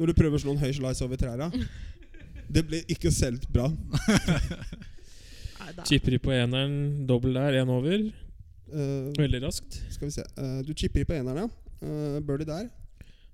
når 0.00 0.10
du 0.10 0.16
prøver 0.16 0.38
å 0.38 0.42
slå 0.42 0.54
en 0.54 0.62
høy 0.62 0.72
slice 0.76 1.04
over 1.04 1.20
trærne. 1.20 1.50
Det 2.50 2.64
blir 2.66 2.88
ikke 2.90 3.12
solgt 3.14 3.46
bra. 3.52 3.68
Chipper 5.86 6.16
i 6.16 6.20
på 6.22 6.32
eneren, 6.34 7.06
dobbel 7.06 7.36
der, 7.36 7.60
én 7.60 7.70
over. 7.70 8.08
Uh, 8.70 9.10
Veldig 9.18 9.42
raskt. 9.44 9.80
skal 9.90 10.06
vi 10.06 10.14
se 10.14 10.22
uh, 10.38 10.60
Du 10.62 10.70
chipper 10.78 11.02
i 11.02 11.06
på 11.06 11.14
eneren, 11.16 11.44
ja. 11.44 11.76
Uh, 11.84 12.18
Birdie 12.24 12.48
der. 12.48 12.68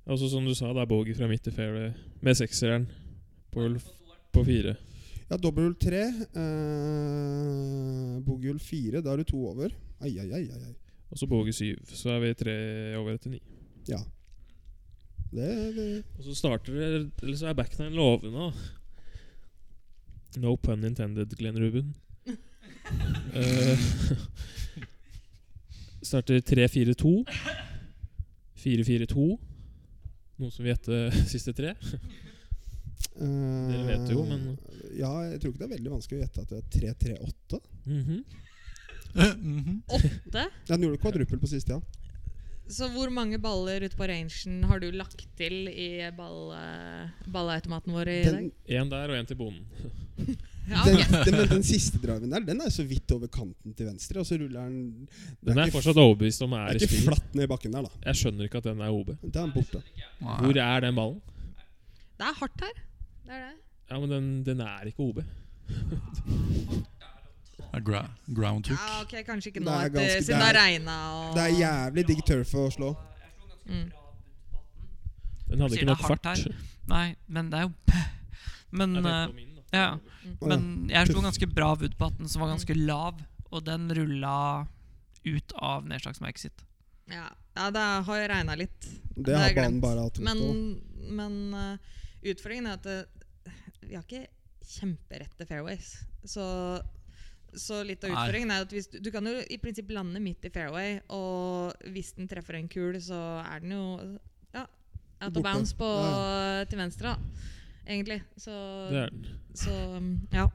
Altså 0.07 0.29
som 0.31 0.45
du 0.47 0.55
sa, 0.55 0.73
det 0.75 0.85
er 0.85 0.91
bogey 0.91 1.17
fra 1.17 1.27
midt 1.31 1.43
til 1.47 1.55
fairway 1.55 1.91
med 2.23 2.39
sekseren 2.39 2.87
på, 3.55 3.67
på 4.35 4.45
fire. 4.47 4.77
Ja, 5.27 5.37
dobbel 5.37 5.75
tre. 5.75 6.05
Eh, 6.39 8.19
Bogeyhull 8.27 8.61
fire. 8.63 9.03
Da 9.03 9.13
er 9.13 9.23
du 9.23 9.31
to 9.33 9.41
over. 9.51 9.73
Ai, 10.01 10.13
ai, 10.23 10.29
ai, 10.31 10.45
ai. 10.53 10.75
Og 11.11 11.19
så 11.19 11.27
boge 11.31 11.55
syv. 11.55 11.83
Så 11.95 12.11
er 12.15 12.23
vi 12.23 12.35
tre 12.39 12.57
over 12.99 13.15
etter 13.17 13.33
ni. 13.33 13.41
Ja. 13.91 13.99
Det, 15.33 15.51
det 15.75 16.05
Og 16.19 16.25
så 16.25 16.35
starter 16.39 16.73
det 16.73 17.11
Eller 17.23 17.37
så 17.37 17.49
er 17.51 17.59
backnine 17.59 17.95
lovende. 17.95 18.53
No 20.39 20.57
pun 20.57 20.85
intended, 20.85 21.33
Glenn 21.39 21.59
Ruben. 21.59 21.95
uh, 22.29 23.79
starter 26.09 26.41
3-4-2. 26.41 27.25
4-4-2. 28.63 29.27
Noen 30.37 30.53
som 30.53 30.63
vil 30.63 30.75
gjette 30.75 31.27
siste 31.33 31.55
tre? 31.57 31.75
Dere 33.19 33.85
vet 33.87 34.11
jo, 34.13 34.25
men- 34.29 34.59
Ja, 34.97 35.11
jeg 35.31 35.41
tror 35.41 35.53
ikke 35.53 35.59
det 35.63 35.67
er 35.71 35.77
veldig 35.77 35.93
vanskelig 35.93 36.19
å 36.19 36.25
gjette 36.25 36.41
at 36.43 36.49
det 36.49 36.59
er 36.59 37.17
3-3-8. 37.19 37.61
Mhm. 37.87 38.25
Mhm. 39.17 39.83
Åtte. 39.89 40.43
Ja, 40.69 40.77
den 40.77 40.83
gjorde 40.83 41.01
kvadruppel 41.01 41.39
på 41.41 41.49
siste, 41.49 41.73
ja. 41.77 41.81
Så 42.69 42.89
hvor 42.91 43.09
mange 43.15 43.39
baller 43.39 43.85
ute 43.87 43.95
på 43.97 44.09
rangen 44.11 44.65
har 44.67 44.81
du 44.83 44.89
lagt 44.91 45.23
til 45.39 45.69
i 45.71 46.11
ball, 46.17 46.51
eh, 46.53 47.09
ballautomaten 47.31 47.93
vår 47.95 48.09
i 48.11 48.17
Den, 48.25 48.35
dag? 48.35 48.53
Én 48.81 48.91
der 48.91 49.09
og 49.13 49.17
én 49.21 49.27
til 49.27 49.37
bonden. 49.37 49.65
Ja, 50.67 50.83
den, 50.83 50.99
den, 51.23 51.49
den 51.49 51.63
siste 51.63 52.01
driven 52.03 52.29
der, 52.33 52.41
den 52.43 52.59
er 52.61 52.73
så 52.75 52.83
vidt 52.83 53.07
over 53.15 53.29
kanten 53.31 53.73
til 53.79 53.87
venstre. 53.87 54.19
Og 54.19 54.27
så 54.27 54.35
ruller 54.35 54.65
den 54.67 55.07
det 55.07 55.53
Den 55.53 55.59
er 55.63 55.69
er 55.69 55.71
fortsatt 55.71 55.95
overbevist 55.95 56.43
om 56.43 56.57
er 56.59 56.73
er 56.73 56.81
ikke 56.81 57.05
flatt 57.05 57.35
ned 57.39 57.45
i 57.45 57.51
bakken 57.53 57.71
der, 57.77 57.83
da. 57.87 57.91
Jeg 58.09 58.15
skjønner 58.19 58.49
ikke 58.49 58.59
at 58.59 58.65
den 58.65 58.81
er 58.83 58.91
OB. 58.91 59.13
Den 59.23 59.45
er 59.47 59.53
borte. 59.55 59.83
Hvor 60.19 60.59
er 60.59 60.81
den 60.83 60.97
ballen? 60.99 61.21
Det 62.19 62.27
er 62.27 62.35
hardt 62.41 62.61
her. 62.67 62.83
Det 63.27 63.35
er 63.35 63.43
det. 63.49 63.55
Ja, 63.91 63.99
men 64.03 64.11
den, 64.11 64.29
den 64.47 64.61
er 64.61 64.87
ikke 64.91 65.03
OB. 65.07 65.21
Det 67.73 67.83
gra 67.85 68.03
ground 68.33 68.67
hook. 68.71 68.79
Ja, 68.81 69.03
ok, 69.03 69.15
Kanskje 69.27 69.51
ikke 69.53 69.61
Det 69.61 69.67
nå, 69.67 69.73
er 69.75 69.87
etter, 69.91 69.99
ganske- 70.01 70.23
siden 70.25 70.27
det 70.27 70.39
det 70.39 70.47
har 70.47 70.55
er- 70.55 70.61
regna. 70.67 70.97
Og... 71.17 71.35
Det 71.37 71.43
er 71.43 71.55
jævlig 71.61 72.07
digg 72.09 72.23
turf 72.27 72.55
å 72.55 72.67
slå. 72.73 72.91
Mm. 73.67 73.91
Den 75.49 75.61
hadde 75.61 75.75
Sier 75.75 75.83
ikke 75.83 75.87
det 75.87 75.91
er 75.91 75.93
nok 75.93 76.07
hardt 76.09 76.23
fart. 76.23 76.39
her. 76.39 76.55
Nei, 76.89 77.17
men 77.29 77.51
det 77.51 77.59
er 77.59 77.63
jo 77.67 77.73
Men, 78.77 78.97
eh, 78.97 79.03
da. 79.03 79.29
ja, 79.73 79.99
men 80.43 80.89
jeg 80.91 81.07
slo 81.09 81.21
ganske 81.23 81.47
bra 81.55 81.75
wood 81.75 81.95
på 81.99 82.07
18, 82.11 82.29
som 82.29 82.41
var 82.43 82.49
ganske 82.57 82.75
lav, 82.87 83.21
og 83.53 83.65
den 83.65 83.89
rulla 83.95 84.67
ut 85.25 85.53
av 85.59 85.85
nedslagsmerket 85.87 86.39
sitt. 86.39 86.63
Ja, 87.11 87.29
ja, 87.57 87.71
det 87.71 87.85
har 88.07 88.29
regna 88.29 88.57
litt. 88.59 88.81
Det 89.15 89.25
Det 89.25 89.37
har 89.39 89.55
banen 89.55 89.81
bare 89.81 90.01
hatt 90.09 90.19
Men, 90.19 90.81
men 91.09 91.55
eh, 91.55 91.77
utfordringen 92.33 92.71
er 92.71 92.79
at 92.79 92.87
det, 92.87 92.99
vi 93.87 93.95
har 93.95 94.05
ikke 94.07 94.27
kjemperette 94.67 95.47
fairways. 95.47 95.93
Så, 96.27 96.45
så 97.55 97.83
litt 97.87 98.05
av 98.05 98.15
utfordringen 98.15 98.53
er 98.55 98.65
at 98.67 98.73
hvis 98.75 98.89
du, 98.93 99.11
kan 99.15 99.27
jo 99.29 99.39
i 99.41 99.59
prinsipp 99.63 99.93
lande 99.95 100.23
midt 100.23 100.47
i 100.47 100.53
fairway, 100.53 100.99
og 101.15 101.87
hvis 101.95 102.15
den 102.19 102.31
treffer 102.31 102.59
en 102.59 102.71
kul, 102.73 102.99
så 103.03 103.21
er 103.45 103.63
den 103.63 103.77
jo 103.77 103.85
ja, 104.57 104.67
out 105.23 105.37
of 105.37 105.43
bounds 105.47 105.75
på, 105.79 105.87
Ja, 105.87 106.65
til 106.71 106.83
venstre, 106.83 107.15
da. 107.15 107.53
Egentlig. 107.87 108.23
Så, 108.37 108.51
så 109.55 109.71
ja. 110.33 110.49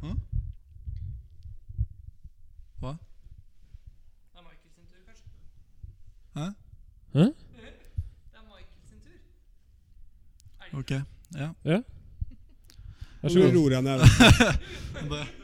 Hva? 2.81 2.91
Det 4.33 4.39
er 4.39 4.43
Michael 4.43 4.71
sin 4.75 4.85
tur, 4.89 4.99
kanskje? 5.07 5.25
Hæ? 6.35 6.47
Hæ? 7.15 7.23
Det 7.23 8.35
er 8.35 8.43
Michael 8.49 8.83
sin 8.89 8.99
tur. 9.05 9.17
Ok, 10.79 10.91
ja. 11.35 11.49
Ja. 11.65 11.81
Vær 13.21 13.29
så 13.29 13.37
Nå 13.37 13.45
god. 13.45 13.55
roer 13.55 13.71
jeg 13.77 13.83
ned. 13.85 13.99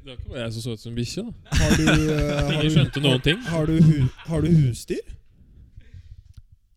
Det, 0.00 0.16
var 0.16 0.16
ikke 0.16 0.30
bare 0.30 0.40
jeg 0.40 0.52
som 0.54 0.62
så 0.64 0.72
ut 0.74 0.80
som 0.82 0.94
bikkje. 0.96 1.22
Har 1.54 1.74
du, 1.76 1.84
eh, 1.86 2.30
har 2.42 2.62
du, 2.64 2.70
skjønte 2.72 3.02
noen 3.04 3.20
ting. 3.22 3.42
har 3.46 3.68
du, 3.68 3.76
hu, 3.84 4.06
har 4.26 4.40
du 4.42 4.48
husdyr? 4.48 5.04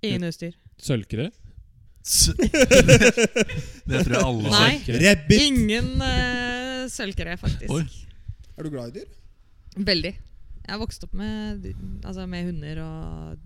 Ingen 0.03 0.27
husdyr. 0.27 0.51
Sølvkre. 0.77 1.29
det 3.87 4.01
tror 4.03 4.13
jeg 4.13 4.19
alle 4.19 4.51
har. 4.51 4.59
Nei. 4.59 4.97
Rabbit! 5.05 5.39
Ingen 5.47 5.89
uh, 6.03 6.83
sølvkere, 6.91 7.37
faktisk. 7.39 7.71
Oi. 7.71 7.87
Er 8.57 8.67
du 8.67 8.73
glad 8.73 8.91
i 8.91 8.99
dyr? 8.99 9.09
Veldig. 9.79 10.13
Jeg 10.63 10.71
har 10.75 10.79
vokst 10.83 11.07
opp 11.07 11.15
med, 11.17 11.71
altså 12.03 12.27
med 12.29 12.51
hunder 12.51 12.83
og 12.83 13.39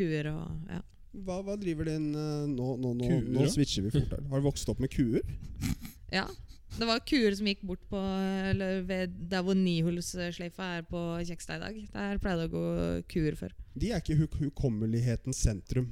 kuer 0.00 0.32
og 0.32 0.72
ja. 0.72 0.80
Hva, 1.10 1.40
hva 1.42 1.56
driver 1.58 1.88
din 1.90 2.12
uh, 2.14 2.46
Nå, 2.46 2.76
nå, 2.78 2.92
nå, 2.94 3.08
Kuer, 3.08 3.24
nå 3.34 3.46
switcher 3.50 3.82
vi 3.88 3.90
fort 3.96 4.12
her. 4.14 4.22
Har 4.30 4.40
du 4.42 4.46
vokst 4.46 4.68
opp 4.70 4.78
med 4.82 4.92
kuer? 4.92 5.24
ja. 6.18 6.26
Det 6.70 6.86
var 6.86 7.02
kuer 7.02 7.34
som 7.34 7.48
gikk 7.50 7.64
bort 7.66 7.82
på 7.90 7.98
eller 8.50 8.84
ved 8.86 9.16
Der 9.30 9.42
hvor 9.42 9.56
nihullssløyfa 9.58 10.68
er 10.78 10.84
på 10.86 11.00
Kjekstad 11.26 11.58
i 11.58 11.64
dag. 11.64 11.80
Der 11.96 12.20
pleide 12.22 12.44
det 12.44 12.50
å 12.50 12.54
gå 12.54 12.64
kuer 13.10 13.38
før. 13.38 13.54
De 13.74 13.90
er 13.90 14.02
ikke 14.02 14.18
huk 14.20 14.36
hukommelighetens 14.44 15.42
sentrum. 15.42 15.90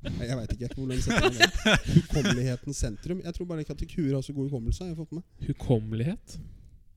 Nei, 0.00 0.26
jeg 0.26 0.36
veit 0.38 0.52
ikke 0.54 0.68
hvordan 0.74 1.02
man 1.20 1.34
det. 1.36 1.48
Hukommelighetens 1.94 2.78
sentrum. 2.82 3.20
Jeg 3.22 3.36
tror 3.36 3.48
bare 3.50 3.64
ikke 3.64 3.76
at 3.76 3.82
kuer 3.90 4.14
har 4.16 4.24
så 4.24 4.34
god 4.34 4.48
hukommelse. 4.48 4.86
Jeg 4.88 4.94
har 4.94 5.00
fått 5.04 5.12
med 5.12 5.50
Hukommelighet. 5.50 6.38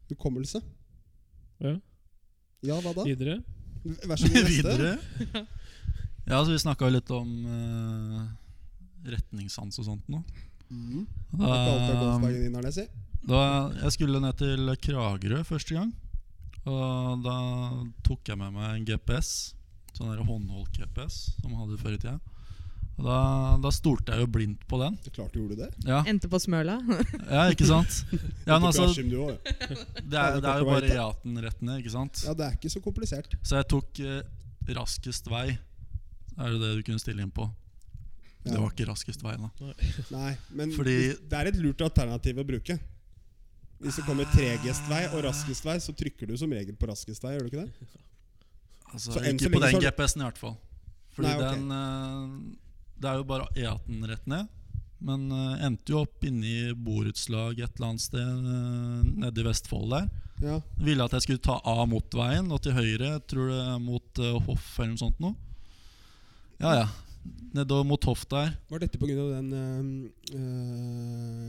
hukommelse. 0.10 0.62
Ja. 1.62 1.76
Ja, 2.64 2.80
hva 2.80 2.94
da? 2.96 3.04
Videre. 3.06 3.42
Vær 3.84 4.20
så 4.20 4.30
god. 4.32 4.48
Videre. 4.48 4.96
Ja, 6.24 6.40
så 6.40 6.54
vi 6.54 6.60
snakka 6.62 6.88
litt 6.88 7.10
om 7.12 7.32
uh, 7.44 8.22
retningssans 9.12 9.80
og 9.82 9.90
sånt 9.90 10.12
nå. 10.12 10.22
Mm. 10.72 11.04
Da, 11.36 11.50
din, 12.24 12.56
da 13.28 13.42
jeg 13.82 13.92
skulle 13.94 14.22
ned 14.24 14.40
til 14.40 14.72
Kragerø 14.86 15.42
første 15.48 15.76
gang, 15.76 15.92
og 16.64 17.26
da 17.26 17.36
tok 18.08 18.32
jeg 18.32 18.40
med 18.40 18.56
meg 18.56 18.70
en 18.78 18.88
GPS. 18.88 19.54
Sånn 19.94 20.16
håndholdt 20.26 20.80
GPS 20.80 21.20
som 21.42 21.52
man 21.52 21.66
hadde 21.66 21.82
før 21.84 21.98
i 21.98 22.00
tida. 22.02 22.16
Og 22.94 23.08
da, 23.08 23.18
da 23.64 23.72
stolte 23.74 24.14
jeg 24.14 24.22
jo 24.22 24.30
blindt 24.36 24.68
på 24.70 24.78
den. 24.78 24.96
Det 25.02 25.14
klart 25.16 25.34
du 25.34 25.40
gjorde 25.42 25.58
det. 25.64 25.70
Ja, 25.88 26.04
Endte 26.10 26.30
på 26.30 26.38
Smøla. 26.42 26.76
ja 27.36 27.48
ikke 27.50 27.66
sant? 27.66 28.04
Ja, 28.46 28.60
men 28.60 28.70
altså, 28.70 28.86
det 29.02 30.20
er, 30.20 30.38
det 30.38 30.52
er 30.52 30.62
jo 30.62 30.70
bare 30.70 30.92
E18 30.92 31.42
rett 31.48 31.66
ned, 31.66 31.82
ikke 31.82 31.96
sant? 31.96 32.22
ja, 32.28 32.36
det 32.38 32.46
er 32.46 32.60
ikke 32.60 32.74
så 32.76 32.84
komplisert. 32.86 33.34
Så 33.42 33.58
jeg 33.58 33.70
tok 33.74 34.04
eh, 34.06 34.22
raskest 34.78 35.30
vei. 35.32 35.48
Er 36.38 36.54
det 36.54 36.62
det 36.62 36.72
du 36.78 36.86
kunne 36.86 37.02
stille 37.02 37.26
inn 37.26 37.34
på? 37.34 37.50
Det 38.44 38.58
var 38.60 38.74
ikke 38.74 38.90
raskest 38.90 39.22
vei, 39.24 39.38
da. 39.40 39.50
Nei, 40.12 40.32
men 40.52 40.74
Fordi- 40.76 41.16
det 41.16 41.38
er 41.40 41.50
et 41.50 41.60
lurt 41.64 41.82
alternativ 41.82 42.42
å 42.44 42.46
bruke. 42.46 42.78
Hvis 43.84 43.98
det 44.00 44.06
kommer 44.08 44.28
tregest 44.32 44.86
vei 44.88 45.06
og 45.12 45.24
raskest 45.26 45.66
vei, 45.66 45.78
så 45.80 45.96
trykker 45.96 46.28
du 46.30 46.38
som 46.40 46.52
regel 46.52 46.76
på 46.76 46.88
raskest 46.88 47.24
vei. 47.24 47.34
gjør 47.36 47.48
du 47.48 47.52
ikke 47.52 47.66
det? 47.66 47.88
Altså, 48.94 49.12
Så 49.12 49.24
ikke 49.24 49.48
så 49.48 49.52
på 49.52 49.64
den 49.64 49.80
GPS-en 49.82 50.22
i 50.22 50.28
hvert 50.28 50.38
fall. 50.40 50.58
Fordi 51.16 51.28
Nei, 51.28 51.38
okay. 51.38 51.58
den 51.58 51.72
eh, 51.72 52.60
Det 53.00 53.10
er 53.10 53.20
jo 53.20 53.26
bare 53.28 53.50
E18 53.56 54.06
rett 54.10 54.28
ned. 54.30 54.52
Men 55.04 55.28
uh, 55.36 55.60
endte 55.66 55.92
jo 55.92 56.04
opp 56.06 56.24
inne 56.24 56.48
i 56.48 56.74
borettslag 56.80 57.60
et 57.60 57.76
eller 57.76 57.90
annet 57.92 58.06
sted 58.06 58.24
uh, 58.24 59.02
nede 59.04 59.44
i 59.44 59.48
Vestfold 59.50 59.92
der. 59.92 60.12
Ja, 60.44 60.58
Ville 60.80 61.06
at 61.06 61.14
jeg 61.16 61.28
skulle 61.28 61.44
ta 61.44 61.60
av 61.60 61.86
motorveien 61.92 62.50
og 62.52 62.64
til 62.64 62.76
høyre, 62.76 63.18
tror 63.28 63.52
det 63.52 63.62
er 63.64 63.80
mot 63.84 64.22
uh, 64.24 64.38
Hoff 64.48 64.78
eller 64.80 64.94
noe 64.96 65.02
sånt 65.04 65.24
noe. 65.24 65.36
Ja 66.64 66.78
ja. 66.84 66.88
Nedover 67.56 67.86
mot 67.88 68.04
Hoff 68.08 68.24
der. 68.32 68.50
Var 68.72 68.82
dette 68.84 69.00
pga. 69.00 69.14
den 69.16 69.52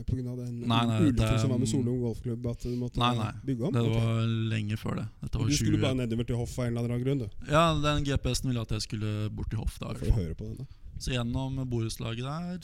På 0.07 0.15
grunn 0.15 0.29
av 0.31 0.37
den 0.39 0.61
Nei, 0.61 0.83
nei, 0.87 0.99
ulykken 1.03 1.41
som 1.41 1.51
var 1.51 1.59
med 1.59 1.67
Solung 1.67 1.97
golfklubb? 2.03 2.45
At 2.47 2.63
du 2.63 2.77
måtte 2.79 3.01
Nei, 3.01 3.11
nei. 3.17 3.31
bygge 3.43 3.67
om? 3.67 3.75
Det 3.75 3.83
var 3.83 4.05
var 4.05 4.21
lenge 4.53 4.79
før 4.79 5.01
det. 5.01 5.07
Du 5.33 5.41
skulle 5.51 5.79
20 5.79 5.83
bare 5.83 5.99
nedover 6.03 6.29
til 6.29 6.39
hoff 6.39 6.55
av 6.59 6.67
en 6.69 6.77
eller 6.77 6.95
annen 6.95 7.03
grunn? 7.03 7.25
du 7.25 7.51
Ja, 7.51 7.65
den 7.83 8.07
GPS-en 8.07 8.51
ville 8.51 8.63
at 8.63 8.71
jeg 8.77 8.87
skulle 8.87 9.29
bort 9.35 9.51
til 9.51 9.59
Hoff. 9.63 9.79
da 9.81 9.91
i 9.91 9.99
får 10.05 10.15
høre 10.21 10.35
på 10.35 10.47
den, 10.47 10.63
da. 10.63 10.84
Så 10.99 11.11
gjennom 11.11 11.69
borettslaget 11.69 12.25
der 12.25 12.57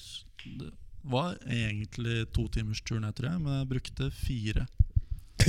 Det 0.60 0.72
var 1.04 1.38
egentlig 1.50 2.28
to 2.34 2.48
timers 2.54 2.82
tur 2.86 3.00
ned, 3.02 3.14
tror 3.18 3.30
jeg, 3.32 3.40
men 3.42 3.54
jeg 3.60 3.68
brukte 3.74 4.12
fire. 4.14 4.66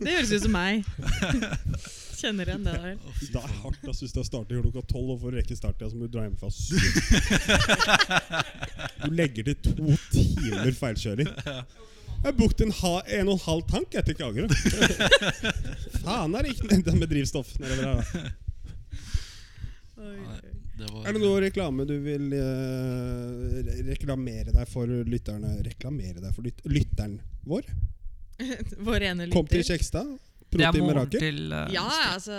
Det 0.00 0.08
høres 0.14 0.30
ut 0.32 0.42
som 0.46 0.54
meg. 0.54 0.84
Kjenner 2.16 2.48
igjen 2.48 2.64
det 2.64 2.72
der. 2.72 2.94
Å, 2.96 2.98
Det 3.20 3.36
er 3.40 3.50
hardt 3.60 3.84
ass, 3.90 4.00
hvis 4.00 4.14
det 4.16 4.24
starter 4.24 4.62
klokka 4.64 4.80
tolv 4.88 5.10
og 5.16 5.20
får 5.26 5.32
rekke 5.36 5.56
starttida, 5.58 5.90
så 5.92 5.96
må 5.98 6.02
du 6.08 6.12
dra 6.14 6.22
hjem 6.24 6.38
fra 6.40 6.50
syv. 6.54 6.80
Du 9.04 9.10
legger 9.16 9.42
til 9.50 9.56
to 9.64 9.72
timer 10.12 10.72
feilkjøring. 10.76 11.28
Jeg 12.20 12.36
brukte 12.36 12.64
en, 12.66 12.74
ha, 12.82 12.94
en 13.16 13.28
og 13.32 13.36
en 13.38 13.44
halv 13.46 13.62
tank 13.68 13.88
til 13.96 14.14
Kragerø. 14.16 14.48
Faen 16.04 16.34
er 16.36 16.40
det 16.44 16.50
ikke 16.54 16.94
med 16.96 17.08
drivstoff 17.12 17.48
nedover 17.60 17.84
her, 17.84 17.94
da. 18.00 18.04
Det 20.00 20.88
Er 21.06 21.12
det 21.16 21.20
noe 21.22 21.40
reklame 21.44 21.84
du 21.88 21.94
vil 22.04 22.32
eh, 22.32 23.60
re- 23.66 23.84
reklamere 23.90 24.54
deg 24.54 24.68
for 24.70 24.88
lytterne 24.88 25.50
Reklamere 25.66 26.22
deg 26.24 26.32
for 26.36 26.46
lyt 26.46 26.60
lytteren 26.70 27.18
vår? 27.44 27.68
Vår 28.88 29.04
ene 29.04 29.26
lytter. 29.28 29.36
Kom 29.36 29.48
til. 29.50 29.62
Kjekstad. 29.68 30.08
Det 30.50 30.64
er 30.64 30.72
Protein 30.72 30.82
moren 30.86 30.96
Mirakel. 31.04 31.20
til 31.22 31.52
uh, 31.52 31.66
Ja, 31.74 31.84
altså 32.16 32.36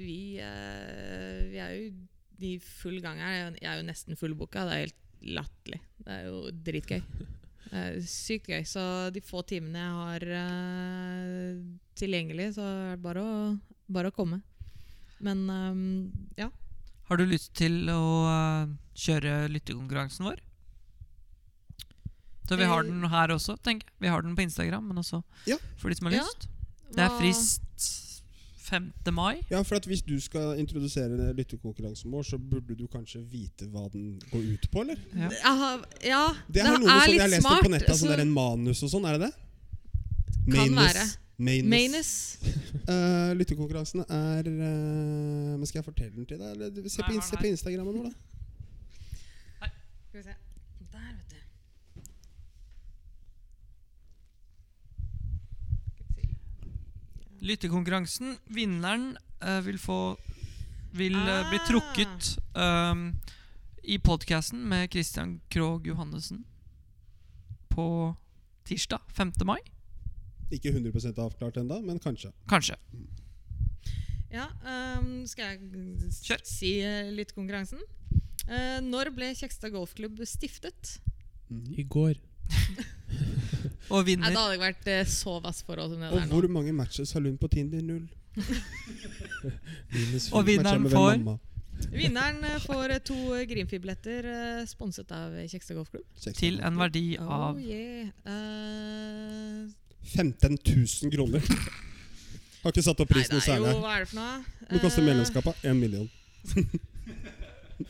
Vi, 0.00 0.16
eh, 0.40 1.42
vi 1.52 1.60
er 1.62 1.74
jo 1.76 1.90
i 2.46 2.54
full 2.60 2.98
gang 3.04 3.20
her. 3.20 3.32
Jeg 3.32 3.42
er 3.42 3.50
jo- 3.50 3.58
Jeg 3.62 3.70
er 3.72 3.76
jo 3.82 3.86
nesten 3.90 4.16
fullbooka. 4.20 4.64
Det 4.68 4.72
er 4.74 4.82
helt 4.86 4.96
latterlig. 5.36 5.80
Det 6.04 6.16
er 6.16 6.24
jo 6.30 6.40
dritgøy. 6.70 7.02
Det 7.66 7.80
er 7.82 7.96
sykt 8.08 8.46
gøy. 8.48 8.62
Så 8.68 8.82
de 9.12 9.20
få 9.26 9.40
timene 9.48 9.80
jeg 9.84 9.94
har 10.00 10.26
eh, 10.40 11.56
tilgjengelig, 11.98 12.52
så 12.56 12.62
er 12.62 12.92
det 12.96 13.02
bare 13.04 13.22
å, 13.26 13.32
bare 13.90 14.12
å 14.12 14.14
komme. 14.16 14.40
Men 15.20 15.46
ehm, 15.50 15.82
ja. 16.38 16.46
Har 17.08 17.16
du 17.20 17.24
lyst 17.26 17.52
til 17.54 17.86
å 17.92 18.00
uh, 18.26 18.66
kjøre 18.98 19.46
lyttekonkurransen 19.52 20.26
vår? 20.26 20.40
Så 22.48 22.56
vi 22.58 22.64
har 22.66 22.84
Eh, 22.84 22.90
den 22.90 23.08
her 23.10 23.28
også, 23.34 23.56
tenker 23.62 23.86
jeg. 23.88 23.94
Vi 24.00 24.08
har 24.08 24.22
den 24.22 24.36
på 24.38 24.42
Instagram, 24.46 24.84
men 24.88 24.96
også 25.02 25.22
Ja. 25.46 25.56
for 25.76 25.88
de 25.90 25.96
som 25.96 26.06
har 26.06 26.14
Ja. 26.14 26.22
lyst. 26.22 26.48
Det 26.94 27.02
er 27.02 27.18
frist 27.18 27.62
5. 28.66 28.92
mai. 29.12 29.40
Ja, 29.50 29.62
for 29.62 29.76
at 29.76 29.84
Hvis 29.86 30.02
du 30.02 30.18
skal 30.20 30.58
introdusere 30.58 31.32
lyttekonkurransen 31.34 32.10
vår, 32.10 32.22
så 32.22 32.38
burde 32.38 32.76
du 32.76 32.86
kanskje 32.86 33.22
vite 33.30 33.66
hva 33.70 33.90
den 33.90 34.18
går 34.30 34.42
ut 34.54 34.70
på, 34.70 34.80
eller? 34.82 34.96
Ja. 35.14 35.28
Har, 35.42 35.84
ja, 36.04 36.34
Det 36.50 36.62
er 36.62 36.66
noe 36.78 36.78
sånn 36.78 37.10
jeg 37.10 37.20
har 37.20 37.28
lest 37.28 37.46
opp 37.46 37.62
på 37.64 37.70
nettet, 37.70 37.94
så... 37.94 38.06
så- 38.06 38.12
er 38.14 38.20
en 38.20 38.32
manus 38.32 38.82
og 38.82 38.90
sånn, 38.90 39.06
er 39.06 39.18
det 39.18 39.26
det? 39.30 40.54
Kan 40.54 40.74
Manus. 40.74 40.94
være. 40.94 41.16
Manus. 41.38 41.68
Manus. 41.70 42.10
Eh, 42.86 43.32
lyttekonkurransen 43.34 44.04
er 44.08 44.46
uh, 44.46 45.58
Men 45.58 45.66
Skal 45.66 45.78
jeg 45.80 45.84
fortelle 45.84 46.12
den 46.14 46.26
til 46.30 46.38
deg? 46.38 46.50
Eller? 46.54 46.88
Se, 46.88 47.02
på, 47.02 47.12
in- 47.16 47.22
se 47.22 47.36
på 47.36 47.48
Instagrammen 47.50 47.96
vår, 47.98 48.04
da. 48.04 49.70
Skal 50.08 50.20
vi 50.20 50.22
se. 50.22 50.34
Der, 50.92 51.08
vet 51.16 51.34
du. 51.34 51.40
Lyttekonkurransen, 57.40 58.36
vinneren 58.46 59.16
uh, 59.44 59.66
vil 59.66 59.78
få 59.78 60.16
Vil 60.96 61.12
bli 61.12 61.58
Ah. 61.60 61.66
trukket 61.68 62.38
um, 62.56 63.14
i 63.84 63.98
podkasten 63.98 64.62
med 64.68 64.88
Christian 64.90 65.40
Krogh 65.50 65.86
Johannessen 65.86 66.44
på 67.68 68.14
tirsdag 68.64 68.98
5. 69.12 69.32
mai. 69.44 69.58
Ikke 70.54 70.70
100% 70.70 71.18
avklart 71.22 71.56
ennå, 71.60 71.80
men 71.82 71.98
kanskje. 72.02 72.30
Kanskje. 72.50 72.76
Ja, 74.30 74.46
um, 74.98 75.24
skal 75.26 75.54
jeg 75.54 75.60
Kjør. 76.22 76.42
si 76.46 76.70
uh, 76.84 77.10
litt 77.14 77.32
konkurransen? 77.34 77.80
Uh, 78.46 78.78
når 78.84 79.10
ble 79.16 79.32
Kjekstad 79.38 79.72
golfklubb 79.74 80.20
stiftet? 80.28 80.98
I 81.50 81.82
går. 81.82 82.14
Og 83.94 84.04
vinner 84.06 84.30
da 84.34 84.44
hadde 84.44 84.56
jeg 84.56 84.62
vært 84.62 84.86
uh, 84.90 85.00
så 85.10 85.38
vass 85.42 85.62
forhold 85.66 85.94
som 85.94 86.02
det 86.02 86.10
Og 86.12 86.20
der 86.20 86.30
hvor 86.30 86.46
mange 86.50 86.72
matches 86.74 87.12
har 87.16 87.22
Lund 87.24 87.38
på 87.42 87.48
Tinder? 87.50 87.82
Null. 87.82 88.06
Og 90.36 90.46
vinneren 90.46 90.86
får? 90.90 91.38
Vinneren 91.92 92.44
eh, 92.44 92.58
får 92.64 92.90
eh, 92.94 93.00
to 93.04 93.14
uh, 93.34 93.42
Grimfi-billetter 93.48 94.24
eh, 94.32 94.62
sponset 94.68 95.10
av 95.12 95.34
Kjekstad 95.44 95.76
golfklubb. 95.76 96.04
Til 96.36 96.60
en 96.64 96.78
verdi 96.80 97.18
av 97.20 97.56
Oh, 97.56 97.60
yeah. 97.60 98.08
Eh, 98.24 99.66
15 100.14 100.58
000 100.64 101.10
kroner. 101.12 101.42
Har 102.62 102.72
ikke 102.74 102.82
satt 102.86 103.00
opp 103.04 103.10
prisen 103.10 103.34
noe 103.36 103.44
særlig. 103.44 103.72
Hva 103.82 103.92
er 103.96 104.04
det 104.04 104.08
for 104.10 104.18
noe? 104.20 104.36
Hvor 104.70 104.80
koster 104.86 105.02
Eh, 105.02 105.08
medlemskapet? 105.10 105.54
1 105.62 105.76
million. 105.80 106.08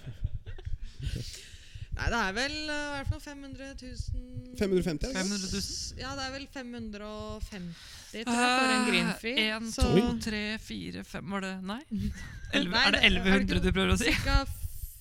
Nei, 1.96 2.08
det 2.12 2.18
er 2.20 2.32
vel 2.36 2.54
eh, 2.68 2.80
Hva 2.92 2.96
er 2.98 3.04
det 3.04 3.08
for 3.08 3.16
noe? 3.16 3.24
500 3.24 3.68
000 3.80 4.58
550? 4.60 4.60
er 4.60 4.98
det 5.00 5.08
ikke? 5.08 5.16
500 5.16 5.48
000. 5.52 6.00
Ja, 6.02 6.10
det 6.18 6.24
er 6.26 6.32
vel 6.34 6.46
550 6.52 7.70
tror 8.12 8.20
jeg, 8.20 8.26
for 8.26 8.74
en 8.74 8.84
Grimfi. 8.90 9.32
Én, 9.46 9.70
så- 9.72 9.86
to, 9.88 10.04
tre, 10.26 10.42
fire, 10.60 11.04
fem 11.08 11.30
Var 11.36 11.40
det 11.46 11.54
Nei? 11.70 11.80
Elleve- 12.56 12.74
Nei, 12.74 12.84
er 12.84 12.92
det 12.92 13.00
det- 13.00 13.06
er 13.06 13.10
det 13.16 13.22
1100 13.32 13.64
du 13.64 13.70
prøver 13.72 13.94
å 13.94 13.98
si? 14.00 14.12
Cirka 14.12 14.36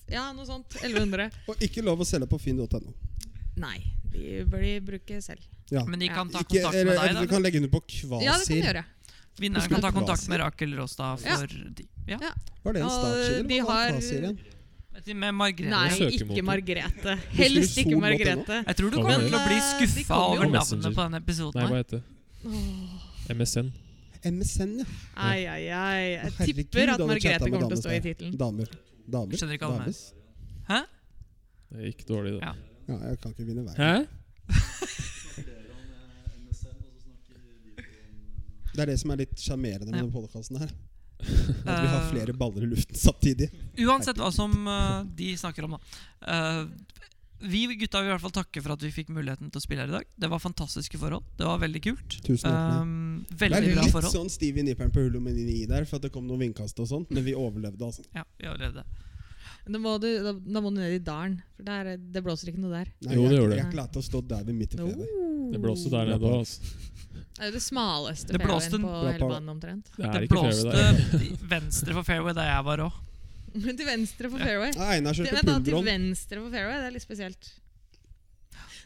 Ja, 0.08 0.24
noe 0.32 0.46
sånt. 0.46 0.76
1100. 0.80 1.30
Og 1.50 1.60
ikke 1.66 1.82
lov 1.84 2.00
å 2.00 2.06
selge 2.06 2.28
på 2.30 2.38
finn.no. 2.40 2.92
Nei, 3.58 3.78
de 4.12 4.44
bør 4.46 4.60
de 4.62 4.74
bruke 4.86 5.20
selv. 5.24 5.42
Ja. 5.70 5.84
Men 5.84 5.98
de 5.98 6.08
kan 6.08 6.28
ta 6.30 6.40
Ikke, 6.44 6.60
kontakt 6.60 6.74
eller, 6.74 6.84
med 6.86 6.98
deg, 7.00 7.08
eller 7.10 7.26
du 7.26 7.30
kan 7.32 7.42
legge 7.42 7.58
under 7.58 7.72
på 7.72 7.80
Kvasir. 7.86 8.22
Ja, 8.26 8.36
det 8.38 8.46
kan 8.46 8.56
de 8.56 8.66
gjøre. 8.68 8.84
Vinneren 9.36 9.68
kan 9.68 9.80
ta 9.84 9.90
kontakt 9.92 10.28
med 10.32 10.40
Rakel 10.40 10.76
Råstad 10.78 11.24
Ja. 11.26 11.36
for 11.36 11.46
de. 11.46 11.86
Ja. 12.06 12.18
Ja. 12.22 12.30
Var 12.62 12.72
det 12.72 12.82
en 12.82 12.90
startskiller? 12.90 13.48
de 13.48 13.58
har- 13.58 13.90
Kvasir 13.90 14.20
igjen? 14.22 14.38
Med 15.14 15.34
Margrethe. 15.34 15.70
Nei, 15.70 16.08
ikke 16.16 16.42
Margrethe. 16.42 17.16
Helst 17.36 17.76
ikke? 17.78 17.98
Margrethe. 18.00 18.62
Jeg 18.66 18.76
tror 18.76 18.90
du 18.90 18.96
kommer 18.96 19.18
til 19.20 19.34
å 19.36 19.42
bli 19.46 19.58
skuffa 19.60 20.14
over 20.14 20.46
navnet 20.48 20.94
på 20.94 21.02
denne 21.02 21.20
episoden. 21.20 21.60
Nei, 21.60 21.66
hva 21.68 21.76
heter 21.82 22.00
det? 22.00 23.36
MSN. 23.36 23.72
MSN, 24.24 24.78
ja. 24.78 24.84
Ai, 25.16 25.46
ai, 25.46 25.68
ai. 25.68 26.30
Jeg 26.38 26.54
tipper 26.54 26.94
at 26.94 26.98
Margrethe 26.98 27.50
kommer 27.50 27.68
til 27.68 27.76
å 27.76 27.82
stå 27.82 27.90
i 27.92 28.00
tittelen. 28.00 28.36
Damer. 28.38 28.66
Damer. 29.06 29.36
Skjønner 29.36 29.58
ikke 29.58 29.68
alle 29.68 29.92
Hæ? 30.66 30.80
Det 31.70 31.90
gikk 31.92 32.06
dårlig, 32.08 32.32
det. 32.38 32.42
Ja. 32.42 32.54
Ja, 32.88 32.96
jeg 33.10 33.20
kan 33.20 33.32
ikke 33.34 33.46
vinne 33.46 33.66
hver. 33.66 33.76
Hæ? 33.76 34.06
Det 38.76 38.84
er 38.84 38.92
det 38.92 38.98
som 39.00 39.14
er 39.14 39.22
litt 39.24 39.40
sjarmerende 39.40 39.88
med 39.90 39.98
Ja. 39.98 40.04
denne 40.04 40.12
podkasten 40.14 40.60
her. 40.60 40.74
At 41.64 41.80
vi 41.80 41.88
har 41.88 42.02
Eh, 42.02 42.10
flere 42.10 42.32
baller 42.36 42.66
i 42.66 42.68
luften 42.68 42.98
samtidig. 43.00 43.48
Uansett 43.80 44.18
hva 44.20 44.28
som 44.32 44.52
uh, 44.68 45.00
de 45.16 45.32
snakker 45.36 45.64
om, 45.64 45.78
da. 45.78 45.80
Uh, 46.20 46.68
vi 47.40 47.66
gutta 47.76 48.00
vil 48.00 48.08
i 48.08 48.12
hvert 48.14 48.24
fall 48.24 48.32
takke 48.32 48.62
for 48.64 48.72
at 48.72 48.84
vi 48.84 48.90
fikk 48.92 49.10
muligheten 49.12 49.50
til 49.52 49.60
å 49.60 49.64
spille 49.64 49.84
her 49.84 49.90
i 49.90 49.96
dag. 49.98 50.06
Det 50.16 50.28
var 50.32 50.40
fantastiske 50.40 51.00
forhold. 51.00 51.24
Det 51.36 51.44
var 51.44 51.58
veldig 51.60 51.82
kult. 51.84 52.16
Tusen 52.24 52.48
takk 52.48 53.32
veldig 53.42 53.58
det. 53.60 53.72
Um, 53.72 53.72
er 53.72 53.76
bra 53.76 53.84
litt 53.84 53.96
forhold. 53.96 54.14
sånn 54.14 54.32
stiv 54.32 54.60
i 54.60 54.64
nipperen 54.64 54.92
på 54.92 55.04
Hulumini 55.04 55.66
der, 55.68 55.84
for 55.88 56.00
at 56.00 56.06
det 56.06 56.12
kom 56.14 56.24
noen 56.28 56.46
vindkast 56.46 56.80
og 56.80 56.88
sånn, 56.88 57.04
men 57.10 57.26
vi 57.26 57.36
overlevde, 57.36 57.80
altså. 57.84 58.06
Ja, 58.16 58.24
vi 58.40 58.48
overlevde. 58.52 58.86
Da 59.66 59.80
må, 59.82 59.96
du, 59.98 60.06
da, 60.22 60.32
da 60.32 60.60
må 60.62 60.70
du 60.70 60.78
ned 60.78 60.94
i 60.94 61.02
dalen, 61.02 61.40
for 61.56 61.66
der, 61.66 61.96
det 61.98 62.22
blåser 62.22 62.52
ikke 62.52 62.62
noe 62.62 62.70
der. 62.70 62.90
Nei, 63.02 63.16
Jo, 63.16 63.24
jeg, 63.24 63.32
det 63.32 63.40
gjorde 63.40 63.52
det. 63.52 63.62
Jeg 63.64 63.72
klarte 63.72 63.98
å 63.98 64.06
stå 64.06 64.20
der 64.30 64.44
ved 64.46 64.56
midt 64.60 64.76
i 64.76 64.78
fjellet. 64.78 65.16
Det 65.52 65.62
blåser 65.62 65.92
der 65.96 66.12
nede 66.12 66.30
òg, 66.30 66.44
altså. 66.44 66.76
Det 67.36 67.44
er 67.50 67.52
det 67.52 67.60
smaleste 67.60 68.32
Det 68.32 68.40
blåste 68.40 68.78
fairwayen 68.78 68.86
på 68.86 69.12
hele 69.12 69.28
banen 69.32 69.52
omtrent. 69.52 69.90
Det 69.96 70.12
Det 70.14 70.28
blåste 70.32 71.42
venstre 71.50 71.96
for 71.98 72.06
fairway 72.08 72.36
da 72.36 72.46
jeg 72.48 72.64
var 72.70 72.82
òg. 72.86 73.02
Men 73.66 73.76
til 73.76 73.88
venstre 73.88 74.30
for 74.32 74.40
fairway. 74.42 74.72
Ja, 74.76 74.88
Einar 74.96 75.16
Til, 75.16 75.28
kjørte 75.28 75.46
da, 75.46 75.60
til 75.64 75.86
venstre 75.86 76.40
for 76.42 76.50
fairway, 76.52 76.80
det 76.80 76.90
er 76.90 76.96
litt 76.96 77.04
spesielt. 77.04 77.52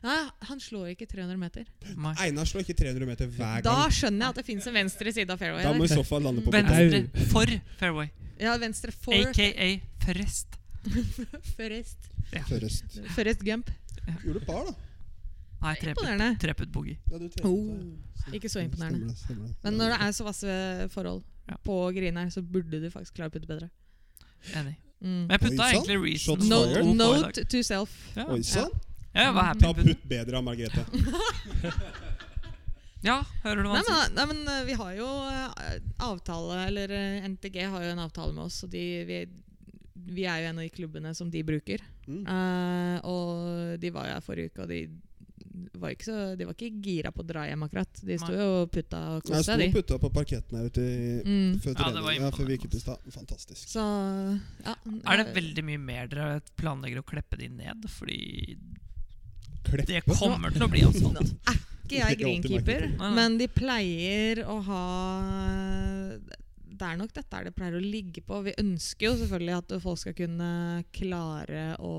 Nei, 0.00 0.16
han 0.48 0.60
slår 0.62 0.94
ikke 0.94 1.04
300 1.10 1.36
meter. 1.36 1.66
Einar 2.24 2.48
slår 2.48 2.64
ikke 2.64 2.76
300 2.78 3.08
meter 3.08 3.28
hver 3.28 3.60
gang. 3.60 3.66
Da 3.66 3.90
skjønner 3.92 4.24
jeg 4.24 4.32
at 4.32 4.38
det 4.40 4.44
fins 4.46 4.68
en 4.70 4.78
venstre 4.78 5.12
side 5.12 5.34
av 5.34 5.42
fairway. 5.42 5.64
Da 5.66 5.74
må 5.76 5.84
i 5.84 5.92
så 5.92 6.04
fall 6.08 6.24
lande 6.24 6.44
på 6.46 6.54
Venstre 6.54 7.26
for 7.32 7.52
fairway. 7.82 8.08
Ja, 8.40 8.54
venstre 8.56 8.94
for 8.96 9.12
Aka 9.12 9.68
Forrest. 10.06 10.56
Forrest. 11.58 12.08
Først. 12.48 13.00
Forrest 13.12 13.44
Gump. 13.44 13.68
Gjorde 14.24 14.40
par, 14.46 14.70
da. 14.70 14.89
Nei, 15.60 15.74
Imponerende. 15.76 16.38
treputt 16.40 16.70
boogie. 16.72 16.98
Ja, 17.10 17.18
du 17.18 17.28
trente, 17.28 17.44
Oh, 17.44 17.80
så- 18.16 18.32
ikke 18.34 18.48
så 18.48 18.60
imponerende. 18.64 18.98
Stemmer 19.00 19.08
det, 19.08 19.18
stemmer 19.18 19.46
det. 19.48 19.56
Men 19.64 19.74
når 19.76 19.88
det 19.92 20.00
er 20.06 20.12
så 20.16 20.24
vasse 20.24 20.90
forhold 20.90 21.22
Ja. 21.48 21.56
på 21.64 21.74
griner, 21.94 22.30
så 22.30 22.40
burde 22.42 22.80
du 22.80 22.88
faktisk 22.90 23.12
klare 23.14 23.28
å 23.30 23.32
putte 23.34 23.46
bedre. 23.48 23.70
Enig. 24.54 24.76
Mm. 25.02 25.26
Men 25.26 25.28
jeg 25.30 25.40
putta 25.40 25.66
egentlig 25.72 26.02
reason 26.02 26.38
Note, 26.48 26.82
note 26.94 27.44
to 27.48 27.62
self. 27.62 27.90
Ja, 28.16 28.24
Oi 28.28 28.40
sann! 28.42 28.70
Ja, 29.14 29.32
var. 29.32 29.54
Ta 29.58 29.72
putt 29.74 30.08
bedre 30.08 30.36
av 30.38 30.44
Margrethe. 30.44 30.84
Ja, 33.02 33.22
hører 33.44 33.62
du 33.64 33.68
hva 33.70 33.78
Nei 33.78 33.80
han 33.80 33.86
sier? 33.88 34.00
men, 34.02 34.16
nei, 34.18 34.24
men 34.28 34.48
eh, 34.52 34.64
vi 34.68 34.74
har 34.76 34.90
jo 34.98 35.06
eh, 35.30 35.76
avtale 36.04 36.58
Eller 36.66 36.92
eh, 36.92 37.28
NTG 37.30 37.62
har 37.72 37.86
jo 37.86 37.92
en 37.94 38.02
avtale 38.04 38.34
med 38.36 38.44
oss, 38.44 38.58
og 38.66 38.70
de, 38.74 38.82
vi, 39.08 39.20
vi 40.12 40.26
er 40.28 40.42
jo 40.42 40.50
en 40.50 40.58
av 40.60 40.66
de 40.66 40.74
klubbene 40.74 41.14
som 41.16 41.30
de 41.32 41.40
bruker. 41.46 41.80
Mm. 42.06 42.26
Uh, 42.26 42.96
og 43.08 43.80
de 43.80 43.90
var 43.94 44.08
jo 44.10 44.12
her 44.18 44.20
forrige 44.26 44.50
uke, 44.52 44.66
og 44.66 44.68
de 44.68 44.82
var 45.80 45.92
ikke, 45.94 46.06
så, 46.08 46.16
de 46.38 46.46
var 46.48 46.54
ikke 46.56 46.70
gira 46.84 47.10
på 47.14 47.22
å 47.24 47.26
dra 47.28 47.44
hjem, 47.48 47.62
akkurat. 47.66 48.00
De 48.06 48.16
sto 48.22 48.32
jo 48.34 48.48
og 48.62 48.70
putta 48.74 49.00
og 49.16 49.30
Jeg 49.30 49.44
sto 49.46 49.56
og 49.56 49.74
putta 49.76 49.98
på 50.02 50.10
parketten 50.14 50.58
her 50.60 50.66
ute 50.70 50.84
i, 50.84 51.22
Mm. 51.26 51.60
før 51.62 51.74
Ja, 51.76 51.90
det 51.90 52.02
var 52.02 52.10
trening. 52.10 52.20
Ja, 52.24 52.30
før 52.36 52.46
vi 52.50 52.56
gikk 52.56 52.64
ut 52.70 52.74
i 52.74 52.82
stad. 52.84 52.98
Fantastisk. 53.16 53.68
Så 53.68 53.84
ja. 54.64 54.74
Er 55.06 55.16
det 55.24 55.34
veldig 55.36 55.64
mye 55.64 55.78
mer 55.78 56.06
dere 56.12 56.40
planlegger 56.60 57.02
å 57.02 57.06
kleppe 57.12 57.36
de 57.40 57.48
ned? 57.48 57.84
Fordi 57.98 58.56
Kleppe. 59.64 59.86
det 59.86 60.02
kommer 60.08 60.50
til 60.54 60.62
å 60.64 60.70
bli 60.72 60.80
asfalt. 60.88 61.34
Ikke 61.90 61.98
jeg 62.04 62.18
greenkeeper, 62.20 62.84
men 63.16 63.36
de 63.40 63.48
pleier 63.50 64.44
å 64.46 64.60
ha 64.62 64.84
Det 66.70 66.86
er 66.86 66.96
nok 66.96 67.10
dette 67.12 67.36
er 67.36 67.44
det 67.48 67.54
pleier 67.56 67.76
å 67.76 67.82
ligge 67.82 68.22
på. 68.24 68.38
Vi 68.46 68.54
ønsker 68.62 69.10
jo 69.10 69.16
selvfølgelig 69.20 69.56
at 69.58 69.74
folk 69.82 69.98
skal 70.00 70.14
kunne 70.16 70.50
klare 70.96 71.64
å 71.82 71.90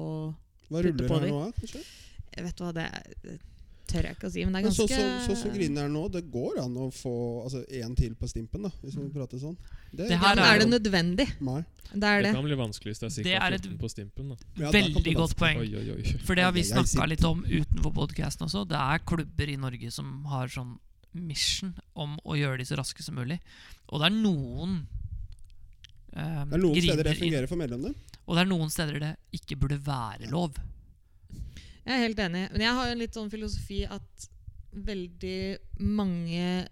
Hva 0.71 0.81
ruller 0.81 1.07
på 1.11 1.19
her 1.19 1.27
nå, 1.29 1.41
da? 1.43 1.51
kanskje? 1.59 1.81
Jeg 2.31 2.45
vet 2.47 2.63
hva, 2.63 2.71
det 2.73 2.85
det 3.25 3.35
tør 3.91 4.07
jeg 4.07 4.15
ikke 4.17 4.29
å 4.29 4.33
si, 4.33 4.45
men 4.47 4.55
det 4.55 4.61
er 4.61 4.65
Men 4.65 4.71
ganske 4.71 4.87
så, 4.87 5.09
så, 5.27 5.27
så 5.27 5.35
som 5.43 5.53
grinen 5.55 5.81
er 5.83 5.91
nå, 5.91 6.05
det 6.13 6.23
går 6.31 6.61
an 6.63 6.77
å 6.79 6.87
få 6.95 7.13
altså, 7.43 7.61
en 7.81 7.95
til 7.99 8.15
på 8.19 8.29
stimpen, 8.31 8.65
da, 8.67 8.71
hvis 8.81 8.97
man 8.99 9.09
prater 9.13 9.41
sånn. 9.41 9.57
Det 9.91 10.07
det 10.09 10.19
her 10.21 10.39
er 10.39 10.43
Er 10.47 10.63
det 10.63 10.69
nødvendig? 10.71 11.27
Nei. 11.43 11.59
Det 11.91 12.07
er 12.07 12.21
Det 12.21 12.29
det. 12.29 12.33
kan 12.37 12.45
bli 12.47 12.55
vanskelig 12.55 12.93
hvis 12.93 13.01
det 13.01 13.07
er 13.09 13.13
sikkert 13.17 13.33
ca. 13.35 13.47
er 13.47 13.57
14 13.57 13.77
på 13.81 13.89
stimpen. 13.91 14.29
da 14.31 14.63
Ja, 14.63 14.69
Veldig 14.71 15.15
godt 15.17 15.35
poeng. 15.41 15.59
Oi, 15.59 15.71
oi, 15.75 15.97
oi. 15.97 16.13
For 16.23 16.39
det 16.39 16.45
har 16.47 16.53
vi 16.55 16.63
snakka 16.63 17.07
litt 17.11 17.25
om 17.27 17.43
utenfor 17.43 17.91
podkasten 17.97 18.47
også. 18.47 18.63
Det 18.71 18.79
er 18.79 19.03
klubber 19.11 19.51
i 19.51 19.57
Norge 19.59 19.91
som 19.91 20.13
har 20.31 20.47
sånn 20.47 20.77
mission 21.11 21.73
om 21.99 22.15
å 22.23 22.37
gjøre 22.39 22.61
de 22.61 22.69
så 22.69 22.77
raske 22.79 23.03
som 23.03 23.17
mulig. 23.19 23.41
Og 23.91 23.99
det 23.99 24.07
er 24.07 24.15
noen 24.15 24.77
um, 26.15 26.47
Det 26.47 26.55
er 26.55 26.63
noen 26.63 26.79
steder 26.79 27.03
det 27.09 27.17
fungerer 27.19 27.51
for 27.51 27.59
medlemmene. 27.59 27.91
Og 28.27 28.37
det 28.37 28.45
er 28.45 28.49
noen 28.53 28.71
steder 28.71 29.01
det 29.03 29.11
ikke 29.35 29.57
burde 29.59 29.81
være 29.83 30.29
lov. 30.31 30.55
Jeg 31.85 31.95
er 31.95 32.05
helt 32.05 32.21
enig. 32.21 32.45
Men 32.51 32.65
jeg 32.65 32.77
har 32.77 32.87
jo 32.87 32.95
en 32.95 33.01
litt 33.01 33.17
sånn 33.17 33.31
filosofi 33.33 33.81
at 33.89 34.27
veldig 34.71 35.41
mange 35.83 36.67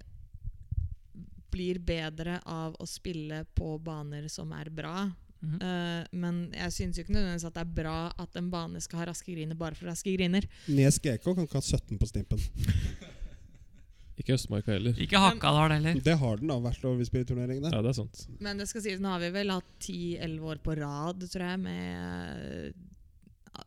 blir 1.50 1.80
bedre 1.82 2.38
av 2.46 2.76
å 2.80 2.86
spille 2.88 3.42
på 3.58 3.74
baner 3.84 4.28
som 4.32 4.52
er 4.54 4.70
bra. 4.70 5.10
Mm 5.40 5.52
-hmm. 5.52 5.64
uh, 5.64 6.06
men 6.12 6.52
jeg 6.54 6.74
syns 6.74 6.98
jo 6.98 7.04
ikke 7.04 7.14
nødvendigvis 7.14 7.46
at 7.48 7.54
det 7.54 7.62
er 7.62 7.76
bra 7.84 8.14
at 8.18 8.36
en 8.36 8.50
bane 8.52 8.82
skal 8.82 9.00
ha 9.00 9.06
raske 9.06 9.32
griner 9.32 9.56
bare 9.56 9.76
for 9.76 9.88
raske 9.88 10.12
griner. 10.18 10.48
Nes 10.68 11.00
GK 11.00 11.24
kan 11.24 11.44
ikke 11.44 11.58
ha 11.58 11.62
17 11.62 11.98
på 11.98 12.06
stimpen. 12.06 12.40
Ikke 14.20 14.36
Østmarka 14.36 14.74
heller. 14.74 14.98
Ikke 15.00 15.18
Hakadal 15.18 15.72
heller. 15.72 16.02
Det 16.04 16.18
har 16.20 16.42
den 16.42 16.52
da 16.52 16.58
hvert 16.60 16.86
år 16.86 16.98
vi 17.00 17.06
spiller 17.08 17.26
turnering 17.26 17.62
der. 17.64 17.72
Ja, 17.72 17.82
det 17.82 17.94
er 17.94 18.00
sant. 18.02 18.28
Men 18.44 18.60
det 18.60 18.68
skal 18.68 18.84
sies, 18.84 19.00
nå 19.00 19.14
har 19.14 19.22
vi 19.24 19.30
vel 19.32 19.54
hatt 19.54 19.70
10-11 19.80 20.50
år 20.52 20.60
på 20.66 20.76
rad, 20.76 21.24
tror 21.32 21.46
jeg, 21.46 21.60
med 21.60 22.74
ja, 23.54 23.64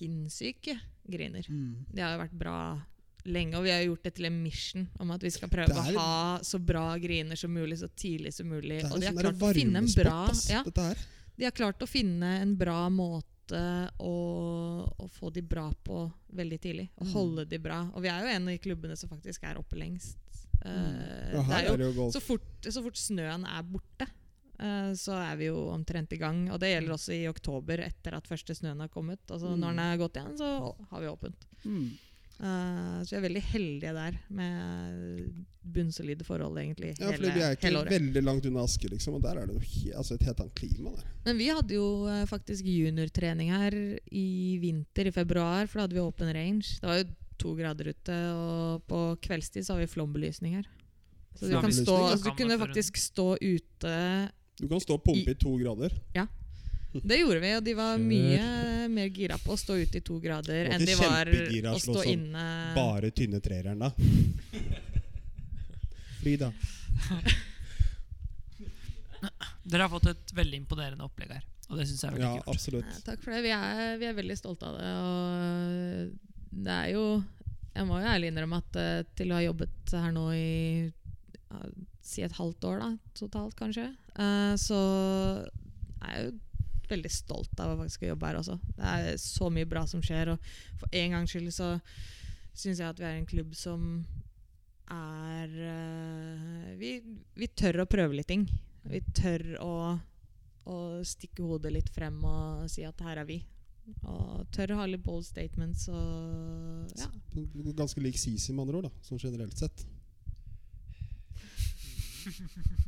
sinnssyke 0.00 0.78
griner. 1.10 1.44
Mm. 1.48 1.84
Det 1.92 2.02
har 2.02 2.16
jo 2.16 2.22
vært 2.24 2.38
bra 2.40 2.56
lenge, 3.28 3.54
og 3.58 3.64
vi 3.66 3.70
har 3.74 3.82
gjort 3.84 4.02
det 4.06 4.14
til 4.16 4.24
en 4.30 4.42
mission 4.42 4.86
om 4.98 5.10
at 5.12 5.20
vi 5.22 5.30
skal 5.30 5.50
prøve 5.52 5.68
er- 5.76 5.92
å 5.92 5.98
ha 5.98 6.38
så 6.42 6.58
bra 6.58 6.96
griner 6.98 7.36
som 7.36 7.52
mulig, 7.52 7.76
så 7.78 7.88
tidlig 7.92 8.32
som 8.32 8.48
mulig. 8.48 8.80
Det 8.80 8.86
er 8.88 8.92
Og 8.94 9.00
de 9.00 9.06
har 9.06 9.14
klart 9.14 9.42
å 9.44 9.52
finne 9.54 9.76
en 9.76 9.90
bra 9.92 10.30
ja. 10.48 10.62
De 11.36 11.44
har 11.44 11.52
klart 11.52 11.78
å 11.84 11.88
finne 11.88 12.30
en 12.42 12.56
bra 12.56 12.88
måte 12.90 13.26
å, 13.98 14.14
å 15.00 15.06
få 15.10 15.30
de 15.32 15.40
bra 15.42 15.70
på 15.84 16.04
veldig 16.36 16.58
tidlig. 16.60 16.88
Og 16.98 17.06
Mm. 17.06 17.12
holde 17.12 17.44
de 17.48 17.58
bra. 17.58 17.90
Og 17.94 18.02
vi 18.02 18.08
er 18.08 18.20
jo 18.22 18.28
en 18.36 18.42
av 18.48 18.52
de 18.54 18.58
klubbene 18.58 18.96
som 18.96 19.08
faktisk 19.08 19.42
er 19.44 19.56
oppe 19.58 19.76
lengst. 19.76 20.16
Eh, 20.64 20.70
Mm. 20.70 21.32
Ja, 21.32 21.42
det 21.42 21.80
er 21.80 21.92
jo 21.94 22.06
er 22.06 22.12
så 22.12 22.20
fort, 22.20 22.42
så 22.62 22.82
fort 22.82 22.94
snøen 22.96 23.44
er 23.46 23.62
borte, 23.62 24.06
så 24.98 25.14
er 25.16 25.36
vi 25.40 25.46
jo 25.48 25.68
omtrent 25.72 26.12
i 26.12 26.20
gang. 26.20 26.42
Og 26.52 26.60
det 26.60 26.72
gjelder 26.74 26.96
også 26.96 27.14
i 27.16 27.24
oktober, 27.30 27.80
etter 27.86 28.16
at 28.18 28.28
første 28.28 28.54
snøen 28.58 28.82
har 28.84 28.92
kommet. 28.92 29.22
Altså 29.30 29.54
Mm. 29.54 29.60
Når 29.60 29.74
den 29.74 29.82
er 29.86 30.00
gått 30.00 30.16
igjen, 30.20 30.38
så 30.38 30.50
har 30.90 31.00
vi 31.00 31.08
åpent. 31.08 31.46
Mm. 31.64 31.90
Uh, 32.40 33.02
så 33.04 33.12
vi 33.12 33.16
er 33.18 33.24
veldig 33.26 33.40
heldige 33.50 33.90
der, 33.92 34.14
med 34.32 35.24
bunnsolide 35.60 36.24
forhold 36.24 36.56
egentlig 36.56 36.94
Ja, 36.94 37.10
for 37.10 37.18
hele, 37.18 37.32
vi 37.36 37.42
er 37.44 37.52
ikke 37.52 37.66
hele 37.68 37.82
året. 37.82 37.92
veldig 37.92 38.22
langt 38.24 38.46
unna 38.48 38.62
Aske, 38.64 38.88
liksom, 38.88 39.18
og 39.18 39.26
der 39.26 39.42
er 39.42 39.50
det 39.50 39.58
jo 39.58 39.60
he 39.60 39.92
altså 39.92 40.16
et 40.16 40.24
helt 40.24 40.40
annet 40.40 40.54
klima 40.56 40.94
der. 40.96 41.10
Men 41.26 41.36
vi 41.36 41.50
hadde 41.52 41.76
jo 41.76 41.88
uh, 42.08 42.24
faktisk 42.30 42.64
juniortrening 42.64 43.52
her 43.52 43.76
i 44.08 44.56
vinter, 44.62 45.10
i 45.10 45.12
februar, 45.12 45.68
for 45.68 45.78
da 45.78 45.84
hadde 45.84 45.98
vi 45.98 46.06
åpen 46.06 46.32
range. 46.32 46.78
Det 46.80 46.88
var 46.88 47.02
jo 47.02 47.10
to 47.44 47.54
grader 47.60 47.92
ute, 47.92 48.18
og 48.32 48.88
på 48.88 49.02
kveldstid 49.28 49.68
så 49.68 49.76
har 49.76 49.84
vi 49.84 49.92
flombelysning 49.92 50.56
her. 50.62 50.68
Så 51.36 51.44
du, 51.44 51.60
kan 51.60 51.72
stå, 51.72 51.92
ja. 51.92 52.10
altså, 52.14 52.24
du 52.24 52.40
kunne 52.40 52.58
faktisk 52.58 52.96
stå 52.96 53.36
ute 53.36 53.92
Du 54.60 54.68
kan 54.68 54.80
stå 54.82 54.98
og 54.98 55.04
pumpe 55.04 55.32
i 55.32 55.38
to 55.40 55.54
grader. 55.60 55.94
Ja. 56.16 56.26
Det 56.92 57.20
gjorde 57.20 57.38
vi, 57.40 57.50
og 57.54 57.62
de 57.64 57.72
var 57.78 58.00
mye 58.02 58.88
mer 58.90 59.10
gira 59.14 59.36
på 59.38 59.54
å 59.54 59.58
stå 59.60 59.76
ute 59.78 60.00
i 60.00 60.02
to 60.02 60.16
grader 60.20 60.72
enn 60.74 60.82
de 60.82 60.96
var 60.98 61.28
å 61.30 61.78
stå 61.78 61.94
sånn 62.00 62.08
inne. 62.10 62.46
Bare 62.74 63.12
tynne 63.14 63.38
treeren, 63.44 63.78
da. 63.78 63.92
Frida. 66.20 66.50
Dere 69.62 69.82
har 69.86 69.92
fått 69.92 70.08
et 70.10 70.32
veldig 70.34 70.58
imponerende 70.64 71.06
opplegg 71.06 71.34
her. 71.36 71.44
Og 71.70 71.78
det 71.78 71.86
syns 71.86 72.02
jeg 72.02 72.08
er 72.10 72.16
veldig 72.16 72.26
Ja, 72.26 72.40
kult. 72.40 72.54
absolutt. 72.56 72.96
Takk 73.06 73.20
for 73.22 73.34
det. 73.36 73.42
Vi 73.46 73.52
er, 73.54 73.92
vi 74.00 74.08
er 74.08 74.16
veldig 74.16 74.36
stolte 74.40 74.66
av 74.66 74.78
det. 74.80 74.90
Og 75.04 76.64
det 76.66 76.74
er 76.74 76.88
jo 76.96 77.04
Jeg 77.76 77.86
må 77.86 78.00
jo 78.02 78.08
ærlig 78.10 78.32
innrømme 78.32 78.58
at 78.58 78.76
eh, 78.82 79.04
til 79.14 79.30
å 79.30 79.36
ha 79.38 79.42
jobbet 79.44 79.92
her 79.94 80.10
nå 80.10 80.24
i 80.34 80.90
ja, 80.90 81.60
si 82.10 82.24
et 82.26 82.36
halvt 82.36 82.66
år, 82.68 82.84
da, 82.84 82.92
totalt 83.18 83.58
kanskje, 83.58 83.90
Uh, 84.20 84.52
så 84.58 84.76
er 86.04 86.16
jo 86.24 86.32
veldig 86.90 87.10
stolt 87.14 87.60
av 87.62 87.72
å 87.72 87.76
faktisk 87.78 88.08
jobbe 88.08 88.26
her 88.26 88.40
også. 88.40 88.56
Det 88.74 88.88
er 88.90 89.20
så 89.22 89.46
mye 89.54 89.68
bra 89.70 89.84
som 89.88 90.02
skjer, 90.02 90.32
og 90.32 90.48
for 90.80 90.98
en 90.98 91.14
gangs 91.14 91.30
skyld 91.30 91.52
så 91.54 91.68
syns 92.50 92.82
jeg 92.82 92.88
at 92.88 92.98
vi 92.98 93.06
er 93.06 93.20
en 93.20 93.28
klubb 93.30 93.54
som 93.56 93.86
er 94.90 95.54
uh, 95.54 96.74
vi, 96.80 96.96
vi 97.38 97.48
tør 97.54 97.84
å 97.84 97.88
prøve 97.88 98.18
litt 98.18 98.28
ting. 98.32 98.48
Vi 98.90 99.00
tør 99.14 99.46
å 99.62 99.72
å, 100.68 100.76
stikke 101.06 101.46
hodet 101.46 101.72
litt 101.74 101.88
frem 101.94 102.20
og 102.26 102.66
si 102.70 102.84
at 102.86 103.00
her 103.06 103.22
er 103.22 103.28
vi. 103.28 103.40
Og 104.06 104.44
tør 104.54 104.74
å 104.74 104.82
ha 104.82 104.86
litt 104.86 105.02
bold 105.02 105.24
statements 105.26 105.88
og 105.90 106.90
ja. 106.98 107.08
Ganske 107.74 108.02
lik 108.04 108.18
Sisi, 108.20 108.52
med 108.52 108.66
andre 108.66 108.82
ord, 108.82 108.90
da, 108.90 109.06
sånn 109.06 109.22
generelt 109.22 109.56
sett. 109.58 109.86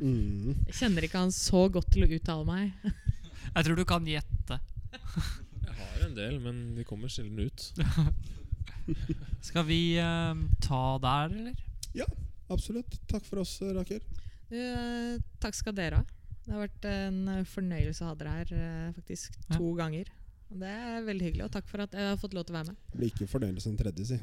Mm. 0.02 0.54
Jeg 0.66 0.74
kjenner 0.80 1.06
ikke 1.06 1.20
han 1.22 1.32
så 1.34 1.66
godt 1.72 1.92
til 1.94 2.06
å 2.06 2.10
uttale 2.16 2.46
meg. 2.48 2.72
Jeg 3.54 3.66
tror 3.66 3.78
du 3.78 3.84
kan 3.88 4.06
gjette. 4.06 4.58
Jeg 4.92 5.76
har 5.78 6.04
en 6.06 6.14
del, 6.16 6.38
men 6.42 6.60
de 6.76 6.84
kommer 6.88 7.10
sjelden 7.12 7.42
ut. 7.42 7.68
Skal 9.48 9.66
vi 9.68 9.80
uh, 10.02 10.32
ta 10.62 10.82
der, 11.02 11.34
eller? 11.36 11.64
Ja, 11.96 12.06
Absolutt. 12.52 12.98
Takk 13.08 13.24
for 13.24 13.42
oss, 13.42 13.56
Raker. 13.62 14.02
Du, 14.50 14.56
eh, 14.58 15.20
takk 15.40 15.56
skal 15.56 15.76
dere 15.76 16.02
ha. 16.02 16.04
Det 16.42 16.52
har 16.52 16.64
vært 16.66 16.88
en 16.90 17.20
eh, 17.32 17.44
fornøyelse 17.48 18.04
å 18.04 18.10
ha 18.10 18.16
dere 18.18 18.32
her 18.40 18.50
uh, 18.52 18.88
faktisk 18.96 19.36
to 19.54 19.70
ganger. 19.78 20.10
Og 20.52 20.58
Det 20.60 20.72
er 20.72 21.06
veldig 21.06 21.28
hyggelig, 21.28 21.44
og 21.46 21.52
takk 21.54 21.70
for 21.70 21.84
at 21.86 21.94
jeg 21.96 22.10
har 22.10 22.18
fått 22.20 22.34
lov 22.36 22.44
til 22.44 22.52
å 22.56 22.58
være 22.58 22.72
med. 22.72 22.80
Blir 22.92 23.12
ikke 23.12 23.30
fornøyelig 23.30 23.64
som 23.64 23.78
tredje, 23.78 24.10
si. 24.10 24.18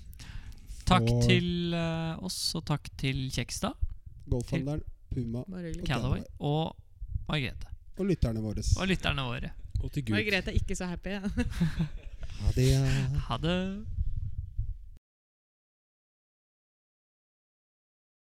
Takk 0.88 1.08
Og- 1.12 1.22
til 1.28 1.76
eh, 1.76 2.24
oss, 2.24 2.36
og 2.56 2.64
takk 2.68 2.88
til 3.00 3.26
Kjekstad, 3.32 3.76
Golfhandelen, 4.30 4.82
Puma 5.14 5.42
Bare. 5.50 5.72
Callaway 5.86 6.22
og 6.38 6.76
Margrethe. 7.28 7.66
og 7.98 8.06
lytterne 8.06 8.40
våre. 8.40 8.62
Og 8.80 8.86
lytterne 8.88 9.22
våre. 9.22 9.50
Og 9.82 9.92
til 9.92 10.04
Gud. 10.04 10.14
Margrethe 10.14 10.50
er 10.50 10.58
ikke 10.60 10.74
så 10.78 10.86
happy. 10.86 11.08
Ha 11.08 12.52
det. 12.54 12.68
Ha 13.28 13.36
det. 13.42 13.58